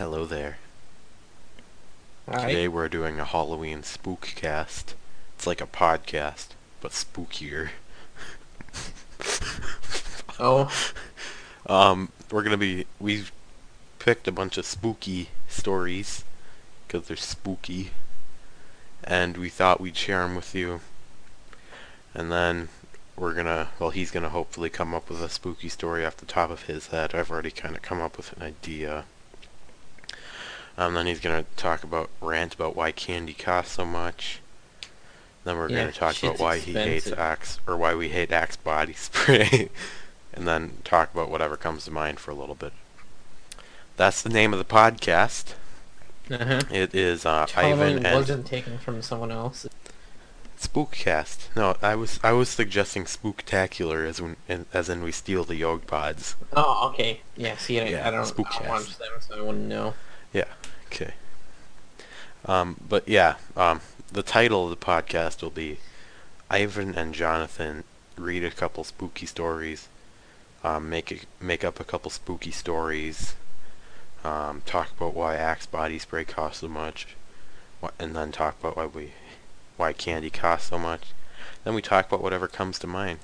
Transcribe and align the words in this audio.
Hello 0.00 0.24
there. 0.24 0.56
Hi. 2.26 2.46
Today 2.48 2.68
we're 2.68 2.88
doing 2.88 3.20
a 3.20 3.24
Halloween 3.26 3.82
spookcast. 3.82 4.94
It's 5.36 5.46
like 5.46 5.60
a 5.60 5.66
podcast, 5.66 6.46
but 6.80 6.92
spookier. 6.92 7.68
Oh, 10.38 10.72
Um, 11.66 12.12
we're 12.30 12.42
gonna 12.42 12.56
be 12.56 12.86
we've 12.98 13.30
picked 13.98 14.26
a 14.26 14.32
bunch 14.32 14.56
of 14.56 14.64
spooky 14.64 15.28
stories 15.50 16.24
because 16.86 17.06
they're 17.06 17.16
spooky, 17.18 17.90
and 19.04 19.36
we 19.36 19.50
thought 19.50 19.82
we'd 19.82 19.98
share 19.98 20.22
them 20.22 20.34
with 20.34 20.54
you. 20.54 20.80
And 22.14 22.32
then 22.32 22.70
we're 23.18 23.34
gonna 23.34 23.68
well, 23.78 23.90
he's 23.90 24.10
gonna 24.10 24.30
hopefully 24.30 24.70
come 24.70 24.94
up 24.94 25.10
with 25.10 25.22
a 25.22 25.28
spooky 25.28 25.68
story 25.68 26.06
off 26.06 26.16
the 26.16 26.24
top 26.24 26.48
of 26.48 26.62
his 26.62 26.86
head. 26.86 27.14
I've 27.14 27.30
already 27.30 27.50
kind 27.50 27.76
of 27.76 27.82
come 27.82 28.00
up 28.00 28.16
with 28.16 28.32
an 28.32 28.42
idea. 28.42 29.04
And 30.80 30.96
then 30.96 31.06
he's 31.06 31.20
gonna 31.20 31.44
talk 31.56 31.84
about 31.84 32.08
rant 32.22 32.54
about 32.54 32.74
why 32.74 32.90
candy 32.90 33.34
costs 33.34 33.74
so 33.74 33.84
much. 33.84 34.40
Then 35.44 35.58
we're 35.58 35.68
Yeah, 35.68 35.80
gonna 35.80 35.92
talk 35.92 36.22
about 36.22 36.38
why 36.38 36.58
he 36.58 36.72
hates. 36.72 37.12
Axe 37.12 37.60
or 37.66 37.76
why 37.76 37.94
we 37.94 38.08
hate 38.08 38.32
Axe 38.32 38.56
body 38.56 38.92
spray. 38.96 39.68
and 40.32 40.48
then 40.48 40.78
talk 40.82 41.12
about 41.12 41.28
whatever 41.30 41.58
comes 41.58 41.84
to 41.84 41.90
mind 41.90 42.18
for 42.18 42.30
a 42.30 42.34
little 42.34 42.54
bit. 42.54 42.72
That's 43.98 44.22
the 44.22 44.30
name 44.30 44.54
of 44.54 44.58
the 44.58 44.64
podcast. 44.64 45.52
uh-huh. 46.30 46.62
It 46.70 46.94
is 46.94 47.26
uh, 47.26 47.46
Halloween 47.52 47.80
Ivan 47.98 48.06
and 48.06 48.14
wasn't 48.16 48.46
taken 48.46 48.78
from 48.78 49.02
someone 49.02 49.30
else. 49.30 49.66
Spookcast. 50.58 51.54
No, 51.54 51.76
I 51.82 51.94
was 51.94 52.18
I 52.22 52.32
was 52.32 52.48
suggesting 52.48 53.04
spooktacular 53.04 54.06
as 54.08 54.22
when 54.22 54.36
in, 54.48 54.64
as 54.72 54.88
in 54.88 55.02
we 55.02 55.12
steal 55.12 55.44
the 55.44 55.56
yog 55.56 55.86
pods. 55.86 56.36
Oh, 56.54 56.88
okay. 56.88 57.20
Yeah, 57.36 57.58
see, 57.58 57.80
I, 57.80 57.84
Yeah, 57.88 58.08
I 58.08 58.10
don't, 58.10 58.20
I 58.20 58.24
Spookcast. 58.30 58.58
don't 58.60 58.68
watch 58.68 58.98
them, 58.98 59.08
so 59.20 59.36
I 59.38 59.40
wouldn't 59.42 59.68
know. 59.68 59.92
Okay. 60.92 61.12
Um, 62.46 62.76
but 62.86 63.08
yeah, 63.08 63.36
um, 63.56 63.80
the 64.10 64.22
title 64.22 64.64
of 64.64 64.70
the 64.70 64.84
podcast 64.84 65.42
will 65.42 65.50
be 65.50 65.78
Ivan 66.50 66.94
and 66.94 67.14
Jonathan 67.14 67.84
read 68.16 68.44
a 68.44 68.50
couple 68.50 68.84
spooky 68.84 69.26
stories, 69.26 69.88
um, 70.64 70.90
make 70.90 71.26
make 71.40 71.64
up 71.64 71.80
a 71.80 71.84
couple 71.84 72.10
spooky 72.10 72.50
stories, 72.50 73.34
um, 74.24 74.62
talk 74.66 74.90
about 74.96 75.14
why 75.14 75.36
Axe 75.36 75.66
body 75.66 75.98
spray 75.98 76.24
costs 76.24 76.60
so 76.60 76.68
much, 76.68 77.08
wh- 77.82 77.94
and 77.98 78.16
then 78.16 78.32
talk 78.32 78.58
about 78.60 78.76
why 78.76 78.86
we 78.86 79.12
why 79.76 79.92
candy 79.92 80.30
costs 80.30 80.70
so 80.70 80.78
much. 80.78 81.12
Then 81.64 81.74
we 81.74 81.82
talk 81.82 82.08
about 82.08 82.22
whatever 82.22 82.48
comes 82.48 82.78
to 82.80 82.86
mind, 82.86 83.18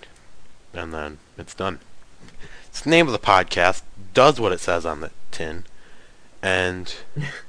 and 0.73 0.93
then 0.95 1.19
it's 1.37 1.55
done. 1.55 1.81
It's 2.69 2.81
the 2.83 2.91
name 2.91 3.07
of 3.07 3.13
the 3.13 3.19
podcast. 3.19 3.83
Does 4.15 4.41
what 4.41 4.53
it 4.53 4.61
says 4.61 4.87
on 4.87 5.01
the 5.01 5.11
tin, 5.31 5.65
and 6.43 6.95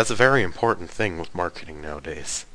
that's 0.00 0.10
a 0.10 0.14
very 0.14 0.42
important 0.42 0.88
thing 0.88 1.18
with 1.18 1.34
marketing 1.34 1.82
nowadays. 1.82 2.46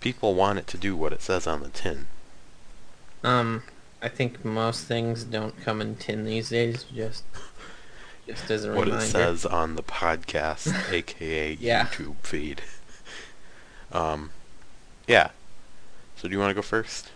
People 0.00 0.34
want 0.34 0.58
it 0.58 0.66
to 0.68 0.78
do 0.78 0.96
what 0.96 1.12
it 1.12 1.20
says 1.20 1.46
on 1.46 1.62
the 1.62 1.68
tin. 1.68 2.06
Um, 3.22 3.62
I 4.00 4.08
think 4.08 4.42
most 4.42 4.86
things 4.86 5.22
don't 5.22 5.60
come 5.60 5.82
in 5.82 5.96
tin 5.96 6.24
these 6.24 6.48
days. 6.48 6.84
Just, 6.84 7.24
just 8.26 8.50
as 8.50 8.64
a 8.64 8.68
What 8.72 8.86
reminder. 8.86 9.04
it 9.04 9.08
says 9.08 9.44
on 9.44 9.76
the 9.76 9.82
podcast, 9.82 10.90
aka 10.90 11.58
Yeah. 11.60 11.88
YouTube 11.88 12.16
feed. 12.22 12.62
Um, 13.92 14.30
yeah. 15.06 15.32
So 16.16 16.26
do 16.26 16.32
you 16.32 16.38
want 16.40 16.48
to 16.52 16.54
go 16.54 16.62
first, 16.62 17.10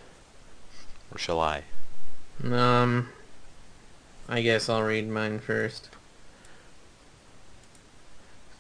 or 1.11 1.17
shall 1.17 1.41
I? 1.41 1.63
Um, 2.45 3.09
I 4.29 4.43
guess 4.43 4.69
I'll 4.69 4.83
read 4.83 5.09
mine 5.09 5.39
first. 5.39 5.89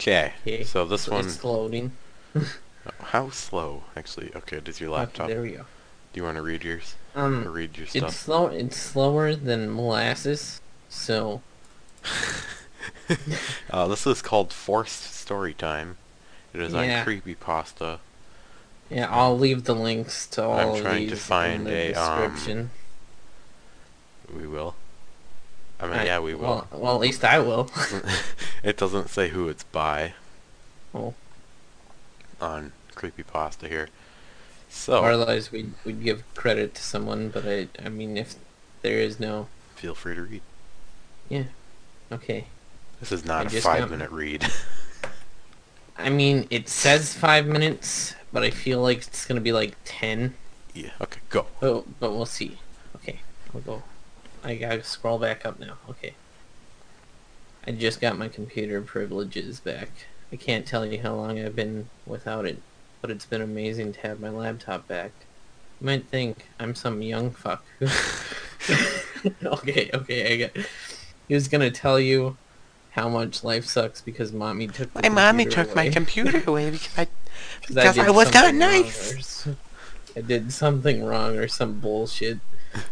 Okay. 0.02 0.32
Okay. 0.44 0.64
So 0.64 0.84
this 0.84 1.06
one, 1.06 1.24
It's 1.26 1.44
loading. 1.44 1.92
how 3.00 3.30
slow? 3.30 3.84
Actually, 3.96 4.34
okay. 4.34 4.58
Does 4.58 4.80
your 4.80 4.90
Okay, 4.90 4.98
laptop? 5.00 5.28
there 5.28 5.42
we 5.42 5.52
go. 5.52 5.64
Do 6.12 6.20
you 6.20 6.24
want 6.24 6.36
to 6.36 6.42
read 6.42 6.64
yours 6.64 6.96
or 7.14 7.22
Um, 7.22 7.48
read 7.48 7.78
your 7.78 7.86
stuff. 7.86 8.08
it's 8.08 8.16
slow. 8.16 8.46
It's 8.48 8.76
slower 8.76 9.36
than 9.36 9.72
molasses. 9.74 10.60
So 10.88 11.40
uh, 13.70 13.86
this 13.88 14.06
is 14.06 14.22
called 14.22 14.52
Forced 14.52 15.14
Story 15.14 15.54
Time. 15.54 15.96
It 16.52 16.60
is 16.60 16.72
Yeah. 16.72 17.00
on 17.00 17.06
Creepypasta. 17.06 18.00
yeah, 18.90 19.08
I'll 19.08 19.38
leave 19.38 19.64
the 19.64 19.74
links 19.74 20.26
to 20.28 20.44
all 20.44 20.58
I'm 20.58 20.68
of 20.70 20.80
trying 20.82 21.08
to 21.08 21.16
find 21.16 21.60
in 21.60 21.64
the 21.64 21.70
a, 21.70 21.94
um, 21.94 22.32
description. 22.32 22.70
We 24.36 24.46
will. 24.48 24.74
I 25.82 25.88
mean, 25.88 26.06
yeah, 26.06 26.20
we 26.20 26.34
will. 26.34 26.42
Well, 26.42 26.68
well, 26.70 26.94
at 26.94 27.00
least 27.00 27.24
I 27.24 27.40
will. 27.40 27.68
it 28.62 28.76
doesn't 28.76 29.10
say 29.10 29.30
who 29.30 29.48
it's 29.48 29.64
by 29.64 30.14
oh. 30.94 31.14
on 32.40 32.72
Creepypasta 32.94 33.66
here. 33.68 33.88
So, 34.70 35.04
otherwise, 35.04 35.50
we'd, 35.50 35.72
we'd 35.84 36.02
give 36.04 36.22
credit 36.34 36.76
to 36.76 36.82
someone, 36.82 37.30
but 37.30 37.44
I, 37.46 37.66
I 37.84 37.88
mean, 37.88 38.16
if 38.16 38.36
there 38.82 38.98
is 38.98 39.18
no. 39.18 39.48
feel 39.74 39.94
free 39.94 40.14
to 40.14 40.22
read. 40.22 40.42
Yeah. 41.28 41.44
Okay. 42.12 42.46
This 43.00 43.10
is 43.10 43.24
not 43.24 43.52
I 43.52 43.56
a 43.58 43.60
five 43.60 43.90
minute 43.90 44.10
read. 44.12 44.46
I 45.98 46.10
mean, 46.10 46.46
it 46.50 46.68
says 46.68 47.12
five 47.12 47.46
minutes, 47.46 48.14
but 48.32 48.44
I 48.44 48.50
feel 48.50 48.80
like 48.80 48.98
it's 48.98 49.26
gonna 49.26 49.40
be 49.40 49.52
like 49.52 49.76
ten. 49.84 50.34
yeah, 50.74 50.90
okay, 51.00 51.20
go. 51.28 51.46
But, 51.60 51.98
but 51.98 52.12
we'll 52.12 52.26
see. 52.26 52.58
Okay, 52.96 53.18
we'll 53.52 53.62
go. 53.62 53.82
I 54.44 54.56
gotta 54.56 54.82
scroll 54.82 55.18
back 55.18 55.46
up 55.46 55.58
now. 55.60 55.74
Okay. 55.88 56.14
I 57.66 57.70
just 57.72 58.00
got 58.00 58.18
my 58.18 58.28
computer 58.28 58.80
privileges 58.80 59.60
back. 59.60 59.88
I 60.32 60.36
can't 60.36 60.66
tell 60.66 60.84
you 60.84 61.00
how 61.00 61.14
long 61.14 61.38
I've 61.38 61.54
been 61.54 61.88
without 62.06 62.44
it, 62.44 62.60
but 63.00 63.10
it's 63.10 63.24
been 63.26 63.40
amazing 63.42 63.92
to 63.94 64.00
have 64.00 64.18
my 64.20 64.30
laptop 64.30 64.88
back. 64.88 65.12
You 65.80 65.86
might 65.86 66.06
think 66.08 66.46
I'm 66.58 66.74
some 66.74 67.02
young 67.02 67.30
fuck. 67.30 67.64
okay, 69.44 69.90
okay, 69.94 70.32
I 70.32 70.36
get. 70.36 70.56
He 71.28 71.34
was 71.34 71.48
gonna 71.48 71.70
tell 71.70 72.00
you 72.00 72.36
how 72.92 73.08
much 73.08 73.44
life 73.44 73.64
sucks 73.64 74.00
because 74.00 74.32
mommy 74.32 74.66
took. 74.68 74.92
the 74.92 75.06
computer 75.44 75.72
away. 75.72 75.84
My 75.86 75.90
computer 75.90 76.42
away 76.50 76.70
because 76.70 76.98
I. 76.98 77.04
'Cause 77.62 77.74
Because 77.74 77.98
I 77.98 78.04
did 78.06 78.14
was 78.14 78.34
not 78.34 78.54
nice. 78.54 79.48
I 80.16 80.20
did 80.20 80.52
something 80.52 81.02
wrong 81.04 81.36
or 81.38 81.48
some 81.48 81.80
bullshit. 81.80 82.38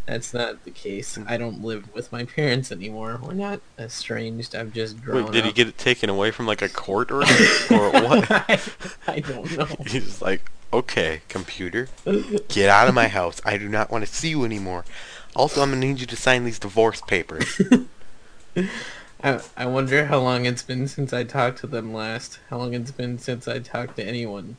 That's 0.06 0.34
not 0.34 0.64
the 0.64 0.70
case. 0.70 1.18
I 1.26 1.36
don't 1.36 1.62
live 1.62 1.92
with 1.94 2.12
my 2.12 2.24
parents 2.24 2.72
anymore. 2.72 3.20
We're 3.22 3.34
not 3.34 3.60
estranged. 3.78 4.54
I've 4.54 4.72
just 4.72 5.02
grown 5.02 5.24
Wait, 5.24 5.32
did 5.32 5.44
he 5.44 5.52
get 5.52 5.68
it 5.68 5.78
taken 5.78 6.10
away 6.10 6.30
from 6.30 6.46
like 6.46 6.62
a 6.62 6.68
court 6.68 7.10
order 7.10 7.26
or 7.70 7.90
what? 7.90 8.30
I, 8.30 8.60
I 9.06 9.20
don't 9.20 9.56
know. 9.56 9.66
He's 9.86 10.20
like, 10.20 10.50
okay, 10.72 11.22
computer, 11.28 11.88
get 12.48 12.68
out 12.68 12.88
of 12.88 12.94
my 12.94 13.08
house. 13.08 13.40
I 13.44 13.56
do 13.56 13.68
not 13.68 13.90
want 13.90 14.06
to 14.06 14.12
see 14.12 14.30
you 14.30 14.44
anymore. 14.44 14.84
Also, 15.36 15.62
I'm 15.62 15.70
gonna 15.70 15.86
need 15.86 16.00
you 16.00 16.06
to 16.06 16.16
sign 16.16 16.44
these 16.44 16.58
divorce 16.58 17.00
papers. 17.00 17.60
I, 19.22 19.40
I 19.56 19.66
wonder 19.66 20.06
how 20.06 20.18
long 20.20 20.46
it's 20.46 20.62
been 20.62 20.88
since 20.88 21.12
I 21.12 21.24
talked 21.24 21.58
to 21.60 21.66
them 21.66 21.92
last. 21.92 22.40
How 22.48 22.58
long 22.58 22.74
it's 22.74 22.90
been 22.90 23.18
since 23.18 23.46
I 23.46 23.58
talked 23.58 23.96
to 23.96 24.04
anyone. 24.04 24.56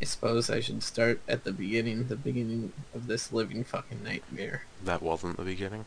I 0.00 0.04
suppose 0.04 0.48
I 0.48 0.60
should 0.60 0.82
start 0.82 1.20
at 1.28 1.44
the 1.44 1.52
beginning, 1.52 2.08
the 2.08 2.16
beginning 2.16 2.72
of 2.94 3.06
this 3.06 3.32
living 3.32 3.64
fucking 3.64 4.02
nightmare. 4.02 4.64
that 4.84 5.02
wasn't 5.02 5.36
the 5.36 5.44
beginning. 5.44 5.84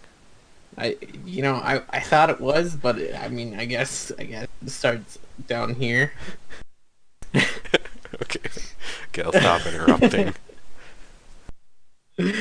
I, 0.78 0.98
you 1.26 1.42
know, 1.42 1.56
I, 1.56 1.82
I 1.90 2.00
thought 2.00 2.30
it 2.30 2.40
was, 2.42 2.76
but 2.76 2.98
it, 2.98 3.16
I 3.16 3.28
mean, 3.28 3.60
I 3.60 3.66
guess, 3.66 4.12
I 4.18 4.24
guess 4.24 4.48
it 4.62 4.70
starts 4.70 5.20
down 5.48 5.76
here. 5.76 6.14
okay. 7.36 8.40
Okay, 9.10 9.24
I'll 9.24 9.34
stop 9.34 9.66
interrupting. 9.68 10.34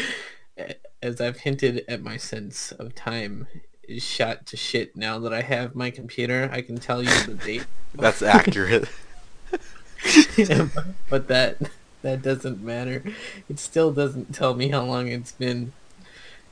As 1.02 1.20
I've 1.20 1.40
hinted 1.40 1.84
at 1.88 2.02
my 2.02 2.16
sense 2.16 2.72
of 2.72 2.94
time 2.94 3.48
is 3.82 4.02
shot 4.02 4.46
to 4.46 4.56
shit 4.56 4.96
now 4.96 5.18
that 5.18 5.32
I 5.32 5.42
have 5.42 5.74
my 5.74 5.90
computer, 5.90 6.48
I 6.52 6.62
can 6.62 6.78
tell 6.78 7.02
you 7.02 7.10
the 7.24 7.34
date. 7.34 7.66
That's 7.94 8.22
accurate. 8.22 8.88
but 11.10 11.28
that 11.28 11.58
that 12.02 12.22
doesn't 12.22 12.62
matter. 12.62 13.02
It 13.48 13.58
still 13.58 13.92
doesn't 13.92 14.34
tell 14.34 14.54
me 14.54 14.68
how 14.68 14.84
long 14.84 15.08
it's 15.08 15.32
been. 15.32 15.72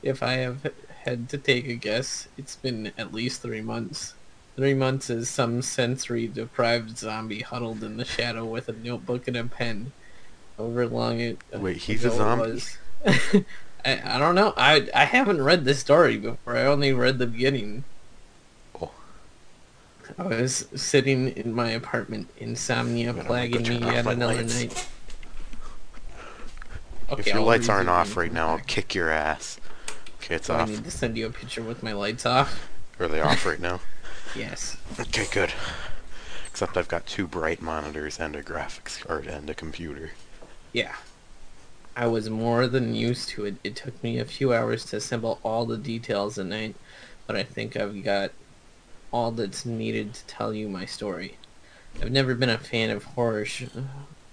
If 0.01 0.23
I 0.23 0.33
have 0.33 0.71
had 1.03 1.29
to 1.29 1.37
take 1.37 1.67
a 1.67 1.75
guess, 1.75 2.27
it's 2.37 2.55
been 2.55 2.91
at 2.97 3.13
least 3.13 3.41
three 3.41 3.61
months. 3.61 4.13
Three 4.55 4.73
months 4.73 5.09
is 5.09 5.29
some 5.29 5.61
sensory 5.61 6.27
deprived 6.27 6.97
zombie 6.97 7.41
huddled 7.41 7.83
in 7.83 7.97
the 7.97 8.05
shadow 8.05 8.45
with 8.45 8.67
a 8.67 8.73
notebook 8.73 9.27
and 9.27 9.37
a 9.37 9.45
pen. 9.45 9.91
However 10.57 10.87
long 10.87 11.19
it 11.19 11.37
uh, 11.53 11.59
Wait, 11.59 11.77
he's 11.77 12.05
a 12.05 12.11
zombie? 12.11 12.61
I, 13.85 14.15
I 14.15 14.19
don't 14.19 14.35
know. 14.35 14.53
I 14.57 14.89
I 14.93 15.05
haven't 15.05 15.41
read 15.41 15.65
this 15.65 15.79
story 15.79 16.17
before. 16.17 16.57
I 16.57 16.65
only 16.65 16.93
read 16.93 17.17
the 17.17 17.27
beginning. 17.27 17.83
Oh. 20.19 20.29
I 20.29 20.41
was 20.41 20.67
sitting 20.75 21.29
in 21.29 21.53
my 21.53 21.71
apartment, 21.71 22.29
insomnia 22.37 23.09
I'm 23.09 23.19
plaguing 23.25 23.63
me 23.63 23.79
yet 23.79 24.05
another 24.05 24.35
lights. 24.35 24.59
night. 24.59 24.87
if 27.17 27.27
your 27.27 27.37
I'll 27.37 27.43
lights 27.45 27.69
aren't 27.69 27.89
off 27.89 28.15
right 28.15 28.29
we 28.29 28.35
now, 28.35 28.49
I'll 28.51 28.59
kick 28.59 28.95
your 28.95 29.09
ass. 29.09 29.59
Okay, 30.21 30.35
it's 30.35 30.47
Do 30.47 30.53
I 30.53 30.61
off. 30.61 30.69
need 30.69 30.83
to 30.83 30.91
send 30.91 31.17
you 31.17 31.25
a 31.27 31.31
picture 31.31 31.61
with 31.63 31.83
my 31.83 31.93
lights 31.93 32.25
off? 32.25 32.69
Are 32.99 33.07
they 33.07 33.21
off 33.21 33.45
right 33.45 33.59
now? 33.59 33.79
Yes. 34.33 34.77
Okay, 34.97 35.25
good. 35.29 35.51
Except 36.47 36.77
I've 36.77 36.87
got 36.87 37.05
two 37.05 37.27
bright 37.27 37.61
monitors 37.61 38.17
and 38.17 38.33
a 38.33 38.41
graphics 38.41 39.05
card 39.05 39.27
and 39.27 39.49
a 39.49 39.53
computer. 39.53 40.11
Yeah. 40.71 40.95
I 41.97 42.07
was 42.07 42.29
more 42.29 42.67
than 42.67 42.95
used 42.95 43.27
to 43.29 43.43
it. 43.43 43.55
It 43.61 43.75
took 43.75 44.01
me 44.01 44.19
a 44.19 44.23
few 44.23 44.53
hours 44.53 44.85
to 44.85 44.95
assemble 44.95 45.39
all 45.43 45.65
the 45.65 45.75
details 45.77 46.39
at 46.39 46.45
night, 46.45 46.75
but 47.27 47.35
I 47.35 47.43
think 47.43 47.75
I've 47.75 48.01
got 48.05 48.31
all 49.11 49.31
that's 49.31 49.65
needed 49.65 50.13
to 50.13 50.25
tell 50.25 50.53
you 50.53 50.67
my 50.67 50.85
story. 50.85 51.37
I've 52.01 52.11
never 52.11 52.35
been 52.35 52.49
a 52.49 52.57
fan 52.57 52.89
of 52.89 53.03
horror 53.03 53.45
sh- 53.45 53.65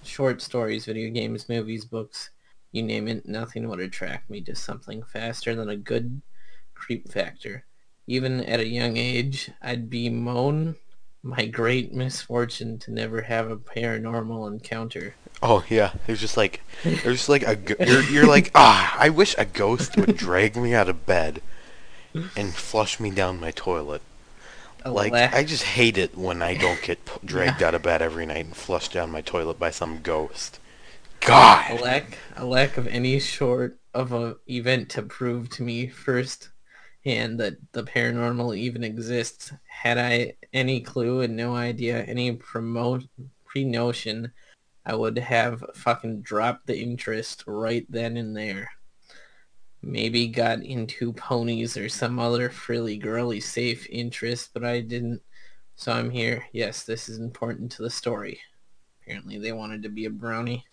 short 0.03 0.41
stories, 0.41 0.85
video 0.85 1.11
games, 1.11 1.49
movies, 1.49 1.85
books, 1.85 2.29
you 2.71 2.83
name 2.83 3.07
it. 3.07 3.27
Nothing 3.27 3.67
would 3.67 3.79
attract 3.79 4.29
me 4.29 4.41
to 4.41 4.55
something 4.55 5.03
faster 5.03 5.55
than 5.55 5.69
a 5.69 5.75
good 5.75 6.21
creep 6.73 7.11
factor. 7.11 7.65
Even 8.07 8.43
at 8.45 8.59
a 8.59 8.67
young 8.67 8.97
age, 8.97 9.51
I'd 9.61 9.89
bemoan 9.89 10.75
my 11.21 11.45
great 11.45 11.93
misfortune 11.93 12.79
to 12.79 12.91
never 12.91 13.23
have 13.23 13.51
a 13.51 13.57
paranormal 13.57 14.47
encounter. 14.47 15.15
Oh 15.43 15.63
yeah, 15.69 15.93
there's 16.07 16.21
just 16.21 16.37
like 16.37 16.61
there's 16.83 17.17
just 17.17 17.29
like 17.29 17.43
a 17.43 17.57
you're 17.85 18.03
you're 18.03 18.27
like 18.27 18.51
ah, 18.55 18.95
I 18.97 19.09
wish 19.09 19.35
a 19.37 19.45
ghost 19.45 19.97
would 19.97 20.15
drag 20.15 20.55
me 20.55 20.73
out 20.73 20.89
of 20.89 21.05
bed 21.05 21.41
and 22.35 22.53
flush 22.53 22.99
me 22.99 23.11
down 23.11 23.39
my 23.39 23.51
toilet. 23.51 24.01
A 24.85 24.91
Like 24.91 25.13
I 25.13 25.43
just 25.43 25.63
hate 25.63 25.97
it 25.97 26.17
when 26.17 26.41
I 26.41 26.55
don't 26.55 26.81
get 26.81 27.03
p- 27.05 27.11
dragged 27.25 27.61
out 27.63 27.75
of 27.75 27.83
bed 27.83 28.01
every 28.01 28.25
night 28.25 28.45
and 28.45 28.55
flushed 28.55 28.93
down 28.93 29.11
my 29.11 29.21
toilet 29.21 29.59
by 29.59 29.71
some 29.71 30.01
ghost. 30.01 30.59
God, 31.19 31.71
a 31.71 31.75
lack 31.83 32.17
a 32.37 32.45
lack 32.45 32.77
of 32.77 32.87
any 32.87 33.19
sort 33.19 33.79
of 33.93 34.13
a 34.13 34.37
event 34.47 34.89
to 34.91 35.01
prove 35.01 35.49
to 35.51 35.63
me 35.63 35.87
first 35.87 36.49
hand 37.03 37.39
that 37.39 37.57
the 37.73 37.83
paranormal 37.83 38.57
even 38.57 38.83
exists. 38.83 39.51
Had 39.67 39.97
I 39.97 40.35
any 40.53 40.81
clue 40.81 41.21
and 41.21 41.35
no 41.35 41.55
idea, 41.55 42.03
any 42.03 42.31
promote 42.33 43.03
pre-notion, 43.45 44.31
I 44.85 44.95
would 44.95 45.17
have 45.17 45.63
fucking 45.75 46.21
dropped 46.21 46.67
the 46.67 46.79
interest 46.79 47.43
right 47.47 47.85
then 47.89 48.17
and 48.17 48.35
there. 48.35 48.69
Maybe 49.81 50.27
got 50.27 50.61
into 50.63 51.13
ponies 51.13 51.77
or 51.77 51.87
some 51.89 52.19
other 52.19 52.49
frilly 52.49 52.97
girly 52.97 53.39
safe 53.39 53.87
interest, 53.89 54.49
but 54.53 54.63
I 54.65 54.81
didn't. 54.81 55.21
So 55.75 55.93
I'm 55.93 56.09
here. 56.09 56.45
Yes, 56.51 56.83
this 56.83 57.07
is 57.07 57.19
important 57.19 57.71
to 57.73 57.83
the 57.83 57.89
story. 57.89 58.41
Apparently 59.01 59.37
they 59.39 59.53
wanted 59.53 59.83
to 59.83 59.89
be 59.89 60.05
a 60.05 60.09
brownie. 60.09 60.65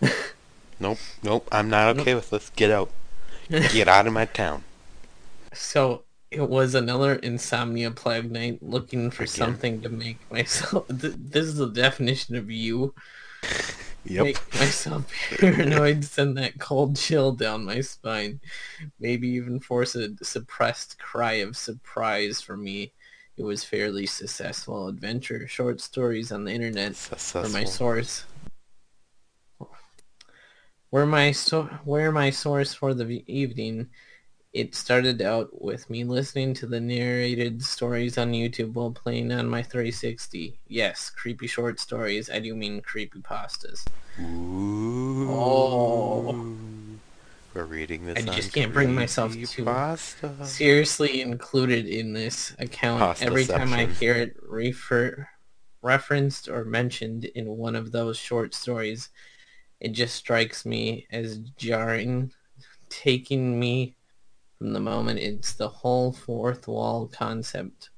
Nope, 0.80 0.98
nope. 1.22 1.48
I'm 1.52 1.70
not 1.70 1.96
okay 2.00 2.14
with 2.14 2.30
this. 2.30 2.50
Get 2.50 2.70
out. 2.70 2.90
Get 3.48 3.88
out 3.88 4.06
of 4.06 4.12
my 4.12 4.24
town. 4.24 4.64
So 5.52 6.02
it 6.30 6.48
was 6.48 6.74
another 6.74 7.14
insomnia 7.14 7.90
plague 7.92 8.30
night 8.30 8.58
looking 8.62 9.10
for 9.10 9.22
Again? 9.22 9.32
something 9.34 9.82
to 9.82 9.88
make 9.88 10.18
myself. 10.30 10.86
This 10.88 11.46
is 11.46 11.56
the 11.56 11.70
definition 11.70 12.34
of 12.36 12.50
you. 12.50 12.94
Yep. 14.04 14.24
Make 14.24 14.54
myself 14.60 15.10
paranoid, 15.38 16.04
send 16.04 16.36
that 16.36 16.58
cold 16.58 16.96
chill 16.96 17.32
down 17.32 17.64
my 17.64 17.80
spine. 17.80 18.40
Maybe 19.00 19.28
even 19.28 19.60
force 19.60 19.94
a 19.94 20.10
suppressed 20.22 20.98
cry 20.98 21.34
of 21.34 21.56
surprise 21.56 22.40
from 22.40 22.64
me. 22.64 22.92
It 23.36 23.42
was 23.42 23.64
fairly 23.64 24.06
successful 24.06 24.88
adventure, 24.88 25.48
short 25.48 25.80
stories 25.80 26.30
on 26.30 26.44
the 26.44 26.52
internet 26.52 26.94
for 26.94 27.48
my 27.48 27.64
source. 27.64 28.24
Where 30.90 31.06
my 31.06 31.32
so- 31.32 31.64
where 31.84 32.12
my 32.12 32.30
source 32.30 32.72
for 32.74 32.94
the 32.94 33.04
v- 33.04 33.24
evening, 33.26 33.88
it 34.54 34.72
started 34.72 35.20
out 35.20 35.60
with 35.60 35.90
me 35.90 36.04
listening 36.04 36.54
to 36.54 36.66
the 36.66 36.80
narrated 36.80 37.60
stories 37.60 38.16
on 38.16 38.30
YouTube 38.30 38.74
while 38.74 38.92
playing 38.92 39.32
on 39.32 39.48
my 39.48 39.62
360. 39.64 40.60
Yes, 40.68 41.10
creepy 41.10 41.48
short 41.48 41.80
stories. 41.80 42.30
I 42.30 42.38
do 42.38 42.54
mean 42.54 42.80
creepy 42.80 43.18
pastas. 43.18 43.84
Ooh. 44.20 45.28
Oh. 45.28 46.56
We're 47.52 47.64
reading 47.64 48.06
this. 48.06 48.16
I 48.16 48.32
just 48.32 48.52
can't 48.52 48.72
bring 48.72 48.94
myself 48.94 49.32
to- 49.32 49.38
Creepypasta. 49.38 50.46
Seriously 50.46 51.20
included 51.20 51.86
in 51.86 52.12
this 52.12 52.54
account 52.60 53.00
Pasta 53.00 53.24
every 53.24 53.46
time 53.46 53.72
I 53.72 53.86
hear 53.86 54.14
it 54.14 54.36
refer 54.40 55.28
referenced 55.82 56.48
or 56.48 56.64
mentioned 56.64 57.24
in 57.24 57.56
one 57.56 57.74
of 57.74 57.90
those 57.90 58.16
short 58.16 58.54
stories. 58.54 59.08
It 59.80 59.90
just 59.90 60.14
strikes 60.14 60.64
me 60.64 61.08
as 61.10 61.38
jarring, 61.58 62.32
taking 62.88 63.58
me 63.58 63.96
from 64.58 64.72
the 64.72 64.80
moment 64.80 65.18
it's 65.18 65.52
the 65.52 65.68
whole 65.68 66.12
fourth 66.12 66.66
wall 66.68 67.10
concept. 67.12 67.90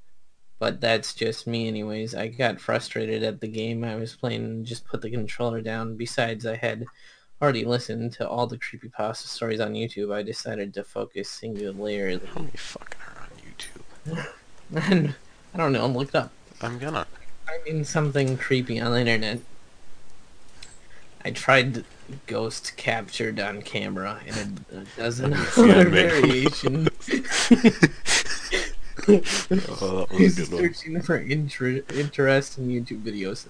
But 0.58 0.80
that's 0.80 1.14
just 1.14 1.46
me 1.46 1.68
anyways. 1.68 2.14
I 2.14 2.28
got 2.28 2.60
frustrated 2.60 3.22
at 3.22 3.40
the 3.40 3.48
game 3.48 3.84
I 3.84 3.96
was 3.96 4.16
playing 4.16 4.44
and 4.44 4.66
just 4.66 4.86
put 4.86 5.02
the 5.02 5.10
controller 5.10 5.60
down. 5.60 5.96
Besides, 5.96 6.46
I 6.46 6.56
had 6.56 6.86
already 7.42 7.64
listened 7.64 8.12
to 8.14 8.28
all 8.28 8.46
the 8.46 8.56
creepypasta 8.56 9.26
stories 9.26 9.60
on 9.60 9.74
YouTube. 9.74 10.14
I 10.14 10.22
decided 10.22 10.72
to 10.74 10.84
focus 10.84 11.28
singularly. 11.28 12.18
How 12.34 12.40
many 12.40 12.56
fucking 12.56 13.00
are 13.06 13.22
on 13.22 14.16
YouTube? 14.16 14.26
And 14.90 15.14
I 15.54 15.58
don't 15.58 15.72
know, 15.72 15.86
look 15.86 16.08
it 16.08 16.14
up. 16.14 16.32
I'm 16.62 16.78
gonna. 16.78 17.06
I 17.46 17.58
mean 17.64 17.84
something 17.84 18.38
creepy 18.38 18.80
on 18.80 18.92
the 18.92 19.00
internet. 19.00 19.40
I 21.24 21.30
tried 21.32 21.84
ghost 22.26 22.74
captured 22.76 23.38
on 23.40 23.62
camera 23.62 24.20
and 24.26 24.64
a, 24.72 24.78
a 24.78 24.84
dozen 24.96 25.34
see 25.52 25.70
other 25.70 25.88
variations. 25.88 26.88
Oh, 29.08 30.06
that 30.10 30.18
was 30.18 30.50
one. 30.50 30.60
Searching 30.62 31.00
for 31.02 31.16
inter- 31.18 31.82
interesting 31.94 32.66
YouTube 32.66 33.02
videos. 33.02 33.46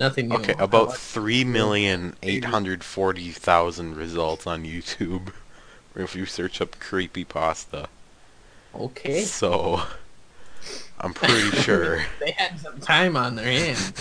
Nothing 0.00 0.28
new. 0.28 0.36
Okay, 0.36 0.54
about 0.54 0.88
watched- 0.88 1.00
three 1.00 1.44
million 1.44 2.14
eight 2.22 2.44
hundred 2.46 2.82
forty 2.84 3.30
thousand 3.30 3.96
results 3.96 4.46
on 4.46 4.64
YouTube. 4.64 5.32
If 5.96 6.16
you 6.16 6.26
search 6.26 6.60
up 6.60 6.80
creepy 6.80 7.24
pasta, 7.24 7.88
Okay. 8.74 9.20
so 9.22 9.82
I'm 11.00 11.12
pretty 11.14 11.50
sure. 11.58 12.04
They 12.18 12.32
had 12.32 12.58
some 12.58 12.80
time 12.80 13.16
on 13.16 13.36
their 13.36 13.46
hands. 13.46 13.92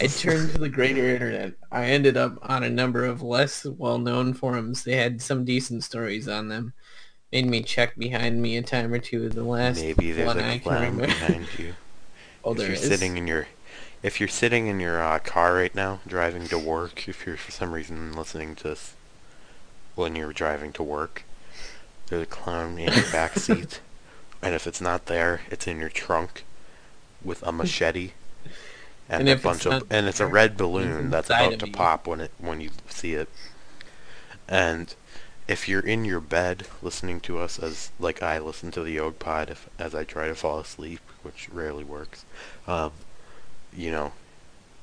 I 0.00 0.06
turned 0.06 0.52
to 0.52 0.58
the 0.58 0.68
greater 0.68 1.08
internet. 1.08 1.54
I 1.70 1.86
ended 1.86 2.16
up 2.16 2.38
on 2.42 2.62
a 2.62 2.70
number 2.70 3.04
of 3.04 3.22
less 3.22 3.64
well-known 3.64 4.34
forums. 4.34 4.84
They 4.84 4.96
had 4.96 5.20
some 5.20 5.44
decent 5.44 5.84
stories 5.84 6.28
on 6.28 6.48
them. 6.48 6.72
Made 7.32 7.46
me 7.46 7.62
check 7.62 7.96
behind 7.96 8.42
me 8.42 8.56
a 8.56 8.62
time 8.62 8.92
or 8.92 8.98
two. 8.98 9.26
of 9.26 9.34
The 9.34 9.44
last 9.44 9.80
Maybe 9.80 10.12
there's 10.12 10.26
one 10.26 10.38
a 10.38 10.42
I 10.42 10.58
clown 10.58 10.98
behind 10.98 11.46
you. 11.58 11.74
oh, 12.44 12.52
if 12.52 12.58
there 12.58 12.66
you're 12.66 12.76
is. 12.76 12.86
sitting 12.86 13.16
in 13.16 13.26
your, 13.26 13.48
if 14.02 14.20
you're 14.20 14.28
sitting 14.28 14.66
in 14.66 14.80
your 14.80 15.02
uh, 15.02 15.18
car 15.18 15.54
right 15.54 15.74
now, 15.74 16.00
driving 16.06 16.46
to 16.48 16.58
work, 16.58 17.08
if 17.08 17.24
you're 17.26 17.36
for 17.36 17.50
some 17.50 17.72
reason 17.72 18.12
listening 18.12 18.54
to 18.56 18.64
this 18.64 18.94
when 19.94 20.16
you're 20.16 20.32
driving 20.32 20.72
to 20.72 20.82
work, 20.82 21.24
there's 22.08 22.22
a 22.22 22.26
clown 22.26 22.78
in 22.78 22.92
your 22.92 23.10
back 23.10 23.34
seat, 23.38 23.80
and 24.42 24.54
if 24.54 24.66
it's 24.66 24.80
not 24.80 25.06
there, 25.06 25.42
it's 25.50 25.66
in 25.66 25.78
your 25.80 25.88
trunk 25.88 26.44
with 27.24 27.42
a 27.42 27.52
machete. 27.52 28.12
And, 29.08 29.22
And 29.22 29.28
a 29.28 29.32
it's 29.32 29.42
bunch 29.42 29.66
of, 29.66 29.82
and 29.90 30.06
it's 30.08 30.20
a 30.20 30.26
red 30.26 30.56
balloon 30.56 31.10
that's 31.10 31.30
about 31.30 31.58
to 31.60 31.66
pop 31.68 32.06
when 32.06 32.20
it 32.20 32.32
when 32.38 32.60
you 32.60 32.70
see 32.88 33.14
it. 33.14 33.28
And 34.48 34.94
if 35.48 35.68
you're 35.68 35.80
in 35.86 36.04
your 36.04 36.20
bed 36.20 36.68
listening 36.82 37.20
to 37.22 37.38
us 37.38 37.58
as 37.58 37.90
like 37.98 38.22
I 38.22 38.38
listen 38.38 38.70
to 38.72 38.82
the 38.82 38.92
Yog 38.92 39.18
Pod 39.18 39.50
if, 39.50 39.68
as 39.78 39.94
I 39.94 40.04
try 40.04 40.28
to 40.28 40.34
fall 40.36 40.58
asleep, 40.60 41.00
which 41.22 41.48
rarely 41.50 41.84
works, 41.84 42.24
um, 42.66 42.92
you 43.72 43.90
know, 43.90 44.14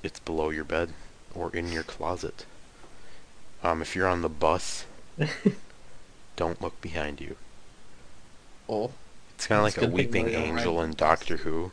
it's 0.03 0.19
below 0.19 0.49
your 0.49 0.65
bed 0.65 0.93
or 1.33 1.51
in 1.55 1.71
your 1.71 1.83
closet. 1.83 2.45
Um, 3.63 3.81
if 3.81 3.95
you're 3.95 4.07
on 4.07 4.21
the 4.21 4.29
bus, 4.29 4.85
don't 6.35 6.61
look 6.61 6.81
behind 6.81 7.21
you. 7.21 7.37
Oh, 8.69 8.93
It's 9.35 9.47
kind 9.47 9.57
of 9.57 9.63
like 9.63 9.77
a 9.77 9.83
weeping 9.85 10.29
angel 10.29 10.77
ride 10.77 10.83
in 10.83 10.93
Doctor 10.93 11.37
Who. 11.37 11.71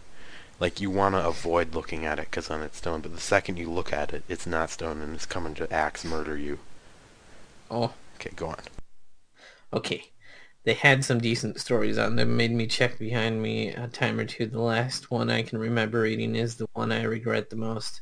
Like 0.59 0.81
you 0.81 0.91
want 0.91 1.15
to 1.15 1.27
avoid 1.27 1.75
looking 1.75 2.07
at 2.07 2.19
it 2.19 2.27
because 2.31 2.49
then 2.49 2.63
it's 2.63 2.79
stone, 2.79 3.01
but 3.03 3.15
the 3.15 3.21
second 3.21 3.59
you 3.59 3.71
look 3.71 3.93
at 3.93 4.13
it, 4.15 4.23
it's 4.29 4.47
not 4.47 4.71
stone 4.71 5.03
and 5.03 5.15
it's 5.15 5.27
coming 5.27 5.55
to 5.55 5.73
axe 5.73 6.05
murder 6.05 6.37
you. 6.37 6.59
oh, 7.71 7.93
Okay, 8.17 8.31
go 8.35 8.49
on. 8.49 8.59
okay. 9.73 10.11
They 10.65 10.75
had 10.75 11.05
some 11.05 11.21
decent 11.21 11.61
stories 11.61 11.97
on 11.97 12.17
them. 12.17 12.37
Made 12.37 12.51
me 12.51 12.67
check 12.67 12.99
behind 12.99 13.41
me 13.41 13.69
a 13.69 13.87
time 13.87 14.19
or 14.19 14.25
two. 14.25 14.47
The 14.47 14.61
last 14.61 15.13
one 15.13 15.31
I 15.31 15.43
can 15.43 15.59
remember 15.59 16.01
reading 16.01 16.35
is 16.35 16.57
the 16.57 16.67
one 16.73 16.91
I 16.91 17.03
regret 17.05 17.51
the 17.51 17.57
most. 17.57 18.01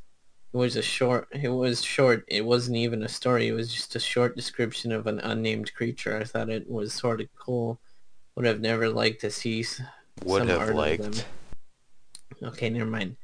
It 0.53 0.57
was 0.57 0.77
a 0.77 0.81
short. 0.83 1.29
It 1.33 1.49
was 1.51 1.83
short. 1.85 2.25
It 2.29 2.47
wasn't 2.47 2.79
even 2.79 3.03
a 3.03 3.09
story. 3.09 3.49
It 3.49 3.53
was 3.53 3.75
just 3.75 3.97
a 3.97 4.01
short 4.01 4.35
description 4.35 4.93
of 4.93 5.07
an 5.07 5.19
unnamed 5.21 5.75
creature. 5.75 6.17
I 6.19 6.25
thought 6.25 6.49
it 6.49 6.71
was 6.71 6.95
sort 6.95 7.21
of 7.21 7.27
cool. 7.37 7.81
Would 8.37 8.47
have 8.47 8.61
never 8.61 8.89
liked 8.89 9.21
to 9.23 9.31
see. 9.31 9.67
Would 10.25 10.49
some 10.49 10.49
have 10.49 10.71
liked. 10.71 11.27
Okay, 12.45 12.71
never 12.71 12.91
mind. 12.91 13.17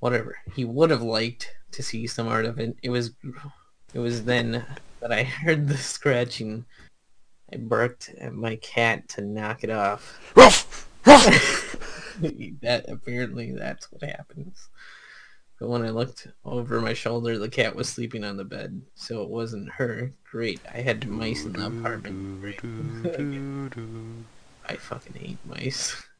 Whatever. 0.00 0.38
He 0.54 0.64
would 0.64 0.90
have 0.90 1.02
liked 1.02 1.50
to 1.72 1.82
see 1.82 2.06
some 2.06 2.28
art 2.28 2.44
of 2.44 2.58
it. 2.58 2.76
It 2.82 2.90
was. 2.90 3.12
It 3.94 3.98
was 3.98 4.24
then 4.24 4.64
that 5.00 5.12
I 5.12 5.22
heard 5.22 5.68
the 5.68 5.76
scratching. 5.76 6.64
I 7.52 7.58
barked 7.58 8.10
at 8.18 8.32
my 8.32 8.56
cat 8.56 9.08
to 9.10 9.20
knock 9.20 9.62
it 9.62 9.70
off. 9.70 10.32
Ruff! 10.34 10.88
that 11.04 12.84
apparently 12.88 13.52
that's 13.52 13.92
what 13.92 14.02
happens. 14.02 14.68
But 15.58 15.68
when 15.68 15.84
I 15.84 15.90
looked 15.90 16.26
over 16.44 16.80
my 16.80 16.94
shoulder, 16.94 17.38
the 17.38 17.48
cat 17.48 17.76
was 17.76 17.88
sleeping 17.88 18.24
on 18.24 18.36
the 18.36 18.44
bed, 18.44 18.82
so 18.94 19.22
it 19.22 19.28
wasn't 19.28 19.70
her. 19.70 20.12
Great, 20.28 20.60
I 20.72 20.78
had 20.78 21.06
mice 21.06 21.44
in 21.44 21.52
the 21.52 21.66
apartment. 21.66 22.44
I 24.68 24.76
fucking 24.76 25.14
hate 25.14 25.38
mice. 25.44 26.02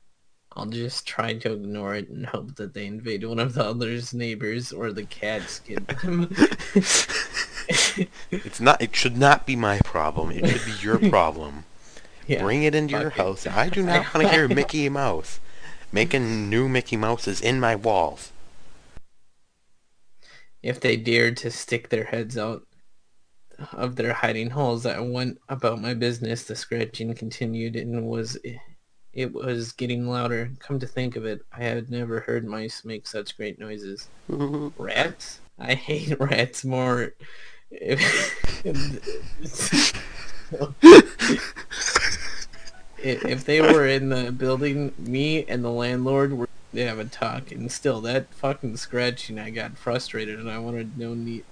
I'll 0.56 0.66
just 0.66 1.06
try 1.06 1.34
to 1.34 1.52
ignore 1.52 1.94
it 1.94 2.08
and 2.10 2.26
hope 2.26 2.56
that 2.56 2.74
they 2.74 2.86
invade 2.86 3.24
one 3.24 3.38
of 3.38 3.54
the 3.54 3.64
other's 3.64 4.12
neighbors 4.12 4.72
or 4.72 4.92
the 4.92 5.04
cats 5.04 5.60
get 5.60 5.86
them. 6.02 6.34
It's 8.30 8.60
not. 8.60 8.82
It 8.82 8.94
should 8.96 9.16
not 9.16 9.46
be 9.46 9.54
my 9.56 9.78
problem. 9.84 10.30
It 10.32 10.46
should 10.46 10.64
be 10.64 10.82
your 10.84 10.98
problem. 11.10 11.64
yeah. 12.26 12.42
Bring 12.42 12.64
it 12.64 12.74
into 12.74 12.98
your 12.98 13.08
it. 13.08 13.12
house. 13.14 13.46
I 13.46 13.68
do 13.68 13.82
not 13.82 14.12
want 14.12 14.26
to 14.26 14.32
hear 14.32 14.48
Mickey 14.48 14.88
Mouse 14.88 15.38
making 15.92 16.50
new 16.50 16.68
Mickey 16.68 16.96
Mouses 16.96 17.40
in 17.40 17.60
my 17.60 17.76
walls. 17.76 18.32
If 20.62 20.80
they 20.80 20.96
dared 20.96 21.36
to 21.38 21.50
stick 21.50 21.88
their 21.88 22.04
heads 22.04 22.36
out 22.36 22.62
of 23.72 23.94
their 23.96 24.12
hiding 24.12 24.50
holes, 24.50 24.84
I 24.86 24.98
went 25.00 25.38
about 25.48 25.80
my 25.80 25.94
business. 25.94 26.44
The 26.44 26.56
scratching 26.56 27.14
continued 27.14 27.76
and 27.76 28.06
was 28.06 28.36
it 29.12 29.32
was 29.32 29.72
getting 29.72 30.08
louder. 30.08 30.50
Come 30.58 30.78
to 30.78 30.86
think 30.86 31.16
of 31.16 31.24
it, 31.26 31.44
I 31.52 31.64
had 31.64 31.90
never 31.90 32.20
heard 32.20 32.44
mice 32.44 32.84
make 32.84 33.06
such 33.06 33.36
great 33.36 33.58
noises. 33.58 34.08
Rats? 34.28 35.40
I 35.58 35.74
hate 35.74 36.18
rats 36.20 36.64
more. 36.64 37.14
if, 37.70 38.00
if 42.98 43.44
they 43.44 43.60
were 43.60 43.86
in 43.86 44.08
the 44.08 44.32
building, 44.32 44.92
me 44.98 45.44
and 45.46 45.64
the 45.64 45.70
landlord 45.70 46.32
were 46.32 46.48
to 46.74 46.86
have 46.86 46.98
a 46.98 47.04
talk, 47.04 47.52
and 47.52 47.70
still 47.70 48.00
that 48.00 48.32
fucking 48.34 48.76
scratching, 48.78 49.38
I 49.38 49.50
got 49.50 49.76
frustrated, 49.76 50.38
and 50.38 50.50
I 50.50 50.58
wanted 50.58 50.96
no 50.98 51.14
need, 51.14 51.44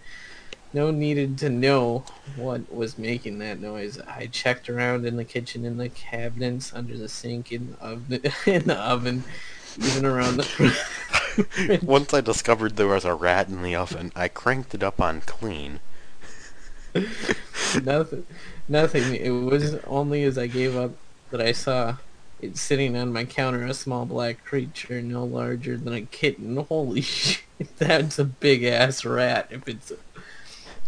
no 0.72 0.90
needed 0.90 1.38
to 1.38 1.48
know 1.48 2.04
what 2.36 2.72
was 2.72 2.98
making 2.98 3.38
that 3.38 3.60
noise. 3.60 3.98
I 4.00 4.26
checked 4.26 4.68
around 4.68 5.06
in 5.06 5.16
the 5.16 5.24
kitchen, 5.24 5.64
in 5.64 5.76
the 5.76 5.88
cabinets, 5.88 6.72
under 6.72 6.96
the 6.96 7.08
sink, 7.08 7.52
in 7.52 7.72
the 7.72 7.84
oven, 7.84 8.22
in 8.46 8.66
the 8.66 8.78
oven, 8.78 9.24
even 9.78 10.06
around 10.06 10.38
the. 10.38 11.80
Once 11.82 12.14
I 12.14 12.20
discovered 12.20 12.76
there 12.76 12.86
was 12.86 13.04
a 13.04 13.14
rat 13.14 13.48
in 13.48 13.62
the 13.62 13.76
oven, 13.76 14.12
I 14.14 14.28
cranked 14.28 14.74
it 14.74 14.82
up 14.82 15.00
on 15.00 15.22
clean. 15.22 15.80
nothing, 17.82 18.26
nothing. 18.68 19.14
It 19.14 19.30
was 19.30 19.76
only 19.86 20.24
as 20.24 20.36
I 20.36 20.46
gave 20.46 20.76
up 20.76 20.92
that 21.30 21.40
I 21.40 21.52
saw 21.52 21.96
it 22.40 22.56
sitting 22.56 22.96
on 22.96 23.12
my 23.12 23.24
counter, 23.24 23.64
a 23.64 23.74
small 23.74 24.06
black 24.06 24.44
creature 24.44 25.02
no 25.02 25.24
larger 25.24 25.76
than 25.76 25.92
a 25.92 26.02
kitten. 26.02 26.56
Holy 26.56 27.00
shit, 27.00 27.44
that's 27.78 28.18
a 28.18 28.24
big 28.24 28.64
ass 28.64 29.04
rat. 29.04 29.48
If 29.50 29.68
it's, 29.68 29.92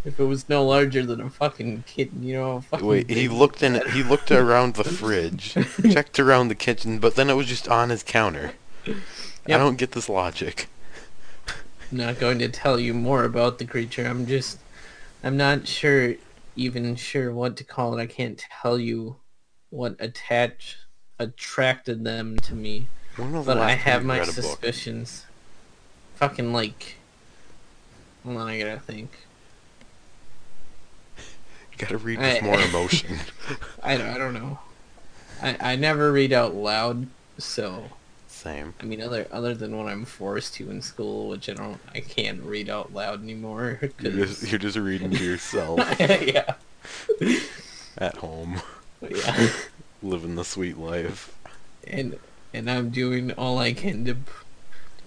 if 0.04 0.18
it 0.18 0.24
was 0.24 0.48
no 0.48 0.64
larger 0.64 1.04
than 1.04 1.20
a 1.20 1.30
fucking 1.30 1.84
kitten, 1.86 2.22
you 2.22 2.34
know. 2.34 2.60
fucking 2.60 2.86
Wait, 2.86 3.10
he 3.10 3.28
looked 3.28 3.62
in. 3.62 3.80
He 3.90 4.02
looked 4.02 4.30
around 4.32 4.74
the 4.74 4.84
fridge, 4.84 5.54
checked 5.92 6.18
around 6.18 6.48
the 6.48 6.54
kitchen, 6.54 6.98
but 6.98 7.14
then 7.14 7.30
it 7.30 7.34
was 7.34 7.46
just 7.46 7.68
on 7.68 7.90
his 7.90 8.02
counter. 8.02 8.52
I 8.86 9.58
don't 9.58 9.78
get 9.78 9.92
this 9.92 10.08
logic. 10.08 10.68
I'm 11.90 11.98
not 11.98 12.18
going 12.18 12.38
to 12.38 12.48
tell 12.48 12.80
you 12.80 12.94
more 12.94 13.24
about 13.24 13.58
the 13.58 13.64
creature. 13.64 14.04
I'm 14.06 14.26
just, 14.26 14.58
I'm 15.22 15.36
not 15.36 15.68
sure, 15.68 16.14
even 16.56 16.96
sure 16.96 17.32
what 17.32 17.56
to 17.58 17.64
call 17.64 17.98
it. 17.98 18.02
I 18.02 18.06
can't 18.06 18.42
tell 18.62 18.78
you 18.78 19.16
what 19.70 19.96
attach 19.98 20.78
attracted 21.18 22.04
them 22.04 22.36
to 22.40 22.54
me, 22.54 22.88
When 23.16 23.32
was 23.32 23.46
the 23.46 23.54
but 23.54 23.62
I 23.62 23.72
have 23.72 24.04
my 24.04 24.18
read 24.18 24.28
a 24.28 24.32
book? 24.32 24.42
suspicions. 24.44 25.26
Fucking 26.16 26.52
like, 26.52 26.96
hold 28.24 28.36
on, 28.38 28.48
I 28.48 28.58
gotta 28.58 28.80
think. 28.80 29.10
You 31.72 31.78
gotta 31.78 31.98
read 31.98 32.18
I- 32.18 32.34
with 32.34 32.42
more 32.42 32.60
emotion. 32.60 33.18
I 33.82 33.96
don't, 33.96 34.08
I 34.08 34.18
don't 34.18 34.34
know. 34.34 34.58
I 35.42 35.56
I 35.72 35.76
never 35.76 36.12
read 36.12 36.32
out 36.32 36.54
loud, 36.54 37.06
so 37.38 37.84
Same. 38.28 38.74
I 38.80 38.84
mean, 38.84 39.00
other 39.00 39.26
other 39.32 39.54
than 39.54 39.76
when 39.76 39.86
I'm 39.88 40.04
forced 40.04 40.54
to 40.54 40.70
in 40.70 40.82
school, 40.82 41.28
which 41.28 41.48
I 41.48 41.54
don't, 41.54 41.80
I 41.94 42.00
can't 42.00 42.40
read 42.42 42.68
out 42.70 42.92
loud 42.92 43.22
anymore. 43.22 43.80
You're 44.00 44.12
just, 44.12 44.50
you're 44.50 44.58
just 44.58 44.76
reading 44.76 45.10
to 45.10 45.24
yourself 45.24 45.78
yeah, 46.00 46.54
at 47.98 48.16
home, 48.18 48.60
yeah. 49.00 49.48
living 50.02 50.34
the 50.36 50.44
sweet 50.44 50.76
life. 50.78 51.34
and 51.86 52.18
and 52.54 52.70
I'm 52.70 52.90
doing 52.90 53.32
all 53.32 53.58
I 53.58 53.72
can 53.72 54.04
to 54.04 54.16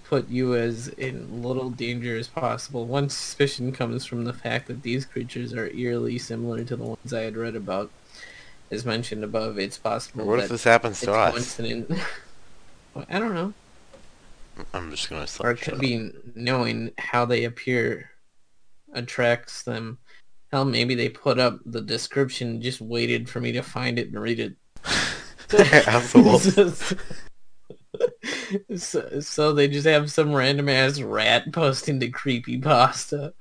put 0.08 0.28
you 0.28 0.54
as 0.54 0.88
in 0.88 1.42
little 1.42 1.70
danger 1.70 2.16
as 2.16 2.28
possible. 2.28 2.86
One 2.86 3.08
suspicion 3.08 3.72
comes 3.72 4.04
from 4.04 4.24
the 4.24 4.32
fact 4.32 4.68
that 4.68 4.82
these 4.82 5.04
creatures 5.04 5.52
are 5.52 5.68
eerily 5.70 6.18
similar 6.18 6.64
to 6.64 6.76
the 6.76 6.84
ones 6.84 7.12
I 7.12 7.22
had 7.22 7.36
read 7.36 7.56
about. 7.56 7.90
As 8.70 8.84
mentioned 8.84 9.22
above, 9.24 9.58
it's 9.58 9.78
possible 9.78 10.26
What 10.26 10.40
if 10.40 10.48
this 10.48 10.64
happens 10.64 11.00
to 11.00 11.12
us? 11.12 11.32
coincident. 11.32 11.90
I 13.08 13.18
don't 13.18 13.34
know, 13.34 13.52
I'm 14.72 14.90
just 14.90 15.10
gonna 15.10 15.22
or 15.22 15.26
start. 15.26 15.58
it 15.60 15.64
could 15.64 15.78
be 15.80 16.10
knowing 16.34 16.92
how 16.98 17.24
they 17.26 17.44
appear 17.44 18.10
attracts 18.92 19.62
them. 19.62 19.98
Hell, 20.50 20.64
maybe 20.64 20.94
they 20.94 21.08
put 21.08 21.38
up 21.38 21.60
the 21.66 21.82
description, 21.82 22.62
just 22.62 22.80
waited 22.80 23.28
for 23.28 23.40
me 23.40 23.52
to 23.52 23.62
find 23.62 23.98
it 23.98 24.08
and 24.08 24.20
read 24.20 24.40
it. 24.40 24.54
Assholes. 25.86 26.94
so, 28.76 29.20
so 29.20 29.52
they 29.52 29.68
just 29.68 29.86
have 29.86 30.10
some 30.10 30.32
random 30.32 30.68
ass 30.68 31.00
rat 31.00 31.52
posting 31.52 32.00
to 32.00 32.08
creepy 32.08 32.58
pasta. 32.58 33.34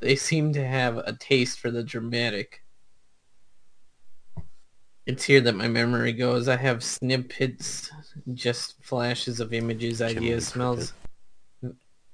They 0.00 0.16
seem 0.16 0.52
to 0.54 0.66
have 0.66 0.98
a 0.98 1.12
taste 1.12 1.58
for 1.58 1.70
the 1.70 1.82
dramatic. 1.82 2.62
It's 5.06 5.24
here 5.24 5.40
that 5.40 5.54
my 5.54 5.68
memory 5.68 6.12
goes. 6.12 6.48
I 6.48 6.56
have 6.56 6.84
snippets, 6.84 7.90
just 8.34 8.82
flashes 8.82 9.40
of 9.40 9.52
images, 9.52 10.00
ideas, 10.00 10.48
smells, 10.48 10.92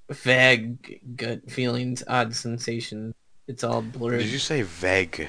vague 0.09 1.01
gut 1.17 1.51
feelings, 1.51 2.03
odd 2.09 2.35
sensations. 2.35 3.15
It's 3.47 3.63
all 3.63 3.83
blurred. 3.83 4.21
Did 4.21 4.29
you 4.29 4.39
say 4.39 4.63
vague? 4.63 5.29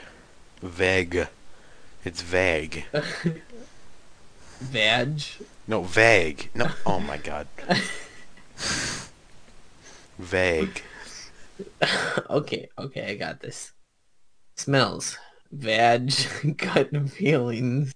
Vague. 0.61 1.27
It's 2.03 2.21
vague. 2.21 2.85
Vag? 4.59 5.21
No, 5.67 5.83
vague. 5.83 6.49
No. 6.55 6.71
Oh 6.85 6.99
my 6.99 7.17
god. 7.17 7.47
Vague. 10.17 10.81
okay, 12.29 12.69
okay, 12.77 13.11
I 13.11 13.15
got 13.15 13.41
this. 13.41 13.73
Smells. 14.55 15.17
Vag, 15.51 16.11
gut 16.57 16.89
feelings. 17.09 17.93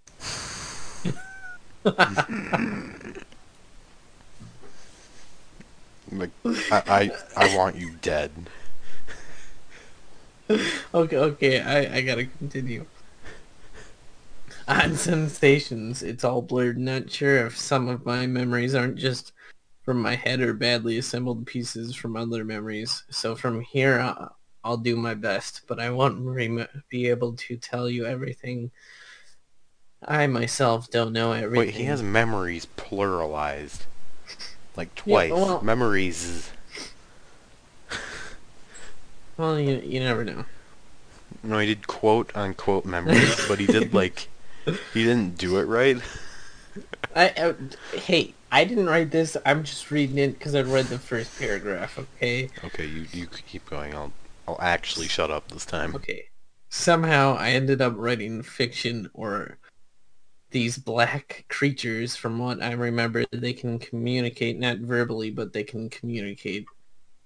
Like, 6.11 6.31
I, 6.45 6.81
I, 6.87 7.11
I 7.37 7.55
want 7.55 7.77
you 7.77 7.91
dead. 8.01 8.31
Okay, 10.93 11.15
okay, 11.15 11.61
I, 11.61 11.95
I 11.95 12.01
gotta 12.01 12.25
continue. 12.25 12.85
Odd 14.67 14.95
sensations. 14.95 16.03
It's 16.03 16.23
all 16.23 16.41
blurred. 16.41 16.77
Not 16.77 17.11
sure 17.11 17.45
if 17.47 17.57
some 17.57 17.87
of 17.89 18.05
my 18.05 18.27
memories 18.27 18.75
aren't 18.75 18.95
just 18.97 19.33
from 19.83 20.01
my 20.01 20.15
head 20.15 20.39
or 20.41 20.53
badly 20.53 20.97
assembled 20.97 21.45
pieces 21.45 21.95
from 21.95 22.15
other 22.15 22.45
memories. 22.45 23.03
So 23.09 23.35
from 23.35 23.61
here, 23.61 23.99
I'll, 23.99 24.37
I'll 24.63 24.77
do 24.77 24.95
my 24.95 25.13
best, 25.15 25.61
but 25.67 25.79
I 25.79 25.89
won't 25.89 26.23
be 26.89 27.07
able 27.07 27.33
to 27.33 27.57
tell 27.57 27.89
you 27.89 28.05
everything. 28.05 28.71
I 30.07 30.27
myself 30.27 30.89
don't 30.89 31.13
know 31.13 31.31
everything. 31.31 31.67
Wait, 31.67 31.75
he 31.75 31.83
has 31.85 32.01
memories 32.03 32.67
pluralized. 32.77 33.81
Like 34.77 34.89
Yeah, 34.97 35.03
twice. 35.03 35.31
well- 35.31 35.61
memories. 35.61 36.51
Well, 39.37 39.59
you, 39.59 39.81
you 39.83 39.99
never 39.99 40.23
know. 40.23 40.45
No, 41.41 41.57
he 41.57 41.65
did 41.65 41.87
quote 41.87 42.31
unquote 42.35 42.85
memories, 42.85 43.47
but 43.47 43.59
he 43.59 43.65
did 43.65 43.91
like 43.93 44.27
he 44.93 45.03
didn't 45.03 45.37
do 45.37 45.57
it 45.57 45.63
right. 45.63 45.97
I, 47.15 47.25
I 47.25 47.97
hey, 47.97 48.33
I 48.51 48.65
didn't 48.65 48.87
write 48.87 49.11
this. 49.11 49.37
I'm 49.45 49.63
just 49.63 49.91
reading 49.91 50.17
it 50.17 50.37
because 50.37 50.55
I 50.55 50.61
read 50.61 50.85
the 50.85 50.99
first 50.99 51.37
paragraph. 51.39 51.97
Okay. 51.97 52.49
Okay, 52.63 52.85
you 52.85 53.05
you 53.11 53.27
keep 53.27 53.69
going. 53.69 53.93
I'll 53.93 54.11
I'll 54.47 54.61
actually 54.61 55.07
shut 55.07 55.31
up 55.31 55.47
this 55.49 55.65
time. 55.65 55.95
Okay. 55.95 56.25
Somehow 56.69 57.35
I 57.37 57.51
ended 57.51 57.81
up 57.81 57.93
writing 57.97 58.43
fiction 58.43 59.09
or 59.13 59.57
these 60.51 60.77
black 60.77 61.45
creatures. 61.49 62.15
From 62.15 62.39
what 62.39 62.61
I 62.61 62.73
remember, 62.73 63.25
they 63.31 63.53
can 63.53 63.79
communicate 63.79 64.59
not 64.59 64.77
verbally, 64.77 65.31
but 65.31 65.53
they 65.53 65.63
can 65.63 65.89
communicate. 65.89 66.65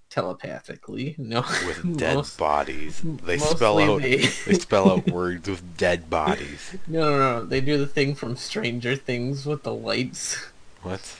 Telepathically. 0.09 1.15
No, 1.17 1.41
with 1.65 1.97
dead 1.97 2.15
most- 2.15 2.37
bodies. 2.37 3.01
They 3.03 3.37
spell 3.37 3.79
out 3.79 4.01
they- 4.01 4.17
they 4.17 4.53
spell 4.53 4.91
out 4.91 5.07
words 5.11 5.49
with 5.49 5.77
dead 5.77 6.09
bodies. 6.09 6.75
No, 6.87 7.09
no, 7.11 7.17
no. 7.39 7.45
They 7.45 7.61
do 7.61 7.77
the 7.77 7.87
thing 7.87 8.15
from 8.15 8.35
Stranger 8.35 8.95
Things 8.95 9.45
with 9.45 9.63
the 9.63 9.73
lights. 9.73 10.45
What? 10.81 11.17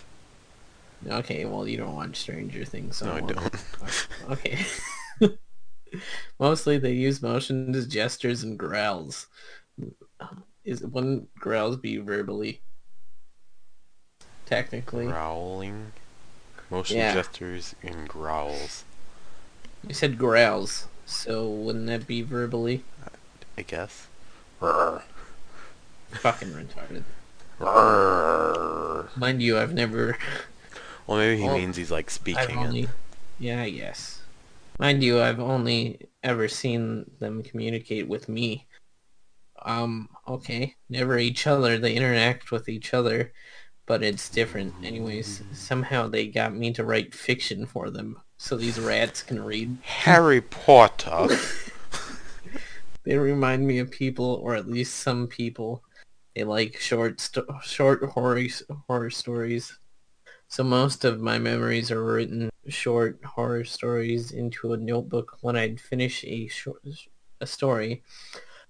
Okay, 1.08 1.46
well, 1.46 1.68
you 1.68 1.77
don't 1.77 1.94
watch 1.96 2.18
Stranger 2.18 2.65
Things, 2.65 2.98
so 2.98 3.06
No, 3.06 3.13
I 3.13 3.22
don't. 3.22 3.56
Okay. 4.32 4.65
Mostly 6.39 6.77
they 6.77 6.92
use 6.94 7.22
motions, 7.22 7.75
as 7.77 7.88
gestures, 7.88 8.44
and 8.44 8.58
growls. 8.60 9.27
Is 10.63 10.82
wouldn't 10.82 11.34
growls 11.36 11.77
be 11.77 11.98
verbally? 11.98 12.62
Technically, 14.46 15.06
Growling, 15.08 15.92
motion 16.69 16.98
Yeah. 16.98 17.13
gestures, 17.13 17.75
and 17.84 18.07
growls. 18.07 18.84
you 19.88 19.93
said 19.93 20.17
growls, 20.17 20.88
so 21.05 21.48
wouldn't 21.50 21.88
that 21.88 22.07
be 22.07 22.22
verbally? 22.22 22.84
I 23.57 23.62
guess. 23.62 24.07
Rrr. 24.62 25.01
Fucking 26.12 26.50
retarded. 26.50 27.03
Rrr. 27.60 29.15
Mind 29.17 29.41
you, 29.41 29.57
I've 29.57 29.74
never. 29.74 30.17
Well, 31.07 31.17
maybe 31.19 31.38
he 31.41 31.48
Well, 31.48 31.57
means 31.57 31.77
he's 31.77 31.91
like 31.91 32.10
speaking 32.10 32.57
only. 32.57 32.81
it. 32.84 32.89
Yeah, 33.39 33.62
I 33.62 33.69
guess. 33.69 34.22
Mind 34.79 35.03
you, 35.03 35.22
I've 35.22 35.39
only 35.39 36.00
ever 36.24 36.48
seen 36.48 37.10
them 37.19 37.43
communicate 37.43 38.07
with 38.07 38.27
me. 38.27 38.67
Um, 39.62 40.10
okay. 40.27 40.75
Never 40.89 41.17
each 41.17 41.48
other. 41.48 41.77
They 41.77 41.95
interact 41.95 42.51
with 42.51 42.67
each 42.67 42.93
other, 42.93 43.31
but 43.86 44.04
it's 44.04 44.30
different. 44.30 44.74
Anyways, 44.84 45.44
somehow 45.54 46.08
they 46.08 46.27
got 46.27 46.56
me 46.56 46.74
to 46.74 46.84
write 46.84 47.13
fiction 47.13 47.65
for 47.65 47.89
them 47.89 48.20
so 48.38 48.58
these 48.58 48.80
rats 48.80 49.24
can 49.24 49.44
read. 49.44 49.77
Harry 49.84 50.42
Potter. 50.42 51.38
They 53.06 53.18
remind 53.18 53.68
me 53.68 53.77
of 53.77 53.92
people, 53.92 54.42
or 54.42 54.56
at 54.56 54.68
least 54.68 54.96
some 54.96 55.27
people. 55.27 55.84
They 56.36 56.44
like 56.44 56.80
short, 56.80 57.22
sto- 57.22 57.60
short 57.63 58.04
horror 58.04 58.42
horror 58.88 59.12
stories. 59.12 59.77
So 60.48 60.63
most 60.63 61.06
of 61.06 61.22
my 61.22 61.38
memories 61.38 61.92
are 61.92 62.04
written 62.04 62.50
short 62.68 63.24
horror 63.24 63.63
stories 63.63 64.32
into 64.32 64.74
a 64.74 64.77
notebook. 64.77 65.38
When 65.42 65.56
I'd 65.56 65.80
finish 65.80 66.24
a 66.25 66.48
short 66.48 66.82
a 67.39 67.46
story, 67.46 68.04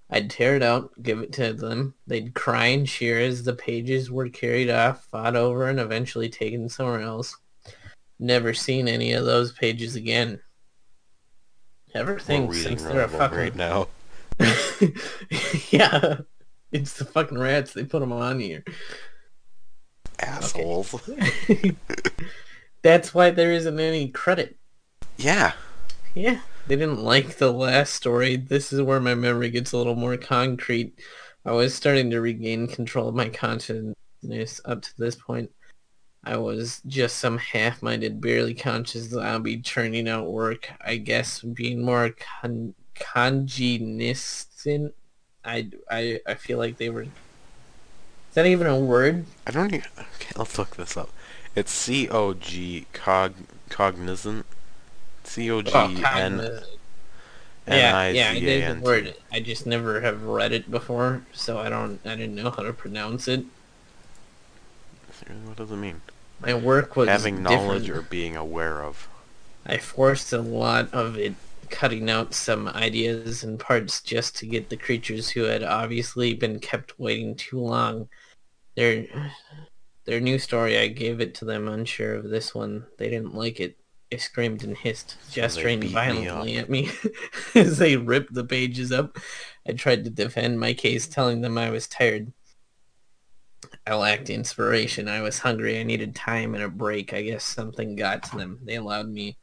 I'd 0.09 0.29
tear 0.29 0.55
it 0.55 0.63
out, 0.63 0.91
give 1.01 1.19
it 1.19 1.33
to 1.33 1.53
them. 1.53 1.95
They'd 2.05 2.35
cry 2.35 2.67
and 2.67 2.87
cheer 2.87 3.19
as 3.19 3.43
the 3.43 3.53
pages 3.53 4.11
were 4.11 4.29
carried 4.29 4.69
off, 4.69 5.05
fought 5.05 5.35
over, 5.35 5.67
and 5.67 5.79
eventually 5.79 6.29
taken 6.29 6.69
somewhere 6.69 7.01
else. 7.01 7.35
Never 8.19 8.53
seen 8.53 8.87
any 8.87 9.13
of 9.13 9.25
those 9.25 9.51
pages 9.51 9.95
again. 9.95 10.39
Ever 11.93 12.19
think 12.19 12.53
since 12.53 12.83
they're 12.83 13.01
a 13.01 13.09
fucking 13.09 13.37
right 13.37 13.55
now. 13.55 13.87
yeah, 15.71 16.17
it's 16.71 16.93
the 16.93 17.05
fucking 17.05 17.39
rats. 17.39 17.73
They 17.73 17.85
put 17.85 18.01
them 18.01 18.11
on 18.11 18.39
here. 18.39 18.63
Assholes. 20.19 21.09
That's 22.81 23.13
why 23.13 23.31
there 23.31 23.51
isn't 23.51 23.79
any 23.79 24.09
credit. 24.09 24.57
Yeah. 25.17 25.53
Yeah, 26.13 26.39
they 26.67 26.75
didn't 26.75 27.03
like 27.03 27.37
the 27.37 27.51
last 27.51 27.93
story. 27.93 28.35
This 28.35 28.73
is 28.73 28.81
where 28.81 28.99
my 28.99 29.15
memory 29.15 29.49
gets 29.49 29.71
a 29.71 29.77
little 29.77 29.95
more 29.95 30.17
concrete. 30.17 30.99
I 31.45 31.51
was 31.51 31.75
starting 31.75 32.09
to 32.11 32.21
regain 32.21 32.67
control 32.67 33.09
of 33.09 33.15
my 33.15 33.29
consciousness 33.29 34.61
up 34.65 34.81
to 34.81 34.97
this 34.97 35.15
point. 35.15 35.51
I 36.23 36.37
was 36.37 36.81
just 36.87 37.17
some 37.17 37.37
half-minded, 37.37 38.19
barely 38.19 38.55
conscious 38.55 39.09
zombie 39.09 39.59
churning 39.59 40.09
out 40.09 40.31
work. 40.31 40.71
I 40.81 40.97
guess 40.97 41.41
being 41.41 41.85
more 41.85 42.15
con-. 42.41 42.73
I, 45.43 45.69
I, 45.91 46.19
I 46.25 46.33
feel 46.33 46.57
like 46.57 46.77
they 46.77 46.89
were... 46.89 47.03
Is 47.03 47.09
that 48.33 48.47
even 48.47 48.65
a 48.65 48.79
word? 48.79 49.25
I 49.45 49.51
don't 49.51 49.73
even. 49.73 49.87
Okay, 49.97 50.31
let's 50.35 50.57
look 50.57 50.77
this 50.77 50.97
up. 50.97 51.09
It's 51.55 51.71
C 51.71 52.09
O 52.09 52.33
G 52.33 52.87
cog 52.91 53.33
cognizant. 53.69 54.45
C 55.25 55.51
O 55.51 55.61
G 55.61 55.71
N 55.73 56.61
Yeah, 57.67 57.97
I 57.97 58.09
yeah, 58.09 58.29
I 58.29 58.39
Z 58.39 58.47
A 58.47 58.59
did 58.67 58.77
the 58.77 58.81
word. 58.81 59.15
I 59.31 59.39
just 59.39 59.65
never 59.65 60.01
have 60.01 60.23
read 60.23 60.51
it 60.51 60.69
before, 60.69 61.25
so 61.33 61.57
I 61.57 61.69
don't. 61.69 61.99
I 62.05 62.15
didn't 62.15 62.35
know 62.35 62.51
how 62.51 62.63
to 62.63 62.73
pronounce 62.73 63.27
it. 63.27 63.45
What 65.45 65.57
does 65.57 65.71
it 65.71 65.77
mean? 65.77 66.01
My 66.39 66.53
work 66.53 66.95
was 66.95 67.09
Having 67.09 67.41
knowledge 67.41 67.89
or 67.89 68.01
being 68.01 68.35
aware 68.35 68.83
of. 68.83 69.07
I 69.65 69.77
forced 69.77 70.31
a 70.33 70.41
lot 70.41 70.93
of 70.93 71.17
it, 71.17 71.33
cutting 71.69 72.09
out 72.09 72.33
some 72.35 72.67
ideas 72.67 73.43
and 73.43 73.59
parts 73.59 74.01
just 74.01 74.35
to 74.37 74.45
get 74.45 74.69
the 74.69 74.77
creatures 74.77 75.29
who 75.29 75.43
had 75.43 75.63
obviously 75.63 76.33
been 76.35 76.59
kept 76.59 76.99
waiting 76.99 77.35
too 77.35 77.59
long. 77.59 78.09
Their 78.75 79.07
their 80.05 80.19
new 80.19 80.37
story, 80.37 80.77
I 80.77 80.87
gave 80.87 81.19
it 81.19 81.33
to 81.35 81.45
them 81.45 81.67
unsure 81.67 82.13
of 82.13 82.29
this 82.29 82.53
one. 82.53 82.85
They 82.97 83.09
didn't 83.09 83.33
like 83.33 83.59
it. 83.59 83.75
They 84.15 84.19
screamed 84.19 84.63
and 84.63 84.77
hissed, 84.77 85.17
gesturing 85.29 85.81
me 85.81 85.87
violently 85.87 86.55
at 86.55 86.69
me 86.69 86.89
as 87.53 87.79
they 87.79 87.97
ripped 87.97 88.33
the 88.33 88.45
pages 88.45 88.89
up. 88.93 89.17
I 89.67 89.73
tried 89.73 90.05
to 90.05 90.09
defend 90.09 90.57
my 90.57 90.73
case, 90.73 91.05
telling 91.05 91.41
them 91.41 91.57
I 91.57 91.69
was 91.69 91.85
tired. 91.85 92.31
I 93.85 93.95
lacked 93.95 94.29
inspiration. 94.29 95.09
I 95.09 95.19
was 95.19 95.39
hungry. 95.39 95.77
I 95.77 95.83
needed 95.83 96.15
time 96.15 96.55
and 96.55 96.63
a 96.63 96.69
break. 96.69 97.13
I 97.13 97.23
guess 97.23 97.43
something 97.43 97.97
got 97.97 98.23
to 98.23 98.37
them. 98.37 98.59
They 98.63 98.75
allowed 98.75 99.09
me 99.09 99.37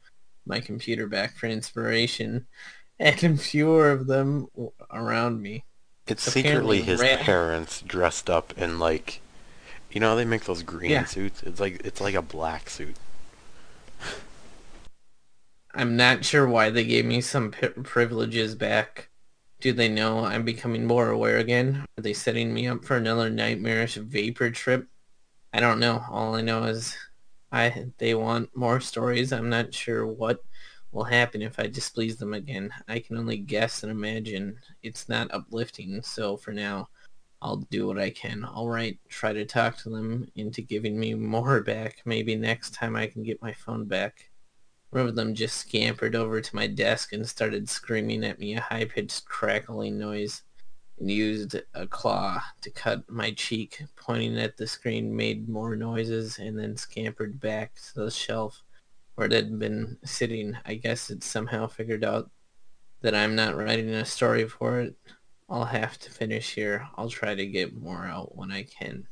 my 0.47 0.59
computer 0.61 1.07
back 1.07 1.37
for 1.37 1.49
inspiration, 1.49 2.47
and 2.99 3.39
fewer 3.39 3.91
of 3.91 4.07
them 4.07 4.47
around 4.91 5.43
me. 5.43 5.67
It's 6.07 6.27
Apparently 6.27 6.79
secretly 6.79 6.83
his 6.83 7.01
rat- 7.03 7.21
parents 7.21 7.83
dressed 7.83 8.31
up 8.31 8.57
in 8.57 8.79
like, 8.79 9.21
you 9.91 10.01
know, 10.01 10.09
how 10.09 10.15
they 10.15 10.25
make 10.25 10.45
those 10.45 10.63
green 10.63 10.93
Yeah. 10.93 11.05
suits. 11.05 11.43
It's 11.43 11.61
like 11.61 11.83
it's 11.85 12.01
like 12.01 12.15
a 12.15 12.23
black 12.23 12.71
suit. 12.71 12.97
I'm 15.75 15.97
not 15.97 16.25
sure 16.25 16.47
why 16.47 16.69
they 16.69 16.85
gave 16.85 17.07
me 17.07 17.23
some 17.23 17.51
pri 17.51 17.69
privileges 17.69 18.55
back. 18.55 19.09
Do 19.61 19.73
they 19.73 19.89
know 19.89 20.25
I'm 20.25 20.45
becoming 20.45 20.87
more 20.87 21.09
aware 21.09 21.39
again? 21.39 21.87
Are 21.97 22.03
they 22.03 22.13
setting 22.13 22.53
me 22.53 22.69
up 22.69 22.85
for 22.85 22.97
another 22.97 23.31
nightmarish 23.31 23.95
vapor 23.95 24.51
trip? 24.51 24.89
I 25.53 25.61
don't 25.61 25.81
know. 25.81 26.05
All 26.11 26.35
I 26.35 26.43
know 26.43 26.65
is 26.65 26.97
I 27.51 27.87
they 27.99 28.15
want 28.15 28.55
more 28.55 28.81
stories. 28.81 29.33
I'm 29.33 29.49
not 29.49 29.73
sure 29.73 30.07
what 30.07 30.45
will 30.91 31.05
happen 31.05 31.41
if 31.41 31.59
I 31.59 31.69
displease 31.69 32.17
them 32.17 32.35
again. 32.35 32.71
I 32.87 32.99
can 32.99 33.17
only 33.17 33.39
guess 33.39 33.83
and 33.83 33.91
imagine. 33.91 34.59
It's 34.83 35.09
not 35.09 35.33
uplifting, 35.33 36.03
so 36.03 36.37
for 36.37 36.53
now 36.53 36.91
I'll 37.41 37.57
do 37.71 37.87
what 37.87 37.99
I 37.99 38.11
can. 38.11 38.45
All 38.45 38.69
right, 38.69 38.99
try 39.09 39.33
to 39.33 39.47
talk 39.47 39.79
to 39.79 39.91
them 39.91 40.27
into 40.35 40.61
giving 40.61 41.01
me 41.01 41.15
more 41.15 41.63
back. 41.63 42.03
Maybe 42.05 42.37
next 42.37 42.75
time 42.75 42.95
I 42.95 43.07
can 43.07 43.23
get 43.23 43.41
my 43.41 43.53
phone 43.55 43.87
back. 43.87 44.32
One 44.93 45.09
of 45.09 45.17
them 45.17 45.35
just 45.35 45.57
scampered 45.57 46.15
over 46.15 46.43
to 46.43 46.55
my 46.55 46.67
desk 46.67 47.15
and 47.15 47.27
started 47.27 47.67
screaming 47.67 48.25
at 48.25 48.39
me 48.39 48.55
a 48.55 48.61
high-pitched 48.61 49.25
crackling 49.25 49.99
noise 49.99 50.43
and 51.01 51.11
used 51.11 51.59
a 51.73 51.87
claw 51.87 52.43
to 52.61 52.71
cut 52.71 53.09
my 53.09 53.31
cheek, 53.31 53.83
pointing 53.97 54.39
at 54.39 54.59
the 54.59 54.67
screen, 54.67 55.17
made 55.17 55.49
more 55.49 55.75
noises, 55.77 56.39
and 56.39 56.59
then 56.59 56.77
scampered 56.77 57.41
back 57.41 57.73
to 57.75 58.05
the 58.05 58.11
shelf 58.11 58.63
where 59.15 59.27
it 59.27 59.33
had 59.33 59.59
been 59.59 59.97
sitting. 60.05 60.59
I 60.67 60.75
guess 60.75 61.09
it 61.09 61.25
somehow 61.25 61.69
figured 61.69 62.05
out 62.05 62.31
that 63.01 63.15
I'm 63.15 63.35
not 63.35 63.57
writing 63.57 63.89
a 63.89 64.05
story 64.05 64.47
for 64.47 64.81
it. 64.81 64.95
I'll 65.49 65.65
have 65.65 65.99
to 66.01 66.11
finish 66.11 66.55
here. 66.55 66.87
I'll 66.99 67.09
try 67.09 67.35
to 67.35 67.47
get 67.47 67.75
more 67.75 68.05
out 68.05 68.37
when 68.37 68.53
I 68.53 68.65
can. 68.65 69.09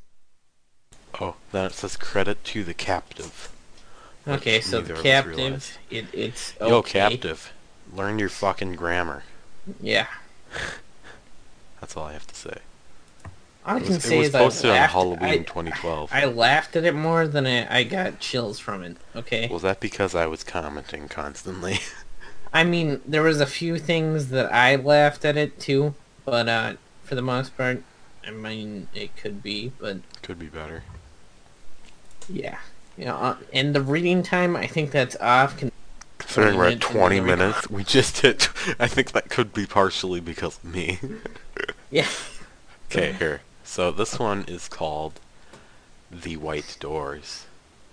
Oh, 1.18 1.36
then 1.52 1.64
it 1.64 1.72
says 1.72 1.96
credit 1.96 2.44
to 2.44 2.64
the 2.64 2.74
captive. 2.74 3.50
Which 4.30 4.40
Okay, 4.40 4.60
so 4.60 4.80
the 4.80 4.94
of 4.94 5.02
captive, 5.02 5.36
realized. 5.36 5.72
it, 5.90 6.06
it's 6.12 6.54
Yo, 6.60 6.76
okay. 6.76 7.00
captive, 7.10 7.52
learn 7.92 8.18
your 8.18 8.28
fucking 8.28 8.74
grammar. 8.74 9.22
Yeah. 9.80 10.06
That's 11.80 11.96
all 11.96 12.04
I 12.06 12.12
have 12.12 12.26
to 12.26 12.34
say. 12.34 12.58
I 13.64 13.76
It 13.76 13.80
can 13.84 13.88
was, 13.88 13.96
it 13.96 14.02
say 14.08 14.18
was 14.18 14.28
is 14.28 14.34
I 14.34 14.38
posted 14.38 14.70
on 14.70 14.88
Halloween 14.88 15.22
I, 15.24 15.36
2012. 15.38 16.10
I 16.12 16.24
laughed 16.24 16.76
at 16.76 16.84
it 16.84 16.94
more 16.94 17.26
than 17.28 17.46
I, 17.46 17.78
I 17.80 17.84
got 17.84 18.18
chills 18.20 18.58
from 18.58 18.82
it. 18.82 18.96
Okay. 19.14 19.48
Was 19.48 19.62
that 19.62 19.80
because 19.80 20.14
I 20.14 20.26
was 20.26 20.42
commenting 20.44 21.08
constantly? 21.08 21.78
I 22.52 22.64
mean, 22.64 23.00
there 23.06 23.22
was 23.22 23.40
a 23.40 23.46
few 23.46 23.78
things 23.78 24.28
that 24.30 24.52
I 24.52 24.76
laughed 24.76 25.24
at 25.24 25.36
it 25.36 25.60
too, 25.60 25.94
but 26.24 26.48
uh, 26.48 26.74
for 27.04 27.14
the 27.14 27.22
most 27.22 27.56
part, 27.56 27.82
I 28.26 28.30
mean, 28.32 28.88
it 28.94 29.16
could 29.16 29.42
be, 29.42 29.72
but 29.78 29.98
Could 30.22 30.38
be 30.38 30.46
better. 30.46 30.82
yeah, 32.28 32.58
you 33.00 33.06
know, 33.06 33.16
uh, 33.16 33.36
and 33.54 33.74
the 33.74 33.80
reading 33.80 34.22
time, 34.22 34.54
I 34.54 34.66
think 34.66 34.90
that's 34.90 35.16
off. 35.16 35.58
Con- 35.58 35.72
Considering 36.18 36.58
we're 36.58 36.68
at 36.68 36.82
20 36.82 36.98
20 36.98 37.20
minutes. 37.20 37.38
minutes, 37.38 37.70
we 37.70 37.82
just 37.82 38.18
hit. 38.18 38.50
I 38.78 38.88
think 38.88 39.12
that 39.12 39.30
could 39.30 39.54
be 39.54 39.64
partially 39.64 40.20
because 40.20 40.58
of 40.58 40.64
me. 40.66 40.98
yeah. 41.90 42.06
Okay, 42.90 43.12
here. 43.12 43.40
So 43.64 43.90
this 43.90 44.18
one 44.18 44.44
is 44.46 44.68
called 44.68 45.18
The 46.10 46.36
White 46.36 46.76
Doors. 46.78 47.46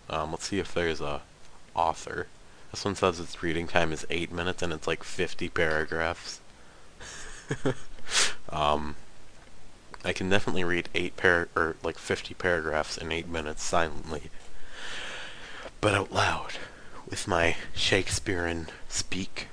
Um, 0.09 0.31
let's 0.31 0.47
see 0.49 0.59
if 0.59 0.73
there's 0.73 0.99
a 0.99 1.21
author. 1.73 2.27
This 2.71 2.83
one 2.83 2.95
says 2.95 3.21
its 3.21 3.41
reading 3.41 3.65
time 3.67 3.93
is 3.93 4.05
8 4.09 4.29
minutes 4.33 4.61
and 4.61 4.73
it's 4.73 4.87
like 4.87 5.05
50 5.05 5.47
paragraphs. 5.49 6.41
um, 8.49 8.97
I 10.03 10.11
can 10.11 10.27
definitely 10.29 10.65
read 10.65 10.89
8 10.93 11.15
par 11.15 11.47
or 11.55 11.77
like 11.81 11.97
50 11.97 12.33
paragraphs 12.33 12.97
in 12.97 13.13
8 13.13 13.29
minutes 13.29 13.63
silently. 13.63 14.23
But 15.79 15.93
out 15.93 16.11
loud, 16.11 16.53
with 17.09 17.27
my 17.27 17.55
Shakespearean 17.73 18.67
speak. 18.89 19.47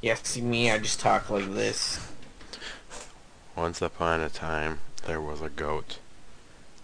Yeah, 0.00 0.14
see 0.22 0.40
me, 0.40 0.70
I 0.70 0.78
just 0.78 1.00
talk 1.00 1.28
like 1.28 1.52
this. 1.52 2.00
Once 3.56 3.82
upon 3.82 4.20
a 4.20 4.30
time, 4.30 4.78
there 5.06 5.20
was 5.20 5.40
a 5.40 5.48
goat. 5.48 5.98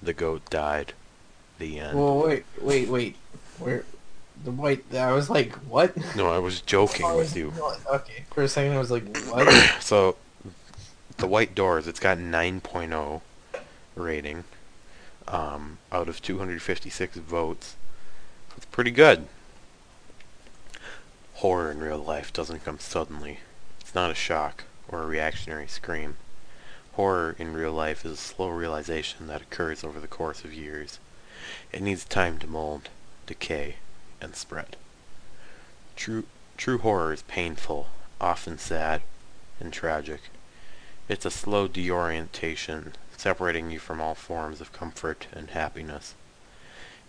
The 0.02 0.12
goat 0.12 0.48
died. 0.50 0.92
The 1.58 1.78
end. 1.80 1.98
Well, 1.98 2.22
wait, 2.22 2.44
wait, 2.60 2.88
wait. 2.88 3.16
Where? 3.58 3.84
The 4.44 4.50
white. 4.50 4.84
I 4.94 5.12
was 5.12 5.30
like, 5.30 5.54
what? 5.54 5.96
No, 6.14 6.28
I 6.28 6.38
was 6.38 6.60
joking 6.60 7.06
with 7.16 7.34
you. 7.36 7.52
Okay. 7.90 8.24
For 8.30 8.42
a 8.42 8.48
second, 8.48 8.72
I 8.72 8.78
was 8.78 8.90
like, 8.90 9.16
what? 9.28 9.48
So, 9.80 10.16
the 11.16 11.26
White 11.26 11.54
Doors, 11.54 11.86
it's 11.86 12.00
got 12.00 12.18
9.0 12.18 13.22
rating 13.94 14.44
um, 15.28 15.78
out 15.90 16.08
of 16.08 16.20
256 16.20 17.16
votes. 17.16 17.76
It's 18.56 18.66
pretty 18.66 18.90
good. 18.90 19.26
Horror 21.34 21.70
in 21.70 21.80
real 21.80 21.98
life 21.98 22.32
doesn't 22.32 22.64
come 22.64 22.78
suddenly. 22.78 23.40
It's 23.80 23.94
not 23.94 24.10
a 24.10 24.14
shock 24.14 24.64
or 24.88 25.02
a 25.02 25.06
reactionary 25.06 25.66
scream. 25.66 26.16
Horror 26.92 27.36
in 27.38 27.52
real 27.52 27.72
life 27.72 28.06
is 28.06 28.12
a 28.12 28.16
slow 28.16 28.48
realization 28.48 29.26
that 29.26 29.42
occurs 29.42 29.84
over 29.84 30.00
the 30.00 30.06
course 30.06 30.44
of 30.44 30.54
years. 30.54 30.98
It 31.70 31.82
needs 31.82 32.04
time 32.04 32.38
to 32.38 32.46
mold, 32.46 32.88
decay, 33.26 33.76
and 34.20 34.34
spread. 34.34 34.76
True, 35.94 36.24
true 36.56 36.78
horror 36.78 37.12
is 37.12 37.22
painful, 37.22 37.88
often 38.20 38.58
sad, 38.58 39.02
and 39.60 39.72
tragic. 39.72 40.22
It's 41.08 41.26
a 41.26 41.30
slow 41.30 41.68
deorientation, 41.68 42.94
separating 43.16 43.70
you 43.70 43.78
from 43.78 44.00
all 44.00 44.14
forms 44.14 44.62
of 44.62 44.72
comfort 44.72 45.26
and 45.32 45.50
happiness. 45.50 46.14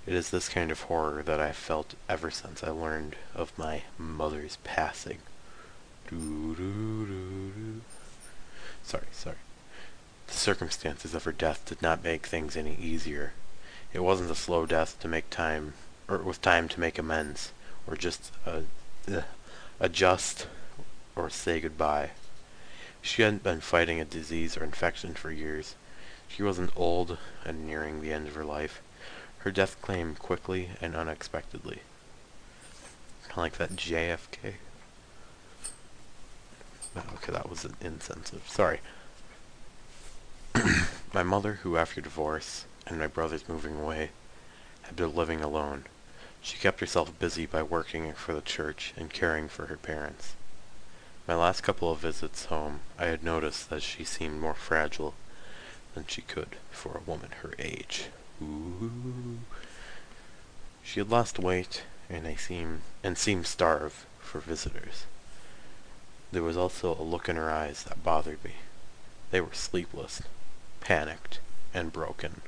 It 0.07 0.13
is 0.13 0.29
this 0.29 0.47
kind 0.47 0.71
of 0.71 0.83
horror 0.83 1.21
that 1.21 1.41
I 1.41 1.47
have 1.47 1.57
felt 1.57 1.95
ever 2.07 2.31
since 2.31 2.63
I 2.63 2.69
learned 2.69 3.17
of 3.35 3.51
my 3.57 3.83
mother's 3.97 4.57
passing. 4.63 5.17
Sorry, 8.83 9.07
sorry. 9.11 9.35
The 10.27 10.33
circumstances 10.33 11.13
of 11.13 11.25
her 11.25 11.33
death 11.33 11.65
did 11.65 11.81
not 11.81 12.05
make 12.05 12.25
things 12.25 12.55
any 12.55 12.75
easier. 12.75 13.33
It 13.91 13.99
wasn't 13.99 14.31
a 14.31 14.35
slow 14.35 14.65
death 14.65 14.97
to 15.01 15.09
make 15.09 15.29
time, 15.29 15.73
or 16.07 16.19
with 16.19 16.41
time 16.41 16.69
to 16.69 16.79
make 16.79 16.97
amends, 16.97 17.51
or 17.85 17.97
just 17.97 18.31
uh, 18.45 18.61
uh, 19.11 19.23
adjust 19.81 20.47
or 21.17 21.29
say 21.29 21.59
goodbye. 21.59 22.11
She 23.01 23.23
hadn't 23.23 23.43
been 23.43 23.59
fighting 23.59 23.99
a 23.99 24.05
disease 24.05 24.55
or 24.55 24.63
infection 24.63 25.15
for 25.15 25.31
years. 25.31 25.75
She 26.29 26.43
wasn't 26.43 26.71
old 26.77 27.17
and 27.43 27.67
nearing 27.67 28.01
the 28.01 28.13
end 28.13 28.29
of 28.29 28.35
her 28.35 28.45
life. 28.45 28.81
Her 29.47 29.51
death 29.51 29.81
came 29.81 30.15
quickly 30.15 30.71
and 30.81 30.93
unexpectedly. 30.93 31.79
Like 33.37 33.53
that 33.53 33.77
JFK. 33.77 34.55
Okay, 36.97 37.31
that 37.31 37.49
was 37.49 37.65
insensitive. 37.79 38.43
Sorry. 38.49 38.81
my 41.13 41.23
mother, 41.23 41.59
who 41.63 41.77
after 41.77 42.01
divorce 42.01 42.65
and 42.85 42.99
my 42.99 43.07
brothers 43.07 43.47
moving 43.47 43.79
away, 43.79 44.09
had 44.81 44.97
been 44.97 45.15
living 45.15 45.39
alone, 45.39 45.85
she 46.41 46.57
kept 46.57 46.81
herself 46.81 47.17
busy 47.17 47.45
by 47.45 47.63
working 47.63 48.11
for 48.11 48.33
the 48.33 48.41
church 48.41 48.93
and 48.97 49.13
caring 49.13 49.47
for 49.47 49.67
her 49.67 49.77
parents. 49.77 50.35
My 51.25 51.35
last 51.35 51.61
couple 51.61 51.89
of 51.89 51.99
visits 51.99 52.47
home, 52.47 52.81
I 52.99 53.05
had 53.05 53.23
noticed 53.23 53.69
that 53.69 53.81
she 53.81 54.03
seemed 54.03 54.41
more 54.41 54.53
fragile 54.53 55.13
than 55.95 56.05
she 56.05 56.21
could 56.21 56.57
for 56.69 56.97
a 56.97 57.09
woman 57.09 57.29
her 57.41 57.53
age. 57.57 58.07
Ooh. 58.41 59.39
She 60.83 60.99
had 60.99 61.09
lost 61.09 61.39
weight 61.39 61.83
and 62.09 62.27
I 62.27 62.35
seemed 62.35 62.81
and 63.03 63.17
seemed 63.17 63.47
starved 63.47 64.05
for 64.19 64.39
visitors. 64.39 65.05
There 66.31 66.43
was 66.43 66.57
also 66.57 66.95
a 66.95 67.01
look 67.01 67.29
in 67.29 67.35
her 67.35 67.51
eyes 67.51 67.83
that 67.83 68.03
bothered 68.03 68.43
me. 68.43 68.55
They 69.31 69.41
were 69.41 69.53
sleepless, 69.53 70.21
panicked, 70.81 71.39
and 71.73 71.91
broken. 71.91 72.41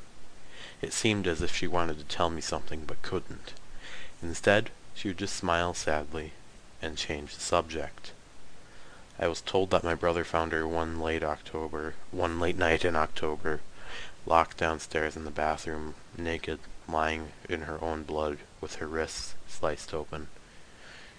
It 0.82 0.94
seemed 0.94 1.28
as 1.28 1.42
if 1.42 1.56
she 1.56 1.68
wanted 1.68 1.98
to 2.00 2.06
tell 2.06 2.30
me 2.30 2.42
something 2.42 2.84
but 2.86 3.02
couldn't. 3.02 3.54
Instead, 4.22 4.70
she 4.94 5.10
would 5.10 5.18
just 5.18 5.36
smile 5.36 5.74
sadly 5.74 6.34
and 6.82 6.98
change 6.98 7.36
the 7.36 7.42
subject. 7.42 8.12
I 9.18 9.28
was 9.28 9.42
told 9.42 9.70
that 9.72 9.84
my 9.84 9.96
brother 9.96 10.24
found 10.24 10.52
her 10.54 10.68
one 10.68 11.00
late 11.02 11.24
October, 11.24 11.96
one 12.12 12.40
late 12.40 12.58
night 12.58 12.86
in 12.86 12.96
October, 12.96 13.60
locked 14.30 14.58
downstairs 14.58 15.16
in 15.16 15.26
the 15.26 15.32
bathroom, 15.32 15.96
naked, 16.16 16.60
lying 16.88 17.30
in 17.50 17.64
her 17.64 17.84
own 17.84 18.04
blood, 18.04 18.38
with 18.62 18.76
her 18.76 18.88
wrists 18.88 19.34
sliced 19.48 19.92
open. 19.92 20.28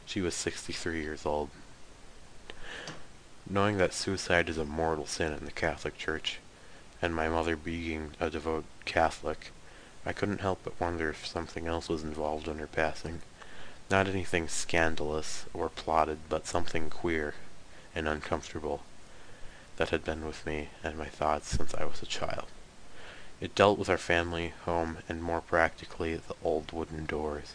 She 0.07 0.21
was 0.21 0.35
63 0.35 1.03
years 1.03 1.27
old. 1.27 1.51
Knowing 3.49 3.79
that 3.79 3.93
suicide 3.93 4.49
is 4.49 4.59
a 4.59 4.65
mortal 4.65 5.07
sin 5.07 5.33
in 5.33 5.45
the 5.45 5.51
Catholic 5.51 5.99
Church, 5.99 6.39
and 7.03 7.13
my 7.13 7.29
mother 7.29 7.57
being 7.57 8.13
a 8.21 8.31
devout 8.31 8.65
Catholic, 8.85 9.51
I 10.07 10.13
couldn't 10.13 10.41
help 10.41 10.61
but 10.63 10.81
wonder 10.81 11.11
if 11.11 11.27
something 11.27 11.67
else 11.67 11.89
was 11.89 12.05
involved 12.05 12.47
in 12.47 12.59
her 12.59 12.69
passing. 12.69 13.23
Not 13.91 14.07
anything 14.07 14.47
scandalous 14.47 15.47
or 15.53 15.69
plotted, 15.69 16.19
but 16.29 16.47
something 16.47 16.91
queer 16.91 17.35
and 17.93 18.07
uncomfortable 18.07 18.83
that 19.79 19.89
had 19.89 20.05
been 20.05 20.25
with 20.25 20.47
me 20.47 20.69
and 20.85 20.97
my 20.97 21.07
thoughts 21.07 21.49
since 21.49 21.75
I 21.75 21.85
was 21.85 22.03
a 22.03 22.07
child. 22.07 22.47
It 23.41 23.55
dealt 23.55 23.79
with 23.79 23.89
our 23.89 23.99
family, 23.99 24.53
home, 24.67 24.99
and 25.09 25.23
more 25.23 25.41
practically, 25.41 26.15
the 26.17 26.35
old 26.45 26.73
wooden 26.73 27.07
doors. 27.07 27.55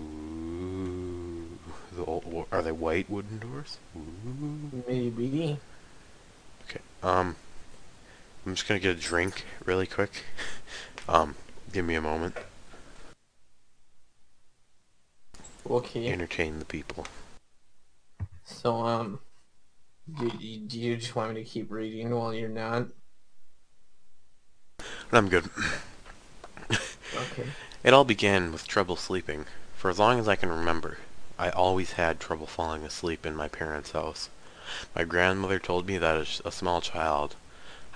Ooh, 0.00 1.58
the 1.94 2.04
old, 2.04 2.46
are 2.50 2.62
they 2.62 2.72
white 2.72 3.10
wooden 3.10 3.38
doors? 3.38 3.76
Ooh. 3.94 4.82
Maybe. 4.88 5.58
Okay, 6.64 6.80
um, 7.02 7.36
I'm 8.46 8.54
just 8.54 8.66
gonna 8.66 8.80
get 8.80 8.96
a 8.96 9.00
drink 9.00 9.44
really 9.66 9.86
quick. 9.86 10.24
um, 11.08 11.34
give 11.72 11.84
me 11.84 11.94
a 11.94 12.00
moment. 12.00 12.34
Okay. 15.68 16.08
Entertain 16.08 16.58
the 16.58 16.64
people. 16.64 17.06
So, 18.44 18.76
um, 18.76 19.20
do, 20.18 20.30
do 20.30 20.80
you 20.80 20.96
just 20.96 21.14
want 21.14 21.34
me 21.34 21.44
to 21.44 21.48
keep 21.48 21.70
reading 21.70 22.10
while 22.10 22.32
you're 22.32 22.48
not? 22.48 22.88
I'm 25.12 25.28
good. 25.28 25.48
Okay. 26.70 27.46
It 27.84 27.92
all 27.92 28.04
began 28.04 28.52
with 28.52 28.68
trouble 28.68 28.94
sleeping. 28.94 29.46
For 29.76 29.90
as 29.90 29.98
long 29.98 30.20
as 30.20 30.28
I 30.28 30.36
can 30.36 30.50
remember, 30.50 30.98
I 31.36 31.50
always 31.50 31.94
had 31.94 32.20
trouble 32.20 32.46
falling 32.46 32.84
asleep 32.84 33.26
in 33.26 33.34
my 33.34 33.48
parents' 33.48 33.90
house. 33.90 34.30
My 34.94 35.02
grandmother 35.02 35.58
told 35.58 35.88
me 35.88 35.98
that 35.98 36.16
as 36.16 36.40
a 36.44 36.52
small 36.52 36.80
child, 36.80 37.34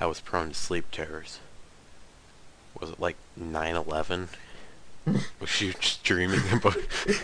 I 0.00 0.06
was 0.06 0.20
prone 0.20 0.48
to 0.48 0.54
sleep 0.54 0.86
terrors. 0.90 1.38
Was 2.80 2.90
it 2.90 3.00
like 3.00 3.16
9-11? 3.40 4.28
was 5.40 5.48
she 5.48 5.72
just 5.72 6.02
dreaming 6.02 6.40
about... 6.52 6.76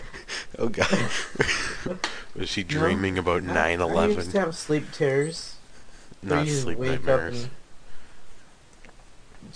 oh 0.57 0.69
god. 0.69 1.09
was 2.35 2.47
she 2.47 2.63
dreaming 2.63 3.15
no, 3.15 3.21
about 3.21 3.43
9-11? 3.43 3.97
I 3.97 4.05
used 4.07 4.31
to 4.31 4.39
have 4.39 4.55
sleep 4.55 4.91
terrors. 4.93 5.57
Not 6.21 6.47
sleep 6.47 6.79
nightmares. 6.79 7.49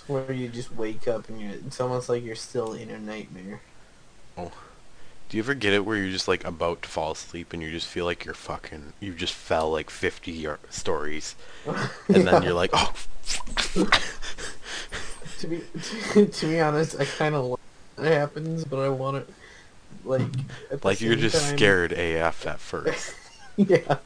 Where 0.08 0.32
you 0.32 0.48
just 0.48 0.74
wake 0.74 1.08
up 1.08 1.28
and 1.30 1.42
you 1.42 1.50
it's 1.50 1.80
almost 1.82 2.10
like 2.10 2.24
you're 2.24 2.36
still 2.36 2.74
in 2.74 2.90
a 2.90 2.98
nightmare. 2.98 3.62
Oh. 4.38 4.52
Do 5.30 5.36
you 5.36 5.44
ever 5.44 5.54
get 5.54 5.74
it 5.74 5.84
where 5.84 5.98
you're 5.98 6.12
just 6.12 6.30
like 6.30 6.46
about 6.46 6.84
to 6.84 6.90
fall 6.90 7.12
asleep 7.12 7.52
and 7.52 7.62
you 7.62 7.70
just 7.70 7.88
feel 7.88 8.06
like 8.06 8.24
you're 8.24 8.34
fucking 8.34 8.94
you 9.02 9.14
just 9.14 9.34
fell 9.34 9.70
like 9.70 9.90
50 9.90 10.48
stories 10.70 11.36
and 11.68 11.78
yeah. 12.08 12.24
then 12.24 12.44
you're 12.44 12.54
like 12.54 12.70
oh 12.72 12.94
to 15.40 15.48
be 15.48 15.62
to, 16.14 16.26
to, 16.28 16.48
be 16.48 16.62
honest 16.62 16.96
I 16.98 17.04
kind 17.04 17.36
of 17.36 17.46
like 17.46 17.60
it 17.98 18.14
happens 18.14 18.64
but 18.64 18.80
I 18.80 18.88
want 18.88 19.18
it 19.18 19.30
like 20.06 20.22
like 20.84 21.02
you're 21.02 21.16
just 21.16 21.36
time... 21.36 21.58
scared 21.58 21.92
AF 21.92 22.48
at 22.48 22.60
first 22.62 23.14
yeah 23.58 23.98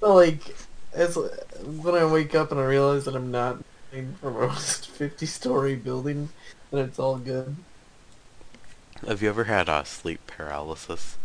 but 0.00 0.14
like 0.14 0.54
as 0.92 1.16
when 1.16 1.94
I 1.94 2.04
wake 2.04 2.34
up 2.34 2.50
and 2.50 2.60
I 2.60 2.64
realize 2.64 3.04
that 3.04 3.14
I'm 3.16 3.30
not 3.30 3.58
from 4.20 4.36
a 4.36 4.50
50 4.56 5.26
story 5.26 5.74
building, 5.76 6.30
then 6.70 6.84
it's 6.86 6.98
all 6.98 7.16
good. 7.18 7.56
Have 9.06 9.20
you 9.22 9.28
ever 9.28 9.44
had 9.44 9.68
uh, 9.68 9.84
sleep 9.84 10.20
paralysis? 10.26 11.16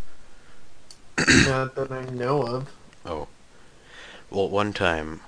not 1.18 1.76
that 1.76 1.92
I 1.92 2.06
know 2.06 2.44
of. 2.44 2.70
Oh. 3.06 3.28
Well, 4.30 4.50
one 4.50 4.74
time, 4.74 5.22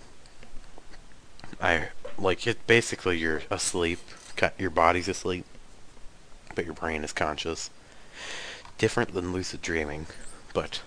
I, 1.61 1.89
like, 2.17 2.45
it 2.47 2.65
basically 2.67 3.17
you're 3.17 3.43
asleep, 3.49 3.99
your 4.57 4.69
body's 4.69 5.07
asleep, 5.07 5.45
but 6.55 6.65
your 6.65 6.73
brain 6.73 7.03
is 7.03 7.13
conscious. 7.13 7.69
different 8.77 9.13
than 9.13 9.33
lucid 9.33 9.61
dreaming, 9.61 10.07
but 10.53 10.81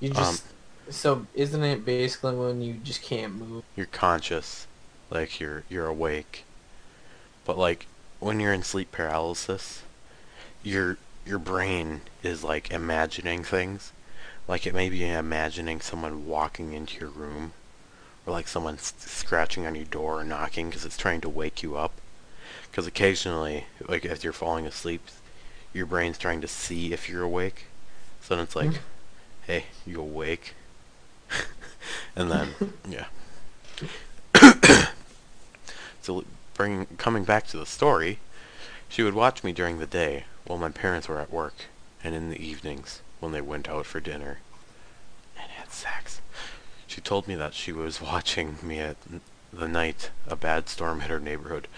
You 0.00 0.10
Um, 0.10 0.14
just 0.16 0.44
so 0.90 1.26
isn't 1.34 1.62
it 1.62 1.84
basically 1.84 2.34
when 2.34 2.62
you 2.62 2.74
just 2.74 3.02
can't 3.02 3.34
move? 3.34 3.64
you're 3.76 3.86
conscious, 3.86 4.66
like 5.10 5.40
you're 5.40 5.64
you're 5.68 5.86
awake. 5.86 6.44
But 7.44 7.58
like 7.58 7.86
when 8.20 8.40
you're 8.40 8.52
in 8.52 8.62
sleep 8.62 8.92
paralysis, 8.92 9.82
your 10.62 10.98
your 11.26 11.38
brain 11.38 12.02
is 12.22 12.44
like 12.44 12.70
imagining 12.70 13.44
things. 13.44 13.92
Like 14.46 14.66
it 14.66 14.74
may 14.74 14.88
be 14.90 15.08
imagining 15.08 15.80
someone 15.80 16.26
walking 16.26 16.72
into 16.72 17.00
your 17.00 17.08
room, 17.08 17.52
or 18.26 18.32
like 18.32 18.48
someone 18.48 18.74
s- 18.74 18.92
scratching 18.98 19.66
on 19.66 19.74
your 19.74 19.84
door 19.86 20.20
or 20.20 20.24
knocking 20.24 20.68
because 20.68 20.84
it's 20.84 20.96
trying 20.98 21.20
to 21.22 21.28
wake 21.28 21.62
you 21.62 21.76
up. 21.76 21.92
Because 22.70 22.86
occasionally, 22.86 23.66
like 23.88 24.04
as 24.04 24.22
you're 24.24 24.32
falling 24.32 24.66
asleep, 24.66 25.02
your 25.72 25.86
brain's 25.86 26.18
trying 26.18 26.40
to 26.40 26.48
see 26.48 26.92
if 26.92 27.08
you're 27.08 27.22
awake. 27.22 27.66
So 28.20 28.34
then 28.34 28.44
it's 28.44 28.56
like, 28.56 28.68
hmm. 28.68 28.76
hey, 29.46 29.64
you 29.86 30.00
awake? 30.00 30.54
and 32.16 32.30
then, 32.30 32.48
yeah. 32.88 33.06
so 36.02 36.24
bringing 36.54 36.86
coming 36.96 37.24
back 37.24 37.46
to 37.48 37.58
the 37.58 37.66
story, 37.66 38.18
she 38.88 39.02
would 39.02 39.14
watch 39.14 39.42
me 39.42 39.52
during 39.52 39.78
the 39.78 39.86
day 39.86 40.24
while 40.46 40.58
my 40.58 40.70
parents 40.70 41.08
were 41.08 41.20
at 41.20 41.32
work, 41.32 41.54
and 42.02 42.14
in 42.14 42.30
the 42.30 42.42
evenings 42.42 43.00
when 43.20 43.32
they 43.32 43.40
went 43.40 43.68
out 43.68 43.86
for 43.86 44.00
dinner 44.00 44.38
and 45.36 45.50
had 45.50 45.72
sex. 45.72 46.20
She 46.86 47.00
told 47.00 47.26
me 47.26 47.34
that 47.34 47.54
she 47.54 47.72
was 47.72 48.00
watching 48.12 48.58
me 48.62 48.78
at 48.78 48.96
the 49.52 49.68
night 49.68 50.10
a 50.26 50.36
bad 50.36 50.68
storm 50.68 51.00
hit 51.00 51.10
her 51.10 51.20
neighborhood. 51.20 51.68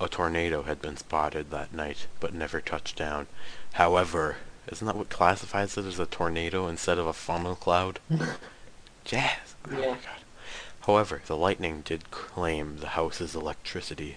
A 0.00 0.08
tornado 0.08 0.62
had 0.62 0.80
been 0.80 0.96
spotted 0.96 1.50
that 1.50 1.74
night, 1.74 2.06
but 2.20 2.32
never 2.32 2.60
touched 2.60 2.96
down. 2.96 3.26
However, 3.74 4.36
isn't 4.68 4.86
that 4.86 4.96
what 4.96 5.10
classifies 5.10 5.76
it 5.76 5.84
as 5.84 5.98
a 5.98 6.06
tornado 6.06 6.68
instead 6.68 6.98
of 6.98 7.06
a 7.06 7.12
funnel 7.12 7.54
cloud? 7.54 7.98
Jazz. 9.04 9.54
Oh 9.70 9.76
my 9.76 9.84
god. 9.84 9.98
However, 10.86 11.22
the 11.26 11.36
lightning 11.36 11.82
did 11.84 12.10
claim 12.10 12.78
the 12.78 12.88
house's 12.88 13.34
electricity. 13.34 14.16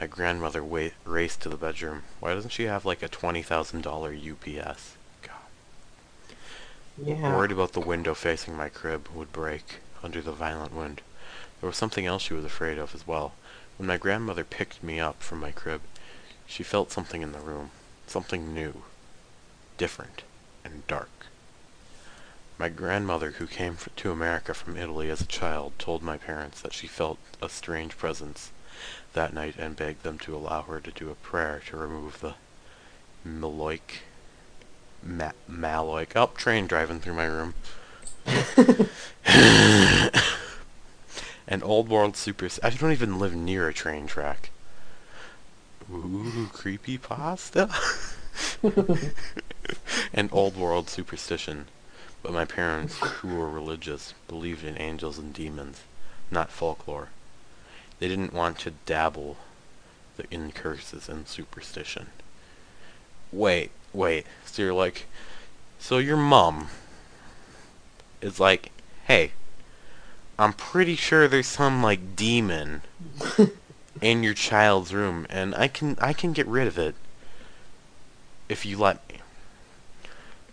My 0.00 0.06
grandmother 0.06 0.62
wa- 0.62 0.90
raced 1.04 1.42
to 1.42 1.48
the 1.48 1.56
bedroom. 1.56 2.04
Why 2.20 2.34
doesn't 2.34 2.50
she 2.50 2.64
have 2.64 2.84
like 2.84 3.02
a 3.02 3.08
$20,000 3.08 3.82
UPS? 3.84 4.96
God. 5.22 6.36
Yeah. 7.02 7.34
Worried 7.36 7.52
about 7.52 7.72
the 7.72 7.80
window 7.80 8.14
facing 8.14 8.56
my 8.56 8.68
crib 8.68 9.08
would 9.14 9.32
break 9.32 9.76
under 10.02 10.20
the 10.22 10.32
violent 10.32 10.72
wind. 10.72 11.02
There 11.60 11.66
was 11.68 11.76
something 11.76 12.06
else 12.06 12.22
she 12.22 12.34
was 12.34 12.44
afraid 12.44 12.78
of 12.78 12.94
as 12.94 13.06
well. 13.06 13.32
When 13.76 13.88
my 13.88 13.96
grandmother 13.96 14.44
picked 14.44 14.82
me 14.82 15.00
up 15.00 15.22
from 15.22 15.40
my 15.40 15.50
crib, 15.50 15.80
she 16.46 16.62
felt 16.62 16.92
something 16.92 17.22
in 17.22 17.32
the 17.32 17.40
room. 17.40 17.70
Something 18.06 18.54
new. 18.54 18.82
Different. 19.76 20.22
And 20.64 20.86
dark. 20.86 21.17
My 22.58 22.68
grandmother, 22.68 23.30
who 23.32 23.46
came 23.46 23.76
to 23.94 24.10
America 24.10 24.52
from 24.52 24.76
Italy 24.76 25.10
as 25.10 25.20
a 25.20 25.26
child, 25.26 25.74
told 25.78 26.02
my 26.02 26.16
parents 26.16 26.60
that 26.60 26.72
she 26.72 26.88
felt 26.88 27.18
a 27.40 27.48
strange 27.48 27.96
presence 27.96 28.50
that 29.12 29.32
night 29.32 29.54
and 29.56 29.76
begged 29.76 30.02
them 30.02 30.18
to 30.18 30.34
allow 30.34 30.62
her 30.62 30.80
to 30.80 30.90
do 30.90 31.08
a 31.08 31.14
prayer 31.14 31.62
to 31.68 31.76
remove 31.76 32.20
the 32.20 32.34
maloic 33.24 34.02
ma- 35.04 35.30
maloic 35.48 36.16
up 36.16 36.32
oh, 36.34 36.36
train 36.36 36.66
driving 36.66 36.98
through 36.98 37.14
my 37.14 37.26
room. 37.26 37.54
An 41.46 41.62
old 41.62 41.88
world 41.88 42.16
super 42.16 42.48
I 42.62 42.70
don't 42.70 42.92
even 42.92 43.20
live 43.20 43.36
near 43.36 43.68
a 43.68 43.72
train 43.72 44.08
track. 44.08 44.50
Ooh 45.92 46.50
creepy 46.52 46.98
pasta. 46.98 47.70
An 50.12 50.28
old 50.32 50.56
world 50.56 50.90
superstition 50.90 51.66
but 52.22 52.32
my 52.32 52.44
parents 52.44 52.98
who 52.98 53.34
were 53.36 53.48
religious 53.48 54.14
believed 54.26 54.64
in 54.64 54.76
angels 54.78 55.18
and 55.18 55.32
demons 55.32 55.82
not 56.30 56.50
folklore. 56.50 57.08
They 57.98 58.08
didn't 58.08 58.34
want 58.34 58.58
to 58.60 58.72
dabble 58.86 59.36
the- 60.16 60.26
in 60.30 60.52
curses 60.52 61.08
and 61.08 61.26
superstition. 61.26 62.08
Wait 63.32 63.70
wait 63.92 64.26
so 64.44 64.62
you're 64.62 64.72
like 64.74 65.06
so 65.78 65.98
your 65.98 66.16
mom 66.16 66.68
is 68.20 68.38
like 68.38 68.70
hey 69.06 69.32
i'm 70.38 70.52
pretty 70.52 70.94
sure 70.94 71.26
there's 71.26 71.46
some 71.46 71.82
like 71.82 72.14
demon 72.14 72.82
in 74.02 74.22
your 74.22 74.34
child's 74.34 74.92
room 74.92 75.26
and 75.30 75.54
i 75.54 75.66
can 75.66 75.96
i 76.00 76.12
can 76.12 76.32
get 76.32 76.46
rid 76.46 76.66
of 76.66 76.78
it 76.78 76.94
if 78.48 78.66
you 78.66 78.76
let 78.76 78.96
me 79.08 79.20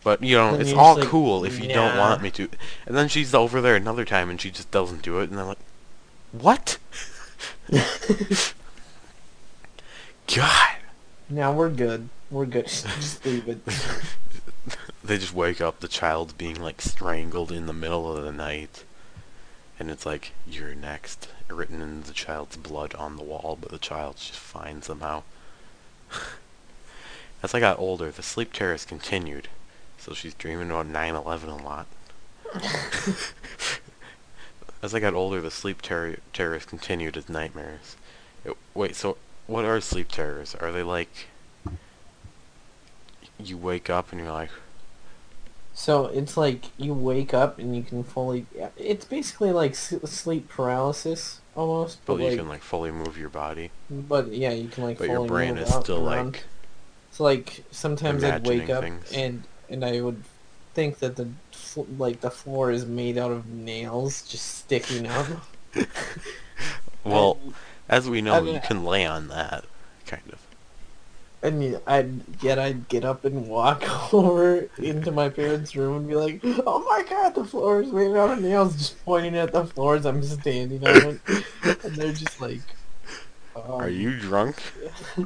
but 0.05 0.23
you 0.23 0.37
know 0.37 0.53
it's 0.53 0.71
all 0.71 0.95
like, 0.97 1.07
cool 1.07 1.43
if 1.43 1.59
you 1.59 1.67
don't 1.67 1.97
want 1.97 2.21
me 2.21 2.29
to. 2.29 2.47
And 2.85 2.95
then 2.95 3.07
she's 3.07 3.33
over 3.33 3.59
there 3.59 3.75
another 3.75 4.05
time 4.05 4.29
and 4.29 4.39
she 4.39 4.51
just 4.51 4.69
doesn't 4.69 5.01
do 5.01 5.19
it. 5.19 5.31
And 5.31 5.39
i'm 5.39 5.47
like 5.47 5.57
what? 6.31 6.77
God. 10.27 10.75
Now 11.27 11.51
we're 11.51 11.71
good. 11.71 12.09
We're 12.29 12.45
good. 12.45 12.67
Just 12.67 13.25
leave 13.25 13.49
it. 13.49 13.59
they 15.03 15.17
just 15.17 15.33
wake 15.33 15.61
up 15.61 15.79
the 15.79 15.87
child 15.87 16.37
being 16.37 16.59
like 16.61 16.81
strangled 16.81 17.51
in 17.51 17.65
the 17.65 17.73
middle 17.73 18.15
of 18.15 18.23
the 18.23 18.31
night. 18.31 18.83
And 19.79 19.89
it's 19.89 20.05
like 20.05 20.33
you're 20.47 20.75
next. 20.75 21.29
Written 21.47 21.81
in 21.81 22.03
the 22.03 22.13
child's 22.13 22.57
blood 22.57 22.93
on 22.93 23.17
the 23.17 23.23
wall 23.23 23.57
but 23.59 23.71
the 23.71 23.79
child's 23.79 24.27
just 24.27 24.39
fine 24.39 24.81
somehow 24.81 25.23
as 27.43 27.53
i 27.53 27.59
got 27.59 27.77
older 27.77 28.09
the 28.09 28.23
sleep 28.23 28.51
terrors 28.51 28.83
continued 28.83 29.47
so 30.05 30.13
she's 30.13 30.35
dreaming 30.35 30.69
about 30.69 30.87
9-11 30.87 31.59
a 31.59 31.63
lot 31.63 31.87
as 34.83 34.93
i 34.93 34.99
got 34.99 35.13
older 35.15 35.41
the 35.41 35.49
sleep 35.51 35.81
terror 35.81 36.17
terrors 36.31 36.63
continued 36.65 37.17
as 37.17 37.27
nightmares 37.27 37.95
It- 38.43 38.55
wait 38.75 38.95
so 38.95 39.17
what 39.47 39.65
are 39.65 39.81
sleep 39.81 40.09
terrors 40.09 40.53
are 40.55 40.71
they 40.71 40.83
like 40.83 41.27
you 43.39 43.57
wake 43.57 43.89
up 43.89 44.11
and 44.11 44.21
you're 44.21 44.31
like 44.31 44.49
So 45.73 46.05
it's 46.05 46.37
like 46.37 46.65
you 46.77 46.93
wake 46.93 47.33
up 47.33 47.59
and 47.59 47.75
you 47.75 47.83
can 47.83 48.01
fully. 48.05 48.45
It's 48.77 49.03
basically 49.03 49.51
like 49.51 49.75
sleep 49.75 50.47
paralysis 50.47 51.41
almost. 51.53 51.99
But 52.05 52.13
But, 52.13 52.21
you 52.21 52.29
like, 52.29 52.37
can 52.37 52.47
like 52.47 52.61
fully 52.63 52.91
move 52.91 53.17
your 53.17 53.27
body, 53.27 53.71
but 53.89 54.31
yeah, 54.31 54.51
you 54.51 54.69
can 54.69 54.85
like. 54.85 54.97
but 54.99 55.09
your 55.09 55.27
brain 55.27 55.57
is 55.57 55.67
still 55.73 56.07
around. 56.09 56.33
like 56.35 56.43
So 57.11 57.25
like 57.25 57.65
sometimes 57.71 58.23
I'd 58.23 58.47
wake 58.47 58.69
up 58.69 58.83
things. 58.83 59.11
and 59.11 59.43
and 59.69 59.83
I 59.83 60.01
would 60.01 60.23
think 60.73 60.99
that 60.99 61.15
the 61.15 61.29
fl- 61.51 61.83
like 61.97 62.21
the 62.21 62.29
floor 62.31 62.71
is 62.71 62.85
made 62.85 63.17
out 63.17 63.31
of 63.31 63.47
nails 63.47 64.21
just 64.23 64.45
sticking 64.57 65.07
up. 65.07 65.27
well, 67.03 67.37
And- 67.43 67.53
as 67.87 68.09
we 68.09 68.21
know, 68.21 68.35
I 68.35 68.39
you 68.39 68.59
can 68.59 68.83
lay 68.83 69.05
on 69.05 69.27
that 69.29 69.65
kind 70.07 70.23
of. 70.31 70.39
And 71.43 71.59
y- 71.59 71.79
I'd 71.85 72.41
yet 72.41 72.57
I'd 72.57 72.87
get 72.87 73.05
up 73.05 73.23
and 73.23 73.47
walk 73.47 74.13
over 74.13 74.67
into 74.79 75.11
my 75.11 75.29
parents' 75.29 75.75
room 75.75 75.97
and 75.97 76.07
be 76.07 76.15
like, 76.15 76.39
"Oh 76.43 76.79
my 76.79 77.03
god, 77.07 77.35
the 77.35 77.45
floor 77.45 77.81
is 77.81 77.91
made 77.91 78.15
out 78.15 78.31
of 78.31 78.41
nails!" 78.41 78.75
Just 78.75 79.05
pointing 79.05 79.35
at 79.37 79.51
the 79.51 79.65
floors 79.65 80.05
I'm 80.05 80.23
standing 80.23 80.85
on 80.87 81.19
it, 81.27 81.83
and 81.83 81.95
they're 81.95 82.13
just 82.13 82.41
like, 82.41 82.61
Are 83.55 83.83
um, 83.85 83.91
you 83.93 84.17
drunk? 84.17 84.59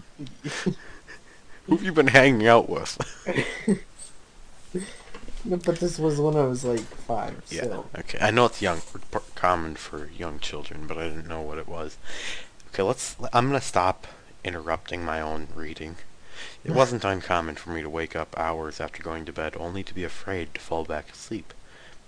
Who've 1.67 1.83
you 1.83 1.93
been 1.93 2.07
hanging 2.07 2.47
out 2.47 2.67
with? 2.67 2.97
No, 5.45 5.57
but 5.57 5.79
this 5.79 5.97
was 5.97 6.19
when 6.19 6.35
I 6.35 6.43
was 6.43 6.65
like 6.65 6.79
five. 6.81 7.43
yeah. 7.49 7.63
So 7.63 7.85
Okay. 7.97 8.17
I 8.21 8.31
know 8.31 8.45
it's 8.45 8.61
young, 8.61 8.81
common 9.35 9.75
for 9.75 10.09
young 10.17 10.39
children, 10.39 10.85
but 10.87 10.97
I 10.97 11.07
didn't 11.07 11.27
know 11.27 11.41
what 11.41 11.57
it 11.57 11.67
was. 11.67 11.97
Okay, 12.73 12.83
let's. 12.83 13.15
I'm 13.33 13.47
gonna 13.47 13.61
stop 13.61 14.07
interrupting 14.43 15.03
my 15.03 15.21
own 15.21 15.47
reading. 15.55 15.95
It 16.63 16.71
wasn't 16.71 17.03
uncommon 17.03 17.55
for 17.55 17.69
me 17.71 17.81
to 17.81 17.89
wake 17.89 18.15
up 18.15 18.37
hours 18.37 18.79
after 18.79 19.03
going 19.03 19.25
to 19.25 19.33
bed 19.33 19.55
only 19.59 19.83
to 19.83 19.93
be 19.93 20.03
afraid 20.05 20.53
to 20.53 20.61
fall 20.61 20.83
back 20.85 21.11
asleep. 21.11 21.53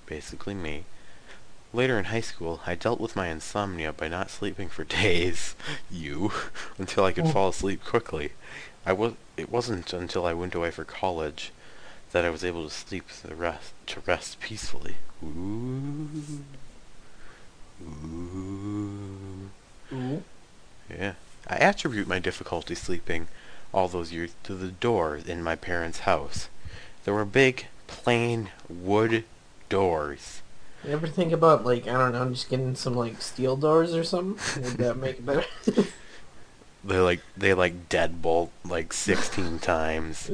Basically 0.06 0.54
me. 0.54 0.86
Later 1.74 1.98
in 1.98 2.06
high 2.06 2.22
school, 2.22 2.62
I 2.68 2.76
dealt 2.76 3.00
with 3.00 3.16
my 3.16 3.28
insomnia 3.28 3.94
by 3.94 4.08
not 4.08 4.30
sleeping 4.30 4.68
for 4.70 4.84
days, 5.02 5.56
you, 5.90 6.32
until 6.78 7.06
I 7.06 7.14
could 7.14 7.26
Mm. 7.26 7.34
fall 7.34 7.50
asleep 7.50 7.84
quickly. 7.86 8.34
I 8.86 8.94
was. 8.94 9.14
It 9.38 9.50
wasn't 9.50 9.92
until 9.94 10.26
I 10.26 10.34
went 10.34 10.54
away 10.56 10.72
for 10.72 10.84
college 10.86 11.52
that 12.12 12.26
I 12.26 12.30
was 12.30 12.44
able 12.44 12.64
to 12.64 12.74
sleep 12.74 13.08
the 13.24 13.36
rest 13.36 13.74
to 13.88 14.02
rest 14.02 14.40
peacefully. 14.40 14.96
Ooh. 15.24 16.10
Ooh. 17.82 19.50
Ooh. 19.94 20.24
Yeah. 20.90 21.14
I 21.48 21.56
attribute 21.56 22.08
my 22.08 22.20
difficulty 22.20 22.76
sleeping 22.76 23.28
all 23.74 23.88
those 23.88 24.12
years 24.12 24.36
to 24.44 24.54
the 24.54 24.68
doors 24.68 25.26
in 25.26 25.44
my 25.44 25.56
parents' 25.56 26.00
house. 26.00 26.50
There 27.04 27.14
were 27.14 27.26
big, 27.26 27.68
plain 27.88 28.50
wood 28.70 29.24
doors. 29.70 30.42
You 30.84 30.92
ever 30.92 31.08
think 31.08 31.32
about 31.32 31.66
like 31.66 31.88
I 31.88 31.94
don't 31.94 32.14
know, 32.14 32.30
just 32.30 32.50
getting 32.50 32.76
some 32.76 32.96
like 32.96 33.22
steel 33.22 33.56
doors 33.56 33.94
or 33.94 34.04
something? 34.04 34.64
Would 34.64 34.74
that 34.78 34.98
make 34.98 35.20
it 35.20 35.26
better? 35.26 35.46
they 36.84 37.00
like 37.00 37.22
they 37.38 37.54
like 37.54 37.90
deadbolt 37.90 38.50
like 38.66 38.92
16 38.94 39.60
times. 39.60 40.32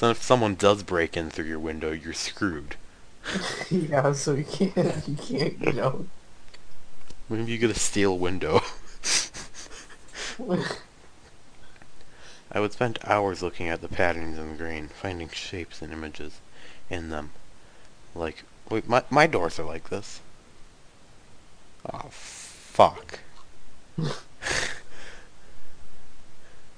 So 0.00 0.08
if 0.08 0.22
someone 0.22 0.54
does 0.54 0.82
break 0.82 1.14
in 1.14 1.28
through 1.28 1.44
your 1.44 1.58
window, 1.58 1.92
you're 1.92 2.14
screwed. 2.14 2.76
yeah, 3.70 4.14
so 4.14 4.32
you 4.32 4.44
can't, 4.44 5.06
you 5.06 5.14
can't, 5.14 5.60
you 5.60 5.74
know. 5.74 6.06
Maybe 7.28 7.52
you 7.52 7.58
get 7.58 7.68
a 7.70 7.78
steel 7.78 8.16
window. 8.16 8.62
I 12.50 12.60
would 12.60 12.72
spend 12.72 12.98
hours 13.04 13.42
looking 13.42 13.68
at 13.68 13.82
the 13.82 13.88
patterns 13.88 14.38
in 14.38 14.52
the 14.52 14.56
grain, 14.56 14.88
finding 14.88 15.28
shapes 15.28 15.82
and 15.82 15.92
images 15.92 16.40
in 16.88 17.10
them. 17.10 17.32
Like, 18.14 18.44
wait, 18.70 18.88
my, 18.88 19.04
my 19.10 19.26
doors 19.26 19.58
are 19.58 19.66
like 19.66 19.90
this. 19.90 20.20
Oh, 21.92 22.06
fuck. 22.08 23.18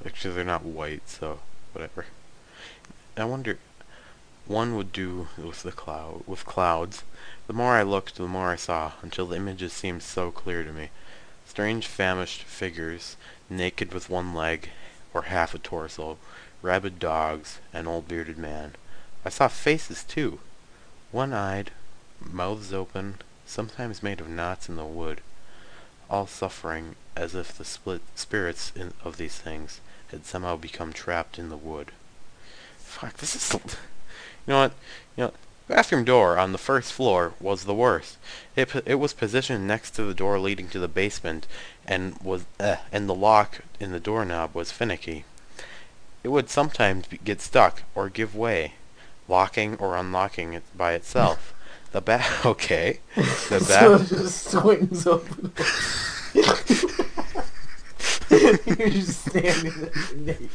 Actually, 0.05 0.35
they're 0.35 0.45
not 0.45 0.65
white, 0.65 1.09
so 1.09 1.39
whatever. 1.73 2.07
I 3.15 3.25
wonder, 3.25 3.59
one 4.47 4.75
would 4.75 4.91
do 4.91 5.29
with 5.37 5.63
the 5.63 5.71
cloud, 5.71 6.23
with 6.27 6.47
clouds. 6.47 7.03
The 7.47 7.53
more 7.53 7.75
I 7.75 7.83
looked, 7.83 8.17
the 8.17 8.27
more 8.27 8.51
I 8.51 8.57
saw, 8.57 8.93
until 9.03 9.27
the 9.27 9.37
images 9.37 9.75
seemed 9.75 10.03
so 10.03 10.31
clear 10.31 10.65
to 10.65 10.73
me. 10.73 10.89
Strange 11.47 11.87
famished 11.87 12.43
figures, 12.43 13.17
naked 13.51 13.93
with 13.93 14.09
one 14.09 14.35
leg, 14.35 14.71
or 15.13 15.23
half 15.23 15.55
a 15.55 15.59
torso, 15.59 16.17
rabid 16.63 16.99
dogs, 16.99 17.59
an 17.75 17.87
old 17.87 18.09
bearded 18.09 18.39
man. 18.39 18.77
I 19.27 19.29
saw 19.29 19.49
faces 19.49 20.05
too, 20.05 20.41
one-eyed, 21.11 21.71
mouths 22.19 22.73
open, 22.73 23.19
sometimes 23.45 24.03
made 24.03 24.21
of 24.21 24.29
knots 24.29 24.71
in 24.71 24.77
the 24.77 24.87
wood, 24.87 25.21
all 26.09 26.27
suffering 26.27 26.97
as 27.15 27.35
if 27.35 27.59
the 27.59 27.65
split 27.67 28.01
spirits 28.15 28.73
in, 28.75 28.95
of 29.05 29.19
these 29.19 29.37
things 29.37 29.81
had 30.11 30.25
somehow 30.25 30.57
become 30.57 30.95
trapped 30.95 31.39
in 31.39 31.51
the 31.51 31.57
wood. 31.59 31.93
Fuck, 32.93 33.17
this 33.17 33.35
is... 33.35 33.53
You 33.53 33.61
know 34.47 34.61
what? 34.61 34.73
You 35.17 35.25
know, 35.25 35.33
bathroom 35.67 36.05
door 36.05 36.39
on 36.39 36.53
the 36.53 36.59
first 36.59 36.93
floor 36.93 37.35
was 37.41 37.65
the 37.65 37.75
worst. 37.75 38.19
It 38.57 38.71
it 38.87 38.97
was 38.97 39.13
positioned 39.13 39.67
next 39.67 39.93
to 39.93 40.05
the 40.05 40.15
door 40.15 40.39
leading 40.39 40.69
to 40.69 40.79
the 40.79 40.89
basement, 40.89 41.47
and 41.87 42.19
was 42.23 42.45
uh, 42.61 42.77
and 42.93 43.09
the 43.09 43.15
lock 43.15 43.61
in 43.81 43.93
the 43.93 44.01
doorknob 44.01 44.55
was 44.55 44.71
finicky. 44.71 45.25
It 46.23 46.29
would 46.29 46.51
sometimes 46.51 47.07
be, 47.07 47.19
get 47.19 47.41
stuck 47.41 47.83
or 47.95 48.09
give 48.09 48.37
way, 48.37 48.75
locking 49.29 49.77
or 49.77 49.97
unlocking 49.97 50.53
it 50.53 50.63
by 50.77 50.93
itself. 50.93 51.55
The 51.93 52.01
back, 52.01 52.47
okay. 52.47 53.01
The 53.15 53.61
so 53.65 53.95
it 53.95 54.09
just 54.09 54.51
swings 54.51 55.07
open. 55.07 55.53
You're 58.31 58.89
just 58.89 59.29
standing 59.29 59.73
there 59.81 59.93
naked. 60.17 60.51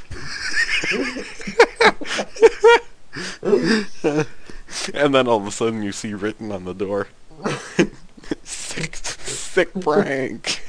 and 4.94 5.14
then 5.14 5.28
all 5.28 5.38
of 5.38 5.48
a 5.48 5.52
sudden 5.52 5.84
you 5.84 5.92
see 5.92 6.14
written 6.14 6.52
on 6.52 6.66
the 6.66 6.74
door, 6.74 7.08
sick, 8.44 8.96
sick 8.96 9.74
prank. 9.80 10.62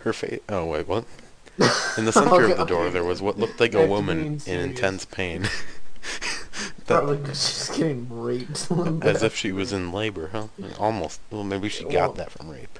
Her 0.00 0.12
face. 0.12 0.40
Oh 0.48 0.66
wait, 0.66 0.88
what? 0.88 1.04
In 1.96 2.04
the 2.04 2.12
center 2.12 2.50
of 2.50 2.56
the 2.56 2.64
door, 2.64 2.90
there 2.90 3.04
was 3.04 3.20
what 3.20 3.38
looked 3.38 3.60
like 3.60 3.74
a 3.74 3.86
woman 3.86 4.40
in 4.46 4.60
intense 4.60 5.04
pain, 5.04 5.48
Probably 6.86 7.18
just 7.24 7.74
getting 7.74 8.06
raped. 8.10 8.68
as 9.02 9.22
if 9.22 9.36
she 9.36 9.52
was 9.52 9.72
in 9.72 9.92
labor. 9.92 10.30
Huh? 10.32 10.46
Almost. 10.78 11.20
Well, 11.30 11.44
maybe 11.44 11.68
she 11.68 11.84
got 11.84 12.16
that 12.16 12.32
from 12.32 12.50
rape. 12.50 12.78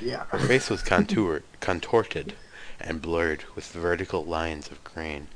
Yeah. 0.00 0.24
Her 0.28 0.38
face 0.38 0.70
was 0.70 0.82
contour- 0.82 1.42
contorted 1.60 2.34
and 2.80 3.02
blurred 3.02 3.44
with 3.54 3.66
vertical 3.72 4.24
lines 4.24 4.70
of 4.70 4.82
grain, 4.84 5.28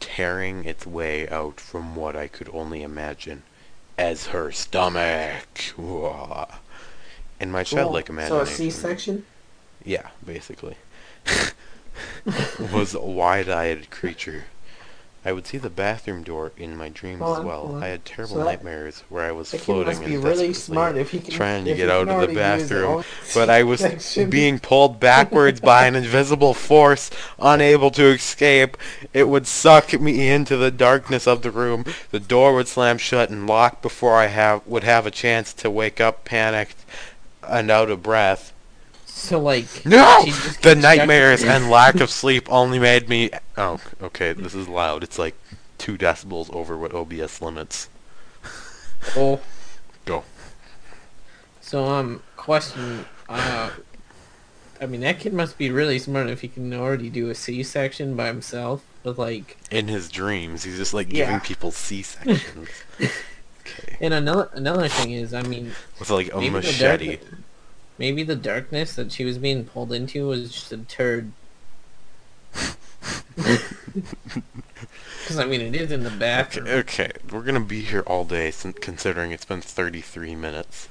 tearing 0.00 0.64
its 0.64 0.86
way 0.86 1.28
out 1.28 1.58
from 1.60 1.96
what 1.96 2.14
I 2.14 2.28
could 2.28 2.48
only 2.52 2.82
imagine 2.82 3.42
as 3.96 4.28
her 4.28 4.52
stomach. 4.52 5.74
In 5.78 7.50
my 7.52 7.62
childlike 7.64 8.08
So 8.08 8.12
imagination, 8.12 8.46
So 8.46 8.52
a 8.52 8.56
C-section? 8.70 9.26
yeah, 9.84 10.08
basically, 10.24 10.76
was 12.72 12.94
a 12.94 13.00
wide-eyed 13.00 13.90
creature. 13.90 14.44
I 15.28 15.32
would 15.32 15.46
see 15.46 15.58
the 15.58 15.68
bathroom 15.68 16.22
door 16.22 16.52
in 16.56 16.74
my 16.74 16.88
dreams 16.88 17.20
as 17.20 17.40
well. 17.40 17.78
I 17.82 17.88
had 17.88 18.06
terrible 18.06 18.36
So 18.36 18.44
nightmares 18.44 19.04
where 19.10 19.24
I 19.26 19.32
was 19.32 19.52
floating 19.52 20.02
and 20.02 20.24
really 20.24 20.54
smart 20.54 20.96
if 20.96 21.10
he 21.10 21.20
can 21.20 21.34
trying 21.34 21.66
to 21.66 21.74
get 21.74 21.90
out 21.90 22.08
of 22.08 22.26
the 22.26 22.34
bathroom, 22.34 23.04
but 23.34 23.50
I 23.50 23.62
was 23.62 24.16
being 24.30 24.58
pulled 24.58 24.98
backwards 24.98 25.60
by 25.60 25.86
an 25.86 25.96
invisible 25.96 26.54
force, 26.54 27.10
unable 27.38 27.90
to 27.90 28.06
escape. 28.06 28.78
It 29.12 29.28
would 29.28 29.46
suck 29.46 29.92
me 30.00 30.30
into 30.30 30.56
the 30.56 30.70
darkness 30.70 31.26
of 31.26 31.42
the 31.42 31.50
room. 31.50 31.84
The 32.10 32.20
door 32.20 32.54
would 32.54 32.66
slam 32.66 32.96
shut 32.96 33.28
and 33.28 33.46
lock 33.46 33.82
before 33.82 34.14
I 34.16 34.28
have 34.28 34.66
would 34.66 34.84
have 34.84 35.04
a 35.04 35.10
chance 35.10 35.52
to 35.52 35.70
wake 35.70 36.00
up 36.00 36.24
panicked 36.24 36.86
and 37.46 37.70
out 37.70 37.90
of 37.90 38.02
breath. 38.02 38.54
So 39.18 39.40
like 39.40 39.66
No! 39.84 40.24
The 40.62 40.74
nightmares 40.76 41.42
and 41.42 41.68
lack 41.70 41.96
of 41.96 42.10
sleep 42.22 42.50
only 42.50 42.78
made 42.78 43.08
me. 43.08 43.30
Oh, 43.56 43.80
okay, 44.00 44.32
this 44.32 44.54
is 44.54 44.68
loud. 44.68 45.02
It's 45.02 45.18
like 45.18 45.34
two 45.76 45.98
decibels 45.98 46.52
over 46.54 46.76
what 46.78 46.94
OBS 46.94 47.42
limits. 47.42 47.88
Oh. 49.16 49.40
Go. 50.04 50.24
So 51.60 51.84
um 51.86 52.22
question 52.36 53.04
uh 53.28 53.70
I 54.80 54.86
mean 54.86 55.00
that 55.00 55.18
kid 55.18 55.32
must 55.34 55.58
be 55.58 55.70
really 55.70 55.98
smart 55.98 56.28
if 56.30 56.40
he 56.40 56.48
can 56.48 56.72
already 56.72 57.10
do 57.10 57.28
a 57.28 57.34
C 57.34 57.62
section 57.62 58.14
by 58.16 58.28
himself 58.28 58.82
with 59.02 59.18
like 59.18 59.56
In 59.70 59.88
his 59.88 60.08
dreams, 60.08 60.62
he's 60.64 60.76
just 60.78 60.94
like 60.94 61.12
Yeah. 61.12 61.26
giving 61.26 61.40
people 61.40 61.70
C 61.72 62.02
sections. 62.02 62.68
okay. 63.00 63.96
and 64.00 64.14
another 64.14 64.48
another 64.52 64.88
thing 64.88 65.10
is 65.12 65.34
I 65.34 65.42
mean 65.42 65.72
With 65.98 66.10
like 66.10 66.28
a 66.32 66.38
the 66.38 66.50
machete. 66.50 67.16
dark, 67.16 67.20
maybe 67.98 68.22
the 68.22 68.36
darkness 68.36 68.94
that 68.96 69.12
she 69.12 69.24
was 69.24 69.38
being 69.38 69.64
pulled 69.64 69.92
into 69.92 70.28
was 70.28 70.52
just 70.52 70.72
a 70.72 70.78
turd. 70.78 71.32
Because 75.22 75.38
I 75.38 75.44
mean 75.44 75.60
it 75.60 75.74
is 75.76 75.92
in 75.92 76.02
the 76.02 76.10
Okay, 76.34 76.60
bathroom. 76.60 76.66
okay, 76.66 77.10
we're 77.30 77.42
gonna 77.42 77.60
be 77.60 77.82
here 77.82 78.00
all 78.06 78.24
day, 78.24 78.50
considering 78.80 79.30
it's 79.30 79.44
been 79.44 79.60
33 79.60 80.34
minutes. 80.34 80.88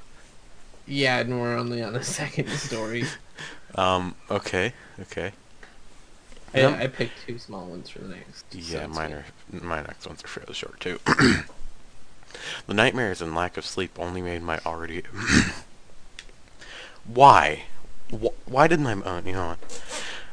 Yeah, 0.88 1.20
and 1.20 1.40
we're 1.40 1.56
only 1.58 1.84
on 1.84 1.94
the 1.94 2.04
second 2.04 2.50
story. 2.50 3.14
Um, 3.76 4.16
okay, 4.30 4.74
okay. 5.02 5.34
I, 6.54 6.84
I 6.84 6.88
picked 6.88 7.26
two 7.26 7.38
small 7.40 7.68
ones 7.68 7.90
for 7.90 8.00
the 8.00 8.10
next. 8.10 8.46
Yeah, 8.52 8.86
it's 8.86 8.88
mine 8.88 9.14
are, 9.14 9.26
my 9.52 9.82
next 9.82 10.08
ones 10.08 10.24
are 10.24 10.28
fairly 10.28 10.54
short 10.54 10.80
too. 10.80 11.00
the 11.06 12.74
nightmares 12.74 13.22
and 13.22 13.36
lack 13.36 13.58
of 13.58 13.66
sleep 13.66 13.98
only 14.00 14.22
made 14.22 14.42
my 14.42 14.60
already. 14.66 15.04
why? 17.08 17.64
Why 18.46 18.68
didn't 18.68 18.88
I? 18.88 18.94
Uh, 18.94 19.22
you 19.26 19.34
know? 19.34 19.56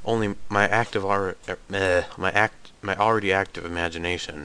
Only 0.04 0.34
my 0.48 0.68
active 0.68 1.04
ar- 1.04 1.36
meh, 1.68 2.04
my 2.16 2.30
act 2.30 2.72
my 2.82 2.96
already 2.96 3.32
active 3.32 3.64
imagination. 3.64 4.44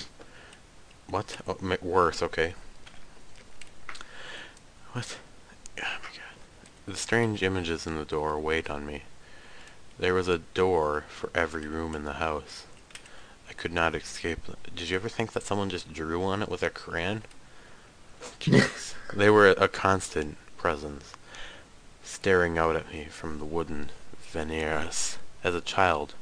What? 1.10 1.38
Oh, 1.48 1.58
worse. 1.82 2.24
Okay. 2.24 2.54
What? 4.94 5.18
Oh 5.80 5.98
my 6.02 6.10
god. 6.16 6.36
The 6.86 6.96
strange 6.96 7.44
images 7.44 7.86
in 7.86 7.98
the 7.98 8.06
door 8.06 8.40
weighed 8.40 8.70
on 8.70 8.86
me. 8.86 9.04
There 10.00 10.14
was 10.14 10.30
a 10.30 10.38
door 10.38 11.04
for 11.10 11.30
every 11.36 11.68
room 11.68 11.94
in 11.94 12.06
the 12.06 12.14
house. 12.14 12.66
I 13.50 13.54
could 13.54 13.74
not 13.74 13.96
escape. 13.96 14.40
Did 14.74 14.90
you 14.90 14.96
ever 14.96 15.10
think 15.10 15.34
that 15.34 15.44
someone 15.44 15.70
just 15.70 15.92
drew 15.92 16.24
on 16.24 16.42
it 16.42 16.50
with 16.50 16.64
a 16.64 16.70
crayon? 16.70 17.24
Jeez. 18.40 18.94
they 19.14 19.30
were 19.30 19.50
a 19.50 19.68
constant 19.68 20.38
presence, 20.58 21.14
staring 22.12 22.58
out 22.58 22.76
at 22.76 22.92
me 22.92 23.06
from 23.06 23.38
the 23.38 23.46
wooden 23.46 23.92
veneers. 24.32 25.20
As 25.44 25.54
a 25.54 25.62
child, 25.62 26.16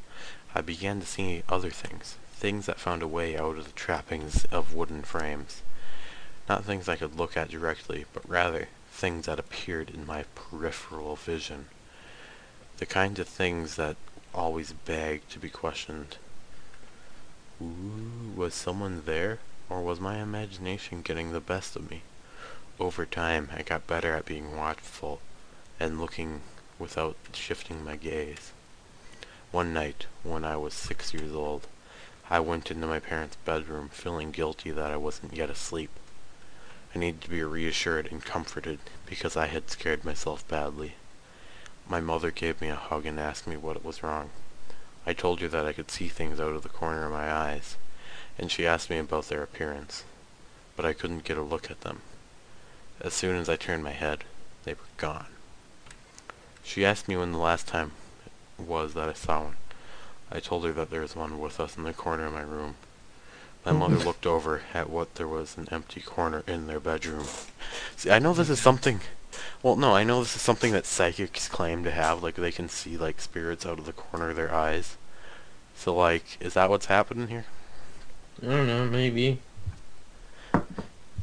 I 0.54 0.60
began 0.60 1.00
to 1.00 1.06
see 1.06 1.44
other 1.48 1.70
things, 1.70 2.18
things 2.34 2.66
that 2.66 2.80
found 2.80 3.02
a 3.02 3.08
way 3.08 3.38
out 3.38 3.58
of 3.58 3.66
the 3.66 3.72
trappings 3.72 4.44
of 4.52 4.74
wooden 4.74 5.04
frames. 5.04 5.62
Not 6.50 6.66
things 6.66 6.90
I 6.90 6.98
could 6.98 7.16
look 7.16 7.38
at 7.38 7.50
directly, 7.50 8.04
but 8.14 8.30
rather 8.30 8.68
things 8.92 9.28
that 9.28 9.40
appeared 9.40 9.90
in 9.90 10.06
my 10.06 10.26
peripheral 10.36 11.16
vision. 11.16 11.68
The 12.80 12.86
kind 12.86 13.18
of 13.18 13.28
things 13.28 13.78
that 13.78 13.96
always 14.36 14.74
beg 14.74 15.28
to 15.30 15.40
be 15.40 15.50
questioned. 15.50 16.18
Ooh, 17.62 18.34
was 18.36 18.54
someone 18.54 19.04
there? 19.06 19.40
Or 19.70 19.82
was 19.82 20.02
my 20.02 20.20
imagination 20.20 21.02
getting 21.02 21.32
the 21.32 21.40
best 21.40 21.78
of 21.78 21.90
me? 21.90 22.02
Over 22.78 23.06
time, 23.06 23.50
I 23.56 23.64
got 23.64 23.88
better 23.88 24.14
at 24.14 24.26
being 24.26 24.56
watchful 24.56 25.22
and 25.80 26.00
looking 26.00 26.42
without 26.80 27.16
shifting 27.34 27.84
my 27.84 27.96
gaze. 27.96 28.52
One 29.52 29.74
night, 29.74 30.08
when 30.24 30.44
I 30.44 30.58
was 30.58 30.74
six 30.74 31.14
years 31.14 31.34
old, 31.34 31.68
I 32.30 32.40
went 32.40 32.70
into 32.70 32.88
my 32.88 33.00
parents' 33.00 33.38
bedroom 33.46 33.90
feeling 33.90 34.32
guilty 34.32 34.72
that 34.72 34.92
I 34.92 34.98
wasn't 34.98 35.34
yet 35.34 35.50
asleep. 35.50 35.92
I 36.94 37.00
needed 37.00 37.22
to 37.22 37.30
be 37.30 37.44
reassured 37.44 38.08
and 38.12 38.24
comforted 38.24 38.80
because 39.06 39.38
I 39.38 39.48
had 39.48 39.70
scared 39.70 40.04
myself 40.04 40.48
badly. 40.48 40.96
My 41.88 42.02
mother 42.02 42.32
gave 42.32 42.60
me 42.60 42.68
a 42.68 42.76
hug 42.76 43.06
and 43.06 43.20
asked 43.20 43.48
me 43.48 43.56
what 43.56 43.84
was 43.86 44.04
wrong. 44.04 44.32
I 45.06 45.14
told 45.14 45.40
her 45.40 45.48
that 45.48 45.66
I 45.66 45.72
could 45.72 45.90
see 45.90 46.10
things 46.10 46.40
out 46.40 46.54
of 46.54 46.64
the 46.64 46.70
corner 46.70 47.06
of 47.06 47.14
my 47.14 47.32
eyes, 47.32 47.78
and 48.38 48.52
she 48.52 48.68
asked 48.68 48.90
me 48.90 48.98
about 48.98 49.30
their 49.30 49.42
appearance, 49.42 50.04
but 50.76 50.86
I 50.86 50.92
couldn't 50.92 51.24
get 51.24 51.38
a 51.38 51.42
look 51.42 51.72
at 51.72 51.82
them. 51.82 52.02
As 53.00 53.14
soon 53.14 53.38
as 53.38 53.48
I 53.48 53.56
turned 53.56 53.86
my 53.86 53.92
head, 53.92 54.26
they 54.66 54.74
were 54.74 54.80
gone. 54.98 55.37
She 56.68 56.86
asked 56.86 57.08
me 57.08 57.16
when 57.16 57.32
the 57.32 57.38
last 57.38 57.66
time 57.66 57.94
was 58.58 58.94
that 58.94 59.08
I 59.08 59.14
saw 59.14 59.46
one. 59.46 59.56
I 60.30 60.42
told 60.42 60.66
her 60.66 60.74
that 60.74 60.90
there 60.90 61.00
was 61.00 61.16
one 61.16 61.40
with 61.40 61.62
us 61.62 61.78
in 61.78 61.84
the 61.84 61.94
corner 61.94 62.26
of 62.26 62.34
my 62.34 62.42
room. 62.42 62.76
My 63.64 63.72
mm-hmm. 63.72 63.80
mother 63.80 63.96
looked 63.96 64.26
over 64.26 64.64
at 64.74 64.90
what 64.90 65.16
there 65.16 65.30
was 65.30 65.56
an 65.56 65.70
empty 65.72 66.02
corner 66.02 66.44
in 66.46 66.68
their 66.68 66.82
bedroom. 66.82 67.26
See, 67.96 68.12
I 68.12 68.20
know 68.20 68.34
this 68.34 68.50
is 68.50 68.60
something. 68.60 69.00
Well, 69.64 69.78
no, 69.78 69.96
I 69.96 70.04
know 70.04 70.20
this 70.20 70.36
is 70.36 70.42
something 70.42 70.74
that 70.74 70.86
psychics 70.86 71.48
claim 71.48 71.86
to 71.86 71.92
have. 71.92 72.22
Like 72.22 72.36
they 72.36 72.52
can 72.52 72.68
see 72.68 72.98
like 72.98 73.22
spirits 73.22 73.66
out 73.66 73.80
of 73.80 73.86
the 73.86 73.94
corner 73.94 74.32
of 74.32 74.36
their 74.36 74.54
eyes. 74.54 74.98
So, 75.74 75.96
like, 75.96 76.36
is 76.42 76.56
that 76.56 76.70
what's 76.70 76.88
happening 76.88 77.30
here? 77.30 77.46
I 78.44 78.48
don't 78.48 78.68
know, 78.68 78.86
maybe. 78.86 79.40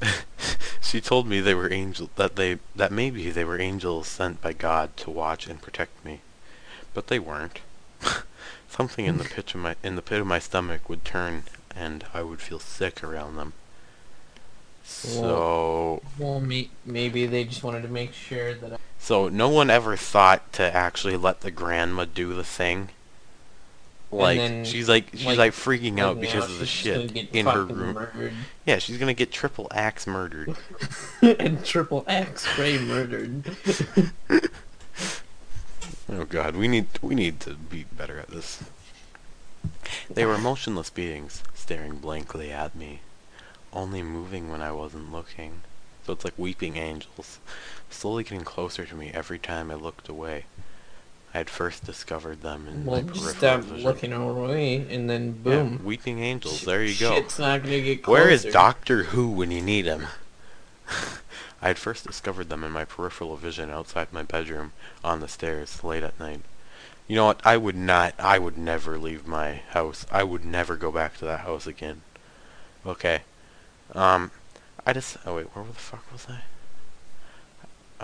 she 0.82 1.01
told 1.01 1.26
me 1.26 1.40
they 1.40 1.55
were 1.55 1.72
angel 1.72 2.11
that 2.16 2.36
they 2.36 2.59
that 2.76 2.92
maybe 2.92 3.30
they 3.30 3.45
were 3.45 3.61
angels 3.61 4.07
sent 4.09 4.40
by 4.40 4.53
God 4.53 4.97
to 4.99 5.11
watch 5.11 5.47
and 5.47 5.61
protect 5.61 6.05
me, 6.05 6.20
but 6.92 7.09
they 7.09 7.18
weren't. 7.18 7.61
Something 8.68 9.07
in 9.07 9.18
the 9.18 9.24
pit 9.34 9.55
of 9.55 9.61
my 9.61 9.76
in 9.82 9.97
the 9.97 10.03
pit 10.03 10.20
of 10.20 10.26
my 10.26 10.38
stomach 10.38 10.88
would 10.88 11.05
turn, 11.05 11.45
and 11.74 12.05
I 12.12 12.22
would 12.22 12.40
feel 12.40 12.59
sick 12.59 13.03
around 13.03 13.36
them. 13.36 13.53
So, 14.86 16.03
Well, 16.18 16.40
may- 16.40 16.68
maybe 16.84 17.26
they 17.26 17.45
just 17.45 17.64
wanted 17.64 17.82
to 17.82 17.88
make 17.88 18.12
sure 18.12 18.53
that 18.55 18.74
I... 18.74 18.76
so 18.99 19.28
no 19.30 19.49
one 19.49 19.70
ever 19.70 19.97
thought 19.97 20.53
to 20.55 20.76
actually 20.76 21.16
let 21.16 21.40
the 21.40 21.51
grandma 21.51 22.05
do 22.05 22.34
the 22.34 22.45
thing. 22.45 22.90
Like 24.14 24.38
then, 24.38 24.64
she's 24.64 24.88
like 24.88 25.10
she's 25.12 25.26
like, 25.26 25.38
like, 25.38 25.52
freaking 25.52 25.98
out 25.98 26.20
because 26.20 26.44
of 26.44 26.58
the 26.58 26.66
shit 26.66 27.16
in 27.34 27.46
her 27.46 27.64
room. 27.64 27.94
murdered. 27.94 28.32
Yeah, 28.64 28.78
she's 28.78 28.98
gonna 28.98 29.14
get 29.14 29.32
triple 29.32 29.68
axe 29.72 30.06
murdered. 30.06 30.56
and 31.22 31.64
triple 31.64 32.04
X 32.06 32.46
Ray 32.58 32.78
murdered. 32.78 33.44
Oh 36.06 36.24
god, 36.26 36.54
we 36.54 36.68
need 36.68 36.86
we 37.00 37.14
need 37.14 37.40
to 37.40 37.54
be 37.54 37.86
better 37.90 38.18
at 38.18 38.28
this. 38.28 38.62
They 40.10 40.26
were 40.26 40.36
motionless 40.36 40.90
beings, 40.90 41.42
staring 41.54 41.96
blankly 41.96 42.52
at 42.52 42.76
me, 42.76 43.00
only 43.72 44.02
moving 44.02 44.50
when 44.50 44.60
I 44.60 44.70
wasn't 44.70 45.10
looking. 45.10 45.62
So 46.06 46.12
it's 46.12 46.24
like 46.24 46.38
weeping 46.38 46.76
angels, 46.76 47.40
slowly 47.88 48.22
getting 48.22 48.44
closer 48.44 48.84
to 48.84 48.94
me 48.94 49.10
every 49.14 49.38
time 49.38 49.70
I 49.70 49.74
looked 49.74 50.08
away. 50.08 50.44
I 51.35 51.39
had 51.39 51.51
first 51.51 51.85
discovered 51.85 52.43
them 52.43 52.68
in 52.68 52.85
well, 52.85 53.03
my 53.03 53.09
just 53.09 53.24
peripheral 53.24 53.35
stop 53.35 53.61
vision. 53.62 53.85
looking 53.85 54.12
away, 54.12 54.87
and 54.89 55.11
then 55.11 55.41
Yeah, 55.45 55.62
boom. 55.62 55.85
weeping 55.85 56.20
angels. 56.20 56.62
There 56.62 56.85
you 56.85 56.95
go. 56.99 57.16
Shit's 57.16 57.41
not 57.41 57.64
gonna 57.64 57.80
get 57.80 58.05
closer. 58.05 58.22
Where 58.22 58.30
is 58.30 58.45
Doctor 58.45 59.03
Who 59.05 59.30
when 59.30 59.51
you 59.51 59.61
need 59.61 59.85
him? 59.85 60.07
I 61.61 61.68
had 61.68 61.78
first 61.78 62.07
discovered 62.07 62.51
them 62.51 62.62
in 62.62 62.70
my 62.70 62.85
peripheral 62.85 63.37
vision 63.37 63.68
outside 63.68 64.12
my 64.12 64.22
bedroom 64.22 64.72
on 65.03 65.18
the 65.18 65.26
stairs 65.26 65.82
late 65.82 66.05
at 66.05 66.20
night. 66.20 66.43
You 67.09 67.16
know 67.16 67.26
what? 67.26 67.41
I 67.45 67.57
would 67.57 67.76
not, 67.76 68.14
I 68.18 68.39
would 68.39 68.57
never 68.57 68.97
leave 68.97 69.26
my 69.26 69.62
house. 69.70 70.07
I 70.12 70.22
would 70.22 70.45
never 70.45 70.76
go 70.76 70.93
back 70.93 71.16
to 71.18 71.24
that 71.24 71.41
house 71.41 71.66
again. 71.66 72.03
Okay. 72.87 73.22
Um, 73.93 74.30
I 74.87 74.93
just, 74.93 75.16
oh 75.26 75.37
wait, 75.37 75.47
where 75.47 75.64
the 75.64 75.72
fuck 75.72 76.11
was 76.12 76.26
I? 76.30 76.43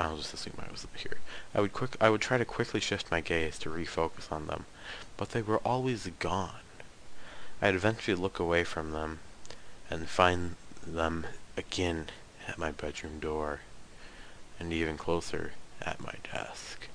I'll 0.01 0.17
just 0.17 0.33
assume 0.33 0.55
I 0.59 0.71
was 0.71 0.87
here. 0.97 1.19
I 1.55 1.61
would 1.61 1.73
quick, 1.73 1.97
I 2.01 2.09
would 2.09 2.21
try 2.21 2.39
to 2.39 2.45
quickly 2.45 2.81
shift 2.81 3.11
my 3.11 3.21
gaze 3.21 3.59
to 3.61 3.69
refocus 3.69 4.33
on 4.33 4.47
them, 4.47 4.65
but 5.17 5.31
they 5.31 5.43
were 5.43 5.59
always 5.59 6.09
gone. 6.19 6.63
I'd 7.61 7.75
eventually 7.75 8.17
look 8.17 8.39
away 8.39 8.65
from 8.65 8.93
them 8.93 9.19
and 9.91 10.09
find 10.09 10.57
them 10.87 11.27
again 11.57 12.07
at 12.49 12.59
my 12.59 12.71
bedroom 12.71 13.19
door, 13.21 13.61
and 14.59 14.73
even 14.73 14.97
closer 14.97 15.53
at 15.83 16.01
my 16.01 16.15
desk. 16.33 16.89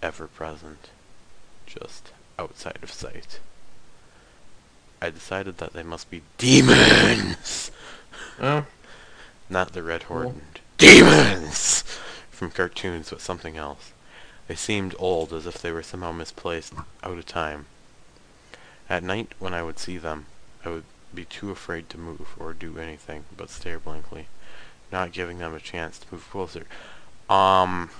Ever 0.00 0.28
present, 0.28 0.90
just 1.66 2.12
outside 2.38 2.78
of 2.82 2.92
sight. 2.92 3.40
I 5.02 5.10
decided 5.10 5.58
that 5.58 5.72
they 5.72 5.82
must 5.82 6.10
be 6.10 6.22
demons! 6.38 7.70
Oh, 8.40 8.66
Not 9.48 9.72
the 9.72 9.82
red 9.82 10.04
Cool. 10.04 10.34
Demons 10.76 11.82
from 12.30 12.50
cartoons, 12.50 13.10
but 13.10 13.20
something 13.20 13.56
else. 13.56 13.92
They 14.48 14.54
seemed 14.54 14.94
old, 14.98 15.32
as 15.32 15.46
if 15.46 15.60
they 15.60 15.72
were 15.72 15.82
somehow 15.82 16.12
misplaced, 16.12 16.72
out 17.02 17.18
of 17.18 17.26
time. 17.26 17.66
At 18.88 19.02
night, 19.02 19.32
when 19.38 19.54
I 19.54 19.62
would 19.62 19.78
see 19.78 19.98
them, 19.98 20.26
I 20.64 20.68
would 20.68 20.84
be 21.14 21.24
too 21.24 21.50
afraid 21.50 21.88
to 21.90 21.98
move 21.98 22.34
or 22.38 22.52
do 22.52 22.78
anything 22.78 23.24
but 23.36 23.50
stare 23.50 23.78
blankly, 23.78 24.28
not 24.92 25.12
giving 25.12 25.38
them 25.38 25.54
a 25.54 25.60
chance 25.60 25.98
to 25.98 26.06
move 26.12 26.28
closer. 26.30 26.66
Um, 27.28 27.90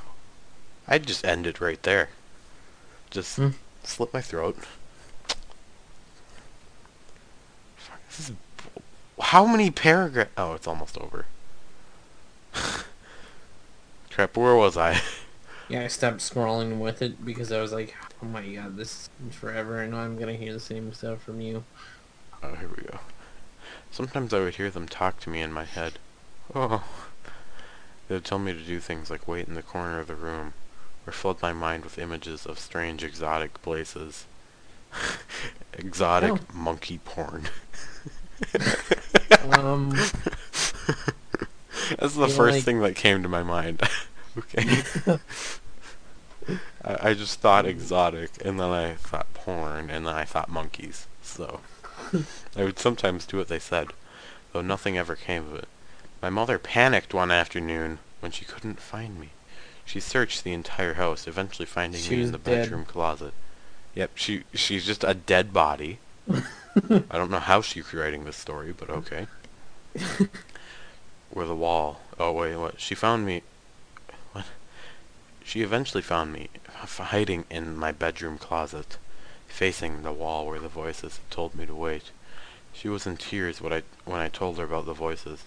I'd 0.86 1.06
just 1.06 1.24
end 1.24 1.46
it 1.46 1.60
right 1.60 1.82
there. 1.82 2.10
Just 3.10 3.36
Hmm. 3.36 3.50
slit 3.82 4.12
my 4.12 4.20
throat. 4.20 4.58
Fuck, 7.76 8.00
this 8.08 8.30
is 8.30 8.32
how 9.20 9.46
many 9.46 9.70
paragraphs? 9.70 10.30
Oh, 10.36 10.52
it's 10.54 10.66
almost 10.66 10.98
over. 10.98 11.26
Crap, 14.10 14.36
where 14.36 14.54
was 14.56 14.76
I? 14.76 15.00
yeah, 15.68 15.82
I 15.82 15.88
stopped 15.88 16.18
scrolling 16.18 16.78
with 16.78 17.02
it 17.02 17.24
because 17.24 17.52
I 17.52 17.60
was 17.60 17.72
like, 17.72 17.94
oh 18.22 18.26
my 18.26 18.46
god, 18.46 18.76
this 18.76 19.08
is 19.28 19.34
forever, 19.34 19.80
and 19.82 19.94
I'm 19.94 20.18
gonna 20.18 20.34
hear 20.34 20.52
the 20.52 20.60
same 20.60 20.92
stuff 20.92 21.22
from 21.22 21.40
you. 21.40 21.64
Oh, 22.42 22.54
here 22.54 22.68
we 22.68 22.82
go. 22.84 22.98
Sometimes 23.90 24.32
I 24.32 24.40
would 24.40 24.56
hear 24.56 24.70
them 24.70 24.86
talk 24.88 25.20
to 25.20 25.30
me 25.30 25.40
in 25.40 25.52
my 25.52 25.64
head. 25.64 25.94
Oh. 26.54 26.84
They 28.08 28.14
would 28.14 28.24
tell 28.24 28.38
me 28.38 28.52
to 28.52 28.60
do 28.60 28.78
things 28.78 29.10
like 29.10 29.26
wait 29.26 29.48
in 29.48 29.54
the 29.54 29.62
corner 29.62 29.98
of 29.98 30.06
the 30.06 30.14
room, 30.14 30.52
or 31.06 31.12
flood 31.12 31.42
my 31.42 31.52
mind 31.52 31.82
with 31.84 31.98
images 31.98 32.46
of 32.46 32.58
strange 32.58 33.02
exotic 33.02 33.60
places. 33.62 34.26
exotic 35.72 36.32
Oh. 36.32 36.38
monkey 36.54 36.98
porn. 37.04 37.48
Um, 39.50 39.94
That's 41.98 42.14
the 42.14 42.28
first 42.28 42.56
like- 42.56 42.64
thing 42.64 42.80
that 42.80 42.96
came 42.96 43.22
to 43.22 43.28
my 43.28 43.42
mind. 43.42 43.82
okay. 44.38 44.82
I, 46.84 47.10
I 47.10 47.14
just 47.14 47.40
thought 47.40 47.66
exotic, 47.66 48.30
and 48.44 48.58
then 48.60 48.70
I 48.70 48.94
thought 48.94 49.32
porn, 49.34 49.90
and 49.90 50.06
then 50.06 50.14
I 50.14 50.24
thought 50.24 50.48
monkeys. 50.48 51.06
So 51.22 51.60
I 52.56 52.62
would 52.64 52.78
sometimes 52.78 53.26
do 53.26 53.36
what 53.38 53.48
they 53.48 53.58
said, 53.58 53.88
though 54.52 54.62
nothing 54.62 54.96
ever 54.96 55.16
came 55.16 55.46
of 55.46 55.56
it. 55.56 55.68
My 56.22 56.30
mother 56.30 56.58
panicked 56.58 57.12
one 57.12 57.30
afternoon 57.30 57.98
when 58.20 58.32
she 58.32 58.44
couldn't 58.44 58.80
find 58.80 59.18
me. 59.18 59.30
She 59.84 60.00
searched 60.00 60.44
the 60.44 60.52
entire 60.52 60.94
house, 60.94 61.26
eventually 61.26 61.66
finding 61.66 62.00
She 62.00 62.16
me 62.16 62.22
in 62.24 62.32
the 62.32 62.38
dead. 62.38 62.62
bedroom 62.62 62.84
closet. 62.84 63.34
Yep, 63.94 64.10
she 64.14 64.44
she's 64.54 64.84
just 64.86 65.04
a 65.04 65.14
dead 65.14 65.52
body. 65.52 65.98
I 66.30 66.42
don't 67.12 67.30
know 67.30 67.38
how 67.40 67.60
she's 67.62 67.92
writing 67.94 68.24
this 68.24 68.36
story, 68.36 68.72
but 68.76 68.90
okay. 68.90 69.26
Where 71.30 71.46
the 71.46 71.54
wall. 71.54 72.00
Oh 72.18 72.32
wait, 72.32 72.56
what? 72.56 72.80
She 72.80 72.94
found 72.94 73.26
me. 73.26 73.42
What? 74.32 74.46
She 75.44 75.62
eventually 75.62 76.02
found 76.02 76.32
me 76.32 76.48
hiding 76.74 77.44
in 77.50 77.76
my 77.76 77.92
bedroom 77.92 78.38
closet, 78.38 78.98
facing 79.46 80.02
the 80.02 80.12
wall 80.12 80.46
where 80.46 80.58
the 80.60 80.68
voices 80.68 81.18
had 81.18 81.30
told 81.30 81.54
me 81.54 81.66
to 81.66 81.74
wait. 81.74 82.10
She 82.72 82.88
was 82.88 83.06
in 83.06 83.16
tears 83.16 83.60
when 83.60 83.72
I 83.72 83.82
when 84.04 84.20
I 84.20 84.28
told 84.28 84.58
her 84.58 84.64
about 84.64 84.86
the 84.86 84.92
voices. 84.92 85.44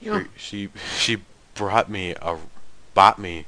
Yeah. 0.00 0.24
She 0.36 0.68
she 0.96 1.22
brought 1.54 1.88
me 1.90 2.14
a 2.20 2.38
bought 2.94 3.18
me 3.18 3.46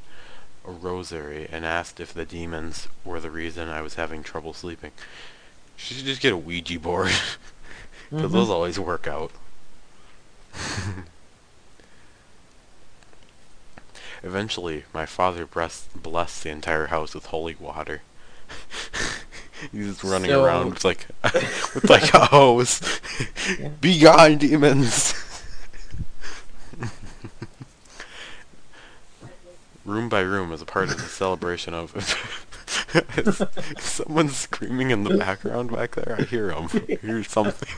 a 0.66 0.70
rosary 0.70 1.46
and 1.50 1.64
asked 1.66 2.00
if 2.00 2.14
the 2.14 2.24
demons 2.24 2.88
were 3.04 3.20
the 3.20 3.30
reason 3.30 3.68
I 3.68 3.82
was 3.82 3.94
having 3.94 4.22
trouble 4.22 4.54
sleeping. 4.54 4.92
She 5.76 5.94
should 5.94 6.06
just 6.06 6.20
get 6.22 6.32
a 6.32 6.36
Ouija 6.36 6.78
board, 6.78 7.10
because 8.10 8.30
Mhm. 8.30 8.32
those 8.32 8.48
always 8.50 8.78
work 8.78 9.06
out. 9.06 9.32
Eventually, 14.24 14.84
my 14.94 15.04
father 15.04 15.44
blessed, 15.44 16.02
blessed 16.02 16.44
the 16.44 16.48
entire 16.50 16.86
house 16.86 17.14
with 17.14 17.26
holy 17.26 17.54
water. 17.60 18.00
He's 19.70 20.02
running 20.02 20.30
So- 20.30 20.42
around 20.44 20.70
with 20.74 20.84
like 20.84 21.06
with 21.74 21.88
like 21.90 22.12
a 22.14 22.24
hose. 22.26 22.80
Yeah. 23.60 23.68
Be 23.80 24.00
gone, 24.00 24.38
demons! 24.38 25.14
room 29.84 30.08
by 30.08 30.20
room 30.20 30.50
as 30.52 30.62
a 30.62 30.64
part 30.64 30.88
of 30.90 30.96
the 30.96 31.02
celebration 31.02 31.74
of 31.74 31.92
someone's 33.78 34.36
screaming 34.36 34.90
in 34.90 35.04
the 35.04 35.18
background 35.18 35.70
back 35.70 35.94
there. 35.96 36.16
I 36.18 36.22
hear 36.22 36.50
him. 36.50 36.68
I 36.72 36.94
hear 37.02 37.22
something. 37.22 37.68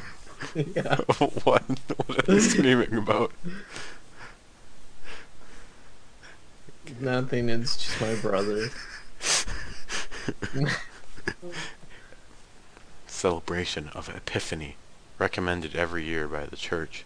yeah. 0.55 0.97
what? 1.43 1.63
What 2.07 2.19
are 2.29 2.33
they 2.35 2.39
screaming 2.39 2.95
about? 2.97 3.33
Nothing. 7.01 7.49
It's 7.49 7.77
just 7.77 8.01
my 8.01 8.15
brother. 8.17 8.71
Celebration 13.07 13.89
of 13.95 14.09
Epiphany, 14.09 14.77
recommended 15.19 15.75
every 15.75 16.05
year 16.05 16.29
by 16.29 16.47
the 16.47 16.57
church. 16.57 17.05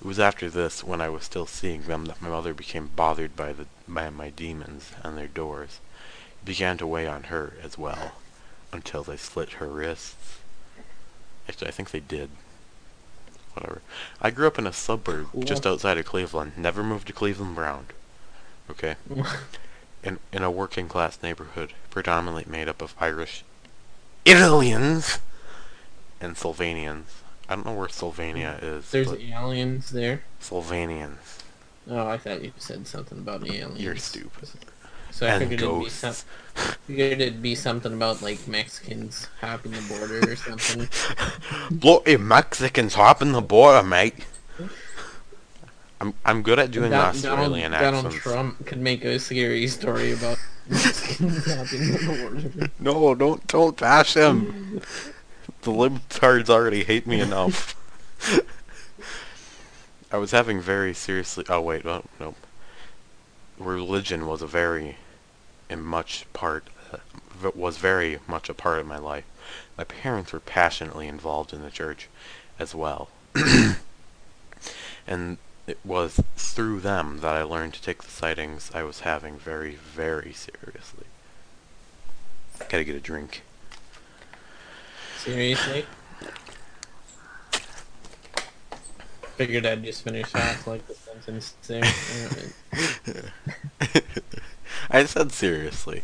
It 0.00 0.06
was 0.06 0.18
after 0.18 0.50
this, 0.50 0.82
when 0.82 1.00
I 1.00 1.08
was 1.08 1.24
still 1.24 1.46
seeing 1.46 1.82
them, 1.82 2.06
that 2.06 2.20
my 2.20 2.28
mother 2.28 2.52
became 2.54 2.90
bothered 2.96 3.36
by 3.36 3.52
the 3.52 3.66
by 3.86 4.10
my 4.10 4.30
demons 4.30 4.92
and 5.02 5.16
their 5.16 5.28
doors. 5.28 5.78
It 6.42 6.46
began 6.46 6.78
to 6.78 6.86
weigh 6.86 7.06
on 7.06 7.24
her 7.24 7.54
as 7.62 7.78
well, 7.78 8.12
until 8.72 9.02
they 9.04 9.16
slit 9.16 9.54
her 9.54 9.68
wrists. 9.68 10.38
Actually, 11.48 11.68
I 11.68 11.72
think 11.72 11.90
they 11.90 12.00
did. 12.00 12.30
Whatever. 13.52 13.82
I 14.20 14.30
grew 14.30 14.46
up 14.46 14.58
in 14.58 14.66
a 14.66 14.72
suburb 14.72 15.28
just 15.44 15.66
outside 15.66 15.98
of 15.98 16.06
Cleveland. 16.06 16.52
Never 16.56 16.82
moved 16.82 17.06
to 17.08 17.12
Cleveland 17.12 17.54
Brown. 17.54 17.86
Okay. 18.70 18.96
In 20.04 20.18
in 20.32 20.42
a 20.42 20.50
working 20.50 20.88
class 20.88 21.22
neighborhood, 21.22 21.74
predominantly 21.88 22.44
made 22.50 22.68
up 22.68 22.82
of 22.82 22.92
Irish, 22.98 23.44
Italians, 24.26 25.20
and 26.20 26.36
Sylvanians. 26.36 27.22
I 27.48 27.54
don't 27.54 27.66
know 27.66 27.74
where 27.74 27.88
Sylvania 27.88 28.58
is. 28.60 28.90
There's 28.90 29.12
aliens 29.12 29.90
there. 29.90 30.24
Sylvanians. 30.40 31.38
Oh, 31.88 32.08
I 32.08 32.18
thought 32.18 32.42
you 32.42 32.52
said 32.58 32.88
something 32.88 33.18
about 33.18 33.46
aliens. 33.46 33.80
You're 33.80 33.94
stupid. 33.94 34.48
So 35.12 35.26
I 35.26 35.30
and 35.30 35.42
figured 35.42 35.60
it'd, 35.60 35.84
be 35.84 35.90
some, 35.90 36.14
figured 36.86 37.20
it'd 37.20 37.42
be 37.42 37.54
something 37.54 37.92
about 37.92 38.22
like 38.22 38.48
Mexicans 38.48 39.28
hopping 39.40 39.72
the 39.72 39.82
border 39.82 40.32
or 40.32 40.36
something. 40.36 40.88
Bloody 41.70 42.16
Mexicans 42.16 42.94
hopping 42.94 43.32
the 43.32 43.42
border, 43.42 43.86
mate. 43.86 44.14
I'm 46.02 46.14
I'm 46.24 46.42
good 46.42 46.58
at 46.58 46.72
doing 46.72 46.90
Don- 46.90 47.10
Australian 47.10 47.70
Donald, 47.70 47.94
Donald. 47.94 48.14
Trump 48.14 48.66
could 48.66 48.80
make 48.80 49.04
a 49.04 49.20
scary 49.20 49.68
story 49.68 50.10
about 50.10 50.36
Mexicans 50.68 51.44
the. 51.44 52.70
No, 52.80 53.14
don't 53.14 53.46
don't 53.46 53.76
bash 53.76 54.14
him. 54.14 54.80
the 55.62 55.70
libtards 55.70 56.50
already 56.50 56.82
hate 56.82 57.06
me 57.06 57.20
enough. 57.20 57.76
I 60.10 60.16
was 60.16 60.32
having 60.32 60.60
very 60.60 60.92
seriously. 60.92 61.44
Oh 61.48 61.60
wait, 61.60 61.86
oh, 61.86 62.02
nope. 62.18 62.34
Religion 63.56 64.26
was 64.26 64.42
a 64.42 64.48
very, 64.48 64.96
and 65.70 65.84
much 65.84 66.26
part, 66.32 66.64
uh, 66.92 67.50
was 67.54 67.76
very 67.76 68.18
much 68.26 68.48
a 68.48 68.54
part 68.54 68.80
of 68.80 68.86
my 68.88 68.98
life. 68.98 69.24
My 69.78 69.84
parents 69.84 70.32
were 70.32 70.40
passionately 70.40 71.06
involved 71.06 71.52
in 71.52 71.62
the 71.62 71.70
church, 71.70 72.08
as 72.58 72.74
well. 72.74 73.08
and 75.06 75.38
it 75.66 75.78
was 75.84 76.20
through 76.36 76.80
them 76.80 77.18
that 77.20 77.34
I 77.34 77.42
learned 77.42 77.74
to 77.74 77.82
take 77.82 78.02
the 78.02 78.10
sightings 78.10 78.70
I 78.74 78.82
was 78.82 79.00
having 79.00 79.38
very, 79.38 79.76
very 79.76 80.32
seriously. 80.32 81.06
Gotta 82.68 82.84
get 82.84 82.96
a 82.96 83.00
drink. 83.00 83.42
Seriously? 85.18 85.86
Figured 89.36 89.66
I'd 89.66 89.84
just 89.84 90.02
finish 90.02 90.34
off 90.34 90.66
like 90.66 90.86
the 90.86 90.94
sentence 90.94 91.54
there. 91.66 91.82
I 94.90 95.04
said 95.04 95.32
seriously. 95.32 96.02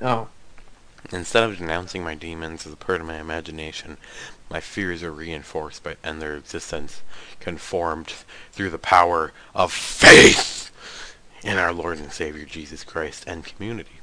oh, 0.00 0.28
Instead 1.10 1.44
of 1.44 1.56
denouncing 1.56 2.04
my 2.04 2.14
demons 2.14 2.66
as 2.66 2.72
a 2.72 2.76
part 2.76 3.00
of 3.00 3.06
my 3.06 3.18
imagination, 3.18 3.96
my 4.50 4.60
fears 4.60 5.02
are 5.02 5.12
reinforced 5.12 5.82
by 5.82 5.96
and 6.02 6.20
their 6.20 6.36
existence 6.36 7.02
conformed 7.40 8.14
through 8.52 8.70
the 8.70 8.78
power 8.78 9.32
of 9.54 9.72
faith 9.72 10.70
in 11.42 11.58
our 11.58 11.72
Lord 11.72 11.98
and 11.98 12.12
Savior 12.12 12.44
Jesus 12.44 12.84
Christ 12.84 13.24
and 13.26 13.44
community. 13.44 14.00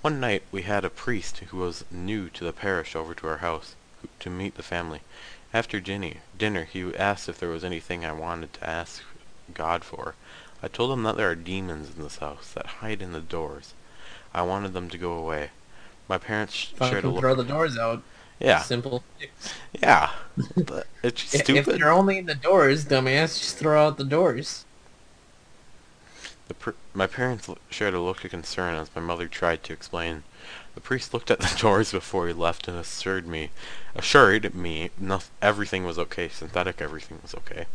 One 0.00 0.20
night 0.20 0.42
we 0.52 0.62
had 0.62 0.84
a 0.84 0.90
priest 0.90 1.38
who 1.38 1.58
was 1.58 1.84
new 1.90 2.28
to 2.30 2.44
the 2.44 2.52
parish 2.52 2.94
over 2.94 3.14
to 3.14 3.28
our 3.28 3.38
house 3.38 3.74
to 4.20 4.30
meet 4.30 4.54
the 4.54 4.62
family. 4.62 5.00
After 5.52 5.80
dinner, 5.80 6.14
dinner 6.36 6.64
he 6.64 6.94
asked 6.96 7.28
if 7.28 7.38
there 7.38 7.48
was 7.48 7.64
anything 7.64 8.04
I 8.04 8.12
wanted 8.12 8.52
to 8.54 8.68
ask 8.68 9.02
God 9.54 9.82
for. 9.82 10.14
I 10.62 10.68
told 10.68 10.92
him 10.92 11.02
that 11.04 11.16
there 11.16 11.30
are 11.30 11.34
demons 11.34 11.96
in 11.96 12.02
this 12.02 12.18
house 12.18 12.52
that 12.54 12.66
hide 12.66 13.00
in 13.00 13.12
the 13.12 13.20
doors. 13.20 13.74
I 14.34 14.42
wanted 14.42 14.72
them 14.72 14.90
to 14.90 14.98
go 14.98 15.12
away. 15.12 15.50
My 16.08 16.18
parents 16.18 16.54
sh- 16.54 16.72
shared 16.78 17.04
a 17.04 17.08
look. 17.08 17.20
throw 17.20 17.34
the 17.34 17.44
doors 17.44 17.78
out. 17.78 18.02
Yeah, 18.40 18.62
Simple. 18.62 19.02
yeah. 19.80 20.10
But 20.56 20.86
it's 21.02 21.34
I- 21.34 21.38
If 21.38 21.44
stupid. 21.44 21.80
they're 21.80 21.90
only 21.90 22.18
in 22.18 22.26
the 22.26 22.34
doors, 22.36 22.84
dumbass, 22.84 23.38
just 23.38 23.56
throw 23.58 23.86
out 23.86 23.96
the 23.98 24.04
doors. 24.04 24.64
The 26.46 26.54
pr- 26.54 26.70
my 26.94 27.06
parents 27.06 27.48
l- 27.48 27.58
shared 27.68 27.94
a 27.94 28.00
look 28.00 28.24
of 28.24 28.30
concern 28.30 28.74
as 28.76 28.88
my 28.94 29.02
mother 29.02 29.26
tried 29.28 29.62
to 29.64 29.72
explain. 29.72 30.22
The 30.74 30.80
priest 30.80 31.12
looked 31.12 31.30
at 31.30 31.40
the 31.40 31.56
doors 31.60 31.90
before 31.92 32.28
he 32.28 32.32
left 32.32 32.68
and 32.68 32.78
assured 32.78 33.26
me, 33.26 33.50
assured 33.96 34.54
me, 34.54 34.90
everything 35.42 35.84
was 35.84 35.98
okay. 35.98 36.28
Synthetic, 36.28 36.80
everything 36.80 37.18
was 37.22 37.34
okay. 37.34 37.66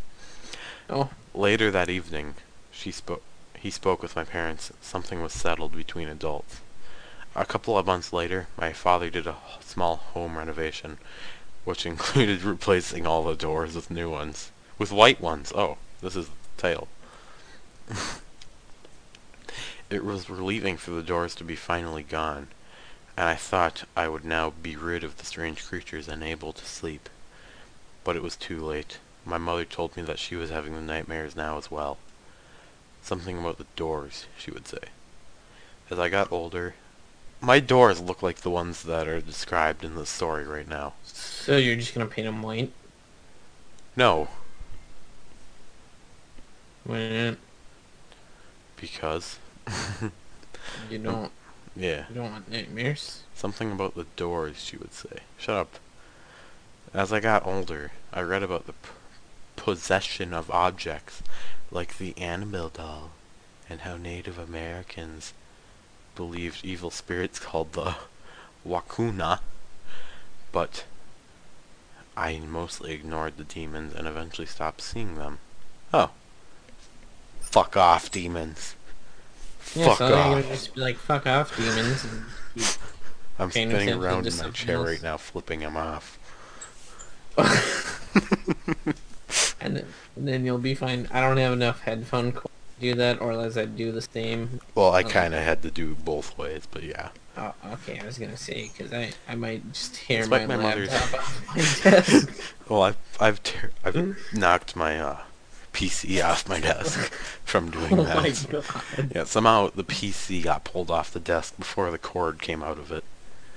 Oh, 0.88 1.10
Later 1.34 1.70
that 1.70 1.88
evening, 1.90 2.34
she 2.72 2.90
spoke. 2.90 3.22
He 3.58 3.70
spoke 3.70 4.02
with 4.02 4.16
my 4.16 4.24
parents. 4.24 4.72
Something 4.80 5.22
was 5.22 5.32
settled 5.32 5.74
between 5.76 6.08
adults. 6.08 6.60
A 7.36 7.44
couple 7.44 7.76
of 7.76 7.86
months 7.86 8.12
later, 8.12 8.46
my 8.56 8.72
father 8.72 9.10
did 9.10 9.26
a 9.26 9.34
small 9.58 9.96
home 9.96 10.38
renovation, 10.38 10.98
which 11.64 11.84
included 11.94 12.42
replacing 12.42 13.06
all 13.06 13.24
the 13.24 13.34
doors 13.34 13.74
with 13.74 13.90
new 13.90 14.08
ones, 14.08 14.52
with 14.78 14.92
white 14.92 15.20
ones. 15.20 15.52
Oh, 15.52 15.78
this 16.00 16.14
is 16.14 16.28
the 16.28 16.32
title. 16.56 16.86
it 19.90 20.04
was 20.04 20.30
relieving 20.30 20.76
for 20.76 20.92
the 20.92 21.02
doors 21.02 21.34
to 21.34 21.44
be 21.44 21.56
finally 21.56 22.04
gone, 22.04 22.48
and 23.16 23.28
I 23.28 23.34
thought 23.34 23.82
I 23.96 24.06
would 24.06 24.24
now 24.24 24.50
be 24.50 24.76
rid 24.76 25.02
of 25.02 25.18
the 25.18 25.26
strange 25.26 25.64
creatures 25.64 26.06
and 26.06 26.22
able 26.22 26.52
to 26.52 26.64
sleep. 26.64 27.08
But 28.04 28.14
it 28.14 28.22
was 28.22 28.36
too 28.36 28.64
late. 28.64 28.98
My 29.24 29.38
mother 29.38 29.64
told 29.64 29.96
me 29.96 30.04
that 30.04 30.20
she 30.20 30.36
was 30.36 30.50
having 30.50 30.74
the 30.74 30.80
nightmares 30.80 31.34
now 31.34 31.58
as 31.58 31.68
well. 31.68 31.98
Something 33.02 33.38
about 33.38 33.58
the 33.58 33.66
doors, 33.74 34.26
she 34.38 34.52
would 34.52 34.68
say. 34.68 34.90
As 35.90 35.98
I 35.98 36.08
got 36.08 36.30
older, 36.30 36.74
my 37.44 37.60
doors 37.60 38.00
look 38.00 38.22
like 38.22 38.38
the 38.40 38.50
ones 38.50 38.82
that 38.84 39.06
are 39.08 39.20
described 39.20 39.84
in 39.84 39.94
the 39.94 40.06
story 40.06 40.44
right 40.44 40.68
now. 40.68 40.94
so 41.04 41.56
you're 41.56 41.76
just 41.76 41.94
gonna 41.94 42.06
paint 42.06 42.26
them 42.26 42.42
white? 42.42 42.72
No, 43.96 44.28
When 46.84 47.36
because 48.76 49.38
you 50.90 50.98
um, 50.98 51.02
don't, 51.02 51.32
yeah, 51.76 52.04
you 52.08 52.14
don't 52.16 52.30
want 52.30 52.50
nightmares. 52.50 53.22
something 53.34 53.72
about 53.72 53.94
the 53.94 54.06
doors, 54.16 54.56
she 54.62 54.76
would 54.76 54.92
say. 54.92 55.20
Shut 55.38 55.56
up. 55.56 55.78
As 56.92 57.12
I 57.12 57.20
got 57.20 57.46
older, 57.46 57.92
I 58.12 58.20
read 58.20 58.42
about 58.42 58.66
the 58.66 58.72
p- 58.74 58.90
possession 59.56 60.34
of 60.34 60.50
objects 60.50 61.22
like 61.70 61.98
the 61.98 62.16
Annabelle 62.18 62.68
doll 62.68 63.10
and 63.70 63.80
how 63.80 63.96
Native 63.96 64.38
Americans 64.38 65.32
believed 66.14 66.64
evil 66.64 66.90
spirits 66.90 67.38
called 67.38 67.72
the 67.72 67.96
Wakuna, 68.66 69.40
but 70.52 70.84
I 72.16 72.38
mostly 72.38 72.92
ignored 72.92 73.36
the 73.36 73.44
demons 73.44 73.94
and 73.94 74.06
eventually 74.06 74.46
stopped 74.46 74.80
seeing 74.80 75.16
them. 75.16 75.38
Oh. 75.92 76.10
Fuck 77.40 77.76
off, 77.76 78.10
demons. 78.10 78.74
Yeah, 79.74 79.86
Fuck 79.86 79.98
so 79.98 80.14
off. 80.14 80.48
just 80.48 80.74
be 80.74 80.80
like, 80.80 80.96
fuck 80.96 81.26
off, 81.26 81.56
demons. 81.56 82.06
I'm 83.38 83.50
spinning 83.50 83.92
around 83.92 84.26
in 84.26 84.36
my 84.36 84.50
chair 84.50 84.76
else. 84.76 84.86
right 84.88 85.02
now, 85.02 85.16
flipping 85.16 85.60
them 85.60 85.76
off. 85.76 86.18
and, 89.60 89.76
then, 89.76 89.86
and 90.14 90.28
then 90.28 90.44
you'll 90.44 90.58
be 90.58 90.74
fine. 90.74 91.08
I 91.12 91.20
don't 91.20 91.36
have 91.38 91.52
enough 91.52 91.80
headphone 91.80 92.30
cord 92.30 92.44
to 92.44 92.50
do 92.84 92.94
that, 92.96 93.20
or 93.20 93.32
else 93.32 93.56
I'd 93.56 93.76
do 93.76 93.92
the 93.92 94.02
same. 94.02 94.60
Well, 94.74 94.92
I 94.92 95.02
kind 95.02 95.34
of 95.34 95.42
had 95.42 95.62
to 95.62 95.70
do 95.70 95.94
both 95.94 96.36
ways, 96.38 96.62
but 96.70 96.82
yeah. 96.82 97.08
Oh, 97.36 97.52
okay, 97.72 97.98
I 97.98 98.06
was 98.06 98.18
gonna 98.18 98.36
say 98.36 98.70
because 98.76 98.92
I 98.92 99.12
I 99.28 99.34
might 99.34 99.72
just 99.72 99.94
tear 99.96 100.20
It's 100.20 100.28
my, 100.28 100.38
like 100.38 100.48
my 100.48 100.56
mother's- 100.56 100.90
laptop 100.90 101.20
off 101.20 101.48
my 101.48 101.90
desk. 101.90 102.28
Well, 102.68 102.82
I've 102.82 102.96
I've 103.20 103.42
ter- 103.42 103.72
I've 103.84 104.16
knocked 104.32 104.76
my 104.76 104.98
uh, 105.00 105.16
PC 105.72 106.24
off 106.24 106.48
my 106.48 106.60
desk 106.60 107.12
from 107.44 107.70
doing 107.70 107.98
oh 107.98 108.04
that. 108.04 108.16
my 108.16 108.30
god! 108.50 109.12
Yeah, 109.14 109.24
somehow 109.24 109.70
the 109.74 109.84
PC 109.84 110.42
got 110.44 110.64
pulled 110.64 110.90
off 110.90 111.12
the 111.12 111.20
desk 111.20 111.56
before 111.58 111.90
the 111.90 111.98
cord 111.98 112.40
came 112.40 112.62
out 112.62 112.78
of 112.78 112.92
it. 112.92 113.04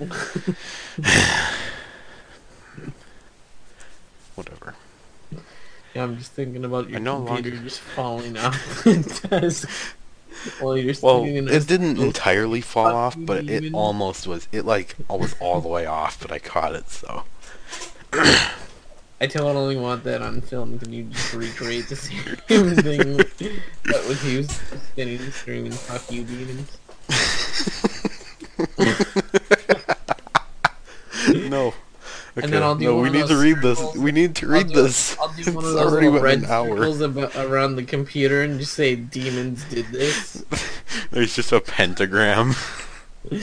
Whatever. 4.34 4.74
Yeah, 5.94 6.04
I'm 6.04 6.18
just 6.18 6.32
thinking 6.32 6.64
about 6.64 6.88
your 6.90 7.00
no 7.00 7.24
computer 7.24 7.50
longer- 7.50 7.64
just 7.64 7.80
falling 7.80 8.36
off 8.36 8.84
the 8.84 9.28
desk 9.30 9.68
while 10.60 10.76
you're 10.76 10.94
Well, 11.02 11.24
a 11.24 11.46
it 11.46 11.66
didn't 11.66 11.98
entirely 11.98 12.60
fall 12.60 12.94
off, 12.94 13.16
but 13.18 13.44
it 13.48 13.60
demon. 13.62 13.74
almost 13.74 14.26
was. 14.26 14.46
It 14.52 14.64
like 14.64 14.94
was 15.08 15.34
all 15.40 15.60
the 15.60 15.68
way 15.68 15.86
off, 15.86 16.20
but 16.20 16.30
I 16.30 16.38
caught 16.38 16.74
it. 16.74 16.90
So 16.90 17.24
I 19.20 19.26
totally 19.26 19.76
want 19.76 20.04
that 20.04 20.22
on 20.22 20.40
film. 20.42 20.78
Can 20.78 20.92
you 20.92 21.04
just 21.04 21.32
recreate 21.34 21.88
the 21.88 21.96
same 21.96 22.36
thing, 22.76 23.16
but 23.16 24.06
with 24.08 24.22
you 24.24 24.44
spinning, 24.44 25.30
screaming, 25.32 25.72
"Fuck 25.72 26.10
you, 26.12 26.24
demons"? 26.24 26.78
no. 31.50 31.74
Okay. 32.38 32.44
And 32.44 32.52
then 32.52 32.62
I'll 32.62 32.76
do 32.76 32.84
no, 32.84 32.94
one 32.94 33.02
we 33.02 33.08
of 33.08 33.14
need 33.14 33.26
to 33.34 33.42
read 33.42 33.60
this. 33.62 33.96
We 33.96 34.12
need 34.12 34.36
to 34.36 34.46
I'll 34.46 34.52
read 34.52 34.68
do- 34.68 34.82
this. 34.82 35.18
I'll 35.18 35.32
do 35.32 35.40
it's 35.40 35.50
one 35.54 35.64
of 35.64 35.72
those 35.72 35.92
already 35.92 36.06
red 36.06 36.42
circles 36.42 37.00
about, 37.00 37.34
around 37.34 37.74
the 37.74 37.82
computer 37.82 38.42
and 38.42 38.60
just 38.60 38.74
say 38.74 38.94
"demons 38.94 39.64
did 39.64 39.86
this." 39.86 40.44
There's 41.10 41.34
just 41.34 41.50
a 41.50 41.60
pentagram. 41.60 42.54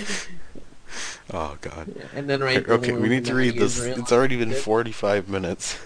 oh 1.33 1.57
god. 1.59 1.93
And 2.15 2.29
then 2.29 2.39
write. 2.39 2.65
the 2.67 2.73
Okay, 2.75 2.93
we 2.93 3.09
need 3.09 3.25
to 3.25 3.35
read 3.35 3.55
this. 3.55 3.79
Israel 3.79 3.99
It's 3.99 4.13
already 4.13 4.37
been 4.37 4.51
did. 4.51 4.63
45 4.63 5.27
minutes. 5.27 5.77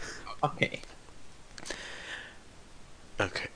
Okay. 0.43 0.81
Okay. 3.19 3.49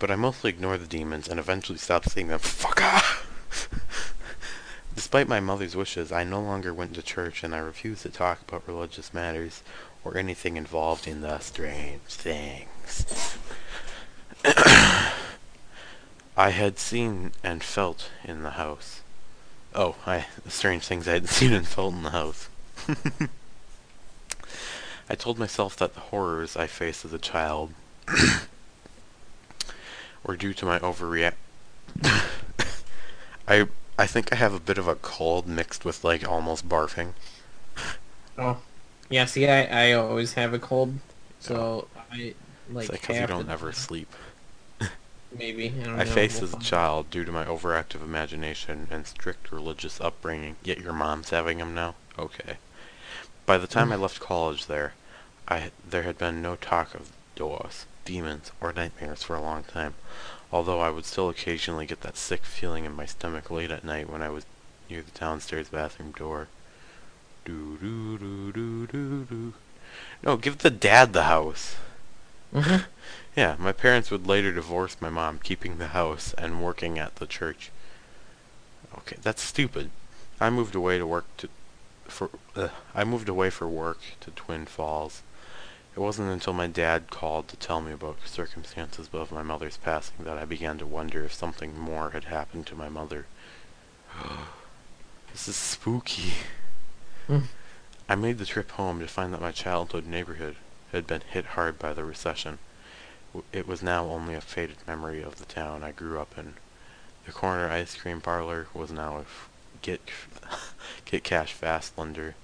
But 0.00 0.10
I 0.10 0.16
mostly 0.16 0.50
ignore 0.50 0.76
the 0.76 0.86
demons 0.86 1.28
and 1.28 1.38
eventually 1.38 1.78
stopped 1.78 2.10
seeing 2.10 2.26
them. 2.28 2.40
Fuck 2.40 2.82
off! 2.82 3.26
Despite 4.98 5.28
my 5.28 5.38
mother's 5.38 5.76
wishes, 5.76 6.10
I 6.10 6.24
no 6.24 6.40
longer 6.40 6.74
went 6.74 6.94
to 6.94 7.02
church 7.02 7.44
and 7.44 7.54
I 7.54 7.58
refused 7.58 8.02
to 8.02 8.08
talk 8.08 8.40
about 8.40 8.66
religious 8.66 9.14
matters 9.14 9.62
or 10.02 10.16
anything 10.16 10.56
involved 10.56 11.06
in 11.06 11.20
the 11.20 11.38
strange 11.38 12.00
things. 12.08 13.38
I 16.34 16.50
had 16.50 16.80
seen 16.80 17.30
and 17.44 17.62
felt 17.62 18.10
in 18.24 18.42
the 18.42 18.50
house. 18.50 19.02
Oh, 19.72 19.94
I 20.04 20.26
the 20.42 20.50
strange 20.50 20.88
things 20.88 21.06
I 21.06 21.12
had 21.12 21.28
seen 21.38 21.52
and 21.52 21.68
felt 21.68 21.94
in 21.94 22.02
the 22.02 22.10
house. 22.10 22.48
I 25.08 25.14
told 25.14 25.38
myself 25.38 25.76
that 25.76 25.94
the 25.94 26.00
horrors 26.10 26.56
I 26.56 26.66
faced 26.66 27.04
as 27.04 27.12
a 27.12 27.20
child 27.20 27.72
were 30.24 30.36
due 30.36 30.54
to 30.54 30.66
my 30.66 30.80
overreact. 30.80 31.34
I 33.46 33.68
I 33.98 34.06
think 34.06 34.32
I 34.32 34.36
have 34.36 34.54
a 34.54 34.60
bit 34.60 34.78
of 34.78 34.86
a 34.86 34.94
cold 34.94 35.48
mixed 35.48 35.84
with 35.84 36.04
like 36.04 36.26
almost 36.26 36.68
barfing. 36.68 37.12
Oh. 38.38 38.58
Yeah. 39.10 39.24
See, 39.24 39.48
I 39.48 39.88
I 39.88 39.92
always 39.92 40.34
have 40.34 40.54
a 40.54 40.58
cold, 40.60 41.00
so 41.40 41.88
I 42.12 42.34
like. 42.70 42.84
it's 42.84 42.92
like 42.92 43.00
because 43.00 43.18
you 43.18 43.26
don't 43.26 43.46
to- 43.46 43.52
ever 43.52 43.72
sleep. 43.72 44.12
Maybe 45.36 45.74
I 45.80 45.84
don't 45.84 46.00
I 46.00 46.04
know. 46.04 46.10
faced 46.10 46.40
We'll 46.40 46.50
as 46.50 46.54
a 46.54 46.64
child 46.64 47.10
due 47.10 47.24
to 47.24 47.32
my 47.32 47.44
overactive 47.44 48.02
imagination 48.02 48.86
and 48.90 49.06
strict 49.06 49.52
religious 49.52 50.00
upbringing. 50.00 50.56
Yet 50.62 50.78
your 50.78 50.92
mom's 50.92 51.30
having 51.30 51.58
them 51.58 51.74
now. 51.74 51.96
Okay. 52.18 52.58
By 53.44 53.58
the 53.58 53.66
time 53.66 53.92
I 53.92 53.96
mm. 53.96 54.02
left 54.02 54.20
college, 54.20 54.66
there, 54.66 54.94
I 55.48 55.70
there 55.88 56.04
had 56.04 56.18
been 56.18 56.40
no 56.40 56.56
talk 56.56 56.94
of 56.94 57.12
doors, 57.34 57.86
demons, 58.04 58.52
or 58.60 58.72
nightmares 58.72 59.22
for 59.22 59.34
a 59.34 59.42
long 59.42 59.64
time. 59.64 59.94
Although 60.50 60.80
I 60.80 60.90
would 60.90 61.04
still 61.04 61.28
occasionally 61.28 61.86
get 61.86 62.00
that 62.00 62.16
sick 62.16 62.44
feeling 62.44 62.84
in 62.84 62.96
my 62.96 63.06
stomach 63.06 63.50
late 63.50 63.70
at 63.70 63.84
night 63.84 64.08
when 64.08 64.22
I 64.22 64.30
was 64.30 64.46
near 64.88 65.02
the 65.02 65.18
downstairs 65.18 65.68
bathroom 65.68 66.12
door. 66.12 66.48
Do 67.44 67.76
do 67.78 68.18
do 68.18 68.52
do 68.52 68.86
do 68.86 69.24
do. 69.24 69.54
No, 70.22 70.36
give 70.36 70.58
the 70.58 70.70
dad 70.70 71.12
the 71.12 71.24
house. 71.24 71.76
Mhm. 72.52 72.86
Yeah, 73.36 73.56
my 73.58 73.72
parents 73.72 74.10
would 74.10 74.26
later 74.26 74.52
divorce 74.52 74.96
my 75.00 75.10
mom, 75.10 75.38
keeping 75.38 75.78
the 75.78 75.88
house 75.88 76.34
and 76.38 76.62
working 76.62 76.98
at 76.98 77.16
the 77.16 77.26
church. 77.26 77.70
Okay, 78.98 79.16
that's 79.22 79.42
stupid. 79.42 79.90
I 80.40 80.50
moved 80.50 80.74
away 80.74 80.98
to 80.98 81.06
work 81.06 81.24
to 81.38 81.48
for 82.06 82.30
uh, 82.56 82.68
I 82.94 83.04
moved 83.04 83.28
away 83.28 83.50
for 83.50 83.68
work 83.68 83.98
to 84.20 84.30
Twin 84.30 84.64
Falls. 84.66 85.22
It 85.98 86.02
wasn't 86.02 86.30
until 86.30 86.52
my 86.52 86.68
dad 86.68 87.10
called 87.10 87.48
to 87.48 87.56
tell 87.56 87.80
me 87.80 87.90
about 87.90 88.22
the 88.22 88.28
circumstances 88.28 89.10
of 89.12 89.32
my 89.32 89.42
mother's 89.42 89.78
passing 89.78 90.24
that 90.26 90.38
I 90.38 90.44
began 90.44 90.78
to 90.78 90.86
wonder 90.86 91.24
if 91.24 91.34
something 91.34 91.76
more 91.76 92.10
had 92.10 92.22
happened 92.22 92.68
to 92.68 92.76
my 92.76 92.88
mother. 92.88 93.26
this 95.32 95.48
is 95.48 95.56
spooky. 95.56 96.34
Hmm. 97.26 97.46
I 98.08 98.14
made 98.14 98.38
the 98.38 98.46
trip 98.46 98.70
home 98.70 99.00
to 99.00 99.08
find 99.08 99.34
that 99.34 99.40
my 99.40 99.50
childhood 99.50 100.06
neighborhood 100.06 100.54
had 100.92 101.04
been 101.04 101.22
hit 101.22 101.44
hard 101.44 101.80
by 101.80 101.92
the 101.92 102.04
recession. 102.04 102.60
It 103.52 103.66
was 103.66 103.82
now 103.82 104.04
only 104.04 104.34
a 104.36 104.40
faded 104.40 104.76
memory 104.86 105.20
of 105.20 105.40
the 105.40 105.46
town 105.46 105.82
I 105.82 105.90
grew 105.90 106.20
up 106.20 106.38
in. 106.38 106.54
The 107.26 107.32
corner 107.32 107.68
ice 107.68 107.96
cream 107.96 108.20
parlor 108.20 108.68
was 108.72 108.92
now 108.92 109.16
a 109.16 109.22
f- 109.22 109.48
get 109.82 110.00
get 111.06 111.24
cash 111.24 111.52
fast 111.52 111.98
lender, 111.98 112.36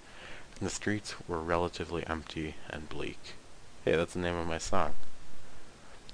and 0.59 0.67
the 0.67 0.75
streets 0.75 1.15
were 1.29 1.39
relatively 1.39 2.05
empty 2.09 2.57
and 2.69 2.89
bleak. 2.89 3.35
Hey, 3.85 3.97
that's 3.97 4.15
the 4.15 4.21
name 4.21 4.37
of 4.37 4.47
my 4.47 4.57
song. 4.57 4.95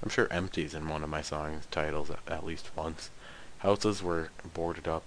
I'm 0.03 0.09
sure 0.09 0.27
empty's 0.29 0.73
in 0.73 0.89
one 0.89 1.03
of 1.05 1.09
my 1.09 1.21
song's 1.21 1.67
titles 1.67 2.09
at, 2.09 2.19
at 2.27 2.45
least 2.45 2.69
once. 2.75 3.09
Houses 3.59 4.03
were 4.03 4.29
boarded 4.53 4.89
up, 4.89 5.05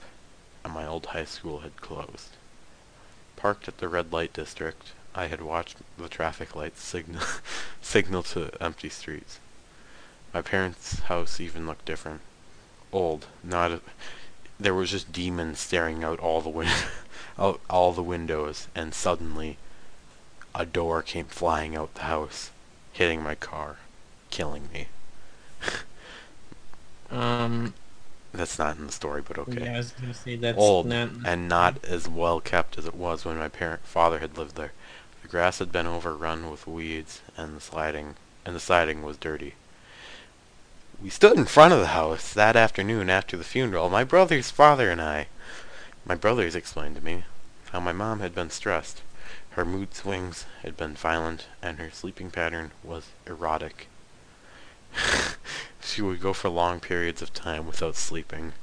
and 0.64 0.72
my 0.72 0.86
old 0.86 1.04
high 1.04 1.26
school 1.26 1.58
had 1.58 1.76
closed. 1.82 2.30
Parked 3.36 3.68
at 3.68 3.76
the 3.76 3.88
red 3.88 4.14
light 4.14 4.32
district, 4.32 4.92
I 5.14 5.26
had 5.26 5.42
watched 5.42 5.76
the 5.98 6.08
traffic 6.08 6.56
lights 6.56 6.82
signal 6.82 7.20
signal 7.82 8.22
to 8.22 8.50
empty 8.62 8.88
streets. 8.88 9.40
My 10.32 10.40
parents' 10.40 11.00
house 11.00 11.40
even 11.40 11.66
looked 11.66 11.84
different. 11.84 12.22
Old, 12.94 13.26
not 13.42 13.72
a, 13.72 13.80
there 14.58 14.72
was 14.72 14.90
just 14.90 15.12
demons 15.12 15.60
staring 15.60 16.02
out 16.02 16.18
all 16.18 16.40
the 16.40 16.48
win- 16.48 16.68
out 17.38 17.60
all 17.68 17.92
the 17.92 18.02
windows, 18.02 18.68
and 18.74 18.94
suddenly 18.94 19.58
a 20.54 20.64
door 20.64 21.02
came 21.02 21.26
flying 21.26 21.76
out 21.76 21.94
the 21.94 22.04
house, 22.04 22.50
hitting 22.94 23.22
my 23.22 23.34
car, 23.34 23.76
killing 24.30 24.70
me. 24.72 24.88
Um. 27.10 27.74
That's 28.32 28.58
not 28.58 28.76
in 28.78 28.86
the 28.86 28.92
story, 28.92 29.22
but 29.22 29.38
okay. 29.38 29.62
Yeah, 29.62 29.74
I 29.74 29.76
was 29.76 29.92
gonna 29.92 30.14
say 30.14 30.34
that's 30.34 30.58
Old 30.58 30.86
not. 30.86 31.10
and 31.24 31.48
not 31.48 31.84
as 31.84 32.08
well 32.08 32.40
kept 32.40 32.76
as 32.76 32.86
it 32.86 32.94
was 32.94 33.24
when 33.24 33.36
my 33.36 33.48
parent 33.48 33.86
father 33.86 34.18
had 34.18 34.36
lived 34.36 34.56
there. 34.56 34.72
The 35.22 35.28
grass 35.28 35.60
had 35.60 35.70
been 35.70 35.86
overrun 35.86 36.50
with 36.50 36.66
weeds, 36.66 37.20
and 37.36 37.56
the 37.56 37.60
sliding 37.60 38.16
and 38.44 38.56
the 38.56 38.60
siding 38.60 39.02
was 39.04 39.16
dirty. 39.16 39.54
We 41.00 41.10
stood 41.10 41.36
in 41.36 41.44
front 41.44 41.72
of 41.74 41.78
the 41.80 41.88
house 41.88 42.32
that 42.32 42.56
afternoon 42.56 43.08
after 43.08 43.36
the 43.36 43.44
funeral, 43.44 43.88
my 43.88 44.02
brother's 44.02 44.50
father 44.50 44.90
and 44.90 45.00
I. 45.00 45.28
My 46.04 46.16
brothers 46.16 46.56
explained 46.56 46.96
to 46.96 47.04
me 47.04 47.24
how 47.70 47.78
my 47.78 47.92
mom 47.92 48.18
had 48.20 48.34
been 48.34 48.50
stressed. 48.50 49.02
Her 49.54 49.64
mood 49.64 49.94
swings 49.94 50.46
had 50.62 50.76
been 50.76 50.94
violent, 50.94 51.46
and 51.62 51.78
her 51.78 51.90
sleeping 51.92 52.32
pattern 52.32 52.72
was 52.82 53.10
erratic. 53.24 53.86
she 55.80 56.02
would 56.02 56.20
go 56.20 56.32
for 56.32 56.48
long 56.48 56.80
periods 56.80 57.22
of 57.22 57.32
time 57.32 57.64
without 57.64 57.94
sleeping, 57.94 58.54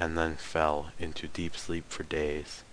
and 0.00 0.16
then 0.16 0.36
fell 0.36 0.90
into 0.98 1.28
deep 1.28 1.54
sleep 1.54 1.84
for 1.90 2.02
days. 2.02 2.64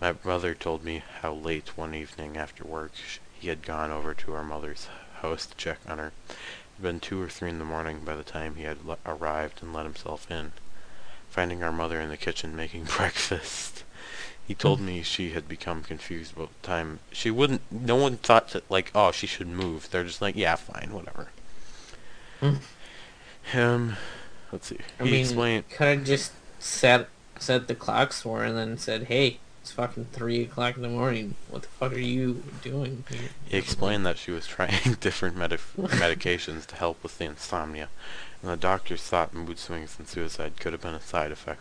My 0.00 0.12
brother 0.12 0.54
told 0.54 0.84
me 0.84 1.02
how 1.20 1.32
late 1.32 1.76
one 1.76 1.96
evening 1.96 2.36
after 2.36 2.64
work 2.64 2.92
he 3.40 3.48
had 3.48 3.62
gone 3.62 3.90
over 3.90 4.14
to 4.14 4.34
our 4.34 4.44
mother's 4.44 4.88
house 5.20 5.46
to 5.46 5.56
check 5.56 5.80
on 5.88 5.98
her. 5.98 6.12
It 6.28 6.36
had 6.76 6.82
been 6.82 7.00
two 7.00 7.20
or 7.20 7.28
three 7.28 7.50
in 7.50 7.58
the 7.58 7.64
morning 7.64 8.04
by 8.04 8.14
the 8.14 8.22
time 8.22 8.54
he 8.54 8.62
had 8.62 8.84
le- 8.84 8.98
arrived 9.04 9.62
and 9.64 9.72
let 9.72 9.84
himself 9.84 10.30
in. 10.30 10.52
Finding 11.28 11.64
our 11.64 11.72
mother 11.72 12.00
in 12.00 12.08
the 12.08 12.16
kitchen 12.16 12.54
making 12.54 12.84
breakfast, 12.96 13.82
he 14.48 14.54
told 14.54 14.80
me 14.80 15.02
she 15.02 15.32
had 15.32 15.46
become 15.46 15.82
confused 15.82 16.34
about 16.34 16.48
the 16.62 16.66
time. 16.66 17.00
She 17.12 17.30
wouldn't. 17.30 17.60
No 17.70 17.96
one 17.96 18.16
thought 18.16 18.48
that 18.52 18.68
like, 18.70 18.90
oh, 18.94 19.12
she 19.12 19.26
should 19.26 19.46
move. 19.46 19.90
They're 19.90 20.04
just 20.04 20.22
like, 20.22 20.36
yeah, 20.36 20.56
fine, 20.56 20.90
whatever. 20.94 21.28
Hmm. 22.40 22.54
Um, 23.52 23.96
let's 24.50 24.68
see. 24.68 24.78
I 24.98 25.04
he 25.04 25.10
mean, 25.10 25.20
explained. 25.20 25.68
could 25.68 25.98
have 25.98 26.06
just 26.06 26.32
set 26.58 27.08
set 27.38 27.68
the 27.68 27.74
clocks 27.74 28.22
for 28.22 28.42
and 28.42 28.56
then 28.56 28.78
said, 28.78 29.04
"Hey, 29.04 29.38
it's 29.60 29.72
fucking 29.72 30.06
three 30.12 30.44
o'clock 30.44 30.76
in 30.76 30.82
the 30.82 30.88
morning. 30.88 31.34
What 31.50 31.62
the 31.62 31.68
fuck 31.68 31.92
are 31.92 31.98
you 31.98 32.42
doing 32.62 33.04
here?" 33.10 33.28
He 33.44 33.58
explained 33.58 34.06
that 34.06 34.16
she 34.16 34.30
was 34.30 34.46
trying 34.46 34.94
different 35.00 35.36
medi- 35.36 35.58
medications 35.76 36.64
to 36.68 36.76
help 36.76 37.02
with 37.02 37.18
the 37.18 37.26
insomnia, 37.26 37.90
and 38.40 38.50
the 38.50 38.56
doctors 38.56 39.02
thought 39.02 39.34
mood 39.34 39.58
swings 39.58 39.96
and 39.98 40.08
suicide 40.08 40.54
could 40.58 40.72
have 40.72 40.80
been 40.80 40.94
a 40.94 41.02
side 41.02 41.32
effect. 41.32 41.60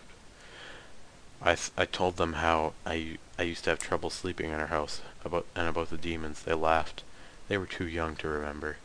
I, 1.41 1.55
I 1.77 1.85
told 1.85 2.17
them 2.17 2.33
how 2.33 2.73
I, 2.85 3.17
I 3.37 3.43
used 3.43 3.63
to 3.65 3.69
have 3.71 3.79
trouble 3.79 4.09
sleeping 4.09 4.49
in 4.51 4.59
our 4.59 4.67
house 4.67 5.01
about 5.23 5.45
and 5.55 5.67
about 5.67 5.89
the 5.89 5.97
demons. 5.97 6.41
They 6.41 6.53
laughed. 6.53 7.03
They 7.47 7.57
were 7.57 7.65
too 7.65 7.87
young 7.87 8.15
to 8.17 8.27
remember. 8.27 8.77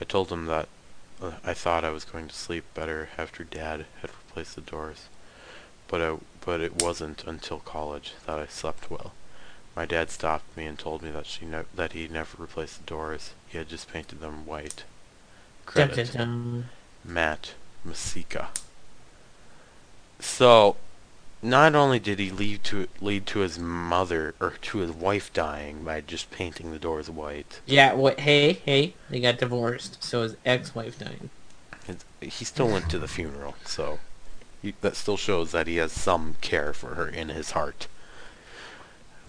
I 0.00 0.04
told 0.04 0.28
them 0.28 0.46
that 0.46 0.68
uh, 1.22 1.32
I 1.44 1.54
thought 1.54 1.84
I 1.84 1.90
was 1.90 2.04
going 2.04 2.28
to 2.28 2.34
sleep 2.34 2.64
better 2.74 3.10
after 3.16 3.44
Dad 3.44 3.86
had 4.00 4.10
replaced 4.26 4.56
the 4.56 4.60
doors, 4.60 5.08
but 5.88 6.00
I, 6.00 6.16
but 6.44 6.60
it 6.60 6.82
wasn't 6.82 7.24
until 7.24 7.60
college 7.60 8.14
that 8.26 8.38
I 8.38 8.46
slept 8.46 8.90
well. 8.90 9.12
My 9.76 9.86
dad 9.86 10.10
stopped 10.10 10.56
me 10.56 10.66
and 10.66 10.78
told 10.78 11.02
me 11.02 11.10
that 11.10 11.26
she 11.26 11.46
ne- 11.46 11.64
that 11.74 11.92
he 11.92 12.06
never 12.08 12.40
replaced 12.40 12.78
the 12.78 12.86
doors. 12.86 13.32
He 13.48 13.58
had 13.58 13.68
just 13.68 13.92
painted 13.92 14.20
them 14.20 14.46
white. 14.46 14.84
Dun, 15.66 15.88
Credit 15.88 16.12
dun, 16.12 16.16
dun. 16.16 16.68
Matt 17.04 17.54
Masika. 17.84 18.48
So, 20.20 20.76
not 21.44 21.74
only 21.74 21.98
did 21.98 22.18
he 22.18 22.30
lead 22.30 22.64
to 22.64 22.88
lead 23.02 23.26
to 23.26 23.40
his 23.40 23.58
mother 23.58 24.34
or 24.40 24.54
to 24.62 24.78
his 24.78 24.90
wife 24.90 25.30
dying 25.32 25.84
by 25.84 26.00
just 26.00 26.30
painting 26.30 26.70
the 26.70 26.78
doors 26.78 27.10
white, 27.10 27.60
Yeah, 27.66 27.92
what? 27.92 28.20
Hey, 28.20 28.54
hey, 28.64 28.94
they 29.10 29.20
got 29.20 29.38
divorced, 29.38 30.02
so 30.02 30.22
his 30.22 30.36
ex-wife 30.46 30.98
died. 30.98 31.28
his, 31.86 31.98
he 32.22 32.46
still 32.46 32.68
went 32.68 32.88
to 32.90 32.98
the 32.98 33.06
funeral. 33.06 33.56
So 33.66 33.98
he, 34.62 34.74
that 34.80 34.96
still 34.96 35.18
shows 35.18 35.52
that 35.52 35.66
he 35.66 35.76
has 35.76 35.92
some 35.92 36.36
care 36.40 36.72
for 36.72 36.94
her 36.94 37.06
in 37.06 37.28
his 37.28 37.50
heart. 37.50 37.88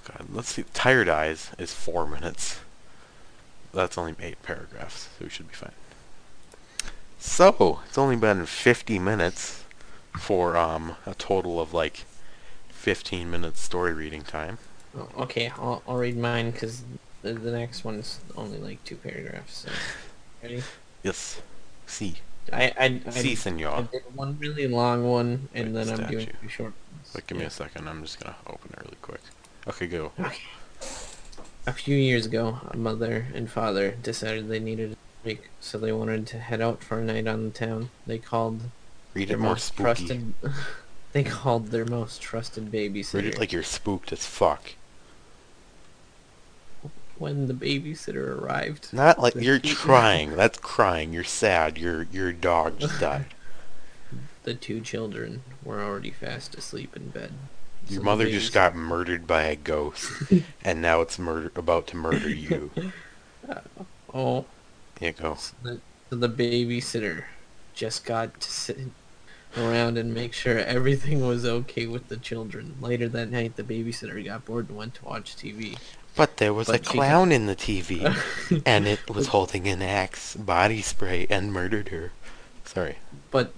God, 0.05 0.27
let's 0.31 0.53
see. 0.53 0.63
Tired 0.73 1.09
Eyes 1.09 1.51
is 1.59 1.73
four 1.73 2.07
minutes. 2.07 2.61
That's 3.73 3.97
only 3.97 4.15
eight 4.21 4.41
paragraphs, 4.41 5.09
so 5.19 5.25
we 5.25 5.29
should 5.29 5.49
be 5.49 5.55
fine. 5.55 5.73
So 7.19 7.81
it's 7.85 7.97
only 7.97 8.15
been 8.15 8.45
50 8.45 8.99
minutes 8.99 9.64
for 10.17 10.55
um 10.57 10.95
a 11.05 11.13
total 11.15 11.59
of 11.59 11.73
like 11.73 12.05
15 12.69 13.29
minutes 13.29 13.61
story 13.61 13.93
reading 13.93 14.21
time. 14.23 14.57
Oh, 14.97 15.09
okay, 15.23 15.51
I'll, 15.57 15.81
I'll 15.87 15.97
read 15.97 16.17
mine 16.17 16.51
because 16.51 16.83
the, 17.21 17.33
the 17.33 17.51
next 17.51 17.83
one's 17.83 18.19
only 18.37 18.57
like 18.59 18.83
two 18.85 18.95
paragraphs. 18.95 19.59
So. 19.59 19.69
Ready? 20.43 20.63
Yes. 21.03 21.41
See. 21.87 22.15
I 22.53 22.71
I, 22.79 23.01
I, 23.07 23.09
See, 23.09 23.31
I 23.31 23.35
senor. 23.35 23.87
did 23.91 24.03
one 24.13 24.37
really 24.39 24.67
long 24.67 25.03
one, 25.09 25.49
and 25.55 25.73
Wait, 25.73 25.85
then 25.85 25.99
I'm 25.99 26.11
doing 26.11 26.25
statue. 26.27 26.37
two 26.43 26.47
short 26.49 26.73
ones. 26.93 27.11
Wait, 27.15 27.25
give 27.27 27.37
me 27.39 27.45
a 27.45 27.49
second. 27.49 27.87
I'm 27.89 28.03
just 28.03 28.19
gonna 28.19 28.35
open 28.45 28.71
it 28.73 28.79
really 28.83 28.97
quick. 29.01 29.21
Okay, 29.67 29.87
go. 29.87 30.11
Okay. 30.19 30.37
A 31.67 31.73
few 31.73 31.95
years 31.97 32.27
ago, 32.27 32.59
a 32.69 32.77
mother 32.77 33.25
and 33.33 33.49
father 33.49 33.91
decided 34.03 34.47
they 34.47 34.59
needed 34.59 34.91
a 34.91 35.23
break, 35.23 35.49
so 35.59 35.79
they 35.79 35.91
wanted 35.91 36.27
to 36.27 36.37
head 36.37 36.61
out 36.61 36.83
for 36.83 36.99
a 36.99 37.03
night 37.03 37.27
on 37.27 37.45
the 37.45 37.49
town. 37.49 37.89
They 38.05 38.19
called 38.19 38.61
Read 39.15 39.29
their 39.29 39.37
it 39.37 39.39
more 39.39 39.57
spooky. 39.57 39.83
trusted. 39.83 40.33
they 41.13 41.23
called 41.23 41.67
their 41.69 41.85
most 41.85 42.21
trusted 42.21 42.71
babysitter. 42.71 43.13
Read 43.15 43.25
it 43.25 43.39
like 43.39 43.51
you're 43.51 43.63
spooked 43.63 44.11
as 44.13 44.25
fuck. 44.27 44.73
when 47.17 47.47
the 47.47 47.53
babysitter 47.53 48.39
arrived. 48.41 48.91
Not 48.91 49.19
like 49.19 49.35
you're 49.35 49.59
two- 49.59 49.75
crying. 49.75 50.35
That's 50.35 50.57
crying. 50.59 51.13
You're 51.13 51.23
sad. 51.23 51.77
Your 51.77 52.03
your 52.11 52.31
dog 52.33 52.79
just 52.79 52.99
died. 52.99 53.27
The 54.43 54.53
two 54.53 54.81
children 54.81 55.41
were 55.63 55.81
already 55.81 56.11
fast 56.11 56.55
asleep 56.55 56.95
in 56.95 57.09
bed. 57.09 57.31
Your 57.87 57.99
So 58.01 58.03
mother 58.03 58.29
just 58.29 58.53
got 58.53 58.75
murdered 58.75 59.25
by 59.27 59.43
a 59.43 59.55
ghost, 59.55 60.11
and 60.63 60.81
now 60.81 61.01
it's 61.01 61.17
murder 61.17 61.51
about 61.55 61.87
to 61.87 61.95
murder 61.97 62.29
you. 62.29 62.71
Oh, 64.13 64.45
Yeah, 64.99 65.11
go. 65.11 65.35
so 65.35 65.53
the, 65.63 65.81
so 66.09 66.15
the 66.15 66.29
babysitter 66.29 67.25
just 67.73 68.05
got 68.05 68.39
to 68.41 68.51
sit 68.51 68.77
around 69.57 69.97
and 69.97 70.13
make 70.13 70.33
sure 70.33 70.57
everything 70.59 71.25
was 71.25 71.45
okay 71.45 71.85
with 71.87 72.07
the 72.09 72.17
children. 72.17 72.75
Later 72.81 73.07
that 73.09 73.31
night, 73.31 73.55
the 73.55 73.63
babysitter 73.63 74.23
got 74.23 74.45
bored 74.45 74.69
and 74.69 74.77
went 74.77 74.95
to 74.95 75.05
watch 75.05 75.35
TV. 75.35 75.77
But 76.15 76.37
there 76.37 76.53
was 76.53 76.69
a 76.69 76.73
But 76.73 76.85
she- 76.85 76.91
clown 76.91 77.31
in 77.31 77.45
the 77.45 77.55
TV, 77.55 78.61
and 78.65 78.87
it 78.87 79.09
was 79.09 79.27
holding 79.27 79.67
an 79.67 79.81
axe, 79.81 80.35
body 80.35 80.81
spray, 80.81 81.27
and 81.29 81.51
murdered 81.51 81.89
her. 81.89 82.11
Sorry. 82.63 82.97
but 83.31 83.53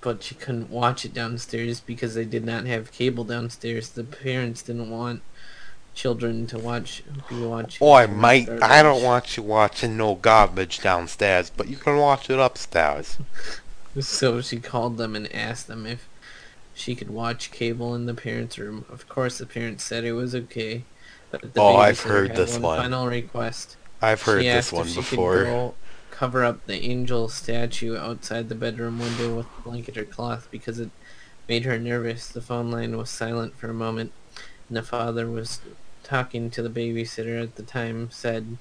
but 0.00 0.22
she 0.24 0.34
couldn't 0.34 0.68
watch 0.68 1.04
it 1.04 1.14
downstairs 1.14 1.78
because 1.78 2.14
they 2.16 2.24
did 2.24 2.44
not 2.44 2.66
have 2.66 2.90
cable 2.90 3.22
downstairs. 3.22 3.88
The 3.90 4.02
parents 4.02 4.60
didn't 4.62 4.90
want 4.90 5.22
children 5.94 6.48
to 6.48 6.58
watch 6.58 7.04
be 7.28 7.40
watching. 7.44 7.86
Much 7.86 8.10
mate, 8.10 8.48
I 8.60 8.82
don't 8.82 9.02
want 9.02 9.36
you 9.36 9.44
watching 9.44 9.96
no 9.96 10.16
garbage 10.16 10.80
downstairs, 10.80 11.52
but 11.56 11.68
you 11.68 11.76
can 11.76 11.96
watch 11.98 12.28
it 12.30 12.38
upstairs. 12.40 13.16
So 14.00 14.40
she 14.40 14.58
called 14.58 14.96
them 14.96 15.14
and 15.14 15.32
asked 15.34 15.66
them 15.66 15.86
if 15.86 16.08
she 16.74 16.94
could 16.94 17.10
watch 17.10 17.50
cable 17.50 17.94
in 17.94 18.06
the 18.06 18.14
parents' 18.14 18.58
room. 18.58 18.84
Of 18.88 19.08
course, 19.08 19.38
the 19.38 19.46
parents 19.46 19.84
said 19.84 20.04
it 20.04 20.12
was 20.12 20.34
okay, 20.34 20.84
but 21.30 21.52
the 21.54 21.60
Oh, 21.60 21.76
I've 21.76 22.00
heard 22.00 22.28
had 22.28 22.36
this 22.36 22.54
one 22.54 22.62
one. 22.62 22.78
final 22.78 23.06
request. 23.06 23.76
I've 24.00 24.22
heard 24.22 24.40
she 24.42 24.48
this 24.48 24.66
asked 24.66 24.72
one 24.72 24.86
if 24.86 24.92
she 24.94 25.00
before. 25.00 25.36
Could 25.38 25.44
go 25.44 25.74
cover 26.10 26.44
up 26.44 26.64
the 26.66 26.76
angel 26.82 27.28
statue 27.28 27.96
outside 27.96 28.48
the 28.48 28.54
bedroom 28.54 28.98
window 28.98 29.36
with 29.36 29.46
a 29.58 29.62
blanket 29.62 29.96
or 29.98 30.04
cloth 30.04 30.48
because 30.50 30.78
it 30.78 30.90
made 31.48 31.64
her 31.64 31.78
nervous. 31.78 32.28
The 32.28 32.40
phone 32.40 32.70
line 32.70 32.96
was 32.96 33.10
silent 33.10 33.56
for 33.56 33.68
a 33.68 33.74
moment, 33.74 34.12
and 34.68 34.76
the 34.76 34.82
father 34.82 35.28
was 35.30 35.60
talking 36.02 36.50
to 36.50 36.62
the 36.62 36.70
babysitter 36.70 37.42
at 37.42 37.56
the 37.56 37.62
time. 37.62 38.10
Said, 38.10 38.56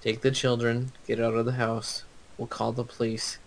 "Take 0.00 0.22
the 0.22 0.30
children, 0.30 0.92
get 1.06 1.20
out 1.20 1.34
of 1.34 1.44
the 1.44 1.52
house. 1.52 2.04
We'll 2.38 2.48
call 2.48 2.72
the 2.72 2.84
police." 2.84 3.38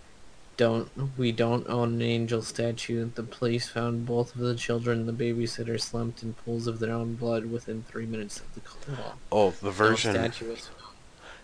Don't 0.56 0.90
we 1.18 1.32
don't 1.32 1.68
own 1.68 1.94
an 1.96 2.02
angel 2.02 2.42
statue. 2.44 3.10
The 3.16 3.24
police 3.24 3.68
found 3.70 4.06
both 4.06 4.36
of 4.36 4.42
the 4.42 4.56
children 4.56 5.00
and 5.00 5.10
the 5.10 5.14
babysitter 5.34 5.82
slumped 5.82 6.22
in 6.22 6.34
pools 6.34 6.68
of 6.68 6.78
their 6.80 6.94
own 6.94 7.16
blood 7.16 7.46
within 7.46 7.84
three 7.88 8.06
minutes 8.06 8.40
of 8.40 8.54
the 8.54 8.60
call. 8.62 9.16
Oh, 9.32 9.50
the 9.52 9.66
No 9.68 9.72
version, 9.72 10.14
statue 10.14 10.50
was 10.52 10.70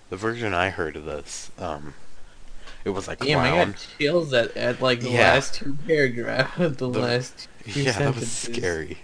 the 0.09 0.15
version 0.15 0.53
I 0.53 0.69
heard 0.69 0.95
of 0.95 1.05
this, 1.05 1.51
um, 1.57 1.93
it 2.85 2.89
was 2.91 3.07
like 3.07 3.19
Damn, 3.19 3.39
I 3.39 3.49
clown. 3.49 3.71
got 3.71 3.87
chills 3.99 4.33
at, 4.33 4.55
at 4.57 4.81
like 4.81 5.01
the 5.01 5.09
Yeah. 5.09 5.33
last 5.33 5.53
two 5.55 5.77
paragraphs, 5.87 6.55
the, 6.57 6.69
The- 6.69 6.87
last 6.87 7.47
two 7.65 7.81
Yeah, 7.81 7.91
that 7.99 8.15
was 8.15 8.31
scary. 8.31 8.99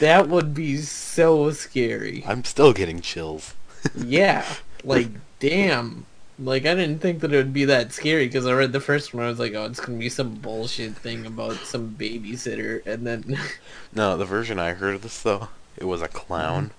That 0.00 0.28
would 0.28 0.54
be 0.54 0.76
so 0.78 1.50
scary. 1.52 2.22
I'm 2.26 2.44
still 2.44 2.72
getting 2.72 3.00
chills. 3.00 3.54
yeah, 3.96 4.44
like 4.84 5.08
damn. 5.40 6.04
Like 6.38 6.66
I 6.66 6.74
didn't 6.74 7.00
think 7.00 7.20
that 7.20 7.32
it 7.32 7.36
would 7.36 7.52
be 7.52 7.64
that 7.64 7.92
scary 7.92 8.26
because 8.26 8.46
I 8.46 8.52
read 8.52 8.72
the 8.72 8.80
first 8.80 9.12
one. 9.12 9.24
I 9.24 9.28
was 9.28 9.40
like, 9.40 9.54
oh, 9.54 9.64
it's 9.64 9.80
gonna 9.80 9.98
be 9.98 10.08
some 10.08 10.36
bullshit 10.36 10.96
thing 10.96 11.26
about 11.26 11.56
some 11.56 11.96
babysitter, 11.98 12.84
and 12.86 13.06
then 13.06 13.38
No, 13.92 14.16
the 14.16 14.24
version 14.24 14.58
I 14.58 14.74
heard 14.74 14.94
of 14.94 15.02
this 15.02 15.20
though, 15.20 15.48
it 15.76 15.84
was 15.84 16.00
a 16.00 16.08
clown, 16.08 16.70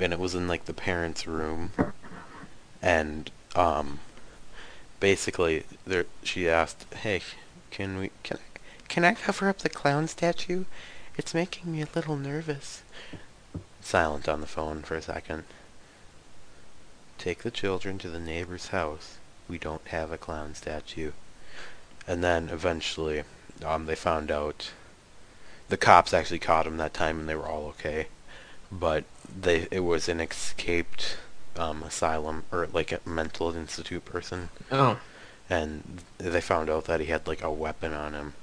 and 0.00 0.12
it 0.12 0.20
was 0.20 0.34
in 0.34 0.46
like 0.46 0.66
the 0.66 0.72
parents' 0.72 1.26
room, 1.26 1.72
and 2.80 3.32
um, 3.56 3.98
basically 5.00 5.64
there 5.84 6.06
she 6.22 6.48
asked, 6.48 6.86
"Hey, 6.94 7.20
can 7.72 7.98
we 7.98 8.10
can 8.22 8.38
can 8.88 9.04
I 9.04 9.14
cover 9.14 9.48
up 9.48 9.58
the 9.58 9.68
clown 9.68 10.06
statue? 10.06 10.66
It's 11.16 11.34
making 11.34 11.72
me 11.72 11.82
a 11.82 11.88
little 11.96 12.16
nervous." 12.16 12.82
Silent 13.80 14.28
on 14.28 14.40
the 14.40 14.46
phone 14.46 14.82
for 14.82 14.94
a 14.94 15.02
second. 15.02 15.44
Take 17.18 17.42
the 17.42 17.50
children 17.50 17.98
to 17.98 18.08
the 18.08 18.20
neighbor's 18.20 18.68
house. 18.68 19.18
We 19.48 19.58
don't 19.58 19.86
have 19.88 20.10
a 20.10 20.18
clown 20.18 20.54
statue. 20.54 21.12
And 22.06 22.22
then 22.22 22.48
eventually, 22.50 23.24
um, 23.64 23.86
they 23.86 23.94
found 23.94 24.30
out 24.30 24.70
the 25.68 25.76
cops 25.76 26.12
actually 26.12 26.38
caught 26.38 26.66
him 26.66 26.76
that 26.76 26.94
time 26.94 27.20
and 27.20 27.28
they 27.28 27.34
were 27.34 27.48
all 27.48 27.66
okay. 27.68 28.08
But 28.70 29.04
they 29.34 29.68
it 29.70 29.80
was 29.80 30.08
an 30.08 30.20
escaped 30.20 31.16
um, 31.56 31.82
asylum 31.82 32.44
or 32.52 32.66
like 32.72 32.92
a 32.92 33.00
mental 33.06 33.54
institute 33.54 34.04
person. 34.04 34.50
Oh, 34.70 34.98
and 35.48 36.02
they 36.18 36.40
found 36.40 36.70
out 36.70 36.84
that 36.86 37.00
he 37.00 37.06
had 37.06 37.26
like 37.26 37.42
a 37.42 37.50
weapon 37.52 37.92
on 37.92 38.14
him. 38.14 38.34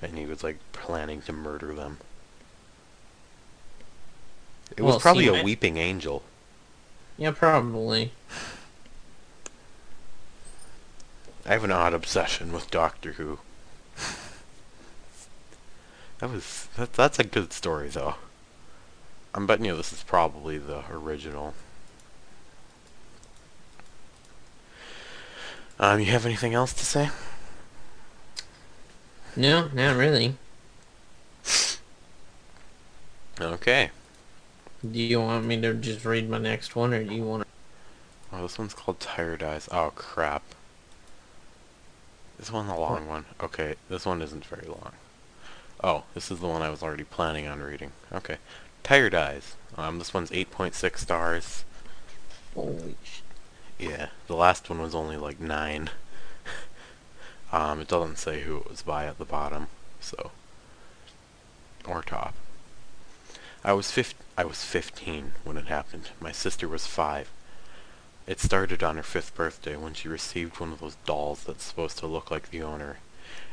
And 0.00 0.16
he 0.16 0.26
was 0.26 0.44
like 0.44 0.58
planning 0.72 1.22
to 1.22 1.32
murder 1.32 1.74
them. 1.74 1.98
It 4.76 4.82
Well, 4.82 4.94
was 4.94 5.02
probably 5.02 5.26
see, 5.26 5.40
a 5.40 5.44
weeping 5.44 5.76
angel 5.76 6.22
yeah, 7.18 7.32
probably. 7.32 8.12
i 11.44 11.52
have 11.52 11.64
an 11.64 11.70
odd 11.70 11.92
obsession 11.92 12.52
with 12.52 12.70
doctor 12.70 13.12
who 13.12 13.38
that 16.18 16.30
was 16.30 16.68
that, 16.76 16.92
that's 16.94 17.18
a 17.18 17.24
good 17.24 17.52
story 17.52 17.88
though 17.88 18.14
i'm 19.34 19.46
betting 19.46 19.64
you 19.66 19.76
this 19.76 19.92
is 19.92 20.02
probably 20.02 20.56
the 20.58 20.84
original 20.90 21.54
Um, 25.80 26.00
you 26.00 26.06
have 26.06 26.26
anything 26.26 26.54
else 26.54 26.72
to 26.72 26.84
say? 26.84 27.10
No, 29.36 29.68
not 29.72 29.96
really. 29.96 30.34
Okay. 33.40 33.90
Do 34.80 35.00
you 35.00 35.20
want 35.20 35.44
me 35.44 35.60
to 35.60 35.74
just 35.74 36.04
read 36.04 36.30
my 36.30 36.38
next 36.38 36.76
one, 36.76 36.94
or 36.94 37.02
do 37.02 37.12
you 37.12 37.24
want? 37.24 37.42
to... 37.42 38.36
Oh, 38.36 38.42
this 38.42 38.58
one's 38.58 38.74
called 38.74 39.00
Tired 39.00 39.42
Eyes. 39.42 39.68
Oh, 39.72 39.92
crap. 39.96 40.42
This 42.38 42.52
one's 42.52 42.70
a 42.70 42.74
long 42.74 43.08
one. 43.08 43.24
Okay, 43.42 43.74
this 43.88 44.06
one 44.06 44.22
isn't 44.22 44.44
very 44.44 44.68
long. 44.68 44.92
Oh, 45.82 46.04
this 46.14 46.30
is 46.30 46.38
the 46.38 46.46
one 46.46 46.62
I 46.62 46.70
was 46.70 46.82
already 46.82 47.02
planning 47.02 47.48
on 47.48 47.60
reading. 47.60 47.90
Okay. 48.12 48.36
Tired 48.84 49.16
Eyes. 49.16 49.56
Um, 49.76 49.98
this 49.98 50.14
one's 50.14 50.30
8.6 50.30 50.98
stars. 50.98 51.64
Holy 52.54 52.94
sh- 53.02 53.20
Yeah, 53.80 54.08
the 54.28 54.36
last 54.36 54.70
one 54.70 54.80
was 54.80 54.94
only 54.94 55.16
like 55.16 55.40
9. 55.40 55.90
um, 57.52 57.80
it 57.80 57.88
doesn't 57.88 58.18
say 58.18 58.42
who 58.42 58.58
it 58.58 58.70
was 58.70 58.82
by 58.82 59.06
at 59.06 59.18
the 59.18 59.24
bottom, 59.24 59.66
so. 60.00 60.30
Or 61.84 62.02
top. 62.02 62.34
I 63.64 63.72
was 63.72 63.90
fif- 63.90 64.14
I 64.36 64.44
was 64.44 64.62
15 64.62 65.32
when 65.42 65.56
it 65.56 65.66
happened. 65.66 66.10
My 66.20 66.30
sister 66.30 66.68
was 66.68 66.86
5. 66.86 67.28
It 68.28 68.38
started 68.40 68.84
on 68.84 68.96
her 68.96 69.02
5th 69.02 69.34
birthday 69.34 69.74
when 69.74 69.94
she 69.94 70.06
received 70.08 70.60
one 70.60 70.72
of 70.72 70.80
those 70.80 70.96
dolls 71.06 71.42
that's 71.42 71.64
supposed 71.64 71.98
to 71.98 72.06
look 72.06 72.30
like 72.30 72.50
the 72.50 72.62
owner. 72.62 72.98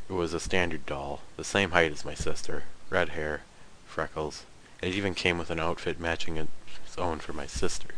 It 0.07 0.13
was 0.13 0.33
a 0.33 0.39
standard 0.39 0.85
doll, 0.85 1.21
the 1.37 1.43
same 1.43 1.71
height 1.71 1.91
as 1.91 2.05
my 2.05 2.13
sister, 2.13 2.65
red 2.91 3.09
hair, 3.09 3.41
freckles. 3.87 4.43
It 4.79 4.93
even 4.93 5.15
came 5.15 5.39
with 5.39 5.49
an 5.49 5.59
outfit 5.59 5.99
matching 5.99 6.37
its 6.37 6.49
own 6.99 7.17
for 7.19 7.33
my 7.33 7.47
sister. 7.47 7.95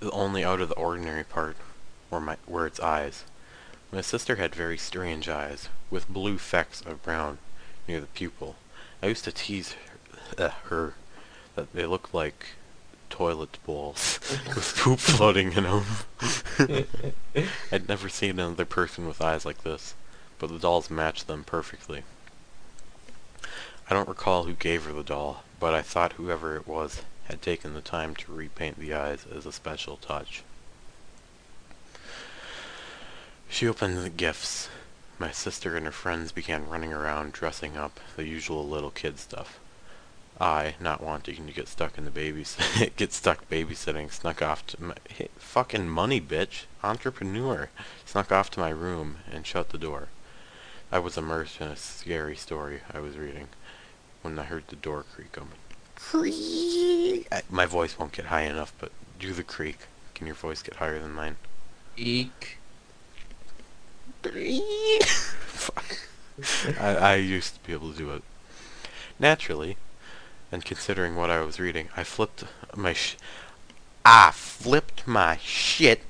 The 0.00 0.10
only 0.10 0.44
out 0.44 0.60
of 0.60 0.68
the 0.68 0.74
ordinary 0.74 1.24
part 1.24 1.56
were, 2.10 2.20
my, 2.20 2.36
were 2.46 2.66
its 2.66 2.80
eyes. 2.80 3.24
My 3.90 4.02
sister 4.02 4.36
had 4.36 4.54
very 4.54 4.76
strange 4.76 5.30
eyes, 5.30 5.70
with 5.88 6.10
blue 6.10 6.36
flecks 6.36 6.82
of 6.82 7.02
brown 7.02 7.38
near 7.88 8.00
the 8.00 8.06
pupil. 8.06 8.56
I 9.02 9.06
used 9.06 9.24
to 9.24 9.32
tease 9.32 9.74
uh, 10.38 10.50
her 10.64 10.94
that 11.54 11.72
they 11.72 11.86
looked 11.86 12.14
like 12.14 12.46
toilet 13.10 13.58
bowls 13.64 14.18
with 14.54 14.76
poop 14.76 14.98
floating 14.98 15.52
in 15.52 15.64
them. 15.64 15.84
I'd 17.72 17.88
never 17.88 18.08
seen 18.08 18.30
another 18.30 18.64
person 18.64 19.06
with 19.06 19.22
eyes 19.22 19.44
like 19.44 19.62
this, 19.62 19.94
but 20.38 20.48
the 20.48 20.58
dolls 20.58 20.90
matched 20.90 21.26
them 21.26 21.44
perfectly. 21.44 22.02
I 23.88 23.94
don't 23.94 24.08
recall 24.08 24.44
who 24.44 24.54
gave 24.54 24.84
her 24.84 24.92
the 24.92 25.02
doll, 25.02 25.44
but 25.60 25.74
I 25.74 25.82
thought 25.82 26.14
whoever 26.14 26.56
it 26.56 26.66
was 26.66 27.02
had 27.24 27.40
taken 27.40 27.74
the 27.74 27.80
time 27.80 28.14
to 28.16 28.32
repaint 28.32 28.78
the 28.78 28.94
eyes 28.94 29.24
as 29.34 29.46
a 29.46 29.52
special 29.52 29.96
touch. 29.96 30.42
She 33.48 33.68
opened 33.68 33.98
the 33.98 34.10
gifts. 34.10 34.68
My 35.18 35.30
sister 35.30 35.76
and 35.76 35.86
her 35.86 35.92
friends 35.92 36.32
began 36.32 36.68
running 36.68 36.92
around 36.92 37.32
dressing 37.32 37.76
up, 37.76 38.00
the 38.16 38.26
usual 38.26 38.66
little 38.66 38.90
kid 38.90 39.18
stuff. 39.18 39.58
I, 40.40 40.74
not 40.80 41.02
wanting 41.02 41.46
to 41.46 41.52
get 41.52 41.68
stuck 41.68 41.96
in 41.96 42.04
the 42.04 42.10
babys 42.10 42.56
get 42.96 43.12
stuck 43.12 43.48
babysitting, 43.48 44.12
snuck 44.12 44.42
off 44.42 44.66
to 44.66 44.82
my 44.82 44.94
hey, 45.08 45.28
fucking 45.38 45.88
money 45.88 46.20
bitch, 46.20 46.64
entrepreneur, 46.82 47.70
snuck 48.04 48.30
off 48.30 48.50
to 48.52 48.60
my 48.60 48.68
room 48.68 49.18
and 49.30 49.46
shut 49.46 49.70
the 49.70 49.78
door. 49.78 50.08
I 50.92 50.98
was 50.98 51.16
immersed 51.16 51.60
in 51.60 51.68
a 51.68 51.76
scary 51.76 52.36
story 52.36 52.80
I 52.92 53.00
was 53.00 53.16
reading 53.16 53.48
when 54.22 54.38
I 54.38 54.44
heard 54.44 54.68
the 54.68 54.76
door 54.76 55.04
creak 55.14 55.36
open. 55.38 55.50
Creak. 55.94 57.26
I, 57.32 57.42
my 57.48 57.64
voice 57.64 57.98
won't 57.98 58.12
get 58.12 58.26
high 58.26 58.42
enough, 58.42 58.72
but 58.78 58.92
do 59.18 59.32
the 59.32 59.42
creak. 59.42 59.78
Can 60.14 60.26
your 60.26 60.36
voice 60.36 60.62
get 60.62 60.76
higher 60.76 60.98
than 60.98 61.12
mine? 61.12 61.36
Eek. 61.96 62.58
Fuck. 65.40 65.98
I, 66.78 66.96
I 66.96 67.14
used 67.16 67.54
to 67.54 67.60
be 67.66 67.72
able 67.72 67.92
to 67.92 67.98
do 67.98 68.10
it. 68.10 68.22
Naturally, 69.18 69.76
and 70.50 70.64
considering 70.64 71.16
what 71.16 71.30
I 71.30 71.40
was 71.40 71.60
reading, 71.60 71.88
I 71.96 72.04
flipped 72.04 72.44
my 72.74 72.92
sh- 72.92 73.16
I 74.04 74.30
flipped 74.32 75.06
my 75.06 75.38
shit 75.38 76.02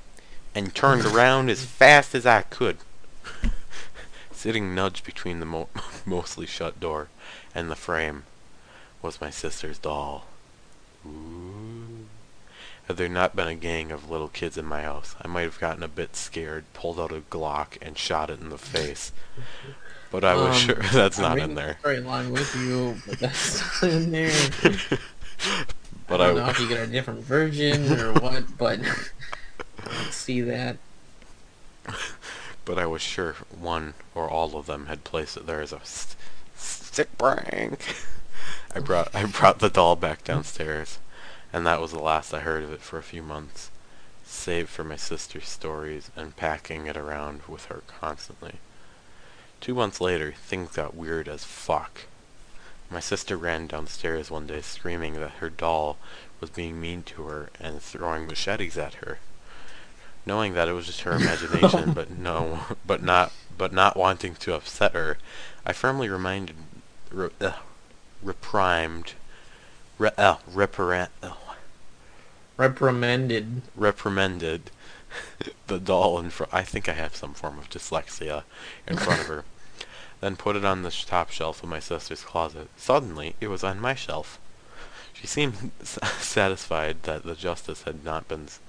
and 0.55 0.75
turned 0.75 1.05
around 1.07 1.51
as 1.51 1.65
fast 1.65 2.15
as 2.15 2.27
I 2.27 2.43
could. 2.43 2.79
Sitting 4.31 4.75
nudged 4.75 5.05
between 5.05 5.41
the 5.41 5.47
mo- 5.47 5.69
mostly 6.07 6.47
shut 6.47 6.79
door 6.79 7.09
and 7.55 7.71
the 7.71 7.77
frame 7.77 8.25
was 9.03 9.21
my 9.21 9.31
sister's 9.31 9.79
doll. 9.79 10.27
Ooh. 11.07 12.07
Had 12.87 12.99
there 12.99 13.09
not 13.09 13.35
been 13.35 13.49
a 13.49 13.55
gang 13.55 13.91
of 13.91 14.11
little 14.11 14.29
kids 14.29 14.57
in 14.57 14.65
my 14.65 14.83
house, 14.83 15.17
I 15.21 15.27
might 15.27 15.43
have 15.43 15.59
gotten 15.59 15.83
a 15.83 15.89
bit 15.89 16.15
scared, 16.15 16.65
pulled 16.73 17.01
out 17.01 17.11
a 17.11 17.21
Glock, 17.21 17.79
and 17.83 17.99
shot 17.99 18.31
it 18.31 18.41
in 18.41 18.51
the 18.51 18.59
face. 18.59 19.11
But 20.11 20.25
I 20.25 20.35
was 20.37 20.57
Um, 20.57 20.57
sure 20.57 20.75
that's 20.93 21.19
not 21.19 21.39
in 21.39 21.55
the 21.55 21.55
there. 21.55 21.81
Story 21.81 21.99
along 21.99 22.33
with 22.33 22.55
you, 22.55 23.03
but 23.07 23.19
that's 23.19 23.63
not 23.83 23.91
in 23.93 24.11
there. 24.13 24.53
But 26.09 26.21
I 26.21 26.25
I, 26.25 26.27
don't 26.27 26.37
know 26.37 26.49
if 26.49 26.59
you 26.59 26.69
get 26.69 26.81
a 26.81 26.87
different 26.87 27.25
version 27.25 27.93
or 27.93 28.13
what, 28.15 28.57
but 28.59 28.81
I 28.81 29.95
don't 29.95 30.13
see 30.13 30.41
that. 30.43 30.79
but 32.65 32.79
I 32.79 32.87
was 32.87 33.03
sure 33.03 33.35
one 33.51 33.95
or 34.15 34.29
all 34.29 34.57
of 34.57 34.67
them 34.67 34.87
had 34.87 35.05
placed 35.05 35.37
it 35.37 35.47
there 35.47 35.61
as 35.61 35.73
a 35.73 35.81
st- 35.85 36.17
sick 36.57 37.17
prank. 37.19 37.97
I 38.75 38.81
brought 38.81 39.15
I 39.15 39.25
brought 39.27 39.59
the 39.61 39.71
doll 39.71 39.97
back 39.97 40.25
downstairs, 40.25 40.99
and 41.53 41.67
that 41.67 41.81
was 41.81 41.93
the 41.93 41.99
last 42.01 42.35
I 42.35 42.41
heard 42.41 42.63
of 42.65 42.73
it 42.73 42.83
for 42.83 42.99
a 42.99 43.03
few 43.03 43.23
months, 43.23 43.71
save 44.25 44.69
for 44.71 44.85
my 44.85 44.97
sister's 44.97 45.49
stories 45.49 46.11
and 46.17 46.37
packing 46.37 46.87
it 46.87 46.97
around 46.97 47.43
with 47.49 47.67
her 47.67 47.83
constantly. 47.89 48.61
Two 49.61 49.75
months 49.75 50.01
later, 50.01 50.33
things 50.33 50.77
got 50.77 50.95
weird 50.95 51.29
as 51.29 51.45
fuck. 51.45 52.03
My 52.91 53.01
sister 53.01 53.37
ran 53.37 53.67
downstairs 53.67 54.31
one 54.31 54.47
day 54.47 54.61
screaming 54.61 55.15
that 55.15 55.33
her 55.41 55.51
doll 55.51 55.99
was 56.41 56.51
being 56.51 56.81
mean 56.81 57.03
to 57.05 57.25
her 57.25 57.51
and 57.59 57.83
throwing 57.83 58.27
machetes 58.27 58.79
at 58.79 58.95
her. 58.95 59.19
Knowing 60.25 60.55
that 60.55 60.69
it 60.69 60.73
was 60.73 60.87
just 60.87 61.01
her 61.03 61.13
imagination, 61.17 61.93
but 61.93 62.11
no, 62.19 62.61
but 62.87 63.03
not, 63.03 63.33
but 63.57 63.73
not 63.73 63.97
wanting 63.97 64.35
to 64.37 64.55
upset 64.55 64.93
her, 64.93 65.19
I 65.65 65.73
firmly 65.73 66.09
reminded, 66.09 66.57
re, 67.11 67.31
uh, 67.41 67.53
reprimed, 68.25 69.13
re, 69.99 70.11
uh, 70.17 70.37
reprimand, 70.53 71.11
uh, 71.23 71.33
Reprimanded. 72.57 73.63
reprimanded 73.75 74.71
the 75.67 75.79
doll 75.79 76.19
in 76.19 76.31
front. 76.31 76.53
I 76.55 76.63
think 76.63 76.89
I 76.89 76.93
have 76.95 77.17
some 77.17 77.35
form 77.35 77.59
of 77.59 77.71
dyslexia 77.71 78.45
in 78.87 78.97
front 78.97 79.21
of 79.21 79.27
her. 79.27 79.45
Then 80.21 80.37
put 80.37 80.57
it 80.57 80.65
on 80.65 80.81
the 80.83 80.91
sh- 80.91 81.05
top 81.05 81.29
shelf 81.31 81.63
of 81.63 81.69
my 81.69 81.79
sister's 81.79 82.23
closet. 82.23 82.69
Suddenly, 82.79 83.35
it 83.39 83.49
was 83.49 83.63
on 83.63 83.79
my 83.79 83.95
shelf. 83.95 84.41
She 85.13 85.27
seemed 85.27 85.73
s- 85.83 85.99
satisfied 86.19 87.03
that 87.03 87.25
the 87.25 87.35
justice 87.35 87.83
had 87.83 88.03
not 88.03 88.27
been. 88.27 88.45
s- 88.45 88.61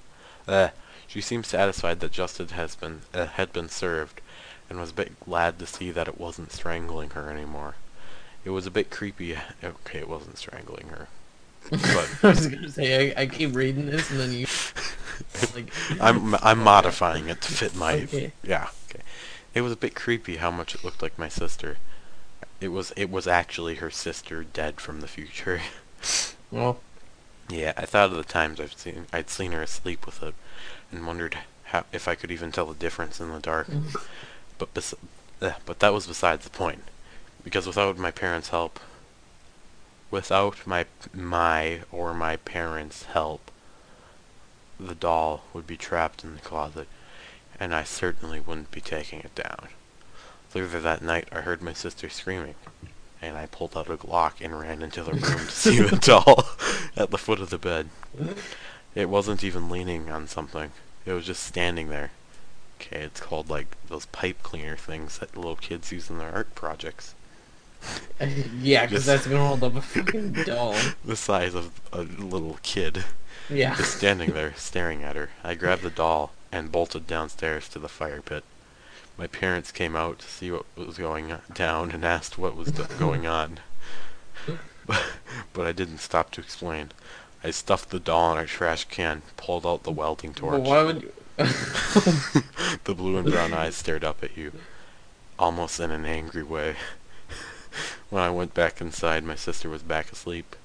Uh, 0.45 0.69
she 1.07 1.21
seemed 1.21 1.45
satisfied 1.45 2.01
that 2.01 2.11
justice 2.11 2.51
has 2.51 2.75
been 2.75 3.03
uh, 3.13 3.27
had 3.27 3.53
been 3.53 3.69
served, 3.69 4.19
and 4.69 4.77
was 4.77 4.89
a 4.89 4.93
bit 5.01 5.17
glad 5.21 5.57
to 5.59 5.65
see 5.65 5.89
that 5.89 6.09
it 6.09 6.19
wasn't 6.19 6.51
strangling 6.51 7.11
her 7.11 7.29
anymore. 7.29 7.75
It 8.43 8.49
was 8.49 8.65
a 8.65 8.71
bit 8.71 8.91
creepy. 8.91 9.37
Okay, 9.63 9.99
it 9.99 10.09
wasn't 10.09 10.37
strangling 10.37 10.89
her, 10.89 11.07
but 11.69 12.09
I 12.23 12.27
was 12.29 12.47
gonna 12.47 12.69
say 12.69 13.13
I, 13.15 13.21
I 13.21 13.25
keep 13.25 13.55
reading 13.55 13.85
this 13.87 14.09
and 14.11 14.19
then 14.19 14.31
you 14.33 14.47
like 15.55 15.71
I'm 16.01 16.35
I'm 16.35 16.59
modifying 16.59 17.29
it 17.29 17.41
to 17.41 17.51
fit 17.51 17.75
my 17.75 17.93
Okay. 18.03 18.31
yeah. 18.43 18.69
Okay. 18.89 19.03
It 19.53 19.61
was 19.61 19.71
a 19.71 19.77
bit 19.77 19.95
creepy 19.95 20.37
how 20.37 20.51
much 20.51 20.75
it 20.75 20.83
looked 20.83 21.01
like 21.01 21.17
my 21.17 21.29
sister. 21.29 21.77
It 22.61 22.69
was 22.69 22.91
it 22.95 23.09
was 23.09 23.27
actually 23.27 23.75
her 23.75 23.89
sister 23.91 24.43
dead 24.43 24.79
from 24.81 25.01
the 25.01 25.07
future. 25.07 25.61
Well, 26.49 26.79
yeah, 27.49 27.73
I 27.75 27.85
thought 27.85 28.11
of 28.11 28.15
the 28.15 28.23
times 28.23 28.61
I've 28.61 28.73
seen 28.73 29.05
I'd 29.11 29.29
seen 29.29 29.51
her 29.51 29.61
asleep 29.61 30.05
with 30.05 30.23
it, 30.23 30.33
and 30.91 31.05
wondered 31.05 31.37
how 31.65 31.83
if 31.91 32.07
I 32.07 32.15
could 32.15 32.31
even 32.31 32.53
tell 32.53 32.67
the 32.67 32.73
difference 32.75 33.19
in 33.19 33.29
the 33.29 33.39
dark. 33.39 33.67
But 34.57 34.73
bes- 34.73 34.93
uh, 35.41 35.51
but 35.65 35.79
that 35.79 35.93
was 35.93 36.07
besides 36.07 36.45
the 36.45 36.49
point, 36.49 36.83
because 37.43 37.67
without 37.67 37.97
my 37.97 38.11
parents' 38.11 38.49
help, 38.49 38.79
without 40.09 40.65
my 40.65 40.85
my 41.13 41.81
or 41.91 42.13
my 42.13 42.37
parents' 42.37 43.03
help, 43.03 43.51
the 44.79 44.95
doll 44.95 45.43
would 45.53 45.67
be 45.67 45.77
trapped 45.77 46.23
in 46.23 46.35
the 46.35 46.41
closet, 46.41 46.87
and 47.59 47.73
I 47.73 47.83
certainly 47.83 48.39
wouldn't 48.39 48.71
be 48.71 48.81
taking 48.81 49.19
it 49.19 49.35
down. 49.35 49.69
Later 50.53 50.79
that 50.79 51.01
night, 51.01 51.27
I 51.31 51.41
heard 51.41 51.61
my 51.61 51.73
sister 51.73 52.09
screaming, 52.09 52.55
and 53.21 53.37
I 53.37 53.47
pulled 53.47 53.75
out 53.75 53.89
a 53.89 53.97
Glock 53.97 54.33
and 54.41 54.59
ran 54.59 54.81
into 54.81 55.03
the 55.03 55.13
room 55.13 55.47
to 55.47 55.51
see 55.51 55.79
the 55.81 55.95
doll 56.01 56.47
at 56.95 57.11
the 57.11 57.17
foot 57.17 57.39
of 57.39 57.49
the 57.49 57.57
bed. 57.57 57.89
It 58.95 59.09
wasn't 59.09 59.43
even 59.43 59.69
leaning 59.69 60.09
on 60.09 60.27
something. 60.27 60.71
It 61.05 61.13
was 61.13 61.25
just 61.25 61.43
standing 61.43 61.89
there. 61.89 62.11
Okay, 62.79 63.01
it's 63.01 63.19
called 63.19 63.49
like 63.49 63.75
those 63.87 64.05
pipe 64.07 64.41
cleaner 64.43 64.77
things 64.77 65.19
that 65.19 65.35
little 65.35 65.55
kids 65.55 65.91
use 65.91 66.09
in 66.09 66.17
their 66.17 66.33
art 66.33 66.55
projects. 66.55 67.13
yeah, 68.61 68.85
because 68.85 69.05
that's 69.05 69.27
gonna 69.27 69.45
hold 69.45 69.63
up 69.63 69.75
a 69.75 69.81
fucking 69.81 70.33
doll. 70.45 70.75
The 71.05 71.15
size 71.15 71.53
of 71.55 71.79
a 71.91 72.01
little 72.01 72.59
kid. 72.63 73.03
Yeah. 73.49 73.75
Just 73.75 73.97
standing 73.97 74.31
there, 74.31 74.53
staring 74.57 75.03
at 75.03 75.15
her. 75.15 75.29
I 75.43 75.55
grabbed 75.55 75.83
the 75.83 75.89
doll 75.89 76.31
and 76.51 76.71
bolted 76.71 77.07
downstairs 77.07 77.67
to 77.69 77.79
the 77.79 77.89
fire 77.89 78.21
pit. 78.21 78.43
My 79.17 79.27
parents 79.27 79.71
came 79.71 79.95
out 79.95 80.19
to 80.19 80.27
see 80.27 80.51
what 80.51 80.65
was 80.75 80.97
going 80.97 81.33
down 81.53 81.91
and 81.91 82.05
asked 82.05 82.37
what 82.37 82.55
was 82.55 82.69
going 82.71 83.25
on. 83.27 83.59
But, 84.85 85.03
but 85.53 85.67
I 85.67 85.71
didn't 85.71 85.97
stop 85.97 86.31
to 86.31 86.41
explain. 86.41 86.91
I 87.43 87.51
stuffed 87.51 87.89
the 87.89 87.99
doll 87.99 88.33
in 88.33 88.43
a 88.43 88.45
trash 88.45 88.85
can, 88.85 89.21
pulled 89.35 89.65
out 89.65 89.83
the 89.83 89.91
welding 89.91 90.33
torch. 90.33 90.61
why 90.61 90.83
would 90.83 91.01
you? 91.01 91.13
the 91.37 92.95
blue 92.95 93.17
and 93.17 93.29
brown 93.29 93.53
eyes 93.53 93.75
stared 93.75 94.03
up 94.03 94.23
at 94.23 94.35
you, 94.35 94.51
almost 95.37 95.79
in 95.79 95.91
an 95.91 96.05
angry 96.05 96.43
way. 96.43 96.75
when 98.09 98.23
I 98.23 98.29
went 98.29 98.53
back 98.53 98.81
inside, 98.81 99.23
my 99.23 99.35
sister 99.35 99.69
was 99.69 99.83
back 99.83 100.11
asleep, 100.11 100.55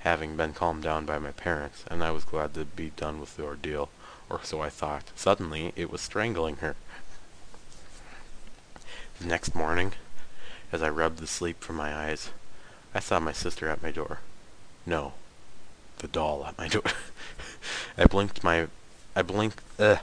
having 0.00 0.36
been 0.36 0.52
calmed 0.52 0.82
down 0.82 1.06
by 1.06 1.18
my 1.18 1.32
parents, 1.32 1.84
and 1.90 2.02
I 2.02 2.10
was 2.10 2.24
glad 2.24 2.54
to 2.54 2.64
be 2.64 2.90
done 2.96 3.20
with 3.20 3.36
the 3.36 3.44
ordeal, 3.44 3.88
or 4.28 4.40
so 4.42 4.60
I 4.60 4.70
thought. 4.70 5.10
Suddenly, 5.16 5.72
it 5.76 5.90
was 5.90 6.00
strangling 6.00 6.56
her. 6.56 6.76
The 9.20 9.26
next 9.26 9.54
morning, 9.54 9.92
as 10.72 10.82
I 10.82 10.88
rubbed 10.88 11.18
the 11.18 11.26
sleep 11.26 11.60
from 11.60 11.76
my 11.76 11.94
eyes, 11.94 12.30
I 12.94 13.00
saw 13.00 13.20
my 13.20 13.32
sister 13.32 13.68
at 13.68 13.82
my 13.82 13.90
door. 13.90 14.20
No, 14.86 15.12
the 15.98 16.08
doll 16.08 16.46
at 16.46 16.58
my 16.58 16.68
door. 16.76 16.82
I 17.98 18.04
blinked 18.06 18.42
my, 18.42 18.68
I 19.14 19.22
blinked, 19.22 19.60
uh, 19.78 19.96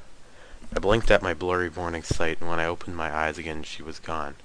I 0.75 0.79
blinked 0.79 1.09
at 1.09 1.23
my 1.23 1.33
blurry 1.33 1.69
morning 1.69 2.03
sight, 2.03 2.39
and 2.39 2.49
when 2.49 2.59
I 2.59 2.65
opened 2.65 2.95
my 2.95 3.13
eyes 3.13 3.37
again, 3.37 3.63
she 3.63 3.81
was 3.81 3.99
gone. 3.99 4.35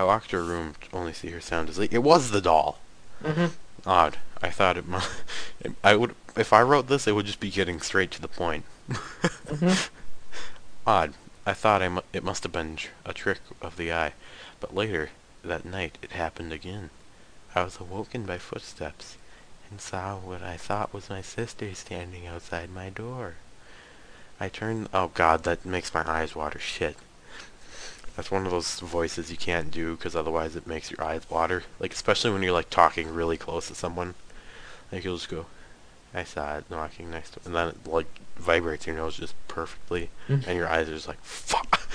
I 0.00 0.04
walked 0.04 0.30
to 0.30 0.38
her 0.38 0.42
room 0.42 0.76
to 0.80 0.96
only 0.96 1.12
see 1.12 1.28
her 1.28 1.42
sound 1.42 1.68
asleep. 1.68 1.92
It 1.92 2.02
was 2.02 2.30
the 2.30 2.40
doll! 2.40 2.78
Mm-hmm. 3.22 3.48
Odd. 3.86 4.16
I 4.40 4.48
thought 4.48 4.78
it 4.78 4.88
Might, 4.88 5.06
I 5.84 5.94
would. 5.94 6.14
If 6.34 6.54
I 6.54 6.62
wrote 6.62 6.86
this, 6.86 7.06
it 7.06 7.14
would 7.14 7.26
just 7.26 7.38
be 7.38 7.50
getting 7.50 7.82
straight 7.82 8.10
to 8.12 8.22
the 8.22 8.26
point. 8.26 8.64
Mm-hmm. 8.88 9.92
Odd. 10.86 11.12
I 11.44 11.52
thought 11.52 11.82
I 11.82 11.90
mu- 11.90 12.00
it 12.14 12.24
must 12.24 12.44
have 12.44 12.52
been 12.52 12.76
tr- 12.76 12.88
a 13.04 13.12
trick 13.12 13.40
of 13.60 13.76
the 13.76 13.92
eye, 13.92 14.14
but 14.58 14.74
later 14.74 15.10
that 15.44 15.66
night 15.66 15.98
it 16.00 16.12
happened 16.12 16.54
again. 16.54 16.88
I 17.54 17.62
was 17.62 17.78
awoken 17.78 18.24
by 18.24 18.38
footsteps 18.38 19.18
and 19.70 19.82
saw 19.82 20.16
what 20.16 20.40
I 20.42 20.56
thought 20.56 20.94
was 20.94 21.10
my 21.10 21.20
sister 21.20 21.74
standing 21.74 22.26
outside 22.26 22.70
my 22.70 22.88
door. 22.88 23.34
I 24.40 24.48
turned. 24.48 24.88
Oh 24.94 25.10
God, 25.12 25.44
that 25.44 25.66
makes 25.66 25.92
my 25.92 26.10
eyes 26.10 26.34
water. 26.34 26.58
Shit. 26.58 26.96
That's 28.16 28.30
one 28.30 28.44
of 28.44 28.50
those 28.52 28.80
voices 28.80 29.30
you 29.30 29.36
can't 29.36 29.70
do 29.70 29.96
because 29.96 30.14
otherwise 30.16 30.56
it 30.56 30.66
makes 30.66 30.90
your 30.90 31.02
eyes 31.02 31.28
water. 31.30 31.62
Like 31.78 31.92
especially 31.92 32.30
when 32.32 32.42
you're 32.42 32.52
like 32.52 32.70
talking 32.70 33.12
really 33.14 33.36
close 33.36 33.68
to 33.68 33.74
someone. 33.74 34.14
Like 34.92 35.04
you'll 35.04 35.16
just 35.16 35.28
go, 35.30 35.46
I 36.12 36.24
saw 36.24 36.58
it 36.58 36.64
knocking 36.70 37.10
next 37.10 37.30
to, 37.34 37.40
and 37.44 37.54
then 37.54 37.68
it 37.68 37.86
like 37.86 38.06
vibrates 38.36 38.86
your 38.86 38.96
nose 38.96 39.16
just 39.16 39.34
perfectly, 39.48 40.10
Mhm. 40.28 40.46
and 40.46 40.56
your 40.56 40.68
eyes 40.68 40.88
are 40.88 40.94
just 40.94 41.08
like 41.08 41.22
fuck. 41.22 41.80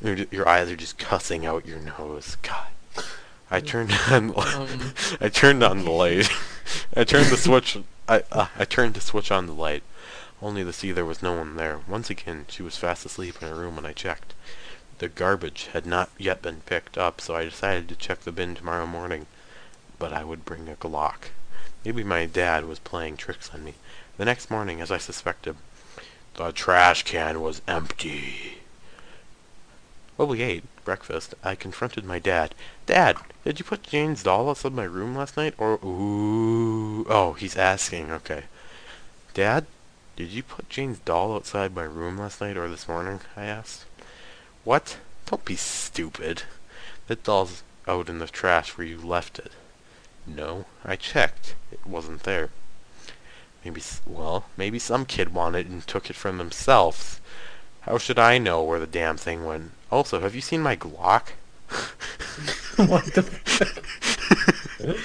Your, 0.00 0.14
your 0.30 0.48
eyes 0.48 0.70
are 0.70 0.76
just 0.76 0.96
cussing 0.96 1.44
out 1.44 1.66
your 1.66 1.80
nose. 1.80 2.36
God. 2.42 2.68
I 3.50 3.58
turned 3.58 3.90
on. 4.08 4.30
Um, 4.38 4.92
I 5.20 5.28
turned 5.28 5.64
on 5.64 5.84
the 5.84 5.90
light. 5.90 6.30
I 6.96 7.02
turned 7.02 7.26
the 7.32 7.36
switch. 7.36 7.76
I 8.08 8.22
uh, 8.30 8.46
I 8.56 8.64
turned 8.64 8.94
the 8.94 9.00
switch 9.00 9.32
on 9.32 9.46
the 9.48 9.52
light, 9.52 9.82
only 10.40 10.62
to 10.62 10.72
see 10.72 10.92
there 10.92 11.04
was 11.04 11.20
no 11.20 11.32
one 11.36 11.56
there. 11.56 11.80
Once 11.88 12.10
again, 12.10 12.46
she 12.48 12.62
was 12.62 12.76
fast 12.76 13.04
asleep 13.06 13.42
in 13.42 13.48
her 13.48 13.56
room 13.56 13.74
when 13.74 13.84
I 13.86 13.92
checked. 13.92 14.34
The 14.98 15.08
garbage 15.08 15.68
had 15.72 15.86
not 15.86 16.10
yet 16.18 16.42
been 16.42 16.62
picked 16.66 16.98
up, 16.98 17.20
so 17.20 17.36
I 17.36 17.44
decided 17.44 17.88
to 17.88 17.94
check 17.94 18.20
the 18.20 18.32
bin 18.32 18.54
tomorrow 18.54 18.86
morning. 18.86 19.26
But 19.98 20.12
I 20.12 20.24
would 20.24 20.44
bring 20.44 20.68
a 20.68 20.74
Glock. 20.74 21.30
Maybe 21.84 22.02
my 22.02 22.26
dad 22.26 22.64
was 22.64 22.80
playing 22.80 23.16
tricks 23.16 23.50
on 23.54 23.64
me. 23.64 23.74
The 24.16 24.24
next 24.24 24.50
morning, 24.50 24.80
as 24.80 24.90
I 24.90 24.98
suspected, 24.98 25.56
the 26.34 26.50
trash 26.50 27.04
can 27.04 27.40
was 27.40 27.62
empty. 27.68 28.58
While 30.16 30.28
we 30.28 30.42
ate 30.42 30.64
breakfast, 30.84 31.34
I 31.44 31.54
confronted 31.54 32.04
my 32.04 32.18
dad. 32.18 32.56
Dad, 32.86 33.18
did 33.44 33.60
you 33.60 33.64
put 33.64 33.84
Jane's 33.84 34.24
doll 34.24 34.50
outside 34.50 34.72
my 34.72 34.84
room 34.84 35.14
last 35.14 35.36
night? 35.36 35.54
Or 35.58 35.74
ooh, 35.84 37.06
oh, 37.08 37.34
he's 37.34 37.56
asking. 37.56 38.10
Okay, 38.10 38.44
Dad, 39.32 39.66
did 40.16 40.30
you 40.30 40.42
put 40.42 40.68
Jane's 40.68 40.98
doll 40.98 41.36
outside 41.36 41.72
my 41.72 41.84
room 41.84 42.18
last 42.18 42.40
night 42.40 42.56
or 42.56 42.68
this 42.68 42.88
morning? 42.88 43.20
I 43.36 43.44
asked. 43.44 43.84
What? 44.68 44.98
Don't 45.24 45.46
be 45.46 45.56
stupid. 45.56 46.42
That 47.06 47.24
doll's 47.24 47.62
out 47.86 48.10
in 48.10 48.18
the 48.18 48.26
trash 48.26 48.76
where 48.76 48.86
you 48.86 48.98
left 48.98 49.38
it. 49.38 49.52
No, 50.26 50.66
I 50.84 50.94
checked. 50.94 51.54
It 51.72 51.86
wasn't 51.86 52.24
there. 52.24 52.50
Maybe, 53.64 53.80
well, 54.04 54.44
maybe 54.58 54.78
some 54.78 55.06
kid 55.06 55.32
wanted 55.32 55.60
it 55.60 55.70
and 55.70 55.86
took 55.86 56.10
it 56.10 56.16
from 56.16 56.36
themselves. 56.36 57.18
How 57.80 57.96
should 57.96 58.18
I 58.18 58.36
know 58.36 58.62
where 58.62 58.78
the 58.78 58.86
damn 58.86 59.16
thing 59.16 59.46
went? 59.46 59.70
Also, 59.90 60.20
have 60.20 60.34
you 60.34 60.42
seen 60.42 60.60
my 60.60 60.76
Glock? 60.76 61.28
what 62.76 63.06
the? 63.14 63.24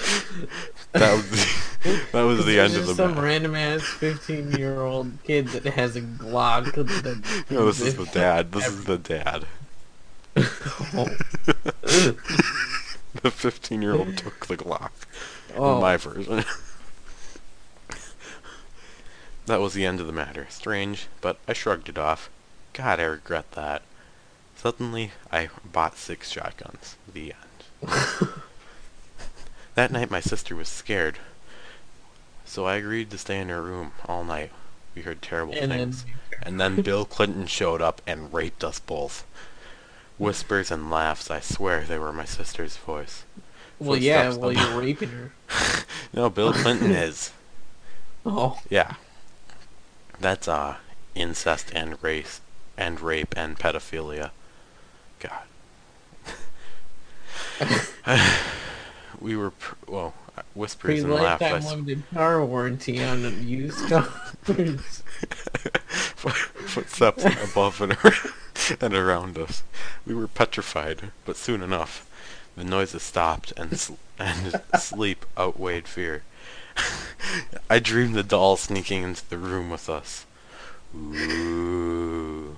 That 0.92 1.12
was 1.12 1.28
the, 1.30 2.00
that 2.12 2.22
was 2.22 2.46
the 2.46 2.60
end 2.60 2.76
of 2.76 2.86
the 2.86 2.94
some 2.94 3.14
matter. 3.14 3.22
random 3.26 3.56
ass 3.56 3.82
fifteen 3.82 4.52
year 4.52 4.80
old 4.82 5.10
kid 5.24 5.48
that 5.48 5.64
has 5.74 5.96
a 5.96 6.02
Glock. 6.02 6.72
That 6.74 7.44
No, 7.50 7.66
this 7.66 7.80
is 7.80 7.96
the 7.96 8.04
dad. 8.06 8.52
This 8.52 8.68
is 8.68 8.84
the 8.84 8.96
dad. 8.98 9.44
oh, 10.36 11.08
The 13.22 13.30
15 13.30 13.82
year 13.82 13.94
old 13.94 14.16
took 14.18 14.46
the 14.46 14.56
Glock. 14.56 14.90
oh. 15.56 15.76
In 15.76 15.80
my 15.80 15.96
version. 15.96 16.44
that 19.46 19.60
was 19.60 19.74
the 19.74 19.84
end 19.86 19.98
of 20.00 20.06
the 20.06 20.12
matter. 20.12 20.46
Strange, 20.50 21.06
but 21.20 21.38
I 21.48 21.52
shrugged 21.52 21.88
it 21.88 21.98
off. 21.98 22.30
God, 22.72 23.00
I 23.00 23.04
regret 23.04 23.50
that. 23.52 23.82
Suddenly, 24.56 25.12
I 25.32 25.48
bought 25.64 25.96
six 25.96 26.30
shotguns. 26.30 26.96
The 27.12 27.32
end. 27.82 28.28
That 29.74 29.90
night, 29.90 30.10
my 30.10 30.20
sister 30.20 30.54
was 30.56 30.68
scared. 30.68 31.18
So 32.44 32.66
I 32.66 32.76
agreed 32.76 33.10
to 33.10 33.18
stay 33.18 33.40
in 33.40 33.48
her 33.48 33.62
room 33.62 33.92
all 34.06 34.22
night. 34.24 34.50
We 34.94 35.02
heard 35.02 35.22
terrible 35.22 35.54
and 35.54 35.70
then 35.70 35.78
things. 35.92 36.04
And 36.42 36.60
then 36.60 36.82
Bill 36.82 37.04
Clinton 37.16 37.46
showed 37.46 37.80
up 37.80 38.02
and 38.06 38.32
raped 38.32 38.62
us 38.64 38.78
both. 38.80 39.24
Whispers 40.18 40.70
and 40.70 40.90
laughs, 40.90 41.30
I 41.30 41.40
swear 41.40 41.84
they 41.84 41.98
were 41.98 42.12
my 42.12 42.24
sister's 42.24 42.76
voice. 42.76 43.24
well, 43.78 43.96
yeah, 43.96 44.34
well, 44.34 44.52
you're 44.52 44.78
raping 44.80 45.08
her. 45.10 45.32
No, 46.12 46.28
Bill 46.30 46.52
Clinton 46.52 46.90
is. 46.90 47.32
Oh, 48.26 48.60
Yeah. 48.70 48.94
That's 50.20 50.46
uh 50.48 50.76
incest 51.14 51.70
and 51.74 52.00
race 52.02 52.40
and 52.76 53.00
rape 53.00 53.34
and 53.36 53.58
pedophilia. 53.58 54.30
God. 55.18 55.42
We 59.24 59.36
were 59.36 59.52
pr- 59.52 59.74
well, 59.88 60.14
uh, 60.36 60.42
whispers 60.54 60.86
free 60.86 61.00
and 61.00 61.10
laughs. 61.10 61.42
I 61.42 61.52
lifetime 61.52 61.78
limited 61.78 62.02
car 62.12 62.44
warranty 62.44 63.02
on 63.02 63.48
used 63.48 63.88
cars. 63.88 64.04
footsteps 66.14 67.24
above 67.24 67.80
and, 67.80 67.96
and 68.82 68.92
around 68.94 69.38
us. 69.38 69.62
We 70.06 70.14
were 70.14 70.28
petrified, 70.28 71.10
but 71.24 71.36
soon 71.36 71.62
enough, 71.62 72.06
the 72.54 72.64
noises 72.64 73.02
stopped 73.02 73.54
and 73.56 73.78
sl- 73.80 73.94
and 74.18 74.60
sleep 74.78 75.24
outweighed 75.38 75.88
fear. 75.88 76.22
I 77.70 77.78
dreamed 77.78 78.14
the 78.14 78.22
doll 78.22 78.58
sneaking 78.58 79.02
into 79.04 79.28
the 79.28 79.38
room 79.38 79.70
with 79.70 79.88
us. 79.88 80.26
Ooh. 80.94 82.56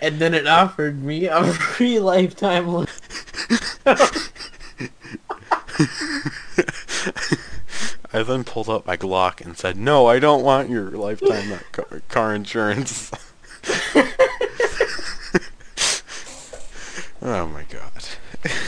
and 0.00 0.18
then 0.18 0.34
it 0.34 0.46
offered 0.46 1.02
me 1.02 1.26
a 1.26 1.44
free 1.44 2.00
lifetime. 2.00 2.86
I 8.16 8.22
then 8.22 8.44
pulled 8.44 8.70
out 8.70 8.86
my 8.86 8.96
Glock 8.96 9.44
and 9.44 9.58
said, 9.58 9.76
"No, 9.76 10.06
I 10.06 10.18
don't 10.18 10.42
want 10.42 10.70
your 10.70 10.90
lifetime 10.90 11.60
car, 11.72 12.00
car 12.08 12.34
insurance." 12.34 13.10
oh 17.20 17.46
my 17.46 17.64
god. 17.64 17.92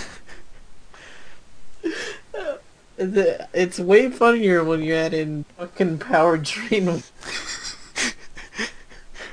It's 3.01 3.79
way 3.79 4.11
funnier 4.11 4.65
when 4.65 4.83
you 4.83 4.93
add 4.93 5.15
in 5.15 5.45
fucking 5.57 6.01
powertrain. 6.01 7.05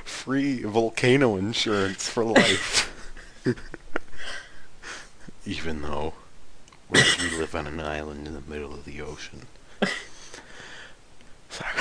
Free 0.04 0.62
volcano 0.62 1.34
insurance 1.34 2.08
for 2.08 2.22
life. 2.22 2.88
Even 5.44 5.82
though 5.82 6.14
we 6.88 7.00
live 7.36 7.56
on 7.56 7.66
an 7.66 7.80
island 7.80 8.28
in 8.28 8.34
the 8.34 8.40
middle 8.40 8.72
of 8.72 8.84
the 8.84 9.00
ocean. 9.00 9.48
Sorry. 11.56 11.72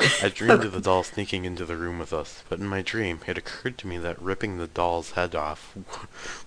I 0.22 0.28
dreamed 0.28 0.64
of 0.64 0.72
the 0.72 0.80
doll 0.80 1.02
sneaking 1.02 1.44
into 1.44 1.64
the 1.64 1.76
room 1.76 1.98
with 1.98 2.12
us, 2.12 2.44
but 2.48 2.60
in 2.60 2.66
my 2.68 2.82
dream, 2.82 3.18
it 3.26 3.36
occurred 3.36 3.76
to 3.78 3.86
me 3.88 3.98
that 3.98 4.20
ripping 4.22 4.58
the 4.58 4.68
doll's 4.68 5.12
head 5.12 5.34
off 5.34 5.76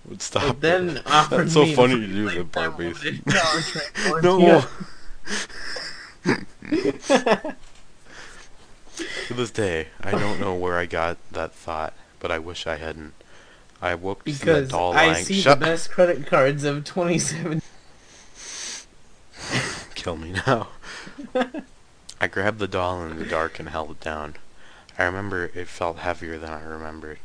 would 0.08 0.22
stop. 0.22 0.46
But 0.46 0.60
then 0.62 0.96
it. 0.98 1.04
That's 1.04 1.52
so 1.52 1.66
funny 1.66 2.00
to 2.00 2.06
do 2.06 2.26
lifetime 2.26 2.72
Barbies. 2.72 4.22
No. 4.22 4.64
To 8.96 9.34
this 9.34 9.50
day, 9.50 9.88
I 10.00 10.12
don't 10.12 10.40
know 10.40 10.54
where 10.54 10.78
I 10.78 10.86
got 10.86 11.16
that 11.32 11.52
thought, 11.54 11.94
but 12.20 12.30
I 12.30 12.38
wish 12.38 12.66
I 12.66 12.76
hadn't. 12.76 13.14
I 13.80 13.94
woke 13.96 14.24
to 14.24 14.32
see 14.32 14.44
that 14.44 14.52
because 14.54 14.70
doll 14.70 14.92
I 14.92 15.08
lying. 15.08 15.24
see 15.24 15.40
Shut. 15.40 15.58
the 15.60 15.66
best 15.66 15.90
credit 15.90 16.26
cards 16.26 16.64
of 16.64 16.84
27. 16.84 17.60
Kill 19.94 20.16
me 20.16 20.34
now. 20.46 20.68
I 22.22 22.28
grabbed 22.28 22.60
the 22.60 22.68
doll 22.68 23.02
in 23.02 23.18
the 23.18 23.24
dark 23.26 23.58
and 23.58 23.68
held 23.68 23.90
it 23.90 24.00
down. 24.00 24.36
I 24.96 25.02
remember 25.02 25.50
it 25.56 25.66
felt 25.66 25.98
heavier 25.98 26.38
than 26.38 26.50
I 26.50 26.62
remembered. 26.62 27.18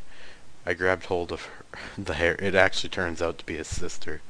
I 0.65 0.73
grabbed 0.73 1.05
hold 1.05 1.31
of 1.31 1.43
her, 1.43 1.65
the 1.99 2.15
hair. 2.15 2.35
It 2.39 2.55
actually 2.55 2.89
turns 2.89 3.21
out 3.21 3.37
to 3.37 3.45
be 3.45 3.57
his 3.57 3.67
sister, 3.67 4.21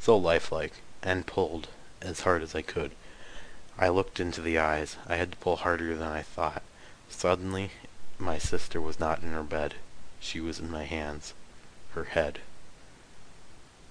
so 0.00 0.16
lifelike, 0.16 0.72
and 1.02 1.26
pulled 1.26 1.68
as 2.00 2.20
hard 2.20 2.40
as 2.42 2.54
I 2.54 2.62
could. 2.62 2.92
I 3.78 3.88
looked 3.90 4.18
into 4.18 4.40
the 4.40 4.56
eyes. 4.56 4.96
I 5.06 5.16
had 5.16 5.32
to 5.32 5.36
pull 5.36 5.56
harder 5.56 5.94
than 5.94 6.08
I 6.08 6.22
thought. 6.22 6.62
Suddenly, 7.10 7.72
my 8.18 8.38
sister 8.38 8.80
was 8.80 8.98
not 8.98 9.22
in 9.22 9.32
her 9.32 9.42
bed. 9.42 9.74
She 10.20 10.40
was 10.40 10.58
in 10.58 10.70
my 10.70 10.84
hands. 10.84 11.34
Her 11.92 12.04
head. 12.04 12.38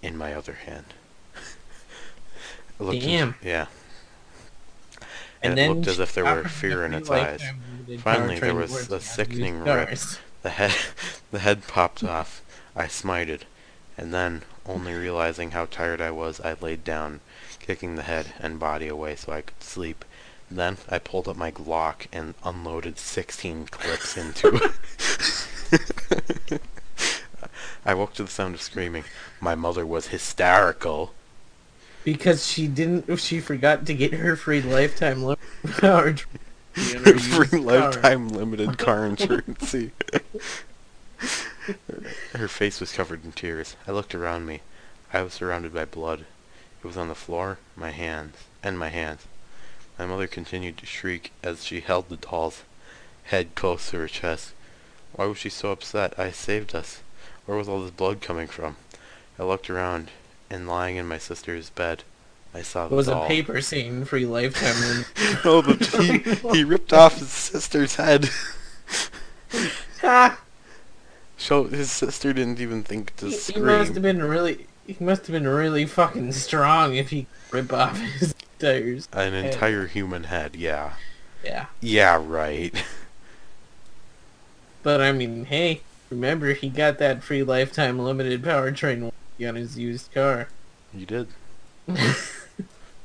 In 0.01 0.17
my 0.17 0.33
other 0.33 0.53
hand. 0.65 0.95
Looked 2.79 2.95
into- 2.95 3.07
Damn. 3.07 3.35
yeah. 3.43 3.67
And 5.43 5.59
it 5.59 5.69
looked 5.69 5.87
as 5.87 5.99
if 5.99 6.13
there 6.13 6.25
were 6.25 6.45
fear 6.45 6.85
in 6.85 6.93
its 6.93 7.09
eyes. 7.09 7.43
Finally, 7.99 8.39
there 8.39 8.55
was 8.55 8.89
a 8.91 8.99
sickening 8.99 9.59
rip. 9.59 9.97
The 10.41 10.49
head, 10.49 10.73
the 11.31 11.39
head 11.39 11.67
popped 11.67 12.03
off. 12.03 12.41
I 12.75 12.85
smited, 12.85 13.41
and 13.97 14.13
then, 14.13 14.43
only 14.65 14.93
realizing 14.93 15.51
how 15.51 15.65
tired 15.65 16.01
I 16.01 16.11
was, 16.11 16.39
I 16.41 16.55
laid 16.59 16.83
down, 16.83 17.19
kicking 17.59 17.95
the 17.95 18.03
head 18.03 18.33
and 18.39 18.59
body 18.59 18.87
away 18.87 19.15
so 19.15 19.31
I 19.31 19.41
could 19.41 19.61
sleep. 19.61 20.05
Then 20.49 20.77
I 20.89 20.99
pulled 20.99 21.27
up 21.27 21.35
my 21.35 21.51
Glock 21.51 22.07
and 22.11 22.35
unloaded 22.43 22.97
16 22.97 23.67
clips 23.67 24.17
into 24.17 24.71
it. 26.51 26.61
I 27.85 27.93
woke 27.93 28.13
to 28.13 28.23
the 28.23 28.29
sound 28.29 28.55
of 28.55 28.61
screaming. 28.61 29.03
My 29.41 29.55
mother 29.55 29.85
was 29.85 30.07
hysterical. 30.07 31.13
Because 32.03 32.45
she 32.45 32.67
didn't, 32.67 33.15
she 33.19 33.39
forgot 33.39 33.85
to 33.85 33.93
get 33.93 34.13
her 34.13 34.35
free 34.35 34.61
lifetime 34.61 35.23
li- 35.23 35.35
power. 35.77 36.13
tr- 36.13 36.27
in 36.75 37.03
her 37.03 37.17
Free 37.19 37.37
used 37.37 37.51
car. 37.51 37.59
lifetime 37.61 38.29
limited 38.29 38.77
car 38.77 39.05
insurance. 39.09 39.75
Her 42.33 42.47
face 42.49 42.79
was 42.81 42.91
covered 42.91 43.23
in 43.23 43.31
tears. 43.31 43.75
I 43.87 43.91
looked 43.91 44.13
around 44.13 44.45
me. 44.45 44.61
I 45.13 45.21
was 45.21 45.33
surrounded 45.33 45.73
by 45.73 45.85
blood. 45.85 46.25
It 46.83 46.87
was 46.87 46.97
on 46.97 47.07
the 47.07 47.15
floor, 47.15 47.59
my 47.77 47.91
hands, 47.91 48.35
and 48.61 48.77
my 48.77 48.89
hands. 48.89 49.21
My 49.97 50.05
mother 50.05 50.27
continued 50.27 50.77
to 50.79 50.85
shriek 50.85 51.31
as 51.41 51.63
she 51.63 51.79
held 51.79 52.09
the 52.09 52.17
doll's 52.17 52.63
head 53.25 53.55
close 53.55 53.91
to 53.91 53.99
her 53.99 54.07
chest. 54.07 54.51
Why 55.13 55.25
was 55.25 55.37
she 55.37 55.49
so 55.49 55.71
upset? 55.71 56.17
I 56.19 56.31
saved 56.31 56.75
us. 56.75 57.01
Where 57.45 57.57
was 57.57 57.69
all 57.69 57.81
this 57.81 57.91
blood 57.91 58.19
coming 58.21 58.47
from? 58.47 58.75
I 59.39 59.43
looked 59.43 59.69
around, 59.69 60.09
and 60.53 60.67
lying 60.67 60.97
in 60.97 61.07
my 61.07 61.17
sister's 61.17 61.69
bed, 61.71 62.03
I 62.53 62.61
saw 62.61 62.85
It 62.85 62.91
was 62.91 63.07
a 63.07 63.25
paper 63.25 63.59
saying 63.61 64.05
free 64.05 64.25
lifetime. 64.25 65.05
oh, 65.43 65.61
the, 65.61 66.43
he, 66.43 66.57
he 66.57 66.63
ripped 66.63 66.93
off 66.93 67.17
his 67.17 67.29
sister's 67.29 67.95
head. 67.95 68.29
So 71.35 71.65
his 71.65 71.91
sister 71.91 72.31
didn't 72.31 72.61
even 72.61 72.83
think 72.83 73.17
to 73.17 73.25
He, 73.25 73.31
he 73.31 73.37
scream. 73.37 73.65
must 73.65 73.93
have 73.95 74.01
been 74.01 74.23
really, 74.23 74.67
he 74.87 74.95
must 75.03 75.27
have 75.27 75.33
been 75.33 75.47
really 75.47 75.85
fucking 75.85 76.31
strong 76.31 76.95
if 76.95 77.09
he 77.09 77.27
rip 77.51 77.73
off 77.73 77.99
his 77.99 78.33
tires. 78.59 79.09
An 79.11 79.33
head. 79.33 79.45
entire 79.53 79.87
human 79.87 80.25
head, 80.25 80.55
yeah. 80.55 80.93
Yeah. 81.43 81.65
Yeah, 81.81 82.21
right. 82.25 82.81
But 84.83 85.01
I 85.01 85.11
mean, 85.11 85.45
hey, 85.45 85.81
remember 86.09 86.53
he 86.53 86.69
got 86.69 86.97
that 86.99 87.23
free 87.23 87.43
lifetime 87.43 87.99
limited 87.99 88.41
powertrain 88.41 89.12
on 89.41 89.55
his 89.55 89.77
used 89.77 90.13
car. 90.13 90.47
You 90.93 91.05
did. 91.05 91.27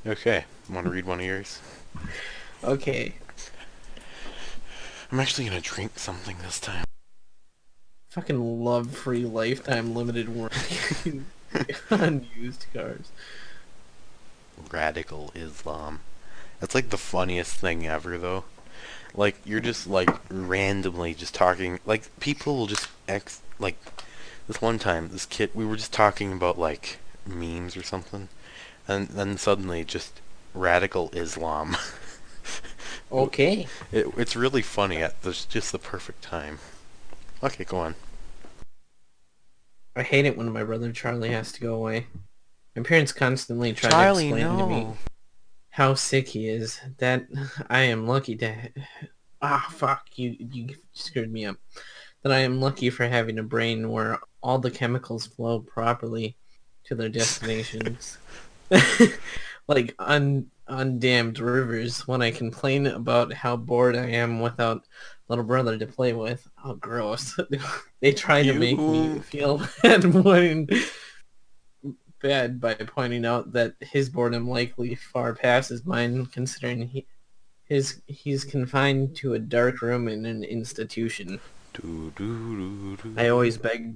Okay, 0.07 0.45
want 0.71 0.87
to 0.87 0.91
read 0.91 1.05
one 1.05 1.21
of 1.21 1.27
yours? 1.27 1.61
Okay. 2.65 3.15
I'm 5.13 5.21
actually 5.21 5.47
gonna 5.47 5.61
drink 5.61 5.99
something 5.99 6.37
this 6.43 6.61
time. 6.61 6.85
Fucking 8.11 8.65
love 8.65 8.97
free 8.97 9.25
lifetime 9.25 9.95
limited 9.95 10.29
warranty 10.29 11.25
on 11.91 12.27
used 12.35 12.67
cars. 12.73 13.11
Radical 14.71 15.31
Islam. 15.35 16.01
That's 16.61 16.75
like 16.75 16.89
the 16.89 16.97
funniest 16.97 17.57
thing 17.57 17.87
ever, 17.87 18.17
though. 18.17 18.45
Like 19.15 19.37
you're 19.45 19.61
just 19.61 19.87
like 19.87 20.09
randomly 20.31 21.13
just 21.13 21.35
talking. 21.35 21.81
Like 21.85 22.09
people 22.21 22.57
will 22.57 22.67
just 22.67 22.89
ex. 23.07 23.43
Like 23.59 23.77
this 24.49 24.61
one 24.61 24.79
time, 24.79 25.11
this 25.11 25.27
kid, 25.27 25.51
we 25.55 25.65
were 25.65 25.77
just 25.77 25.93
talking 25.93 26.33
about 26.33 26.59
like 26.59 26.99
memes 27.25 27.77
or 27.77 27.85
something, 27.85 28.29
and 28.89 29.09
then 29.09 29.39
suddenly 29.39 29.85
just 29.85 30.21
radical 30.55 31.11
Islam. 31.13 31.77
Okay. 33.11 33.67
It, 33.91 34.07
it's 34.17 34.37
really 34.37 34.63
funny 34.63 34.99
at 34.99 35.23
the, 35.23 35.33
just 35.49 35.73
the 35.73 35.79
perfect 35.79 36.23
time. 36.23 36.59
Okay, 37.43 37.65
go 37.65 37.79
on. 37.79 37.95
I 39.97 40.03
hate 40.03 40.27
it 40.27 40.37
when 40.37 40.53
my 40.53 40.63
brother 40.63 40.93
Charlie 40.93 41.31
has 41.31 41.53
to 41.53 41.61
go 41.61 41.75
away. 41.75 42.07
My 42.77 42.83
parents 42.83 43.13
constantly 43.13 43.73
try 43.73 43.91
Charlie, 43.91 44.31
to 44.31 44.37
explain 44.37 44.59
to 44.59 44.67
me 44.67 44.87
how 45.71 45.95
sick 45.95 46.29
he 46.29 46.49
is. 46.49 46.81
That 46.99 47.27
I 47.71 47.81
am 47.81 48.07
lucky 48.07 48.37
to. 48.37 48.55
Ah, 49.41 49.67
fuck 49.71 50.07
you! 50.17 50.37
You 50.39 50.69
screwed 50.93 51.33
me 51.33 51.47
up. 51.47 51.57
That 52.23 52.33
I 52.33 52.39
am 52.39 52.61
lucky 52.61 52.91
for 52.91 53.07
having 53.07 53.39
a 53.39 53.45
brain 53.45 53.91
where 53.91 54.19
all 54.43 54.59
the 54.59 54.71
chemicals 54.71 55.27
flow 55.27 55.61
properly 55.61 56.37
to 56.85 56.95
their 56.95 57.09
destinations, 57.09 58.19
like 59.69 59.95
un 59.99 60.51
undammed 60.69 61.39
rivers. 61.39 62.07
When 62.09 62.21
I 62.23 62.31
complain 62.31 62.87
about 62.87 63.33
how 63.33 63.57
bored 63.57 63.97
I 63.97 64.07
am 64.07 64.41
without 64.41 64.83
little 65.29 65.45
brother 65.45 65.79
to 65.79 65.87
play 65.87 66.13
with, 66.13 66.49
oh 66.65 66.75
gross! 66.75 67.39
they 68.01 68.13
try 68.13 68.43
to 68.43 68.53
make 68.53 68.79
me 68.79 69.21
feel 69.21 69.63
bad 69.83 70.05
when 70.05 70.69
bad 72.21 72.61
by 72.61 72.75
pointing 72.75 73.25
out 73.25 73.53
that 73.53 73.75
his 73.81 74.09
boredom 74.09 74.49
likely 74.49 74.95
far 74.95 75.35
passes 75.35 75.85
mine, 75.85 76.27
considering 76.27 76.89
he 76.89 77.07
his 77.65 78.01
he's 78.07 78.45
confined 78.45 79.15
to 79.17 79.35
a 79.35 79.39
dark 79.39 79.83
room 79.83 80.09
in 80.09 80.25
an 80.25 80.43
institution. 80.43 81.41
Do, 81.81 82.13
do, 82.17 82.97
do, 82.97 82.97
do. 82.97 83.15
I 83.21 83.29
always 83.29 83.57
beg 83.57 83.95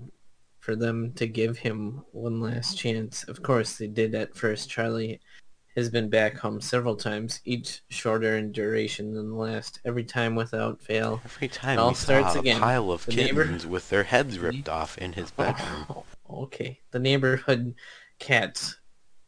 for 0.60 0.76
them 0.76 1.12
to 1.14 1.26
give 1.26 1.58
him 1.58 2.04
one 2.12 2.40
last 2.40 2.78
chance. 2.78 3.24
Of 3.24 3.42
course, 3.42 3.78
they 3.78 3.88
did 3.88 4.14
at 4.14 4.36
first. 4.36 4.70
Charlie 4.70 5.20
has 5.74 5.88
been 5.88 6.08
back 6.08 6.36
home 6.36 6.60
several 6.60 6.94
times, 6.94 7.40
each 7.44 7.82
shorter 7.88 8.36
in 8.36 8.52
duration 8.52 9.14
than 9.14 9.30
the 9.30 9.36
last, 9.36 9.80
every 9.84 10.04
time 10.04 10.34
without 10.34 10.82
fail. 10.82 11.20
Every 11.24 11.48
time 11.48 11.78
all 11.78 11.94
starts 11.94 12.36
again. 12.36 12.58
a 12.58 12.60
pile 12.60 12.92
of 12.92 13.06
The 13.06 13.16
neighbor- 13.16 13.44
kittens 13.44 13.66
with 13.66 13.88
their 13.88 14.04
heads 14.04 14.38
ripped 14.38 14.68
off 14.68 14.98
in 14.98 15.14
his 15.14 15.30
bedroom. 15.30 15.86
Oh, 15.90 16.04
okay. 16.42 16.80
The 16.90 16.98
neighborhood 16.98 17.74
cats 18.18 18.78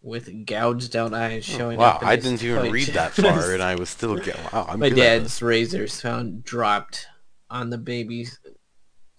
with 0.02 0.46
gouged 0.46 0.94
out 0.94 1.14
eyes 1.14 1.46
hmm. 1.46 1.56
showing 1.56 1.78
Oh, 1.78 1.82
wow, 1.82 1.96
up. 1.96 2.02
in 2.02 2.08
I 2.08 2.16
didn't 2.16 2.42
even 2.42 2.70
read 2.70 2.88
that 2.88 3.12
far, 3.12 3.52
and 3.52 3.62
I 3.62 3.74
was 3.74 3.88
still 3.88 4.16
getting. 4.16 4.44
Wow, 4.52 4.66
I'm 4.68 4.78
My 4.78 4.90
dad's 4.90 5.40
razors 5.42 6.00
found 6.00 6.44
dropped 6.44 7.06
on 7.50 7.70
the 7.70 7.78
baby's 7.78 8.38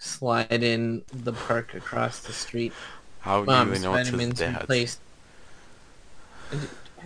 slide 0.05 0.63
in 0.63 1.03
the 1.11 1.33
park 1.33 1.73
across 1.73 2.21
the 2.21 2.33
street. 2.33 2.77
How 3.19 3.45
do 3.45 3.53
you 3.53 3.57
Mom's 3.57 3.69
even 3.69 3.81
know 3.81 3.95
it's 3.95 4.11
vitamins 4.11 4.33
dad's? 4.33 4.65
replaced. 4.67 5.01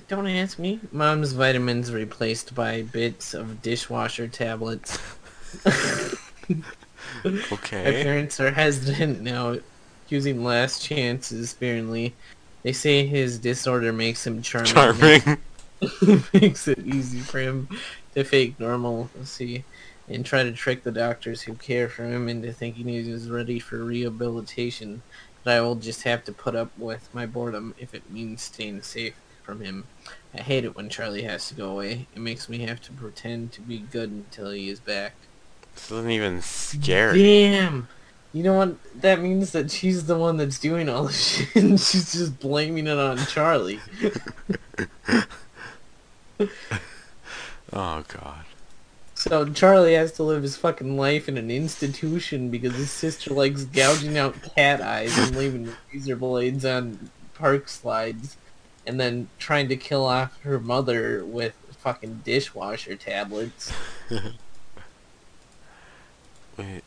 Don't 0.07 0.27
ask 0.27 0.57
me. 0.59 0.81
Mom's 0.91 1.33
vitamins 1.33 1.91
replaced 1.91 2.53
by 2.55 2.81
bits 2.83 3.33
of 3.33 3.61
dishwasher 3.61 4.27
tablets. 4.27 4.97
My 5.65 6.11
Okay. 7.51 7.93
parents 7.93 8.39
are 8.39 8.51
hesitant 8.51 9.21
now, 9.21 9.57
using 10.07 10.43
last 10.43 10.81
chances 10.83 11.51
sparingly. 11.51 12.17
They 12.63 12.73
say 12.73 13.05
his 13.07 13.39
disorder 13.39 13.93
makes 13.93 14.25
him 14.25 14.41
charming. 14.41 14.93
Charming. 14.93 15.21
makes 16.33 16.67
it 16.67 16.79
easy 16.85 17.23
for 17.23 17.39
him 17.39 17.69
to 18.15 18.23
fake 18.23 18.59
normalcy 18.59 19.67
and 20.09 20.25
try 20.25 20.43
to 20.43 20.51
trick 20.51 20.83
the 20.83 20.91
doctors 20.91 21.43
who 21.43 21.53
care 21.53 21.87
for 21.87 22.03
him 22.03 22.27
into 22.27 22.51
thinking 22.51 22.87
he 22.87 22.97
is 22.97 23.29
ready 23.29 23.59
for 23.59 23.83
rehabilitation. 23.83 25.01
But 25.43 25.57
I 25.57 25.61
will 25.61 25.75
just 25.75 26.03
have 26.03 26.23
to 26.25 26.31
put 26.31 26.55
up 26.55 26.71
with 26.77 27.13
my 27.13 27.25
boredom 27.25 27.75
if 27.77 27.93
it 27.93 28.11
means 28.11 28.41
staying 28.41 28.81
safe 28.81 29.15
from 29.43 29.61
him. 29.61 29.85
I 30.33 30.41
hate 30.41 30.65
it 30.65 30.75
when 30.75 30.89
Charlie 30.89 31.23
has 31.23 31.47
to 31.49 31.55
go 31.55 31.69
away. 31.69 32.07
It 32.13 32.19
makes 32.19 32.49
me 32.49 32.59
have 32.59 32.81
to 32.81 32.91
pretend 32.91 33.51
to 33.53 33.61
be 33.61 33.79
good 33.79 34.09
until 34.09 34.51
he 34.51 34.69
is 34.69 34.79
back. 34.79 35.13
This 35.73 35.91
isn't 35.91 36.11
even 36.11 36.41
scary. 36.41 37.21
Damn! 37.23 37.87
You 38.33 38.43
know 38.43 38.53
what? 38.53 38.75
That 39.01 39.21
means 39.21 39.51
that 39.53 39.71
she's 39.71 40.05
the 40.05 40.17
one 40.17 40.37
that's 40.37 40.59
doing 40.59 40.89
all 40.89 41.05
this 41.05 41.37
shit 41.37 41.55
and 41.55 41.79
she's 41.79 42.11
just 42.11 42.39
blaming 42.39 42.87
it 42.87 42.97
on 42.97 43.17
Charlie. 43.17 43.79
Oh 47.71 48.03
god. 48.07 48.45
So 49.19 49.45
Charlie 49.49 49.95
has 49.95 50.13
to 50.13 50.23
live 50.23 50.43
his 50.43 50.55
fucking 50.55 50.95
life 50.95 51.27
in 51.27 51.37
an 51.37 51.51
institution 51.51 52.49
because 52.49 52.73
his 52.75 52.89
sister 52.89 53.33
likes 53.33 53.65
gouging 53.65 54.17
out 54.17 54.41
cat 54.55 54.79
eyes 54.79 55.17
and 55.17 55.35
leaving 55.35 55.75
razor 55.93 56.15
blades 56.15 56.63
on 56.63 57.09
park 57.33 57.67
slides, 57.67 58.37
and 58.87 58.97
then 58.97 59.27
trying 59.37 59.67
to 59.67 59.75
kill 59.75 60.05
off 60.05 60.41
her 60.43 60.57
mother 60.57 61.25
with 61.25 61.53
fucking 61.79 62.21
dishwasher 62.23 62.95
tablets. 62.95 63.73
Wait. 66.57 66.83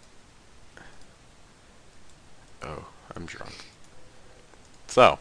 Oh, 2.63 2.87
I'm 3.15 3.27
drunk. 3.27 3.67
So, 4.87 5.19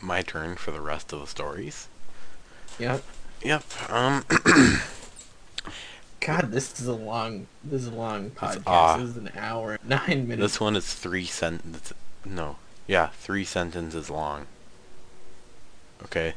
my 0.00 0.22
turn 0.22 0.56
for 0.56 0.70
the 0.70 0.80
rest 0.80 1.12
of 1.12 1.20
the 1.20 1.26
stories. 1.26 1.88
Yep. 2.78 3.04
Yep. 3.42 3.90
Um. 3.90 4.24
God, 6.20 6.50
this 6.50 6.80
is 6.80 6.86
a 6.86 6.92
long. 6.94 7.46
This 7.62 7.82
is 7.82 7.88
a 7.88 7.94
long 7.94 8.30
podcast. 8.30 8.62
ah. 8.66 8.96
this 8.96 9.10
is 9.10 9.16
an 9.16 9.30
hour, 9.36 9.74
and 9.80 9.88
nine 9.88 10.26
minutes. 10.28 10.52
This 10.54 10.60
one 10.60 10.76
is 10.76 10.92
three 10.94 11.24
sentences. 11.26 11.94
No, 12.24 12.56
yeah, 12.86 13.08
three 13.08 13.44
sentences 13.44 14.10
long. 14.10 14.46
Okay. 16.02 16.34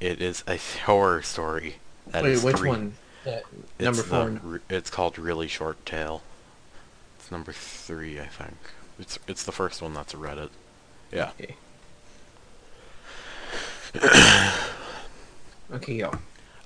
It 0.00 0.20
is 0.20 0.42
a 0.48 0.56
horror 0.84 1.22
story. 1.22 1.76
That 2.08 2.24
Wait, 2.24 2.42
which 2.42 2.56
three- 2.56 2.68
one? 2.68 2.94
That, 3.24 3.44
number 3.80 4.02
the 4.02 4.08
four. 4.08 4.28
re- 4.42 4.58
it's 4.68 4.90
called 4.90 5.18
Really 5.18 5.48
Short 5.48 5.84
Tale. 5.86 6.22
It's 7.18 7.30
number 7.30 7.52
three, 7.52 8.20
I 8.20 8.26
think. 8.26 8.56
It's 8.98 9.18
it's 9.26 9.44
the 9.44 9.52
first 9.52 9.80
one 9.80 9.94
that's 9.94 10.12
a 10.12 10.16
Reddit. 10.18 10.50
Yeah. 11.12 11.30
Okay. 11.40 11.56
Okay, 15.72 15.98
go. 15.98 16.12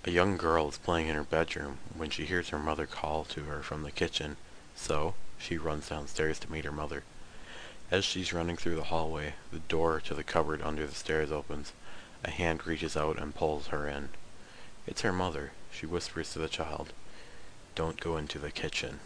A 0.08 0.10
young 0.10 0.38
girl 0.38 0.70
is 0.70 0.78
playing 0.78 1.08
in 1.08 1.16
her 1.16 1.22
bedroom 1.22 1.76
when 1.94 2.08
she 2.08 2.24
hears 2.24 2.48
her 2.48 2.58
mother 2.58 2.86
call 2.86 3.24
to 3.24 3.42
her 3.42 3.62
from 3.62 3.82
the 3.82 3.90
kitchen, 3.90 4.38
so 4.74 5.12
she 5.38 5.58
runs 5.58 5.90
downstairs 5.90 6.38
to 6.38 6.50
meet 6.50 6.64
her 6.64 6.72
mother. 6.72 7.02
As 7.90 8.06
she's 8.06 8.32
running 8.32 8.56
through 8.56 8.76
the 8.76 8.84
hallway, 8.84 9.34
the 9.52 9.58
door 9.58 10.00
to 10.06 10.14
the 10.14 10.24
cupboard 10.24 10.62
under 10.62 10.86
the 10.86 10.94
stairs 10.94 11.30
opens. 11.30 11.74
A 12.24 12.30
hand 12.30 12.66
reaches 12.66 12.96
out 12.96 13.18
and 13.18 13.34
pulls 13.34 13.66
her 13.66 13.86
in. 13.86 14.08
It's 14.86 15.02
her 15.02 15.12
mother. 15.12 15.52
She 15.70 15.84
whispers 15.84 16.32
to 16.32 16.38
the 16.38 16.48
child, 16.48 16.94
Don't 17.74 18.00
go 18.00 18.16
into 18.16 18.38
the 18.38 18.50
kitchen. 18.50 19.00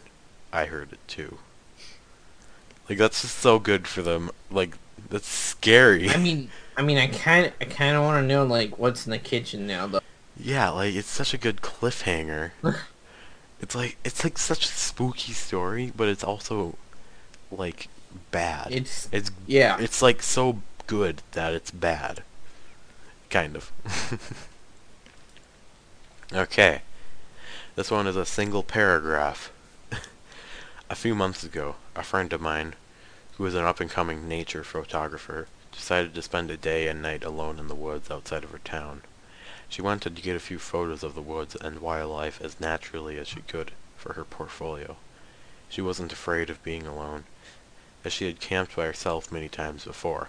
I 0.52 0.66
heard 0.66 0.92
it 0.92 1.00
too. 1.08 1.38
Like 2.88 2.98
that's 2.98 3.22
just 3.22 3.38
so 3.38 3.58
good 3.58 3.88
for 3.88 4.02
them. 4.02 4.30
Like 4.52 4.78
that's 5.10 5.26
scary. 5.26 6.10
I 6.10 6.16
mean, 6.16 6.48
I 6.76 6.82
mean, 6.82 6.98
I 6.98 7.08
kind, 7.08 7.52
I 7.60 7.64
kind 7.64 7.96
of 7.96 8.04
want 8.04 8.22
to 8.22 8.26
know 8.28 8.44
like 8.44 8.78
what's 8.78 9.04
in 9.04 9.10
the 9.10 9.18
kitchen 9.18 9.66
now, 9.66 9.88
though. 9.88 9.98
Yeah, 10.36 10.70
like 10.70 10.94
it's 10.94 11.08
such 11.10 11.34
a 11.34 11.38
good 11.38 11.60
cliffhanger. 11.60 12.52
it's 13.60 13.74
like 13.74 13.96
it's 14.04 14.24
like 14.24 14.38
such 14.38 14.64
a 14.64 14.68
spooky 14.68 15.32
story, 15.32 15.92
but 15.94 16.08
it's 16.08 16.24
also 16.24 16.76
like 17.50 17.88
bad. 18.30 18.68
It's 18.70 19.08
It's 19.12 19.30
yeah. 19.46 19.78
It's 19.78 20.02
like 20.02 20.22
so 20.22 20.62
good 20.86 21.22
that 21.32 21.54
it's 21.54 21.70
bad. 21.70 22.22
Kind 23.30 23.56
of. 23.56 23.72
okay. 26.32 26.82
This 27.74 27.90
one 27.90 28.06
is 28.06 28.16
a 28.16 28.26
single 28.26 28.62
paragraph. 28.62 29.50
a 30.90 30.94
few 30.94 31.14
months 31.14 31.42
ago, 31.42 31.76
a 31.96 32.02
friend 32.02 32.32
of 32.32 32.40
mine, 32.40 32.74
who 33.36 33.46
is 33.46 33.54
an 33.54 33.64
up-and-coming 33.64 34.28
nature 34.28 34.62
photographer, 34.62 35.48
decided 35.70 36.14
to 36.14 36.20
spend 36.20 36.50
a 36.50 36.56
day 36.58 36.86
and 36.88 37.00
night 37.00 37.24
alone 37.24 37.58
in 37.58 37.68
the 37.68 37.74
woods 37.74 38.10
outside 38.10 38.44
of 38.44 38.50
her 38.50 38.58
town. 38.58 39.00
She 39.72 39.80
wanted 39.80 40.14
to 40.14 40.20
get 40.22 40.36
a 40.36 40.38
few 40.38 40.58
photos 40.58 41.02
of 41.02 41.14
the 41.14 41.22
woods 41.22 41.56
and 41.56 41.80
wildlife 41.80 42.42
as 42.42 42.60
naturally 42.60 43.16
as 43.18 43.26
she 43.26 43.40
could 43.40 43.72
for 43.96 44.12
her 44.12 44.22
portfolio. 44.22 44.98
She 45.70 45.80
wasn't 45.80 46.12
afraid 46.12 46.50
of 46.50 46.62
being 46.62 46.86
alone, 46.86 47.24
as 48.04 48.12
she 48.12 48.26
had 48.26 48.38
camped 48.38 48.76
by 48.76 48.84
herself 48.84 49.32
many 49.32 49.48
times 49.48 49.86
before. 49.86 50.28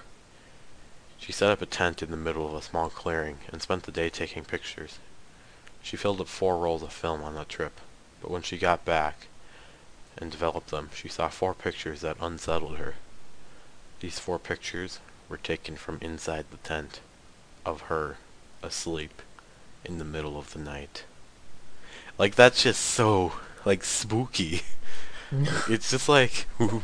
She 1.19 1.33
set 1.33 1.51
up 1.51 1.61
a 1.61 1.65
tent 1.65 2.01
in 2.01 2.09
the 2.09 2.15
middle 2.15 2.47
of 2.47 2.53
a 2.53 2.61
small 2.61 2.89
clearing 2.89 3.39
and 3.49 3.61
spent 3.61 3.83
the 3.83 3.91
day 3.91 4.09
taking 4.09 4.45
pictures. 4.45 4.99
She 5.81 5.97
filled 5.97 6.21
up 6.21 6.29
four 6.29 6.57
rolls 6.57 6.81
of 6.81 6.93
film 6.93 7.21
on 7.21 7.35
that 7.35 7.49
trip, 7.49 7.81
but 8.21 8.31
when 8.31 8.43
she 8.43 8.57
got 8.57 8.85
back 8.85 9.27
and 10.17 10.31
developed 10.31 10.69
them, 10.69 10.89
she 10.95 11.09
saw 11.09 11.27
four 11.27 11.53
pictures 11.53 11.99
that 11.99 12.15
unsettled 12.21 12.77
her. 12.77 12.95
These 13.99 14.19
four 14.19 14.39
pictures 14.39 14.99
were 15.27 15.35
taken 15.35 15.75
from 15.75 15.97
inside 15.99 16.45
the 16.49 16.57
tent, 16.65 17.01
of 17.65 17.81
her, 17.81 18.15
asleep, 18.61 19.21
in 19.85 19.97
the 19.97 20.05
middle 20.05 20.37
of 20.37 20.53
the 20.53 20.59
night. 20.59 21.03
Like, 22.17 22.35
that's 22.35 22.63
just 22.63 22.81
so, 22.81 23.33
like, 23.65 23.83
spooky. 23.83 24.61
it's 25.69 25.91
just 25.91 26.07
like, 26.07 26.45
ooh. 26.61 26.81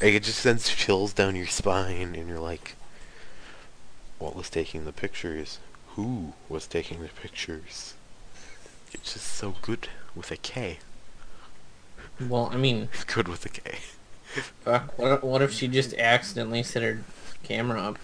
Like, 0.00 0.14
it 0.14 0.22
just 0.22 0.38
sends 0.38 0.68
chills 0.68 1.12
down 1.12 1.34
your 1.36 1.46
spine, 1.48 2.14
and 2.14 2.28
you're 2.28 2.38
like, 2.38 2.76
what 4.18 4.36
was 4.36 4.48
taking 4.50 4.84
the 4.84 4.92
pictures? 4.92 5.58
Who 5.96 6.32
was 6.48 6.66
taking 6.66 7.02
the 7.02 7.08
pictures? 7.08 7.94
It's 8.92 9.14
just 9.14 9.26
so 9.26 9.54
good 9.62 9.88
with 10.14 10.30
a 10.30 10.36
K. 10.36 10.78
well, 12.20 12.48
I 12.52 12.56
mean, 12.56 12.88
Good 13.06 13.28
with 13.28 13.44
a 13.46 13.48
K. 13.48 13.78
fuck, 14.64 14.96
what, 14.98 15.24
what 15.24 15.42
if 15.42 15.52
she 15.52 15.68
just 15.68 15.94
accidentally 15.94 16.62
set 16.62 16.82
her 16.82 17.00
camera 17.42 17.80
up 17.82 17.98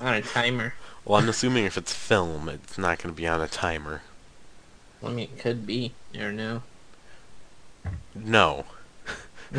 on 0.00 0.14
a 0.14 0.22
timer? 0.22 0.74
Well, 1.04 1.20
I'm 1.20 1.28
assuming 1.28 1.64
if 1.64 1.78
it's 1.78 1.94
film, 1.94 2.48
it's 2.48 2.78
not 2.78 2.98
going 2.98 3.14
to 3.14 3.16
be 3.16 3.26
on 3.26 3.40
a 3.40 3.48
timer. 3.48 4.02
I 5.02 5.08
mean, 5.08 5.30
it 5.32 5.38
could 5.38 5.66
be. 5.66 5.92
Never 6.14 6.32
know. 6.32 6.62
No. 8.14 8.66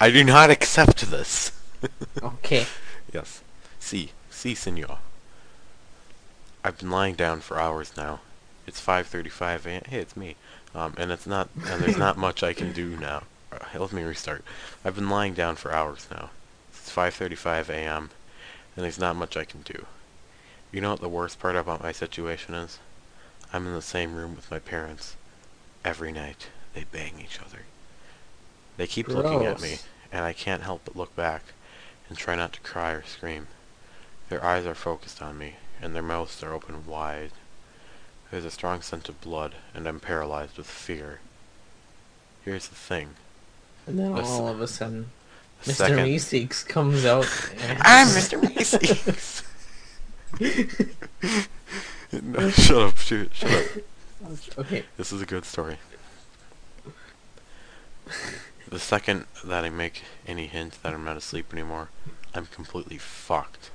I 0.00 0.10
do 0.10 0.22
not 0.22 0.50
accept 0.50 1.10
this. 1.10 1.52
okay. 2.22 2.66
Yes. 3.12 3.42
Si. 3.80 4.12
Si, 4.30 4.54
senor. 4.54 4.98
I've 6.62 6.78
been 6.78 6.90
lying 6.90 7.16
down 7.16 7.40
for 7.40 7.58
hours 7.58 7.92
now. 7.96 8.20
It's 8.68 8.80
5.35 8.80 9.66
a.m. 9.66 9.82
Hey, 9.88 9.98
it's 9.98 10.16
me. 10.16 10.36
Um, 10.76 10.94
and 10.96 11.10
it's 11.10 11.26
not, 11.26 11.48
and 11.66 11.82
there's 11.82 11.96
not 11.96 12.16
much 12.26 12.44
I 12.44 12.52
can 12.52 12.72
do 12.72 12.96
now. 12.96 13.24
Uh, 13.50 13.80
let 13.80 13.92
me 13.92 14.04
restart. 14.04 14.44
I've 14.84 14.94
been 14.94 15.10
lying 15.10 15.34
down 15.34 15.56
for 15.56 15.72
hours 15.72 16.06
now. 16.08 16.30
It's 16.72 16.94
5.35 16.94 17.68
a.m. 17.70 18.10
and 18.76 18.84
there's 18.84 18.98
not 18.98 19.16
much 19.16 19.36
I 19.36 19.44
can 19.44 19.62
do. 19.62 19.86
You 20.72 20.80
know 20.80 20.90
what 20.90 21.00
the 21.00 21.08
worst 21.08 21.38
part 21.38 21.56
about 21.56 21.82
my 21.82 21.92
situation 21.92 22.54
is? 22.54 22.78
I'm 23.52 23.66
in 23.66 23.74
the 23.74 23.82
same 23.82 24.14
room 24.14 24.36
with 24.36 24.50
my 24.50 24.58
parents. 24.60 25.16
Every 25.84 26.12
night, 26.12 26.48
they 26.74 26.84
bang 26.84 27.14
each 27.20 27.40
other. 27.40 27.60
They 28.76 28.86
keep 28.86 29.08
looking 29.08 29.44
at 29.44 29.60
me, 29.60 29.78
and 30.12 30.24
I 30.24 30.32
can't 30.32 30.62
help 30.62 30.82
but 30.84 30.96
look 30.96 31.14
back 31.16 31.42
and 32.08 32.16
try 32.16 32.36
not 32.36 32.52
to 32.52 32.60
cry 32.60 32.92
or 32.92 33.02
scream. 33.04 33.48
Their 34.28 34.44
eyes 34.44 34.66
are 34.66 34.74
focused 34.74 35.20
on 35.20 35.38
me, 35.38 35.56
and 35.82 35.94
their 35.94 36.02
mouths 36.02 36.42
are 36.42 36.52
open 36.52 36.86
wide. 36.86 37.32
There's 38.30 38.44
a 38.44 38.50
strong 38.50 38.80
scent 38.80 39.08
of 39.08 39.20
blood, 39.20 39.56
and 39.74 39.86
I'm 39.86 39.98
paralyzed 39.98 40.56
with 40.56 40.68
fear. 40.68 41.18
Here's 42.44 42.68
the 42.68 42.76
thing. 42.76 43.16
And 43.86 43.98
then 43.98 44.12
all 44.12 44.46
of 44.46 44.60
a 44.60 44.68
sudden, 44.68 45.10
Mr. 45.64 45.72
second- 45.72 45.98
Meeseeks 46.06 46.66
comes 46.66 47.04
out. 47.04 47.26
and- 47.60 47.78
I'm 47.84 48.06
Mr. 48.08 48.40
Meeseeks. 48.40 49.42
no, 52.22 52.50
shut 52.50 52.82
up, 52.82 52.96
shoot, 52.98 53.34
shut 53.34 53.50
up. 53.52 54.58
okay. 54.58 54.84
This 54.96 55.12
is 55.12 55.20
a 55.20 55.26
good 55.26 55.44
story. 55.44 55.76
The 58.68 58.78
second 58.78 59.26
that 59.44 59.64
I 59.64 59.70
make 59.70 60.02
any 60.26 60.46
hint 60.46 60.78
that 60.82 60.94
I'm 60.94 61.04
not 61.04 61.16
asleep 61.16 61.52
anymore, 61.52 61.88
I'm 62.34 62.46
completely 62.46 62.98
fucked. 62.98 63.70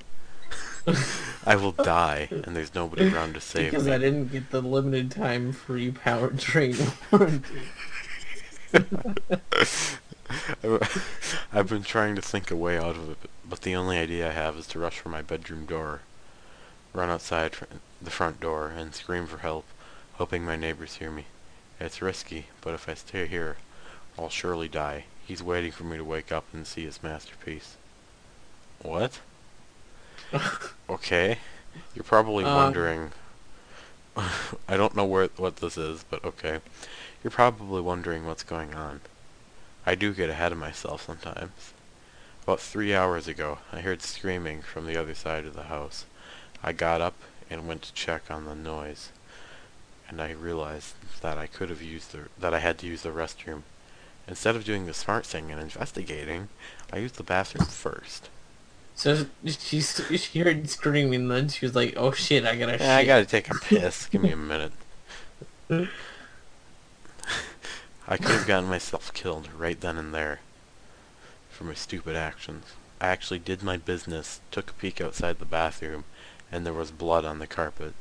I 1.46 1.56
will 1.56 1.72
die, 1.72 2.30
and 2.32 2.56
there's 2.56 2.74
nobody 2.76 3.12
around 3.14 3.34
to 3.34 3.42
save 3.42 3.72
Because 3.72 3.86
me. 3.86 3.92
Because 3.92 4.02
I 4.02 4.06
didn't 4.06 4.32
get 4.32 4.52
the 4.52 4.62
limited 4.62 5.12
time 5.12 5.52
free 5.52 5.92
powertrain 5.92 6.78
warranty. 7.12 7.62
I've 11.54 11.70
been 11.70 11.84
trying 11.84 12.16
to 12.16 12.22
think 12.22 12.50
a 12.52 12.56
way 12.56 12.78
out 12.78 12.96
of 12.96 13.10
it, 13.12 13.30
but 13.48 13.62
the 13.62 13.76
only 13.76 13.98
idea 13.98 14.30
I 14.30 14.34
have 14.34 14.58
is 14.58 14.68
to 14.68 14.80
rush 14.80 15.00
for 15.00 15.10
my 15.10 15.22
bedroom 15.22 15.66
door, 15.66 16.02
run 16.94 17.10
outside 17.10 17.56
fr- 17.56 17.66
the 18.02 18.10
front 18.12 18.40
door, 18.40 18.70
and 18.70 18.94
scream 18.96 19.28
for 19.28 19.38
help, 19.40 19.66
hoping 20.14 20.44
my 20.44 20.56
neighbors 20.56 20.96
hear 20.96 21.12
me. 21.12 21.26
It's 21.80 22.02
risky, 22.02 22.48
but 22.62 22.74
if 22.74 22.88
I 22.90 22.94
stay 22.96 23.28
here, 23.28 23.58
I'll 24.18 24.30
surely 24.30 24.68
die. 24.68 25.06
He's 25.28 25.44
waiting 25.44 25.72
for 25.72 25.84
me 25.84 25.98
to 25.98 26.04
wake 26.04 26.32
up 26.32 26.46
and 26.54 26.66
see 26.66 26.86
his 26.86 27.04
masterpiece. 27.04 27.76
What? 28.82 29.20
okay. 30.90 31.40
You're 31.94 32.04
probably 32.04 32.46
Um. 32.46 32.56
wondering. 32.56 33.12
I 34.18 34.78
don't 34.78 34.96
know 34.96 35.06
where 35.06 35.28
what 35.36 35.58
this 35.58 35.78
is, 35.78 36.04
but 36.10 36.24
okay. 36.24 36.60
You're 37.24 37.32
probably 37.32 37.82
wondering 37.82 38.26
what's 38.26 38.44
going 38.44 38.74
on. 38.74 39.02
I 39.86 39.96
do 39.96 40.14
get 40.14 40.30
ahead 40.30 40.52
of 40.52 40.58
myself 40.58 41.06
sometimes. 41.06 41.74
About 42.44 42.60
three 42.60 42.94
hours 42.94 43.28
ago, 43.28 43.60
I 43.72 43.82
heard 43.82 44.02
screaming 44.02 44.62
from 44.62 44.86
the 44.86 44.98
other 44.98 45.14
side 45.14 45.46
of 45.46 45.56
the 45.56 45.64
house. 45.64 46.06
I 46.64 46.72
got 46.72 47.02
up 47.02 47.16
and 47.50 47.68
went 47.68 47.84
to 47.84 47.94
check 47.94 48.32
on 48.32 48.46
the 48.46 48.56
noise, 48.56 49.12
and 50.10 50.22
I 50.22 50.32
realized 50.32 50.94
that 51.22 51.38
I 51.38 51.48
could 51.48 51.70
have 51.70 51.82
used 51.82 52.12
the 52.12 52.28
that 52.40 52.54
I 52.54 52.60
had 52.60 52.78
to 52.80 52.88
use 52.88 53.04
the 53.04 53.10
restroom. 53.10 53.64
Instead 54.28 54.56
of 54.56 54.64
doing 54.64 54.88
the 54.88 54.94
smart 54.94 55.26
thing 55.26 55.52
and 55.52 55.62
investigating, 55.62 56.50
I 56.92 56.98
used 56.98 57.16
the 57.16 57.24
bathroom 57.24 57.68
first. 57.68 58.30
So 58.96 59.26
she 59.46 59.82
she 59.82 60.40
heard 60.40 60.68
screaming, 60.70 61.14
and 61.16 61.32
then 61.32 61.50
she 61.50 61.66
was 61.66 61.76
like, 61.76 61.94
"Oh 61.98 62.12
shit, 62.12 62.46
I 62.46 62.56
gotta 62.56 62.78
Yeah, 62.80 62.98
I 62.98 63.06
gotta 63.06 63.26
take 63.26 63.52
a 63.52 63.56
piss. 63.56 64.08
Give 64.08 64.22
me 64.22 64.32
a 64.32 64.38
minute. 64.38 64.74
I 68.08 68.18
could 68.18 68.32
have 68.32 68.48
gotten 68.48 68.70
myself 68.70 69.14
killed 69.14 69.50
right 69.58 69.80
then 69.80 69.98
and 69.98 70.14
there 70.14 70.40
for 71.50 71.64
my 71.64 71.74
stupid 71.74 72.16
actions. 72.16 72.66
I 73.02 73.08
actually 73.08 73.40
did 73.40 73.64
my 73.64 73.78
business, 73.78 74.42
took 74.52 74.70
a 74.70 74.74
peek 74.74 75.02
outside 75.02 75.40
the 75.40 75.46
bathroom, 75.46 76.06
and 76.52 76.66
there 76.66 76.74
was 76.74 76.92
blood 76.92 77.26
on 77.26 77.40
the 77.40 77.48
carpet. 77.48 77.94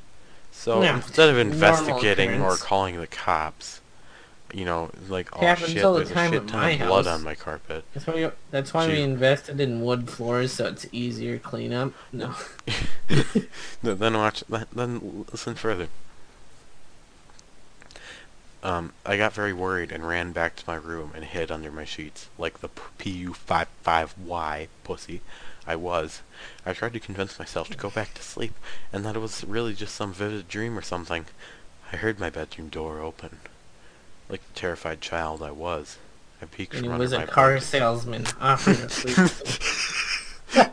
So 0.52 0.82
Yeah, 0.82 0.96
instead 0.96 1.28
of 1.30 1.38
investigating 1.38 2.40
or 2.40 2.56
calling 2.56 3.00
the 3.00 3.06
cops, 3.06 3.80
you 4.52 4.64
know, 4.64 4.90
like, 5.08 5.36
oh 5.36 5.40
Happens 5.40 5.70
shit, 5.70 5.84
all 5.84 5.94
the 5.94 6.04
there's 6.04 6.10
a 6.10 6.30
shit 6.30 6.48
ton 6.48 6.72
of 6.72 6.78
blood 6.86 7.06
house. 7.06 7.18
on 7.18 7.24
my 7.24 7.34
carpet. 7.34 7.84
That's 7.92 8.06
why, 8.06 8.14
we, 8.14 8.30
that's 8.50 8.72
why 8.72 8.86
we 8.86 9.00
invested 9.00 9.60
in 9.60 9.82
wood 9.82 10.08
floors, 10.08 10.52
so 10.52 10.66
it's 10.66 10.86
easier 10.92 11.38
cleanup. 11.38 11.92
No. 12.12 12.34
No, 13.82 13.94
then 13.94 14.14
watch. 14.16 14.44
Then 14.72 15.26
listen 15.32 15.54
further. 15.54 15.88
Um, 18.64 18.94
I 19.04 19.18
got 19.18 19.34
very 19.34 19.52
worried 19.52 19.92
and 19.92 20.08
ran 20.08 20.32
back 20.32 20.56
to 20.56 20.64
my 20.66 20.76
room 20.76 21.12
and 21.14 21.22
hid 21.22 21.52
under 21.52 21.70
my 21.70 21.84
sheets 21.84 22.30
like 22.38 22.60
the 22.60 22.70
PU55Y 22.98 24.68
pussy 24.82 25.20
I 25.66 25.76
was. 25.76 26.22
I 26.64 26.72
tried 26.72 26.94
to 26.94 27.00
convince 27.00 27.38
myself 27.38 27.68
to 27.68 27.76
go 27.76 27.90
back 27.90 28.14
to 28.14 28.22
sleep, 28.22 28.54
and 28.90 29.04
that 29.04 29.16
it 29.16 29.18
was 29.18 29.44
really 29.44 29.74
just 29.74 29.94
some 29.94 30.14
vivid 30.14 30.48
dream 30.48 30.78
or 30.78 30.82
something. 30.82 31.26
I 31.92 31.96
heard 31.96 32.18
my 32.18 32.30
bedroom 32.30 32.70
door 32.70 33.00
open. 33.00 33.38
Like 34.30 34.40
the 34.46 34.54
terrified 34.58 35.02
child 35.02 35.42
I 35.42 35.50
was, 35.50 35.98
I 36.40 36.46
peeked 36.46 36.72
And 36.74 36.84
from 36.84 36.88
he 36.88 36.92
under 36.94 37.02
was 37.02 37.12
a 37.12 37.18
my 37.18 37.26
car 37.26 37.48
blanket. 37.50 37.66
salesman 37.66 38.24
offering 38.40 38.78
to 38.78 38.88
sleep. 38.88 39.16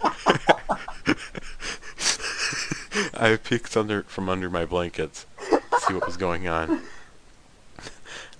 I 3.14 3.36
peeked 3.36 3.76
under 3.76 4.04
from 4.04 4.30
under 4.30 4.50
my 4.50 4.66
blankets 4.66 5.26
to 5.50 5.62
see 5.86 5.94
what 5.94 6.06
was 6.06 6.16
going 6.18 6.48
on. 6.48 6.82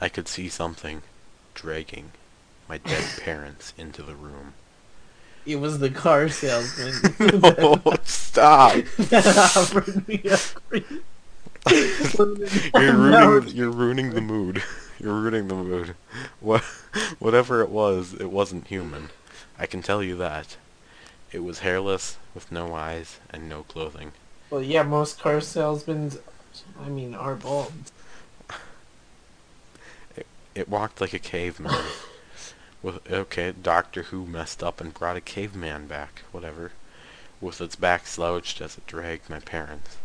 I 0.02 0.10
could 0.10 0.28
see 0.28 0.50
something 0.50 1.04
dragging 1.54 2.12
my 2.68 2.80
dead 2.80 3.06
parents 3.24 3.74
into 3.78 4.02
the 4.02 4.16
room. 4.16 4.54
It 5.46 5.58
was 5.58 5.80
the 5.80 5.90
car 5.90 6.28
salesman 6.30 7.16
no, 7.42 7.82
stop! 8.04 8.74
that 8.98 9.56
offered 9.56 10.08
me 10.08 10.22
a. 10.26 10.38
You're 12.80 12.96
ruining 12.96 13.56
you're 13.56 13.70
ruining 13.70 14.14
the 14.16 14.22
mood. 14.22 14.64
You're 15.00 15.14
ruining 15.14 15.48
the 15.48 15.56
mood. 15.56 15.96
What 16.40 16.64
whatever 17.20 17.62
it 17.62 17.70
was, 17.70 18.16
it 18.16 18.32
wasn't 18.32 18.68
human. 18.68 19.10
I 19.60 19.68
can 19.68 19.84
tell 19.84 20.02
you 20.02 20.16
that. 20.18 20.58
It 21.32 21.44
was 21.44 21.60
hairless, 21.60 22.18
with 22.34 22.52
no 22.52 22.74
eyes 22.74 23.20
and 23.30 23.48
no 23.48 23.64
clothing. 23.64 24.12
Well, 24.50 24.62
yeah, 24.62 24.84
most 24.84 25.20
car 25.20 25.40
salesmen, 25.40 26.12
I 26.84 26.90
mean, 26.90 27.14
are 27.14 27.36
bald. 27.36 27.72
It 30.54 30.70
walked 30.70 31.02
like 31.02 31.14
a 31.14 31.20
caveman. 31.20 31.86
With 32.84 33.12
okay, 33.12 33.52
Doctor 33.52 34.04
Who 34.04 34.26
messed 34.26 34.64
up 34.64 34.82
and 34.82 34.94
brought 34.94 35.16
a 35.16 35.22
caveman 35.22 35.88
back, 35.88 36.24
whatever. 36.32 36.72
With 37.40 37.62
its 37.62 37.76
back 37.76 38.08
slouched 38.08 38.60
as 38.62 38.78
it 38.78 38.88
dragged 38.88 39.30
my 39.30 39.40
parents. 39.40 39.98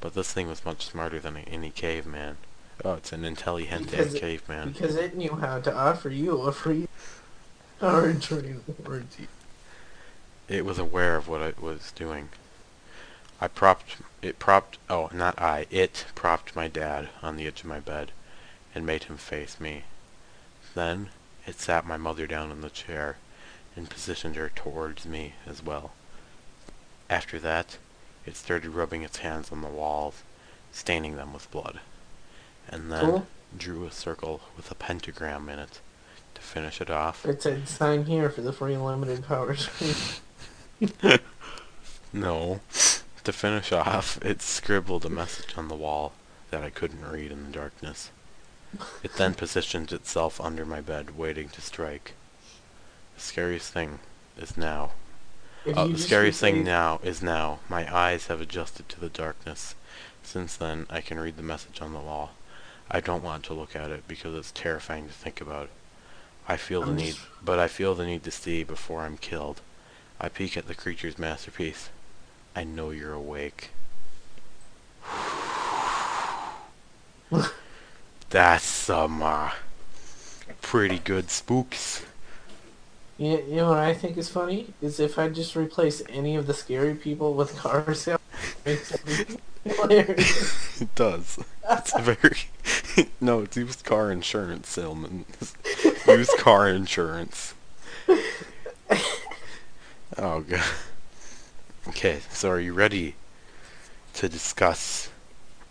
But 0.00 0.14
this 0.14 0.32
thing 0.32 0.48
was 0.48 0.64
much 0.64 0.86
smarter 0.86 1.18
than 1.20 1.36
any 1.36 1.70
caveman. 1.70 2.38
Oh, 2.84 2.94
it's 2.94 3.12
an 3.12 3.24
intelligente 3.24 3.90
Because 3.90 4.14
it- 4.14 4.20
caveman. 4.20 4.72
Because 4.72 4.96
it 4.96 5.16
knew 5.16 5.36
how 5.36 5.60
to 5.60 5.74
offer 5.74 6.08
you 6.08 6.40
a 6.42 6.52
free 6.52 6.88
insurance 7.80 8.62
warranty. 8.84 9.28
It 10.48 10.64
was 10.64 10.78
aware 10.78 11.16
of 11.16 11.28
what 11.28 11.42
it 11.42 11.60
was 11.60 11.92
doing. 11.92 12.30
I 13.40 13.48
propped 13.48 13.96
it 14.22 14.38
propped 14.38 14.78
oh 14.88 15.10
not 15.12 15.38
I 15.40 15.66
it 15.70 16.06
propped 16.14 16.56
my 16.56 16.68
dad 16.68 17.08
on 17.22 17.36
the 17.36 17.46
edge 17.46 17.60
of 17.60 17.66
my 17.66 17.80
bed 17.80 18.12
and 18.74 18.84
made 18.86 19.04
him 19.04 19.16
face 19.16 19.60
me. 19.60 19.84
Then 20.74 21.10
it 21.46 21.60
sat 21.60 21.86
my 21.86 21.96
mother 21.96 22.26
down 22.26 22.50
in 22.50 22.60
the 22.60 22.70
chair 22.70 23.16
and 23.76 23.88
positioned 23.90 24.36
her 24.36 24.50
towards 24.54 25.06
me 25.06 25.34
as 25.46 25.62
well. 25.62 25.92
After 27.10 27.38
that, 27.40 27.76
it 28.26 28.36
started 28.36 28.70
rubbing 28.70 29.02
its 29.02 29.18
hands 29.18 29.52
on 29.52 29.60
the 29.60 29.68
walls, 29.68 30.22
staining 30.72 31.16
them 31.16 31.32
with 31.32 31.50
blood, 31.50 31.80
and 32.68 32.90
then 32.90 33.04
Cool. 33.04 33.26
drew 33.56 33.84
a 33.86 33.90
circle 33.90 34.40
with 34.56 34.70
a 34.70 34.74
pentagram 34.74 35.48
in 35.48 35.58
it 35.58 35.80
to 36.34 36.40
finish 36.40 36.80
it 36.80 36.90
off. 36.90 37.24
It 37.26 37.42
said, 37.42 37.68
sign 37.68 38.06
here 38.06 38.30
for 38.30 38.40
the 38.40 38.52
free 38.52 38.76
limited 38.76 39.24
powers. 39.24 39.68
No. 42.12 42.60
To 43.24 43.32
finish 43.32 43.72
off, 43.72 44.22
it 44.24 44.40
scribbled 44.42 45.04
a 45.04 45.10
message 45.10 45.54
on 45.56 45.68
the 45.68 45.74
wall 45.74 46.12
that 46.50 46.62
I 46.62 46.70
couldn't 46.70 47.04
read 47.10 47.32
in 47.32 47.44
the 47.44 47.50
darkness. 47.50 48.10
It 49.02 49.14
then 49.14 49.34
positioned 49.34 49.92
itself 49.92 50.40
under 50.40 50.64
my 50.64 50.80
bed, 50.80 51.16
waiting 51.16 51.48
to 51.50 51.60
strike. 51.60 52.14
The 53.16 53.20
scariest 53.20 53.72
thing 53.72 54.00
is 54.36 54.56
now. 54.56 54.92
Uh, 55.66 55.86
the 55.88 55.98
scariest 55.98 56.40
thing 56.40 56.56
replace- 56.56 56.66
now 56.66 57.00
is 57.02 57.22
now. 57.22 57.58
My 57.68 57.94
eyes 57.94 58.26
have 58.26 58.40
adjusted 58.40 58.88
to 58.90 59.00
the 59.00 59.08
darkness. 59.08 59.74
Since 60.22 60.56
then, 60.56 60.86
I 60.90 61.00
can 61.00 61.18
read 61.20 61.36
the 61.36 61.42
message 61.42 61.80
on 61.80 61.92
the 61.92 62.00
wall. 62.00 62.32
I 62.90 63.00
don't 63.00 63.22
want 63.24 63.44
to 63.44 63.54
look 63.54 63.74
at 63.74 63.90
it 63.90 64.06
because 64.08 64.34
it's 64.34 64.52
terrifying 64.52 65.06
to 65.06 65.12
think 65.12 65.40
about. 65.40 65.68
I 66.46 66.56
feel 66.58 66.82
the 66.82 66.88
I'm 66.88 66.96
need, 66.96 67.14
just- 67.14 67.26
but 67.42 67.58
I 67.58 67.68
feel 67.68 67.94
the 67.94 68.04
need 68.06 68.24
to 68.24 68.30
see 68.30 68.64
before 68.64 69.02
I'm 69.02 69.16
killed. 69.16 69.60
I 70.20 70.28
peek 70.28 70.56
at 70.56 70.66
the 70.66 70.74
creature's 70.74 71.18
masterpiece. 71.18 71.88
I 72.54 72.64
know 72.64 72.90
you're 72.90 73.12
awake. 73.14 73.70
That's 78.34 78.64
some 78.64 79.22
uh, 79.22 79.52
pretty 80.60 80.98
good 80.98 81.30
spooks. 81.30 82.04
You, 83.16 83.40
you 83.48 83.56
know 83.58 83.68
what 83.68 83.78
I 83.78 83.94
think 83.94 84.18
is 84.18 84.28
funny? 84.28 84.74
Is 84.82 84.98
if 84.98 85.20
I 85.20 85.28
just 85.28 85.54
replace 85.54 86.02
any 86.08 86.34
of 86.34 86.48
the 86.48 86.52
scary 86.52 86.96
people 86.96 87.34
with 87.34 87.54
car 87.58 87.94
sales. 87.94 88.18
hilarious. 89.64 90.82
It 90.82 90.92
does. 90.96 91.44
It's 91.70 91.94
a 91.94 92.00
very 92.00 93.08
no. 93.20 93.42
It's 93.42 93.56
used 93.56 93.84
car 93.84 94.10
insurance 94.10 94.68
salesman. 94.68 95.26
used 96.08 96.36
car 96.38 96.68
insurance. 96.68 97.54
Oh 100.18 100.40
god. 100.40 100.64
Okay, 101.86 102.18
so 102.30 102.50
are 102.50 102.58
you 102.58 102.74
ready 102.74 103.14
to 104.14 104.28
discuss 104.28 105.08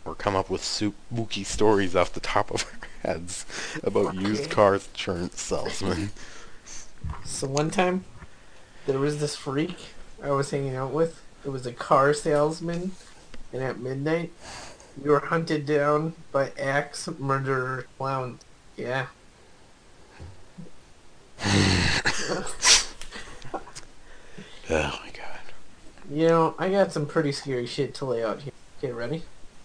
or 0.05 0.15
come 0.15 0.35
up 0.35 0.49
with 0.49 0.63
spooky 0.63 1.43
stories 1.43 1.95
off 1.95 2.13
the 2.13 2.19
top 2.19 2.51
of 2.51 2.65
our 3.03 3.11
heads 3.13 3.45
about 3.83 4.15
used 4.15 4.43
Okay. 4.43 4.51
car 4.51 4.75
insurance 4.75 5.41
salesmen? 5.41 6.11
So 7.25 7.47
one 7.47 7.69
time, 7.69 8.05
there 8.85 8.97
was 8.97 9.19
this 9.19 9.35
freak 9.35 9.75
I 10.23 10.31
was 10.31 10.51
hanging 10.51 10.75
out 10.77 10.91
with. 10.93 11.21
It 11.45 11.49
was 11.49 11.65
a 11.65 11.73
car 11.73 12.13
salesman, 12.13 12.93
and 13.51 13.61
at 13.61 13.77
midnight, 13.79 14.31
we 15.01 15.09
were 15.09 15.19
hunted 15.19 15.65
down 15.65 16.13
by 16.31 16.51
axe 16.57 17.09
murderer 17.19 17.87
clown. 17.97 18.39
Yeah. 18.77 19.07
Oh 24.69 24.99
my 25.03 25.09
god. 25.11 25.39
You 26.09 26.27
know, 26.29 26.55
I 26.57 26.69
got 26.69 26.91
some 26.93 27.05
pretty 27.05 27.31
scary 27.33 27.65
shit 27.65 27.93
to 27.95 28.05
lay 28.05 28.23
out 28.23 28.41
here. 28.41 28.53
Get 28.81 28.95
ready? 28.95 29.23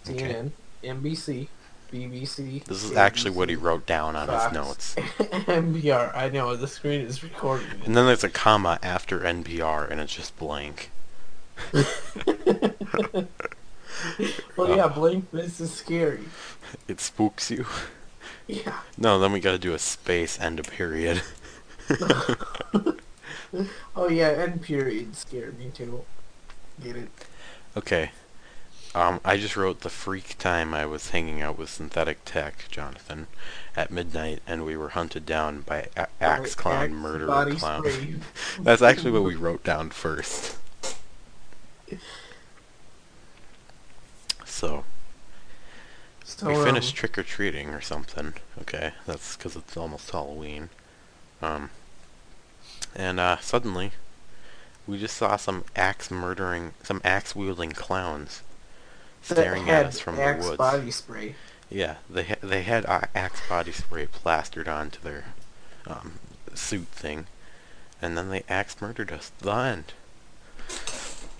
Okay. 0.09 0.33
CNN, 0.33 0.51
NBC, 0.83 1.47
BBC. 1.91 2.63
This 2.63 2.83
is 2.83 2.95
actually 2.95 3.31
what 3.31 3.49
he 3.49 3.55
wrote 3.55 3.85
down 3.85 4.15
on 4.15 4.27
his 4.27 4.53
notes. 4.53 4.95
NPR. 4.95 6.15
I 6.15 6.29
know 6.29 6.55
the 6.55 6.67
screen 6.67 7.01
is 7.01 7.23
recording. 7.23 7.67
And 7.85 7.95
then 7.95 8.05
there's 8.05 8.23
a 8.23 8.29
comma 8.29 8.79
after 8.83 9.19
NPR 9.19 9.89
and 9.89 9.99
it's 9.99 10.15
just 10.15 10.37
blank. 10.37 10.91
Well, 14.55 14.75
yeah, 14.75 14.85
oh. 14.85 14.89
blank. 14.89 15.31
This 15.31 15.59
is 15.59 15.73
scary. 15.73 16.23
It 16.87 16.99
spooks 17.01 17.51
you. 17.51 17.65
Yeah. 18.47 18.79
No, 18.97 19.19
then 19.19 19.31
we 19.31 19.39
gotta 19.39 19.57
do 19.57 19.73
a 19.73 19.79
space 19.79 20.37
and 20.39 20.59
a 20.59 20.63
period. 20.63 21.21
Oh 23.95 24.07
yeah, 24.07 24.29
and 24.29 24.61
period 24.61 25.15
scared 25.15 25.57
me 25.57 25.71
too. 25.73 26.05
Get 26.83 26.95
it? 26.95 27.09
Okay. 27.75 28.11
Um, 28.95 29.21
I 29.23 29.37
just 29.37 29.55
wrote 29.55 29.81
the 29.81 29.89
freak 29.89 30.37
time 30.39 30.73
I 30.73 30.85
was 30.85 31.11
hanging 31.11 31.41
out 31.43 31.59
with 31.59 31.69
synthetic 31.69 32.25
tech, 32.25 32.65
Jonathan, 32.71 33.27
at 33.75 33.91
midnight, 33.91 34.41
and 34.47 34.65
we 34.65 34.75
were 34.75 34.89
hunted 34.89 35.27
down 35.27 35.61
by 35.61 35.89
a- 35.95 36.07
axe 36.19 36.55
clown 36.55 36.85
Axe 36.85 36.93
murderer 36.93 37.55
clown. 37.55 38.21
That's 38.59 38.81
actually 38.81 39.11
what 39.11 39.23
we 39.23 39.35
wrote 39.35 39.63
down 39.63 39.91
first. 39.91 40.57
So 44.43 44.83
So, 46.23 46.47
we 46.47 46.55
um, 46.55 46.65
finished 46.65 46.95
trick 46.95 47.17
or 47.17 47.23
treating 47.23 47.69
or 47.69 47.81
something. 47.81 48.33
Okay, 48.61 48.93
that's 49.05 49.35
because 49.37 49.55
it's 49.55 49.77
almost 49.77 50.11
Halloween. 50.11 50.69
Um, 51.41 51.69
and 52.95 53.19
uh, 53.19 53.37
suddenly, 53.37 53.91
we 54.85 54.99
just 54.99 55.15
saw 55.15 55.37
some 55.37 55.63
axe 55.75 56.11
murdering, 56.11 56.73
some 56.83 57.01
axe 57.03 57.35
wielding 57.35 57.71
clowns 57.71 58.41
staring 59.21 59.69
at 59.69 59.85
us 59.87 59.99
from 59.99 60.19
Axe 60.19 60.43
the 60.43 60.49
woods. 60.51 60.57
body 60.57 60.91
spray. 60.91 61.35
Yeah, 61.69 61.95
they 62.09 62.23
ha- 62.23 62.35
they 62.41 62.63
had 62.63 62.85
uh, 62.87 63.01
axe 63.13 63.41
body 63.47 63.71
spray 63.71 64.07
plastered 64.07 64.67
onto 64.67 64.99
their 65.01 65.25
um, 65.85 66.13
suit 66.55 66.87
thing, 66.87 67.27
and 68.01 68.17
then 68.17 68.29
they 68.29 68.43
axe 68.49 68.81
murdered 68.81 69.11
us. 69.11 69.31
The 69.39 69.51
end. 69.51 69.93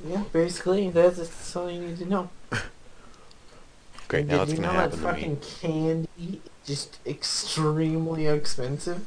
Yeah, 0.06 0.24
basically, 0.32 0.90
that's, 0.92 1.18
that's 1.18 1.56
all 1.56 1.70
you 1.70 1.82
need 1.82 1.98
to 1.98 2.06
know. 2.06 2.30
Great. 4.08 4.28
Now 4.28 4.40
did 4.40 4.42
it's 4.44 4.52
you 4.54 4.58
gonna 4.66 4.74
know 4.74 4.80
happen 4.80 5.02
that 5.02 5.08
to 5.08 5.14
me. 5.14 5.36
fucking 5.36 5.38
candy 5.60 6.10
is 6.20 6.40
just 6.66 7.00
extremely 7.06 8.28
expensive? 8.28 9.06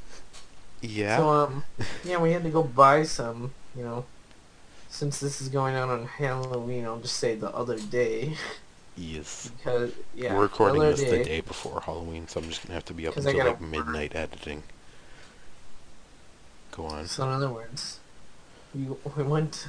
Yeah. 0.81 1.17
So 1.19 1.29
um, 1.31 1.65
yeah, 2.05 2.19
we 2.19 2.33
had 2.33 2.43
to 2.45 2.51
go 2.51 2.63
buy 2.63 3.05
some. 3.05 3.53
You 3.77 3.85
know, 3.85 4.05
since 4.89 5.19
this 5.21 5.41
is 5.41 5.49
going 5.49 5.75
on 5.77 5.89
on 5.89 6.07
Halloween, 6.07 6.85
I'll 6.85 6.99
just 7.01 7.17
say 7.17 7.35
the 7.35 7.51
other 7.55 7.79
day 7.79 8.37
yes. 8.97 9.51
because 9.57 9.93
yeah, 10.15 10.35
We're 10.35 10.43
recording 10.43 10.83
this 10.83 11.01
the 11.01 11.25
day 11.25 11.41
before 11.41 11.81
Halloween, 11.81 12.29
so 12.29 12.41
I'm 12.41 12.49
just 12.49 12.63
gonna 12.63 12.75
have 12.75 12.85
to 12.87 12.95
be 12.95 13.07
up 13.07 13.17
until 13.17 13.37
like 13.37 13.61
midnight 13.61 14.15
editing. 14.15 14.63
Go 16.73 16.87
on. 16.87 17.07
So 17.07 17.25
in 17.25 17.31
other 17.31 17.51
words, 17.51 18.01
we 18.75 18.89
we 19.17 19.23
went 19.23 19.69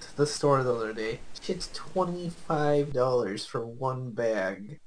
to 0.00 0.16
the 0.16 0.26
store 0.26 0.62
the 0.62 0.74
other 0.74 0.92
day. 0.92 1.20
Shit's 1.40 1.70
twenty 1.72 2.28
five 2.28 2.92
dollars 2.92 3.46
for 3.46 3.66
one 3.66 4.10
bag. 4.10 4.78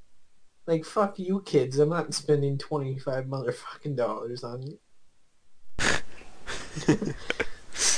Like 0.65 0.85
fuck 0.85 1.17
you 1.19 1.41
kids, 1.41 1.79
I'm 1.79 1.89
not 1.89 2.13
spending 2.13 2.57
twenty 2.57 2.99
five 2.99 3.25
motherfucking 3.25 3.95
dollars 3.95 4.43
on 4.43 4.63
you. 4.63 4.79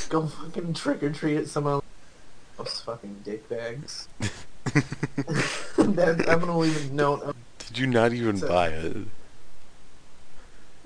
Go 0.09 0.27
fucking 0.27 0.73
trick 0.73 1.03
or 1.03 1.11
treat 1.11 1.37
at 1.37 1.47
someone 1.47 1.81
else 2.57 2.81
fucking 2.81 3.21
dick 3.23 3.47
bags. 3.49 4.07
that, 5.77 6.25
I'm 6.27 6.39
gonna 6.39 6.57
leave 6.57 6.89
a 6.89 6.93
note. 6.93 7.35
Did 7.59 7.77
you 7.77 7.87
not 7.87 8.13
even 8.13 8.37
So- 8.37 8.47
buy 8.47 8.69
it? 8.69 8.97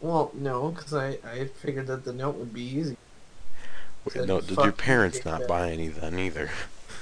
Well, 0.02 0.32
no, 0.34 0.72
because 0.72 0.94
I, 0.94 1.18
I 1.26 1.46
figured 1.46 1.88
that 1.88 2.04
the 2.04 2.12
note 2.12 2.36
would 2.36 2.54
be 2.54 2.62
easy. 2.62 2.98
Wait, 4.04 4.28
no, 4.28 4.42
did 4.42 4.58
your 4.58 4.74
parents 4.74 5.24
not 5.24 5.40
bag." 5.42 5.48
buy 5.48 5.72
any 5.72 5.88
then 5.88 6.20
either? 6.20 6.52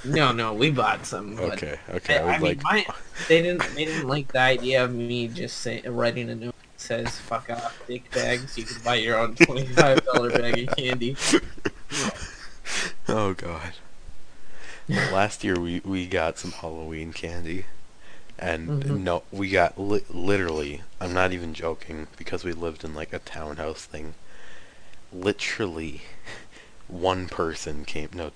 No, 0.06 0.32
no, 0.32 0.54
we 0.54 0.70
bought 0.70 1.08
some. 1.08 1.40
Okay, 1.40 1.80
okay. 1.90 2.20
I 2.20 2.24
I, 2.24 2.34
I 2.36 2.38
mean, 2.38 2.42
like, 2.42 2.64
my, 2.64 2.86
they 3.28 3.42
didn't 3.42 3.64
they 3.76 3.86
didn't 3.86 4.08
like 4.08 4.32
the 4.32 4.40
idea 4.40 4.84
of 4.84 4.94
me 4.94 5.28
just 5.28 5.58
say, 5.60 5.82
writing 5.82 6.30
a 6.30 6.36
note 6.36 6.56
that 6.74 6.82
says 6.82 7.18
"fuck 7.18 7.50
off, 7.50 7.84
dick 7.88 8.10
bags." 8.12 8.56
You 8.58 8.66
can 8.66 8.82
buy 8.84 8.96
your 8.96 9.18
own 9.18 9.36
twenty 9.36 9.66
five 9.66 10.04
dollar 10.06 10.30
bag 10.30 10.68
of 10.70 10.76
candy. 10.76 11.16
oh 13.08 13.34
god. 13.34 13.74
Last 14.92 15.44
year 15.44 15.60
we 15.60 15.80
we 15.86 16.08
got 16.08 16.38
some 16.38 16.52
Halloween 16.52 17.14
candy, 17.14 17.66
and 18.38 18.84
Mhm. 18.84 19.00
no, 19.04 19.24
we 19.32 19.50
got 19.50 19.80
li- 19.80 20.06
literally. 20.10 20.82
I'm 21.00 21.14
not 21.14 21.32
even 21.32 21.54
joking 21.54 22.08
because 22.18 22.44
we 22.44 22.54
lived 22.54 22.84
in 22.84 22.94
like 22.94 23.14
a 23.14 23.20
townhouse 23.20 23.86
thing. 23.86 24.16
Literally, 25.14 26.02
one 26.88 27.28
person 27.28 27.86
came. 27.86 28.10
No, 28.14 28.32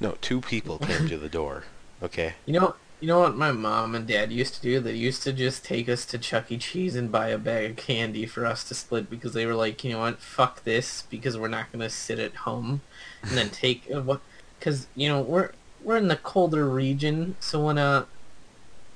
no, 0.00 0.16
two 0.20 0.40
people 0.40 0.78
came 0.78 1.08
to 1.08 1.18
the 1.18 1.28
door. 1.28 1.64
Okay. 2.02 2.34
You 2.46 2.54
know, 2.60 2.74
you 3.00 3.08
know 3.08 3.20
what 3.20 3.36
my 3.36 3.52
mom 3.52 3.94
and 3.94 4.06
dad 4.06 4.32
used 4.32 4.54
to 4.54 4.60
do? 4.62 4.80
They 4.80 4.94
used 4.94 5.22
to 5.24 5.32
just 5.32 5.64
take 5.64 5.88
us 5.88 6.04
to 6.06 6.18
Chuck 6.18 6.50
E. 6.50 6.58
Cheese 6.58 6.96
and 6.96 7.12
buy 7.12 7.28
a 7.28 7.38
bag 7.38 7.70
of 7.70 7.76
candy 7.76 8.26
for 8.26 8.46
us 8.46 8.64
to 8.64 8.74
split 8.74 9.10
because 9.10 9.34
they 9.34 9.46
were 9.46 9.54
like, 9.54 9.84
you 9.84 9.92
know 9.92 10.00
what, 10.00 10.20
fuck 10.20 10.64
this 10.64 11.04
because 11.10 11.36
we're 11.38 11.48
not 11.48 11.70
gonna 11.72 11.90
sit 11.90 12.18
at 12.18 12.34
home 12.36 12.80
and 13.22 13.32
then 13.32 13.50
take 13.50 13.84
what, 13.86 14.20
because 14.58 14.86
you 14.96 15.08
know 15.08 15.20
we're 15.20 15.52
we're 15.82 15.96
in 15.96 16.08
the 16.08 16.16
colder 16.16 16.68
region, 16.68 17.36
so 17.40 17.64
when 17.66 17.78
uh, 17.78 18.04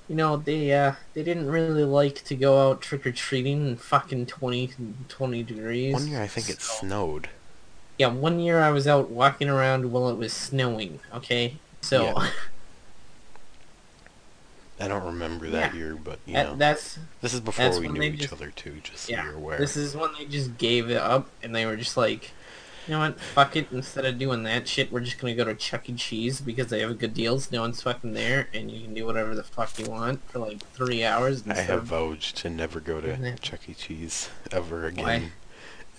you 0.08 0.14
know 0.16 0.36
they 0.36 0.72
uh 0.72 0.94
they 1.14 1.22
didn't 1.22 1.48
really 1.50 1.84
like 1.84 2.22
to 2.24 2.34
go 2.34 2.68
out 2.70 2.80
trick 2.80 3.06
or 3.06 3.12
treating 3.12 3.66
in 3.68 3.76
fucking 3.76 4.26
20, 4.26 4.70
20 5.08 5.42
degrees. 5.42 5.94
One 5.94 6.08
year 6.08 6.20
I 6.22 6.26
think 6.26 6.48
it 6.48 6.60
snowed. 6.60 7.28
Yeah, 7.98 8.08
one 8.08 8.40
year 8.40 8.60
I 8.60 8.70
was 8.70 8.86
out 8.88 9.10
walking 9.10 9.48
around 9.48 9.92
while 9.92 10.08
it 10.08 10.16
was 10.16 10.32
snowing. 10.32 11.00
Okay, 11.14 11.56
so. 11.80 12.04
Yeah. 12.04 12.30
I 14.80 14.88
don't 14.88 15.04
remember 15.04 15.48
that 15.50 15.74
Yeah. 15.74 15.78
year, 15.78 15.94
but 15.94 16.18
you 16.26 16.32
know, 16.34 16.56
that's 16.56 16.98
this 17.20 17.32
is 17.32 17.40
before 17.40 17.78
we 17.78 17.86
knew 17.86 18.02
each 18.02 18.20
just- 18.22 18.32
other 18.32 18.50
too. 18.50 18.80
Just 18.82 19.04
so 19.04 19.12
yeah. 19.12 19.24
you're 19.24 19.34
aware. 19.34 19.58
This 19.58 19.76
is 19.76 19.94
when 19.94 20.10
they 20.18 20.24
just 20.24 20.58
gave 20.58 20.90
it 20.90 20.96
up 20.96 21.28
and 21.42 21.54
they 21.54 21.66
were 21.66 21.76
just 21.76 21.96
like, 21.96 22.32
you 22.86 22.92
know 22.94 22.98
what, 23.00 23.20
fuck 23.20 23.56
it. 23.56 23.68
Instead 23.70 24.04
of 24.04 24.18
doing 24.18 24.42
that 24.44 24.66
shit, 24.66 24.90
we're 24.90 25.00
just 25.00 25.18
gonna 25.18 25.34
go 25.34 25.44
to 25.44 25.54
Chuck 25.54 25.88
E. 25.88 25.94
Cheese 25.94 26.40
because 26.40 26.68
they 26.68 26.80
have 26.80 26.98
good 26.98 27.14
deals. 27.14 27.50
No 27.52 27.60
one's 27.62 27.82
fucking 27.82 28.12
there, 28.12 28.48
and 28.52 28.70
you 28.70 28.82
can 28.84 28.94
do 28.94 29.06
whatever 29.06 29.34
the 29.34 29.42
fuck 29.44 29.78
you 29.78 29.86
want 29.86 30.20
for 30.30 30.40
like 30.40 30.62
three 30.74 31.04
hours. 31.04 31.44
I 31.46 31.54
have 31.54 31.84
vowed 31.84 32.20
to 32.20 32.50
never 32.50 32.80
go 32.80 33.00
to 33.00 33.36
Chuck 33.36 33.68
E. 33.68 33.74
Cheese 33.74 34.30
ever 34.50 34.86
again. 34.86 35.04
Why? 35.04 35.14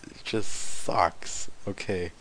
It 0.08 0.24
just 0.24 0.52
sucks. 0.52 1.50
Okay. 1.68 2.12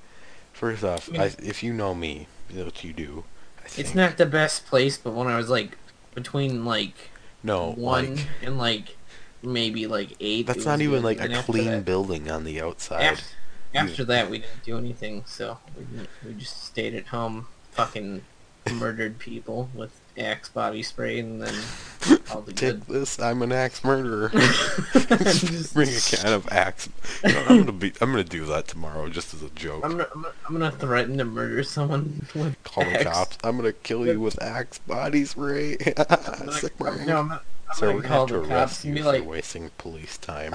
First 0.52 0.84
off, 0.84 1.08
I 1.08 1.12
mean- 1.12 1.20
I, 1.20 1.24
if 1.42 1.62
you 1.62 1.72
know 1.72 1.94
me, 1.94 2.28
what 2.52 2.84
you 2.84 2.92
do. 2.92 3.24
I 3.64 3.68
think. 3.68 3.86
it's 3.86 3.94
not 3.94 4.16
the 4.16 4.26
best 4.26 4.66
place, 4.66 4.96
but 4.98 5.12
when 5.12 5.26
I 5.26 5.36
was 5.36 5.48
like 5.48 5.76
between 6.14 6.64
like 6.64 7.10
No, 7.42 7.72
one 7.72 8.16
like 8.16 8.26
and 8.42 8.58
like 8.58 8.96
maybe 9.42 9.86
like 9.86 10.10
eight, 10.20 10.46
that's 10.46 10.64
not 10.64 10.80
even 10.80 11.02
like 11.02 11.20
a 11.20 11.42
clean 11.42 11.82
building 11.82 12.30
on 12.30 12.44
the 12.44 12.60
outside. 12.60 13.02
After, 13.02 13.24
after 13.74 14.04
that, 14.04 14.30
we 14.30 14.38
didn't 14.38 14.64
do 14.64 14.78
anything, 14.78 15.24
so 15.26 15.58
we, 15.76 15.84
we 16.28 16.34
just 16.34 16.64
stayed 16.64 16.94
at 16.94 17.06
home, 17.08 17.46
fucking 17.72 18.22
murdered 18.72 19.18
people 19.18 19.68
with 19.74 19.98
Axe 20.18 20.50
body 20.50 20.82
spray, 20.82 21.18
and 21.20 21.40
then 21.40 21.54
all 22.30 22.42
the 22.42 22.52
Take 22.52 22.86
good. 22.86 23.00
this, 23.00 23.18
I'm 23.18 23.40
an 23.40 23.50
axe 23.50 23.82
murderer. 23.82 24.28
Just- 24.28 25.72
Bring 25.74 25.88
a 25.88 26.00
can 26.00 26.34
of 26.34 26.46
axe. 26.52 26.90
You 27.24 27.32
know, 27.32 27.44
I'm 27.48 27.58
gonna 27.60 27.72
be. 27.72 27.92
I'm 27.98 28.10
gonna 28.10 28.22
do 28.22 28.44
that 28.44 28.68
tomorrow, 28.68 29.08
just 29.08 29.32
as 29.32 29.42
a 29.42 29.48
joke. 29.50 29.82
I'm 29.82 29.92
gonna, 29.92 30.08
I'm 30.14 30.22
gonna, 30.22 30.34
I'm 30.48 30.52
gonna 30.52 30.70
threaten 30.70 31.16
to 31.16 31.24
murder 31.24 31.62
someone 31.64 32.26
with 32.34 32.62
Call 32.62 32.84
the 32.84 32.98
cops. 33.02 33.38
I'm 33.42 33.56
gonna 33.56 33.72
kill 33.72 34.06
you 34.06 34.20
with 34.20 34.40
axe 34.42 34.80
body 34.80 35.24
spray. 35.24 35.78
Sick 35.78 36.78
man. 36.78 37.06
no, 37.06 37.16
I'm 37.20 37.28
gonna, 37.28 37.40
I'm 37.70 37.74
Sir, 37.74 37.96
we 37.96 38.02
call 38.02 38.26
have 38.26 38.28
to 38.28 38.34
the 38.34 38.40
arrest 38.40 38.50
cops 38.50 38.84
you 38.84 39.02
for 39.02 39.22
wasting 39.22 39.70
police 39.78 40.18
time. 40.18 40.54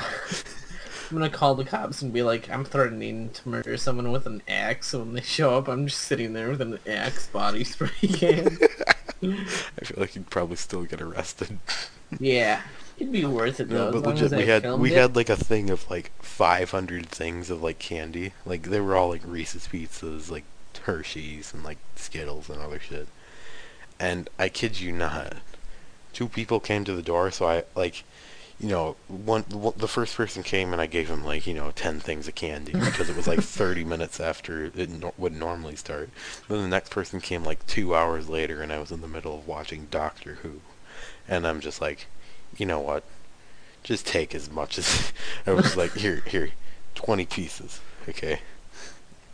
I'm 1.10 1.18
gonna 1.18 1.30
call 1.30 1.56
the 1.56 1.64
cops 1.66 2.02
and 2.02 2.12
be 2.12 2.22
like, 2.24 2.50
I'm 2.50 2.66
threatening 2.66 3.30
to 3.30 3.50
murder 3.50 3.78
someone 3.78 4.12
with 4.12 4.26
an 4.26 4.42
axe. 4.48 4.88
So 4.90 5.00
when 5.00 5.14
they 5.14 5.22
show 5.22 5.58
up, 5.58 5.68
I'm 5.68 5.88
just 5.88 6.02
sitting 6.02 6.34
there 6.34 6.50
with 6.50 6.62
an 6.62 6.80
axe 6.88 7.28
body 7.28 7.64
spray 7.64 7.90
can. 8.02 8.58
I 9.24 9.86
feel 9.86 9.98
like 10.00 10.16
you'd 10.16 10.30
probably 10.30 10.58
still 10.58 10.84
get 10.84 11.02
arrested. 11.02 11.60
yeah, 12.20 12.62
it'd 12.98 13.12
be 13.12 13.26
worth 13.26 13.60
it 13.60 13.70
No, 13.70 13.92
though. 13.92 14.02
but 14.02 14.14
as 14.14 14.22
long 14.32 14.32
legit, 14.32 14.38
we 14.38 14.46
had 14.46 14.80
we 14.80 14.92
it. 14.94 14.98
had 14.98 15.16
like 15.16 15.30
a 15.30 15.36
thing 15.36 15.70
of 15.70 15.90
like 15.90 16.12
500 16.22 17.08
things 17.08 17.50
of 17.50 17.64
like 17.64 17.80
candy. 17.80 18.34
Like 18.46 18.64
they 18.64 18.80
were 18.80 18.96
all 18.96 19.10
like 19.10 19.22
Reese's 19.26 19.68
Pieces, 19.68 20.30
like 20.30 20.44
Hershey's, 20.84 21.54
and 21.54 21.64
like 21.64 21.78
Skittles 21.96 22.50
and 22.50 22.62
other 22.62 22.80
shit. 22.80 23.08
And 24.00 24.30
I 24.38 24.50
kid 24.50 24.80
you 24.80 24.92
not, 24.92 25.38
two 26.14 26.28
people 26.28 26.60
came 26.60 26.84
to 26.86 26.94
the 26.94 27.02
door. 27.02 27.32
So 27.32 27.48
I 27.48 27.64
like, 27.76 28.04
you 28.60 28.70
know, 28.70 28.96
one, 29.08 29.46
the 29.50 29.88
first 29.88 30.16
person 30.16 30.42
came 30.42 30.74
and 30.74 30.82
I 30.82 30.88
gave 30.88 31.10
him 31.10 31.24
like 31.24 31.46
you 31.46 31.54
know 31.54 31.72
10 31.72 32.00
things 32.00 32.28
of 32.28 32.36
candy 32.36 32.72
because 32.86 33.10
it 33.10 33.16
was 33.16 33.28
like 33.28 33.42
30 33.42 33.84
minutes 33.84 34.20
after 34.20 34.66
it 34.66 34.90
no- 34.90 35.14
would 35.18 35.34
normally 35.34 35.76
start. 35.76 36.10
Then 36.48 36.62
the 36.62 36.68
next 36.68 36.90
person 36.90 37.22
came 37.22 37.44
like 37.44 37.66
two 37.68 37.96
hours 37.96 38.30
later, 38.30 38.62
and 38.62 38.72
I 38.72 38.80
was 38.80 38.92
in 38.92 39.02
the 39.02 39.08
middle 39.08 39.36
of 39.36 39.48
watching 39.48 39.88
Doctor 39.92 40.36
Who, 40.42 40.62
and 41.28 41.46
I'm 41.46 41.60
just 41.60 41.82
like, 41.82 42.08
you 42.58 42.66
know 42.66 42.80
what? 42.80 43.04
Just 43.84 44.08
take 44.08 44.34
as 44.34 44.50
much 44.50 44.78
as 44.78 45.14
I 45.48 45.52
was 45.52 45.78
like, 45.78 45.94
here, 45.94 46.24
here, 46.26 46.50
20 46.96 47.26
pieces, 47.28 47.80
okay? 48.10 48.40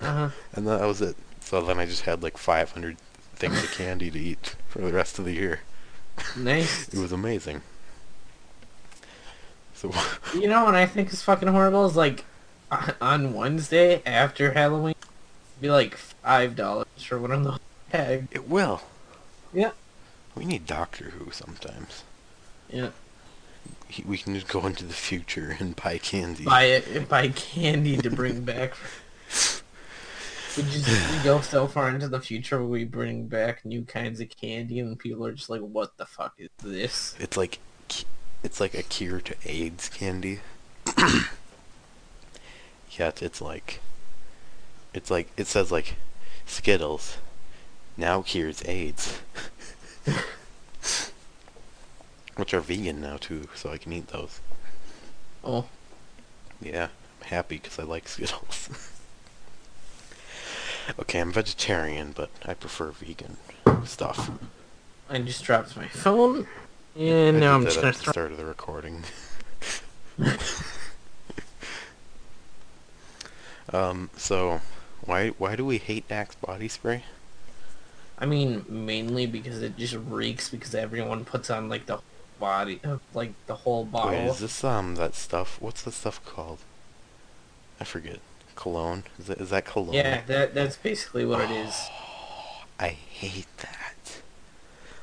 Uh-huh. 0.01 0.29
And 0.51 0.67
that 0.67 0.81
was 0.81 1.01
it. 1.01 1.15
So 1.39 1.61
then 1.61 1.79
I 1.79 1.85
just 1.85 2.03
had 2.03 2.21
like 2.21 2.37
500 2.37 2.97
things 3.35 3.63
of 3.63 3.71
candy 3.71 4.11
to 4.11 4.19
eat 4.19 4.55
for 4.67 4.79
the 4.79 4.91
rest 4.91 5.17
of 5.17 5.25
the 5.25 5.33
year. 5.33 5.61
Nice. 6.37 6.89
It 6.93 6.99
was 6.99 7.11
amazing. 7.11 7.61
So 9.83 9.91
You 10.39 10.47
know 10.47 10.63
what 10.63 10.75
I 10.75 10.85
think 10.85 11.11
is 11.13 11.21
fucking 11.21 11.49
horrible 11.49 11.85
is 11.85 11.95
like 11.95 12.25
on- 13.01 13.33
Wednesday 13.33 14.01
after 14.05 14.53
Halloween, 14.53 14.95
be 15.61 15.69
like 15.69 15.95
five 15.95 16.55
dollars 16.55 16.87
for 16.99 17.19
one 17.19 17.31
of 17.31 17.43
those 17.43 17.59
bags. 17.91 18.27
it 18.31 18.47
will. 18.49 18.81
Yeah. 19.53 19.71
We 20.35 20.45
need 20.45 20.65
Doctor 20.65 21.11
Who 21.11 21.29
sometimes. 21.31 22.03
Yeah, 22.69 22.89
He, 23.87 24.01
we 24.03 24.17
can 24.17 24.33
just 24.33 24.47
go 24.47 24.65
into 24.65 24.83
the 24.85 24.93
future 24.95 25.55
and 25.59 25.75
buy 25.75 25.99
candy. 25.99 26.43
buy 26.45 26.63
it, 26.63 27.07
buy 27.07 27.27
candy 27.27 27.97
to 27.97 28.09
bring 28.09 28.41
back. 28.45 28.73
We 30.57 30.63
just 30.63 30.87
we 31.11 31.23
go 31.23 31.41
so 31.41 31.67
far 31.67 31.89
into 31.89 32.07
the 32.07 32.19
future 32.19 32.57
where 32.59 32.67
we 32.67 32.83
bring 32.85 33.27
back 33.27 33.63
new 33.65 33.83
kinds 33.83 34.19
of 34.21 34.29
candy 34.29 34.79
and 34.79 34.97
people 34.97 35.23
are 35.25 35.33
just 35.33 35.49
like, 35.51 35.61
"What 35.61 35.97
the 35.97 36.05
fuck 36.07 36.33
is 36.39 36.49
this?" 36.63 37.15
It's 37.19 37.37
like 37.37 37.59
it's 38.43 38.59
like 38.59 38.73
a 38.73 38.83
cure 38.83 39.21
to 39.21 39.35
AIDS 39.45 39.89
candy. 39.89 40.39
Yet 42.91 43.23
it's 43.23 43.41
like 43.41 43.79
it's 44.93 45.09
like 45.09 45.29
it 45.37 45.47
says 45.47 45.71
like 45.71 45.95
Skittles 46.45 47.17
now 47.97 48.21
cures 48.21 48.61
AIDS. 48.65 49.21
Which 52.35 52.53
are 52.53 52.61
vegan 52.61 53.01
now 53.01 53.17
too, 53.17 53.47
so 53.55 53.71
I 53.71 53.77
can 53.77 53.93
eat 53.93 54.07
those. 54.07 54.39
Oh, 55.43 55.65
Yeah, 56.61 56.87
I'm 57.21 57.27
happy 57.27 57.57
because 57.57 57.77
I 57.77 57.83
like 57.83 58.07
Skittles. 58.07 58.69
okay, 60.99 61.19
I'm 61.19 61.31
vegetarian, 61.31 62.11
but 62.15 62.31
I 62.43 62.55
prefer 62.55 62.89
vegan 62.91 63.37
stuff. 63.85 64.31
I 65.09 65.19
just 65.19 65.43
dropped 65.43 65.77
my 65.77 65.87
phone, 65.87 66.47
and 66.95 67.37
I 67.37 67.39
now 67.39 67.55
I'm 67.55 67.63
just 67.65 67.77
at 67.77 67.81
gonna 67.81 67.93
the 67.93 67.99
throw. 67.99 68.11
start 68.11 68.31
of 68.31 68.37
the 68.37 68.45
recording. 68.45 69.03
um. 73.73 74.09
So, 74.17 74.61
why 75.01 75.29
why 75.29 75.55
do 75.55 75.65
we 75.65 75.77
hate 75.77 76.05
Axe 76.09 76.35
body 76.35 76.67
spray? 76.67 77.03
I 78.17 78.25
mean, 78.25 78.65
mainly 78.69 79.25
because 79.25 79.61
it 79.61 79.77
just 79.77 79.95
reeks 79.95 80.49
because 80.49 80.75
everyone 80.75 81.25
puts 81.25 81.49
on 81.49 81.67
like 81.67 81.87
the 81.87 81.99
body, 82.39 82.79
uh, 82.83 82.97
like 83.13 83.33
the 83.47 83.55
whole 83.55 83.85
bottle. 83.85 84.11
Wait, 84.11 84.27
is 84.27 84.39
this 84.39 84.63
um 84.63 84.95
that 84.95 85.15
stuff? 85.15 85.57
What's 85.61 85.81
the 85.81 85.91
stuff 85.91 86.23
called? 86.25 86.59
I 87.79 87.83
forget. 87.83 88.19
Cologne. 88.55 89.03
Is 89.19 89.27
that 89.27 89.41
is 89.41 89.49
that 89.49 89.65
cologne? 89.65 89.93
Yeah, 89.93 90.21
that 90.27 90.53
that's 90.53 90.77
basically 90.77 91.25
what 91.25 91.41
it 91.41 91.51
is. 91.51 91.73
I 92.79 92.89
hate 92.89 93.47
that. 93.57 93.82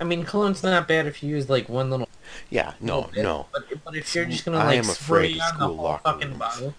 I 0.00 0.04
mean, 0.04 0.24
cologne's 0.24 0.62
not 0.62 0.88
bad 0.88 1.06
if 1.06 1.22
you 1.22 1.30
use 1.30 1.48
like 1.48 1.68
one 1.68 1.90
little. 1.90 2.08
Yeah, 2.48 2.74
no, 2.80 3.10
bit, 3.12 3.22
no. 3.22 3.46
But, 3.52 3.62
but 3.84 3.96
if 3.96 4.14
you're 4.14 4.24
just 4.24 4.44
gonna 4.44 4.64
like 4.64 4.84
spray 4.84 5.38
on 5.40 5.58
the 5.58 5.66
whole 5.68 6.00
fucking 6.04 6.28
rooms. 6.28 6.38
bottle. 6.38 6.74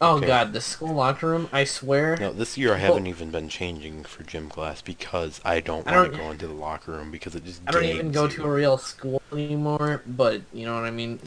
Oh 0.00 0.18
Okay. 0.18 0.26
god, 0.26 0.52
the 0.52 0.60
school 0.60 0.94
locker 0.94 1.28
room! 1.28 1.48
I 1.52 1.64
swear. 1.64 2.16
No, 2.20 2.32
this 2.32 2.56
year 2.58 2.74
I 2.74 2.78
haven't 2.78 3.06
even 3.06 3.30
been 3.30 3.48
changing 3.48 4.04
for 4.04 4.22
gym 4.22 4.48
class 4.48 4.82
because 4.82 5.40
I 5.44 5.60
don't 5.60 5.86
want 5.86 6.04
to 6.04 6.10
go 6.18 6.30
into 6.30 6.46
the 6.46 6.52
locker 6.52 6.92
room 6.92 7.10
because 7.10 7.34
it 7.34 7.44
just 7.44 7.62
I 7.66 7.72
don't 7.72 7.84
even 7.84 8.12
go 8.12 8.26
you. 8.26 8.34
to 8.34 8.44
a 8.44 8.50
real 8.50 8.78
school 8.78 9.22
anymore, 9.32 10.02
but 10.06 10.42
you 10.52 10.66
know 10.66 10.74
what 10.74 10.84
I 10.84 10.90
mean. 10.90 11.18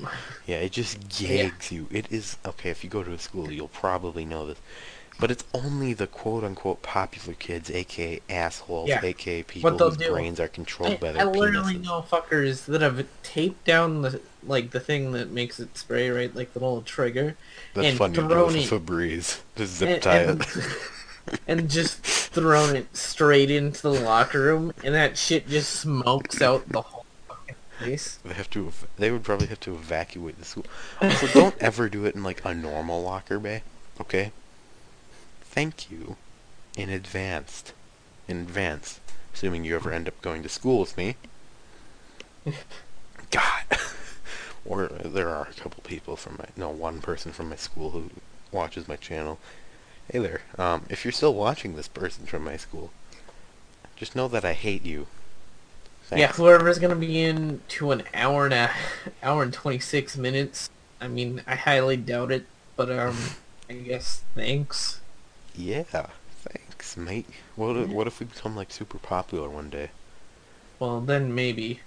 Yeah, 0.45 0.57
it 0.57 0.71
just 0.71 1.09
Yeah. 1.27 1.49
gags 1.49 1.71
you. 1.71 1.87
It 1.91 2.11
is 2.11 2.37
okay 2.45 2.69
if 2.69 2.83
you 2.83 2.89
go 2.89 3.03
to 3.03 3.11
a 3.13 3.19
school, 3.19 3.51
you'll 3.51 3.67
probably 3.67 4.25
know 4.25 4.47
this, 4.47 4.59
but 5.19 5.31
it's 5.31 5.43
only 5.53 5.93
the 5.93 6.07
quote-unquote 6.07 6.81
popular 6.83 7.33
kids, 7.33 7.69
aka 7.71 8.21
assholes, 8.29 8.89
Yeah. 8.89 9.03
aka 9.03 9.43
people 9.43 9.77
whose 9.77 9.97
do- 9.97 10.09
brains 10.11 10.39
are 10.39 10.47
controlled 10.47 10.93
I, 10.93 10.97
by 10.97 11.11
their 11.13 11.25
kids. 11.25 11.37
I 11.37 11.39
literally 11.39 11.75
penises. 11.75 11.83
know 11.85 12.05
fuckers 12.09 12.65
that 12.65 12.81
have 12.81 13.05
taped 13.23 13.63
down 13.65 14.01
the 14.03 14.21
like 14.43 14.71
the 14.71 14.79
thing 14.79 15.11
that 15.11 15.29
makes 15.29 15.59
it 15.59 15.77
spray, 15.77 16.09
right? 16.09 16.33
Like 16.33 16.53
the 16.53 16.59
little 16.59 16.81
trigger, 16.81 17.35
That's 17.73 17.87
and 17.89 17.97
funny 17.97 18.15
thrown 18.15 18.55
a 18.55 18.59
Febreze. 18.59 19.39
Just 19.55 19.73
zip 19.77 19.89
and, 19.89 20.01
tie 20.03 20.17
and, 20.19 20.41
it. 21.27 21.39
and 21.47 21.69
just 21.69 21.97
thrown 22.03 22.75
it 22.75 22.95
straight 22.95 23.51
into 23.51 23.81
the 23.81 23.91
locker 23.91 24.39
room, 24.41 24.73
and 24.83 24.93
that 24.95 25.17
shit 25.17 25.47
just 25.49 25.71
smokes 25.71 26.41
out 26.41 26.69
the 26.69 26.81
whole 26.81 27.05
place. 27.79 28.19
They 28.23 28.33
have 28.33 28.49
to. 28.51 28.71
They 28.97 29.11
would 29.11 29.23
probably 29.23 29.47
have 29.47 29.59
to 29.61 29.73
evacuate 29.73 30.37
the 30.39 30.45
school. 30.45 30.65
Also, 31.01 31.27
don't 31.27 31.55
ever 31.59 31.89
do 31.89 32.05
it 32.05 32.15
in 32.15 32.23
like 32.23 32.45
a 32.45 32.53
normal 32.53 33.01
locker 33.03 33.39
bay. 33.39 33.63
Okay. 33.99 34.31
Thank 35.57 35.89
you, 35.89 36.17
in 36.75 36.91
advance. 36.91 37.73
In 38.27 38.41
advance, 38.41 38.99
assuming 39.33 39.65
you 39.65 39.75
ever 39.75 39.91
end 39.91 40.07
up 40.07 40.21
going 40.21 40.43
to 40.43 40.49
school 40.49 40.81
with 40.81 40.95
me. 40.95 41.15
God. 43.31 43.63
or 44.65 44.85
there 44.85 45.29
are 45.29 45.47
a 45.49 45.59
couple 45.59 45.81
people 45.81 46.15
from 46.15 46.35
my 46.37 46.45
no 46.55 46.69
one 46.69 47.01
person 47.01 47.31
from 47.31 47.49
my 47.49 47.55
school 47.55 47.89
who 47.89 48.11
watches 48.51 48.87
my 48.87 48.97
channel. 48.97 49.39
Hey 50.11 50.19
there. 50.19 50.41
Um, 50.59 50.83
if 50.91 51.03
you're 51.03 51.11
still 51.11 51.33
watching 51.33 51.75
this 51.75 51.87
person 51.87 52.27
from 52.27 52.43
my 52.43 52.57
school, 52.57 52.91
just 53.95 54.15
know 54.15 54.27
that 54.27 54.45
I 54.45 54.53
hate 54.53 54.85
you. 54.85 55.07
Yeah, 56.11 56.27
Thanks. 56.27 56.37
whoever's 56.37 56.77
gonna 56.77 56.95
be 56.95 57.23
in 57.23 57.61
to 57.69 57.89
an 57.89 58.03
hour 58.13 58.45
and 58.45 58.53
a 58.53 58.69
hour 59.23 59.41
and 59.41 59.51
twenty 59.51 59.79
six 59.79 60.15
minutes. 60.17 60.69
I 61.01 61.07
mean, 61.07 61.41
I 61.47 61.55
highly 61.55 61.97
doubt 61.97 62.31
it, 62.31 62.45
but 62.75 62.91
um, 62.91 63.17
I 63.67 63.73
guess 63.73 64.21
thanks. 64.35 65.01
Yeah, 65.57 66.07
thanks, 66.43 66.95
mate. 66.95 67.25
What 67.55 67.75
if, 67.75 67.89
what 67.89 68.05
if 68.05 68.19
we 68.19 68.27
become 68.27 68.55
like 68.55 68.71
super 68.71 68.99
popular 68.99 69.49
one 69.49 69.69
day? 69.69 69.89
Well, 70.79 71.01
then 71.01 71.33
maybe. 71.33 71.81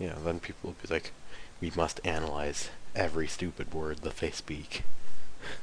Yeah, 0.00 0.14
then 0.24 0.40
people 0.40 0.70
will 0.70 0.76
be 0.86 0.92
like, 0.92 1.12
we 1.60 1.70
must 1.76 2.00
analyze 2.04 2.70
every 2.96 3.28
stupid 3.28 3.72
word 3.72 3.98
that 3.98 4.16
they 4.16 4.32
speak. 4.32 4.82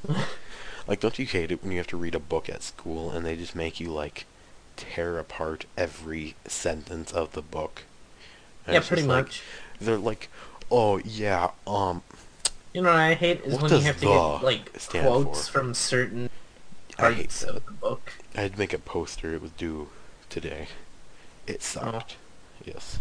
like, 0.87 1.01
don't 1.01 1.19
you 1.19 1.25
hate 1.25 1.51
it 1.51 1.61
when 1.61 1.73
you 1.73 1.77
have 1.79 1.87
to 1.87 1.97
read 1.97 2.15
a 2.15 2.19
book 2.19 2.47
at 2.47 2.63
school 2.63 3.11
and 3.11 3.25
they 3.25 3.35
just 3.35 3.55
make 3.55 3.81
you 3.81 3.91
like 3.91 4.25
tear 4.77 5.19
apart 5.19 5.65
every 5.77 6.35
sentence 6.47 7.11
of 7.11 7.33
the 7.33 7.41
book? 7.41 7.83
And 8.65 8.75
yeah, 8.75 8.79
pretty 8.81 9.03
like- 9.03 9.25
much. 9.25 9.43
they're 9.81 9.97
like, 9.97 10.29
oh 10.71 10.99
yeah, 10.99 11.51
um, 11.67 12.03
You 12.71 12.83
know 12.83 12.89
what 12.89 12.99
I 12.99 13.15
hate 13.15 13.41
is 13.41 13.59
when 13.59 13.69
you 13.69 13.79
have 13.79 13.99
to 13.99 14.05
get 14.05 14.43
like 14.43 14.89
quotes 14.89 15.49
for? 15.49 15.59
from 15.59 15.73
certain 15.73 16.29
I 17.01 17.13
hate 17.13 17.29
that. 17.29 17.49
of 17.49 17.65
the 17.65 17.71
book. 17.71 18.13
I'd 18.35 18.57
make 18.57 18.73
a 18.73 18.77
poster. 18.79 19.33
It 19.35 19.41
was 19.41 19.51
due 19.51 19.89
today. 20.29 20.67
It 21.47 21.57
Oh. 21.57 21.91
sucked. 21.91 22.15
Yes. 22.63 22.99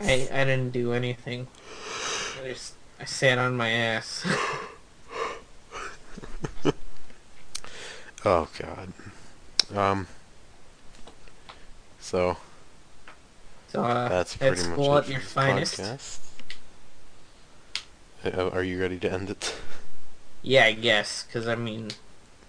I 0.00 0.10
It's- 0.12 0.30
I 0.32 0.44
didn't 0.44 0.70
do 0.70 0.92
anything. 0.92 1.48
I 2.42 2.48
just 2.48 2.74
I 2.98 3.04
sat 3.04 3.38
on 3.38 3.56
my 3.56 3.70
ass. 3.70 4.26
Oh 8.24 8.48
God. 8.58 8.92
Um. 9.74 10.06
So 12.00 12.36
So 13.68 13.82
uh, 13.82 14.08
that's 14.08 14.36
pretty 14.36 14.62
much 14.68 14.78
it 14.78 14.90
at 15.04 15.08
your 15.08 15.20
finest. 15.20 15.80
podcast. 15.80 16.18
Uh, 18.22 18.50
Are 18.50 18.62
you 18.62 18.78
ready 18.78 18.98
to 18.98 19.10
end 19.10 19.30
it? 19.30 19.54
Yeah, 20.42 20.66
I 20.66 20.72
guess, 20.72 21.22
because 21.24 21.48
I 21.48 21.54
mean, 21.54 21.88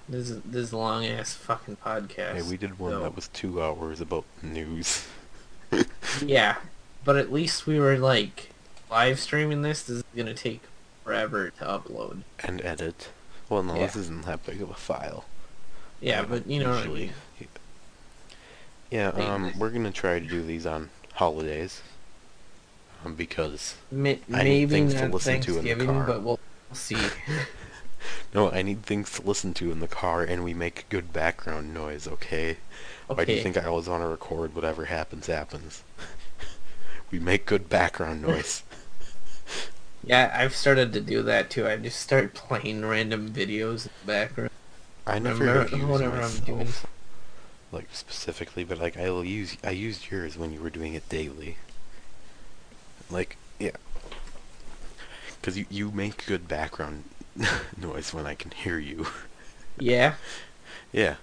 this 0.10 0.30
is 0.30 0.41
this 0.44 0.64
is 0.68 0.72
a 0.72 0.78
long 0.78 1.06
ass 1.06 1.34
fucking 1.34 1.78
podcast. 1.78 2.34
Hey, 2.36 2.41
we 2.41 2.57
did 2.57 2.78
one 2.80 3.02
that 3.02 3.15
was 3.15 3.28
two 3.30 3.61
hours 3.61 4.02
about 4.02 4.26
news. 4.41 5.07
Yeah, 6.26 6.57
but 7.06 7.15
at 7.15 7.32
least 7.32 7.65
we 7.65 7.80
were 7.80 7.98
like 7.98 8.49
live 8.90 9.19
streaming 9.19 9.61
this. 9.61 9.84
This 9.84 9.98
is 9.99 10.03
gonna 10.15 10.34
take 10.34 10.61
forever 11.06 11.49
to 11.52 11.64
upload. 11.64 12.23
and 12.44 12.61
edit. 12.65 13.10
Well, 13.48 13.64
no, 13.64 13.76
Yeah. 13.76 13.86
this 13.86 13.95
isn't 13.95 14.26
that 14.26 14.45
big 14.45 14.61
of 14.61 14.69
a 14.69 14.73
file. 14.73 15.23
Yeah, 16.02 16.23
but 16.23 16.48
you 16.48 16.60
know 16.61 16.72
what 16.72 16.84
I 16.86 16.88
mean. 16.88 17.14
Yeah, 18.90 19.10
um, 19.10 19.53
we're 19.57 19.69
gonna 19.69 19.91
try 19.91 20.19
to 20.19 20.26
do 20.28 20.41
these 20.44 20.65
on 20.65 20.90
holidays. 21.14 21.82
Um, 23.06 23.15
because 23.15 23.76
Ma- 23.90 24.10
I 24.10 24.14
need 24.14 24.28
maybe 24.30 24.65
things 24.68 24.94
to 24.95 25.07
listen 25.07 25.40
to 25.41 25.60
in 25.60 25.78
the 25.80 25.86
car. 25.86 26.03
but 26.06 26.22
we'll 26.22 26.40
see. 26.73 26.98
no, 28.34 28.52
I 28.52 28.61
need 28.61 28.84
things 28.84 29.11
to 29.14 29.22
listen 29.22 29.53
to 29.56 29.72
in 29.72 29.80
the 29.80 29.88
car, 29.88 30.23
and 30.23 30.44
we 30.44 30.53
make 30.53 30.86
good 30.90 31.11
background 31.14 31.73
noise. 31.73 32.07
Okay. 32.07 32.57
Why 33.07 33.26
do 33.26 33.34
you 33.34 33.41
think 33.41 33.57
I 33.57 33.65
always 33.65 33.90
want 33.90 34.03
to 34.03 34.07
record 34.07 34.56
whatever 34.56 34.86
happens 34.86 35.28
happens? 35.28 35.84
we 37.11 37.19
make 37.19 37.45
good 37.45 37.68
background 37.69 38.22
noise. 38.28 38.64
Yeah, 40.03 40.34
I've 40.36 40.56
started 40.56 40.94
to 40.94 41.02
do 41.02 41.22
that 41.23 41.49
too. 41.49 41.68
I 41.68 41.76
just 41.78 41.99
start 41.99 42.34
playing 42.34 42.86
random 42.86 43.30
videos 43.32 43.86
in 43.86 43.91
the 44.02 44.07
background. 44.07 44.49
I 45.06 45.19
never 45.19 45.44
Remember- 45.44 45.76
used 45.76 45.88
whatever 45.90 46.22
I'm 46.22 46.38
doing. 46.40 46.69
like 47.72 47.88
specifically, 47.91 48.64
but 48.64 48.78
like 48.80 48.98
I'll 48.98 49.23
use 49.26 49.57
I 49.64 49.72
used 49.72 50.10
yours 50.10 50.38
when 50.38 50.53
you 50.53 50.61
were 50.61 50.69
doing 50.69 50.94
it 50.94 51.07
daily. 51.10 51.57
Like 53.10 53.36
yeah, 53.60 53.72
because 55.40 55.57
you 55.57 55.65
you 55.69 55.91
make 55.91 56.26
good 56.26 56.48
background 56.48 57.03
noise 57.78 58.14
when 58.14 58.26
I 58.26 58.36
can 58.36 58.52
hear 58.52 58.78
you. 58.78 59.08
Yeah. 59.80 60.16
yeah. 60.91 61.16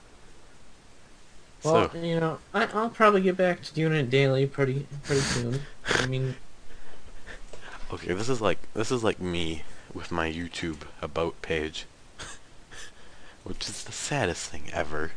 Well, 1.63 1.91
so 1.91 1.99
you 1.99 2.21
know, 2.21 2.39
I, 2.55 2.67
I'll 2.67 2.91
probably 2.91 3.21
get 3.21 3.37
back 3.37 3.63
to 3.63 3.75
doing 3.75 3.93
it 3.93 4.11
daily 4.11 4.47
pretty 4.47 4.87
pretty 5.03 5.23
soon. 5.23 5.61
I 5.87 6.07
mean, 6.07 6.37
okay, 7.93 8.13
this 8.13 8.29
is 8.29 8.41
like 8.41 8.59
this 8.75 8.93
is 8.93 9.03
like 9.03 9.21
me 9.21 9.65
with 9.93 10.13
my 10.13 10.31
YouTube 10.31 10.83
about 11.03 11.41
page, 11.43 11.87
which 13.45 13.69
is 13.69 13.83
the 13.83 13.93
saddest 13.93 14.51
thing 14.51 14.65
ever. 14.73 15.13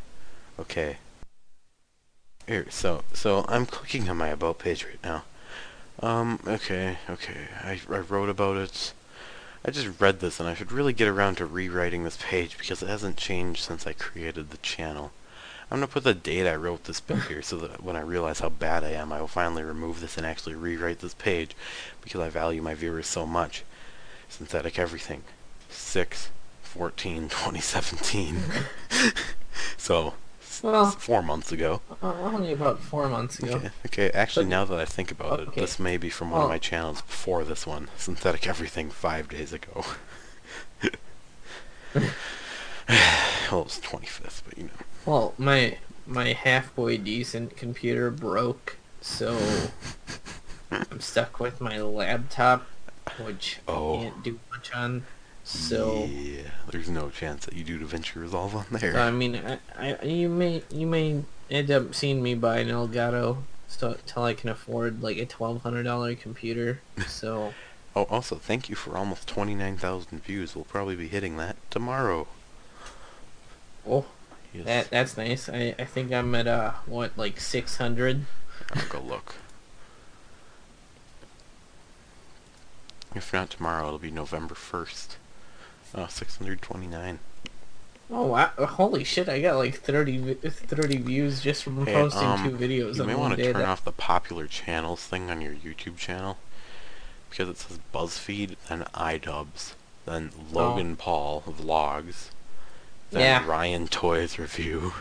Okay. 0.60 0.98
Here, 2.48 2.66
so 2.70 3.04
so 3.14 3.46
I'm 3.48 3.68
clicking 3.68 4.10
on 4.10 4.18
my 4.18 4.30
about 4.30 4.58
page 4.58 4.84
right 4.84 5.04
now. 5.04 5.24
Um, 6.00 6.40
okay, 6.48 6.98
okay. 7.08 7.48
I, 7.64 7.80
I 7.90 8.00
wrote 8.00 8.30
about 8.30 8.58
it. 8.58 8.94
I 9.64 9.70
just 9.70 10.00
read 10.00 10.20
this 10.20 10.40
and 10.40 10.50
I 10.50 10.56
should 10.56 10.72
really 10.72 10.94
get 10.94 11.08
around 11.08 11.36
to 11.36 11.46
rewriting 11.46 12.04
this 12.04 12.18
page 12.20 12.58
because 12.58 12.82
it 12.82 12.90
hasn't 12.90 13.18
changed 13.18 13.64
since 13.64 13.86
I 13.86 13.94
created 13.94 14.50
the 14.50 14.58
channel. 14.58 15.12
I'm 15.70 15.78
gonna 15.78 15.88
put 15.88 16.04
the 16.04 16.16
date 16.16 16.48
I 16.48 16.56
wrote 16.56 16.86
this 16.86 17.00
bit 17.00 17.24
here 17.24 17.42
so 17.42 17.58
that 17.58 17.84
when 17.84 17.96
I 17.96 18.02
realize 18.02 18.40
how 18.40 18.50
bad 18.50 18.84
I 18.84 18.90
am, 18.90 19.14
I 19.14 19.22
will 19.22 19.28
finally 19.28 19.64
remove 19.64 20.02
this 20.02 20.18
and 20.18 20.26
actually 20.26 20.56
rewrite 20.56 21.00
this 21.00 21.14
page 21.14 21.56
because 22.02 22.20
I 22.20 22.30
value 22.30 22.62
my 22.62 22.74
viewers 22.74 23.08
so 23.08 23.26
much. 23.26 23.64
Synthetic 24.28 24.80
everything. 24.80 25.24
6 25.70 26.30
14 26.64 27.30
2017. 27.30 28.38
so, 29.78 30.16
Well- 30.62 30.92
four 30.92 31.22
months 31.24 31.52
ago. 31.52 31.82
uh, 32.04 32.14
only 32.22 32.54
about 32.54 32.80
four 32.80 33.08
months 33.10 33.40
ago. 33.40 33.56
Okay, 33.56 33.70
okay. 33.88 34.10
Actually, 34.12 34.46
But- 34.46 34.50
now 34.52 34.66
that 34.66 34.80
I 34.80 34.86
think 34.86 35.12
about 35.12 35.40
it, 35.40 35.56
this 35.56 35.80
may 35.80 35.98
be 35.98 36.10
from 36.10 36.30
one 36.32 36.42
of 36.44 36.50
my 36.50 36.58
channels 36.60 37.02
before 37.02 37.44
this 37.44 37.66
one. 37.66 37.90
Synthetic 37.98 38.48
Everything 38.48 38.90
five 38.92 39.28
days 39.30 39.52
ago. 39.54 39.84
well, 41.94 42.04
it 42.88 43.52
was 43.52 43.80
25th, 43.82 44.42
but 44.48 44.58
you 44.58 44.66
know. 44.66 44.70
Well, 45.06 45.34
my 45.38 45.78
my 46.08 46.34
half 46.34 46.74
boy 46.76 46.98
decent 46.98 47.56
computer 47.58 48.12
broke, 48.12 48.78
so 49.02 49.38
I'm 50.72 51.00
stuck 51.02 51.40
with 51.40 51.62
my 51.62 51.80
laptop, 51.82 52.66
which 53.20 53.60
Oh. 53.68 54.00
I 54.00 54.04
can't 54.04 54.24
do 54.24 54.40
much 54.52 54.74
on. 54.74 55.06
So 55.52 56.06
Yeah, 56.06 56.44
there's 56.70 56.90
no 56.90 57.10
chance 57.10 57.46
that 57.46 57.54
you 57.56 57.64
do 57.64 57.80
DaVinci 57.80 58.16
Resolve 58.16 58.56
on 58.56 58.66
there. 58.72 58.98
I 58.98 59.12
mean, 59.12 59.36
I, 59.36 59.60
I 60.02 60.06
you 60.06 60.30
may 60.30 60.64
you 60.72 60.88
may 60.88 61.24
end 61.50 61.70
up 61.72 61.94
seeing 61.94 62.24
me 62.24 62.36
buy 62.36 62.60
an 62.60 62.70
Elgato 62.70 63.44
until 63.82 64.24
I 64.24 64.34
can 64.34 64.50
afford 64.50 65.02
like 65.04 65.18
a 65.18 65.26
twelve 65.26 65.62
hundred 65.64 65.84
dollar 65.84 66.16
computer. 66.16 66.82
So 67.08 67.54
oh, 67.96 68.04
also, 68.04 68.36
thank 68.36 68.70
you 68.70 68.76
for 68.76 68.96
almost 68.98 69.28
29,000 69.28 70.24
views. 70.24 70.56
We'll 70.56 70.64
probably 70.66 70.96
be 70.96 71.08
hitting 71.10 71.36
that 71.38 71.58
tomorrow. 71.70 72.28
oh 73.88 74.06
He 74.54 74.60
is- 74.60 74.66
That 74.66 74.90
that's 74.90 75.18
nice. 75.18 75.50
I, 75.50 75.76
I 75.78 75.86
think 75.86 76.14
I'm 76.14 76.34
at 76.36 76.48
uh 76.48 76.72
what 76.86 77.18
like 77.18 77.40
six 77.42 77.78
hundred. 77.78 78.26
I'll 78.74 78.88
go 78.88 79.00
look. 79.02 79.36
If 83.14 83.34
not 83.34 83.50
tomorrow, 83.50 83.88
it'll 83.88 84.00
be 84.00 84.10
November 84.12 84.56
1st. 84.56 85.16
Oh, 85.96 86.08
629. 86.08 87.20
Oh 88.14 88.26
wow! 88.28 88.48
Holy 88.58 89.06
shit! 89.06 89.30
I 89.30 89.40
got 89.42 89.56
like 89.56 89.76
30, 89.76 90.34
30 90.34 90.98
views 90.98 91.42
just 91.42 91.64
from 91.64 91.86
Hey, 91.86 91.94
posting 91.94 92.24
um, 92.28 92.44
two 92.44 92.58
videos 92.58 92.98
You 92.98 93.06
may 93.06 93.16
want 93.16 93.38
to 93.38 93.44
turn 93.44 93.54
That- 93.54 93.68
off 93.70 93.86
the 93.86 93.94
popular 93.94 94.48
channels 94.48 95.04
thing 95.06 95.30
on 95.32 95.40
your 95.42 95.54
YouTube 95.54 95.98
channel. 95.98 96.38
Because 97.30 97.48
it 97.48 97.58
says 97.58 97.80
BuzzFeed, 97.94 98.56
then 98.68 98.84
iDubbbz, 98.94 99.74
then 100.06 100.32
Logan 100.52 100.98
Paul 100.98 101.42
Vlogs, 101.48 102.28
then 103.12 103.22
Yeah. 103.22 103.48
Ryan 103.48 103.88
Toys 103.88 104.38
Review, 104.38 104.92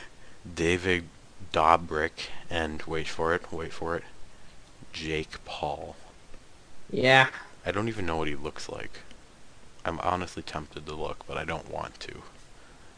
David 0.54 1.04
Dobrik, 1.52 2.30
and 2.50 2.82
wait 2.82 3.06
for 3.06 3.32
it, 3.36 3.52
wait 3.52 3.72
for 3.72 3.94
it, 3.94 4.02
Jake 4.92 5.44
Paul. 5.44 5.94
Yeah, 6.90 7.28
I 7.64 7.70
don't 7.70 7.86
even 7.88 8.04
know 8.06 8.16
what 8.16 8.26
he 8.26 8.34
looks 8.34 8.68
like. 8.68 9.02
I'm 9.86 10.00
honestly 10.00 10.42
tempted 10.42 10.84
to 10.86 10.94
look, 10.94 11.24
but 11.28 11.38
I 11.38 11.44
don't 11.44 11.70
want 11.70 12.00
to. 12.00 12.22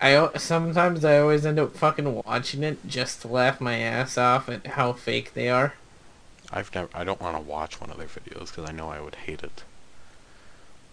I 0.00 0.30
sometimes 0.38 1.04
I 1.04 1.18
always 1.18 1.44
end 1.44 1.58
up 1.58 1.76
fucking 1.76 2.22
watching 2.24 2.62
it 2.62 2.78
just 2.86 3.20
to 3.22 3.28
laugh 3.28 3.60
my 3.60 3.78
ass 3.78 4.16
off 4.16 4.48
at 4.48 4.66
how 4.68 4.94
fake 4.94 5.34
they 5.34 5.50
are. 5.50 5.74
I've 6.50 6.74
never. 6.74 6.88
I 6.94 7.04
don't 7.04 7.20
want 7.20 7.36
to 7.36 7.42
watch 7.42 7.78
one 7.78 7.90
of 7.90 7.98
their 7.98 8.06
videos 8.06 8.48
because 8.48 8.68
I 8.68 8.72
know 8.72 8.88
I 8.88 9.00
would 9.00 9.16
hate 9.16 9.42
it. 9.42 9.64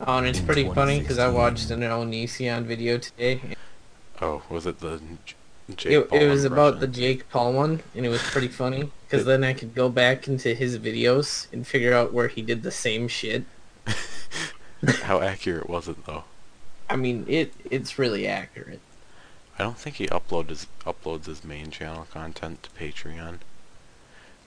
Oh, 0.02 0.18
and 0.18 0.28
it's 0.28 0.40
In 0.40 0.46
pretty 0.46 0.68
funny 0.70 1.00
because 1.00 1.18
I 1.18 1.30
watched 1.30 1.70
an 1.72 1.80
Onision 1.80 2.64
video 2.64 2.98
today. 2.98 3.40
Oh, 4.22 4.42
was 4.50 4.66
it 4.66 4.80
the 4.82 5.00
J- 5.26 5.36
Jake 5.76 5.94
It, 5.94 6.10
Paul 6.10 6.20
it 6.20 6.28
was 6.28 6.44
about 6.44 6.82
the? 6.82 6.88
Jake 6.88 7.30
Paul 7.30 7.54
one, 7.54 7.84
and 7.96 8.06
it 8.06 8.10
was 8.10 8.22
pretty 8.22 8.50
funny 8.50 8.92
because 9.08 9.26
then 9.26 9.46
I 9.46 9.54
could 9.54 9.74
go 9.74 9.88
back 9.88 10.28
into 10.28 10.54
his 10.56 10.78
videos 10.78 11.48
and 11.54 11.66
figure 11.66 11.94
out 11.94 12.12
where 12.12 12.28
he 12.28 12.42
did 12.42 12.64
the 12.64 12.72
same 12.72 13.08
shit. 13.08 13.46
How 14.88 15.22
accurate 15.22 15.70
was 15.70 15.88
it 15.88 16.06
though? 16.06 16.26
I 16.90 16.96
mean, 16.96 17.26
it 17.28 17.54
it's 17.70 17.98
really 17.98 18.28
accurate. 18.28 18.82
I 19.58 19.64
don't 19.64 19.78
think 19.78 19.96
he 19.96 20.08
upload 20.08 20.50
his, 20.50 20.68
uploads 20.86 21.26
his 21.26 21.46
main 21.46 21.72
channel 21.72 22.08
content 22.12 22.64
to 22.64 22.70
Patreon, 22.72 23.40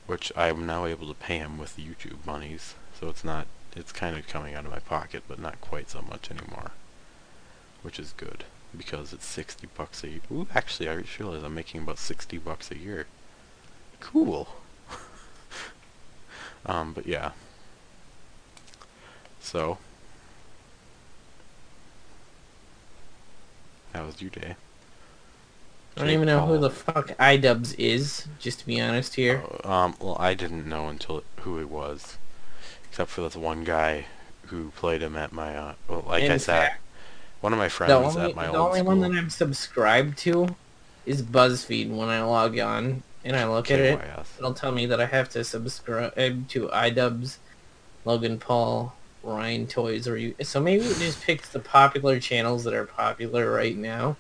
which 0.07 0.31
I'm 0.37 0.67
now 0.67 0.85
able 0.85 1.09
to 1.09 1.15
pay 1.15 1.39
him 1.39 1.57
with 1.57 1.79
YouTube 1.79 2.27
monies. 2.27 2.75
So 2.99 3.09
it's 3.09 3.25
not. 3.25 3.47
It's 3.75 3.93
kind 3.93 4.17
of 4.17 4.27
coming 4.27 4.55
out 4.55 4.65
of 4.65 4.71
my 4.71 4.81
pocket, 4.81 5.23
but 5.29 5.39
not 5.39 5.61
quite 5.61 5.89
so 5.91 6.03
much 6.03 6.31
anymore, 6.31 6.73
which 7.83 7.99
is 7.99 8.13
good 8.17 8.45
because 8.77 9.13
it's 9.13 9.27
sixty 9.27 9.67
bucks 9.77 10.05
a 10.05 10.09
year. 10.09 10.21
Ooh, 10.31 10.47
actually, 10.55 10.89
I 10.89 11.01
just 11.01 11.19
realized 11.19 11.45
I'm 11.45 11.55
making 11.55 11.83
about 11.83 11.99
sixty 11.99 12.39
bucks 12.39 12.71
a 12.71 12.77
year. 12.79 13.07
Cool. 14.01 14.49
um, 16.67 16.93
but 16.93 17.07
yeah. 17.07 17.33
So. 19.41 19.79
How 23.99 24.07
was 24.07 24.23
your 24.23 24.31
day? 24.31 24.55
I 25.97 25.99
don't 26.01 26.07
Jake 26.07 26.15
even 26.15 26.27
know 26.27 26.47
who 26.47 26.57
the 26.59 26.71
fuck 26.71 27.09
iDubbbz 27.19 27.75
is, 27.79 28.29
just 28.39 28.61
to 28.61 28.67
be 28.67 28.81
honest 28.81 29.17
here. 29.17 29.43
Uh, 29.65 29.69
um, 29.69 29.97
well, 29.99 30.17
I 30.21 30.35
didn't 30.35 30.69
know 30.69 30.89
until 30.89 31.25
who 31.41 31.59
he 31.59 31.65
was, 31.65 32.17
except 32.89 33.11
for 33.11 33.23
this 33.23 33.35
one 33.35 33.65
guy 33.65 34.07
who 34.47 34.71
played 34.77 35.03
him 35.03 35.17
at 35.17 35.33
my. 35.33 35.57
Uh, 35.57 35.75
well, 35.89 36.05
like 36.07 36.23
In 36.23 36.31
I 36.31 36.37
said, 36.37 36.69
fact, 36.69 36.81
one 37.41 37.53
of 37.53 37.59
my 37.59 37.67
the 37.67 37.71
friends 37.71 37.93
only, 37.93 38.31
at 38.31 38.37
my 38.37 38.47
old. 38.47 38.55
the 38.55 38.59
old 38.59 38.69
only 38.69 38.79
school. 38.79 38.87
one 38.97 39.01
that 39.01 39.19
I'm 39.19 39.31
subscribed 39.31 40.17
to 40.19 40.55
is 41.05 41.21
BuzzFeed. 41.21 41.91
When 41.91 42.09
I 42.09 42.23
log 42.23 42.57
on 42.57 43.03
and 43.25 43.35
I 43.35 43.49
look 43.49 43.69
at 43.73 43.81
it, 43.81 43.99
KYS. 43.99 44.39
it'll 44.39 44.55
tell 44.55 44.71
me 44.71 44.87
that 44.87 45.01
I 45.01 45.07
have 45.07 45.29
to 45.31 45.43
subscribe 45.43 46.47
to 46.51 46.69
iDubbbz, 46.69 47.39
Logan 48.05 48.39
Paul, 48.39 48.95
Ryan 49.23 49.67
Toys, 49.67 50.07
or 50.09 50.17
you. 50.17 50.35
So 50.43 50.61
maybe 50.61 50.85
it 50.85 50.99
just 50.99 51.23
picks 51.23 51.49
the 51.51 51.59
popular 51.61 52.21
channels 52.21 52.65
that 52.65 52.75
are 52.75 52.87
popular 52.87 53.51
right 53.51 53.77
now. 53.77 54.17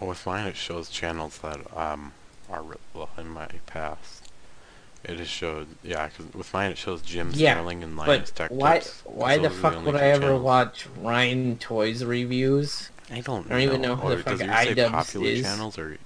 Well, 0.00 0.10
with 0.10 0.24
mine, 0.26 0.46
it 0.46 0.56
shows 0.56 0.88
channels 0.88 1.38
that 1.38 1.60
um 1.76 2.12
are 2.50 2.64
well 2.94 3.10
in 3.18 3.28
my 3.28 3.48
past. 3.66 4.24
It 5.04 5.16
just 5.16 5.30
showed, 5.30 5.68
yeah, 5.82 6.08
'cause 6.08 6.26
with 6.34 6.52
mine 6.52 6.72
it 6.72 6.78
shows 6.78 7.02
Jim 7.02 7.32
Yeah, 7.34 7.52
Sterling 7.54 7.84
and 7.84 7.96
Linus 7.96 8.30
Tech 8.30 8.50
why? 8.50 8.78
Tips. 8.78 9.02
Why 9.04 9.38
the 9.38 9.48
fuck 9.50 9.74
only 9.74 9.92
would 9.92 10.00
I 10.00 10.08
ever 10.08 10.20
channels. 10.22 10.42
watch 10.42 10.86
Ryan 10.96 11.56
Toys 11.58 12.04
reviews? 12.04 12.90
I 13.10 13.20
don't, 13.20 13.46
I 13.46 13.50
don't 13.50 13.60
even 13.60 13.80
know 13.80 13.96
who 13.96 14.08
Or 14.08 14.16
the 14.16 14.22
fuck 14.22 14.38
iDubbbz 14.38 14.90
popular 14.90 15.28
is. 15.28 15.42
channels 15.42 15.78
or 15.78 15.90
Just 15.92 16.02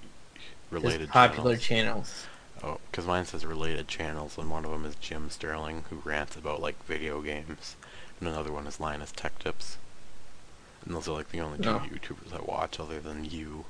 related 0.71 1.09
popular 1.09 1.57
channels? 1.57 1.65
channels. 1.67 2.27
Oh, 2.65 2.79
because 2.91 3.07
mine 3.07 3.25
says 3.25 3.45
related 3.45 3.89
channels, 3.89 4.39
and 4.39 4.49
one 4.51 4.65
of 4.65 4.71
them 4.71 4.85
is 4.85 4.95
Jim 4.97 5.31
Sterling, 5.31 5.85
who 5.91 5.97
rants 6.05 6.37
about 6.37 6.61
like 6.61 6.85
video 6.85 7.21
games, 7.23 7.77
and 8.23 8.29
another 8.29 8.53
one 8.53 8.69
is 8.69 8.79
Linus 8.79 9.11
Tech 9.11 9.37
Tips. 9.41 9.79
And 10.85 10.95
those 10.95 11.09
are 11.09 11.13
like 11.13 11.31
the 11.31 11.41
only 11.41 11.59
two 11.59 11.65
No. 11.65 11.79
YouTubers 11.81 12.33
I 12.33 12.41
watch, 12.41 12.79
other 12.79 13.01
than 13.01 13.25
you. 13.25 13.65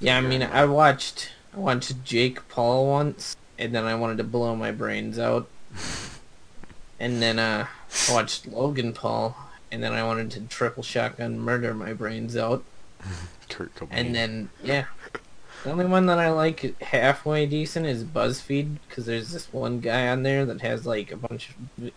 Yeah, 0.00 0.16
I 0.16 0.22
mean, 0.22 0.42
I 0.42 0.64
watched 0.64 1.32
I 1.54 1.58
watched 1.58 2.04
Jake 2.04 2.48
Paul 2.48 2.86
once, 2.86 3.36
and 3.58 3.74
then 3.74 3.84
I 3.84 3.94
wanted 3.94 4.16
to 4.18 4.24
blow 4.24 4.56
my 4.56 4.70
brains 4.70 5.18
out. 5.18 5.46
and 7.00 7.20
then 7.20 7.38
uh, 7.38 7.66
I 8.08 8.14
watched 8.14 8.46
Logan 8.46 8.94
Paul, 8.94 9.36
and 9.70 9.82
then 9.82 9.92
I 9.92 10.02
wanted 10.04 10.30
to 10.32 10.40
triple 10.40 10.82
shotgun 10.82 11.38
murder 11.38 11.74
my 11.74 11.92
brains 11.92 12.34
out. 12.34 12.64
Kurt 13.50 13.74
Cobain. 13.74 13.88
And 13.90 14.14
then 14.14 14.48
yeah, 14.62 14.86
the 15.64 15.70
only 15.70 15.84
one 15.84 16.06
that 16.06 16.18
I 16.18 16.30
like 16.30 16.80
halfway 16.80 17.44
decent 17.44 17.84
is 17.84 18.04
BuzzFeed 18.04 18.76
because 18.88 19.04
there's 19.04 19.32
this 19.32 19.52
one 19.52 19.80
guy 19.80 20.08
on 20.08 20.22
there 20.22 20.46
that 20.46 20.62
has 20.62 20.86
like 20.86 21.12
a 21.12 21.16
bunch 21.16 21.50
of. 21.50 21.92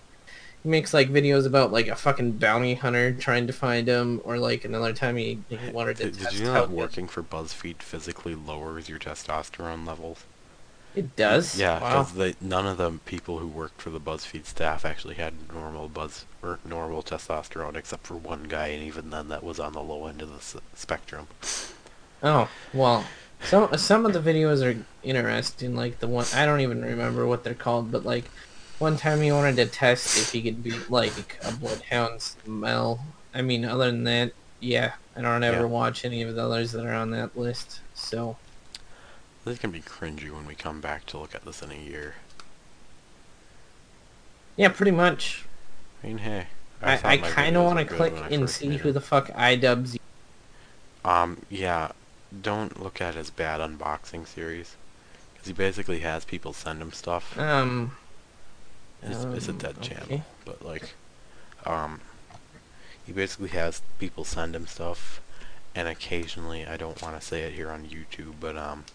He 0.63 0.69
makes 0.69 0.93
like 0.93 1.09
videos 1.09 1.45
about 1.47 1.71
like 1.71 1.87
a 1.87 1.95
fucking 1.95 2.33
bounty 2.33 2.75
hunter 2.75 3.13
trying 3.13 3.47
to 3.47 3.53
find 3.53 3.87
him, 3.87 4.21
or 4.23 4.37
like 4.37 4.63
another 4.63 4.93
time 4.93 5.17
he, 5.17 5.39
he 5.49 5.57
wanted 5.71 5.97
to 5.97 6.03
Did, 6.11 6.17
did 6.19 6.33
you 6.33 6.45
know 6.45 6.53
that 6.53 6.67
good- 6.67 6.77
working 6.77 7.07
for 7.07 7.23
BuzzFeed 7.23 7.81
physically 7.81 8.35
lowers 8.35 8.87
your 8.87 8.99
testosterone 8.99 9.87
levels? 9.87 10.23
It 10.93 11.15
does. 11.15 11.57
Yeah, 11.57 11.79
Wow. 11.79 12.03
because 12.03 12.35
none 12.41 12.67
of 12.67 12.77
the 12.77 12.91
people 13.05 13.39
who 13.39 13.47
worked 13.47 13.81
for 13.81 13.89
the 13.89 13.99
BuzzFeed 13.99 14.45
staff 14.45 14.83
actually 14.83 15.15
had 15.15 15.33
normal 15.53 15.87
buzz 15.87 16.25
or 16.43 16.59
normal 16.65 17.01
testosterone, 17.01 17.75
except 17.77 18.05
for 18.05 18.15
one 18.15 18.43
guy, 18.43 18.67
and 18.67 18.83
even 18.83 19.09
then, 19.09 19.29
that 19.29 19.41
was 19.41 19.57
on 19.57 19.71
the 19.71 19.81
low 19.81 20.05
end 20.07 20.21
of 20.21 20.29
the 20.29 20.35
s- 20.35 20.57
spectrum. 20.75 21.27
Oh 22.21 22.49
well, 22.73 23.05
some 23.41 23.75
some 23.77 24.05
of 24.05 24.13
the 24.13 24.19
videos 24.19 24.61
are 24.63 24.83
interesting. 25.01 25.75
Like 25.75 25.99
the 25.99 26.07
one 26.07 26.25
I 26.35 26.45
don't 26.45 26.59
even 26.61 26.81
remember 26.83 27.25
what 27.25 27.43
they're 27.43 27.53
called, 27.55 27.91
but 27.91 28.05
like 28.05 28.25
one 28.81 28.97
time 28.97 29.21
he 29.21 29.31
wanted 29.31 29.55
to 29.57 29.65
test 29.67 30.17
if 30.17 30.31
he 30.31 30.41
could 30.41 30.63
beat 30.63 30.89
like 30.89 31.37
a 31.43 31.51
bloodhound 31.51 32.19
smell. 32.21 32.99
I 33.33 33.43
mean, 33.43 33.63
other 33.63 33.85
than 33.91 34.03
that, 34.05 34.33
yeah, 34.59 34.93
I 35.15 35.21
don't 35.21 35.43
ever 35.43 35.59
Yeah. 35.59 35.65
watch 35.65 36.03
any 36.03 36.23
of 36.23 36.33
the 36.35 36.43
others 36.43 36.71
that 36.71 36.85
are 36.85 36.93
on 36.93 37.11
that 37.11 37.37
list. 37.37 37.79
So 37.93 38.37
This 39.45 39.59
can 39.59 39.69
be 39.71 39.81
cringy 39.81 40.31
when 40.31 40.45
we 40.47 40.55
come 40.55 40.81
back 40.81 41.05
to 41.07 41.17
look 41.19 41.35
at 41.35 41.45
this 41.45 41.61
in 41.61 41.71
a 41.71 41.75
year. 41.75 42.15
yeah, 44.57 44.69
pretty 44.69 44.91
much. 44.91 45.45
I 46.03 46.07
mean, 46.07 46.17
hey. 46.19 46.47
I, 46.81 46.97
thought 46.97 47.11
I 47.11 47.17
kind 47.17 47.55
of 47.55 47.63
want 47.63 47.77
to 47.79 47.85
click 47.85 48.13
and 48.31 48.49
see 48.49 48.77
who 48.77 48.91
the 48.91 49.01
fuck 49.01 49.27
iDubbbz. 49.29 49.97
Um, 51.05 51.43
yeah, 51.49 51.91
don't 52.41 52.81
look 52.81 52.99
at 52.99 53.13
his 53.13 53.29
bad 53.29 53.59
unboxing 53.61 54.27
series. 54.27 54.75
Because 55.33 55.47
he 55.47 55.53
basically 55.53 55.99
has 55.99 56.25
people 56.25 56.53
send 56.53 56.81
him 56.81 56.91
stuff. 56.91 57.37
Um, 57.37 57.95
It's, 59.03 59.23
it's 59.23 59.47
a 59.47 59.51
Um, 59.51 59.57
dead 59.57 59.77
okay. 59.79 59.95
channel, 59.95 60.25
but 60.45 60.63
like, 60.63 60.93
um, 61.65 62.01
he 63.05 63.11
basically 63.11 63.49
has 63.49 63.81
people 63.99 64.23
send 64.23 64.55
him 64.55 64.67
stuff, 64.67 65.21
and 65.73 65.87
occasionally, 65.87 66.65
I 66.65 66.77
don't 66.77 67.01
want 67.01 67.19
to 67.19 67.25
say 67.25 67.41
it 67.43 67.53
here 67.53 67.71
on 67.71 67.85
YouTube, 67.85 68.35
but 68.39 68.55
um, 68.55 68.85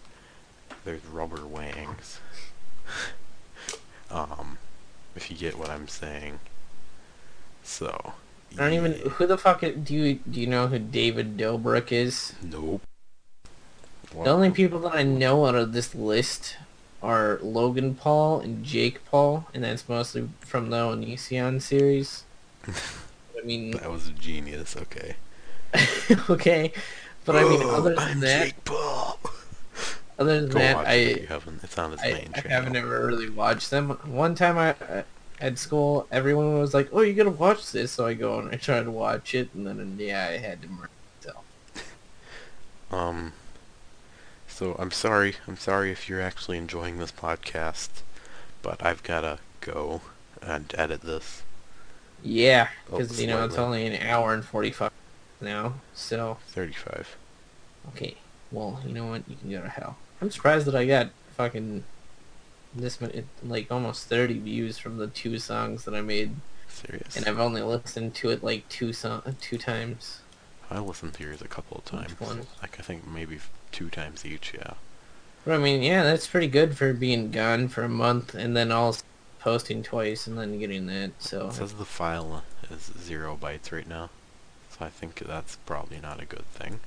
there's 0.85 1.05
rubber 1.05 1.45
wangs. 1.45 2.21
um, 4.11 4.59
if 5.17 5.31
you 5.31 5.37
get 5.37 5.59
what 5.59 5.71
I'm 5.71 5.89
saying. 5.89 6.41
So. 7.65 8.15
I 8.55 8.71
don't 8.71 8.73
even 8.75 8.93
who 8.93 9.27
the 9.27 9.37
fuck 9.37 9.61
do 9.61 9.95
you 9.95 10.15
do 10.31 10.41
you 10.41 10.47
know 10.47 10.69
who 10.69 10.79
David 10.79 11.37
Dobrik 11.37 11.91
is? 11.91 12.35
Nope. 12.43 12.83
The 14.13 14.31
only 14.31 14.51
people 14.51 14.79
that 14.81 14.95
I 14.95 15.03
know 15.03 15.45
out 15.47 15.57
of 15.57 15.73
this 15.73 15.95
list 15.95 16.57
are 17.07 17.39
Logan 17.43 17.95
Paul 17.95 18.41
and 18.41 18.65
Jake 18.65 19.05
Paul, 19.07 19.47
and 19.55 19.63
that's 19.65 19.89
mostly 19.89 20.29
from 20.41 20.71
the 20.71 20.77
Onision 20.77 21.63
series. 21.63 22.25
I 22.67 23.45
mean, 23.45 23.71
That 23.79 23.91
was 23.91 24.09
a 24.09 24.13
genius. 24.13 24.77
Okay. 24.77 25.17
okay, 26.31 26.73
but 27.25 27.37
I 27.37 27.45
mean, 27.45 27.61
Oh, 27.63 27.77
other 27.77 27.95
than 27.95 27.99
I'm 27.99 28.21
that, 28.21 28.45
Jake 28.47 28.65
Paul. 28.65 29.19
other 30.19 30.41
than 30.41 30.51
Go 30.51 30.59
that, 30.59 30.77
it 30.83 30.89
I 30.89 30.95
you 31.21 31.27
haven't. 31.27 31.63
It's 31.63 31.79
on 31.79 31.93
his 31.93 32.01
I, 32.01 32.13
main 32.13 32.31
I 32.35 32.41
channel. 32.41 32.51
haven't 32.57 32.77
ever 32.77 33.07
really 33.07 33.31
watched 33.31 33.71
them. 33.71 33.91
One 34.05 34.35
time 34.35 34.59
I 34.59 34.71
uh, 34.73 35.03
at 35.41 35.59
school, 35.59 36.07
everyone 36.11 36.59
was 36.59 36.73
like, 36.73 36.89
"Oh, 36.93 37.03
you 37.03 37.13
gotta 37.15 37.31
watch 37.31 37.71
this," 37.73 37.93
so 37.93 38.07
I 38.07 38.15
go 38.15 38.39
and 38.39 38.49
I 38.51 38.57
try 38.57 38.83
to 38.83 38.91
watch 38.91 39.35
it, 39.35 39.51
and 39.55 39.67
then 39.67 39.97
yeah, 40.01 40.29
I 40.31 40.39
had 40.39 40.63
to 40.63 40.69
murder 40.69 40.91
myself. 41.19 41.45
Um, 42.91 43.33
So 44.57 44.75
I'm 44.79 44.91
sorry. 44.91 45.35
I'm 45.47 45.59
sorry 45.59 45.91
if 45.91 46.09
you're 46.09 46.23
actually 46.23 46.57
enjoying 46.57 46.97
this 46.97 47.13
podcast, 47.13 47.91
but 48.63 48.83
I've 48.83 49.03
gotta 49.03 49.39
go 49.61 50.01
and 50.41 50.75
edit 50.79 51.03
this. 51.03 51.43
Yeah, 52.23 52.69
Oh, 52.91 52.97
because 52.97 53.21
you 53.21 53.27
know 53.27 53.45
it's 53.45 53.59
only 53.59 53.85
an 53.87 54.01
hour 54.01 54.33
and 54.33 54.43
forty-five 54.43 54.93
now. 55.43 55.75
So 55.93 56.39
35. 56.49 57.19
okay, 57.89 58.17
well 58.51 58.81
you 58.87 58.95
know 58.95 59.05
what? 59.09 59.29
You 59.29 59.37
can 59.37 59.51
go 59.51 59.61
to 59.61 59.69
hell. 59.69 59.99
I'm 60.23 60.31
surprised 60.31 60.67
that 60.69 60.75
I 60.75 60.87
got 60.87 61.11
fucking 61.37 61.85
this 62.75 62.99
many, 62.99 63.25
like 63.43 63.71
almost 63.71 64.07
thirty 64.07 64.39
views 64.39 64.79
from 64.79 64.97
the 64.97 65.09
two 65.09 65.39
songs 65.39 65.85
that 65.85 65.95
I 65.95 66.01
made, 66.01 66.35
Serious. 66.67 67.15
and 67.15 67.27
I've 67.27 67.39
only 67.39 67.61
listened 67.61 68.15
to 68.15 68.31
it 68.31 68.43
like 68.43 68.67
two 68.71 68.95
song 68.95 69.37
two 69.39 69.59
times. 69.59 70.21
I 70.71 70.79
listened 70.79 71.13
to 71.15 71.23
yours 71.25 71.43
a 71.43 71.47
couple 71.49 71.77
of 71.77 71.85
times. 71.85 72.15
Like 72.63 72.81
I 72.81 72.83
think 72.83 73.07
maybe 73.07 73.39
two 73.77 73.91
times 73.91 74.25
each. 74.25 74.55
Yeah. 74.55 74.73
I 75.47 75.59
mean, 75.59 75.83
yeah, 75.83 76.03
that's 76.03 76.27
pretty 76.27 76.49
good 76.49 76.77
for 76.77 76.93
being 76.93 77.31
gone 77.31 77.69
for 77.69 77.85
a 77.85 77.89
month 77.89 78.35
and 78.35 78.57
then 78.57 78.73
all 78.73 78.97
posting 79.39 79.83
twice 79.85 80.27
and 80.27 80.37
then 80.37 80.59
getting 80.59 80.87
that. 80.87 81.13
So 81.21 81.49
It 81.49 81.53
says 81.53 81.75
the 81.75 81.85
file 81.85 82.43
is 82.69 82.91
zero 82.99 83.39
bytes 83.41 83.71
right 83.71 83.87
now, 83.89 84.11
so 84.71 84.85
I 84.85 84.89
think 84.89 85.19
that's 85.21 85.55
probably 85.67 86.01
not 86.01 86.21
a 86.21 86.25
good 86.25 86.47
thing. 86.47 86.81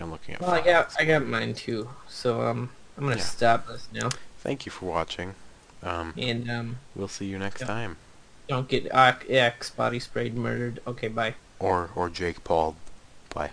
I'm 0.00 0.12
looking 0.12 0.36
at. 0.36 0.40
well, 0.40 0.50
I 0.50 0.60
got. 0.60 0.94
I 0.96 1.04
got 1.04 1.26
mine 1.26 1.54
too. 1.54 1.90
So 2.08 2.42
um, 2.42 2.70
I'm 2.96 3.02
gonna 3.02 3.16
Yeah. 3.16 3.22
stop 3.22 3.66
this 3.66 3.88
now 3.92 4.10
Thank 4.38 4.64
you 4.64 4.70
for 4.70 4.86
watching. 4.86 5.34
Um, 5.82 6.14
and 6.16 6.48
um, 6.48 6.76
we'll 6.94 7.08
see 7.08 7.26
you 7.26 7.36
next 7.38 7.62
Yeah. 7.62 7.66
time. 7.66 7.96
don't 8.46 8.68
get 8.68 8.86
Axe 8.92 9.70
body 9.70 9.98
sprayed 9.98 10.36
murdered. 10.36 10.80
Okay, 10.86 11.08
bye. 11.08 11.34
Or 11.58 11.90
or 11.96 12.08
Jake 12.08 12.44
Paul 12.44 12.76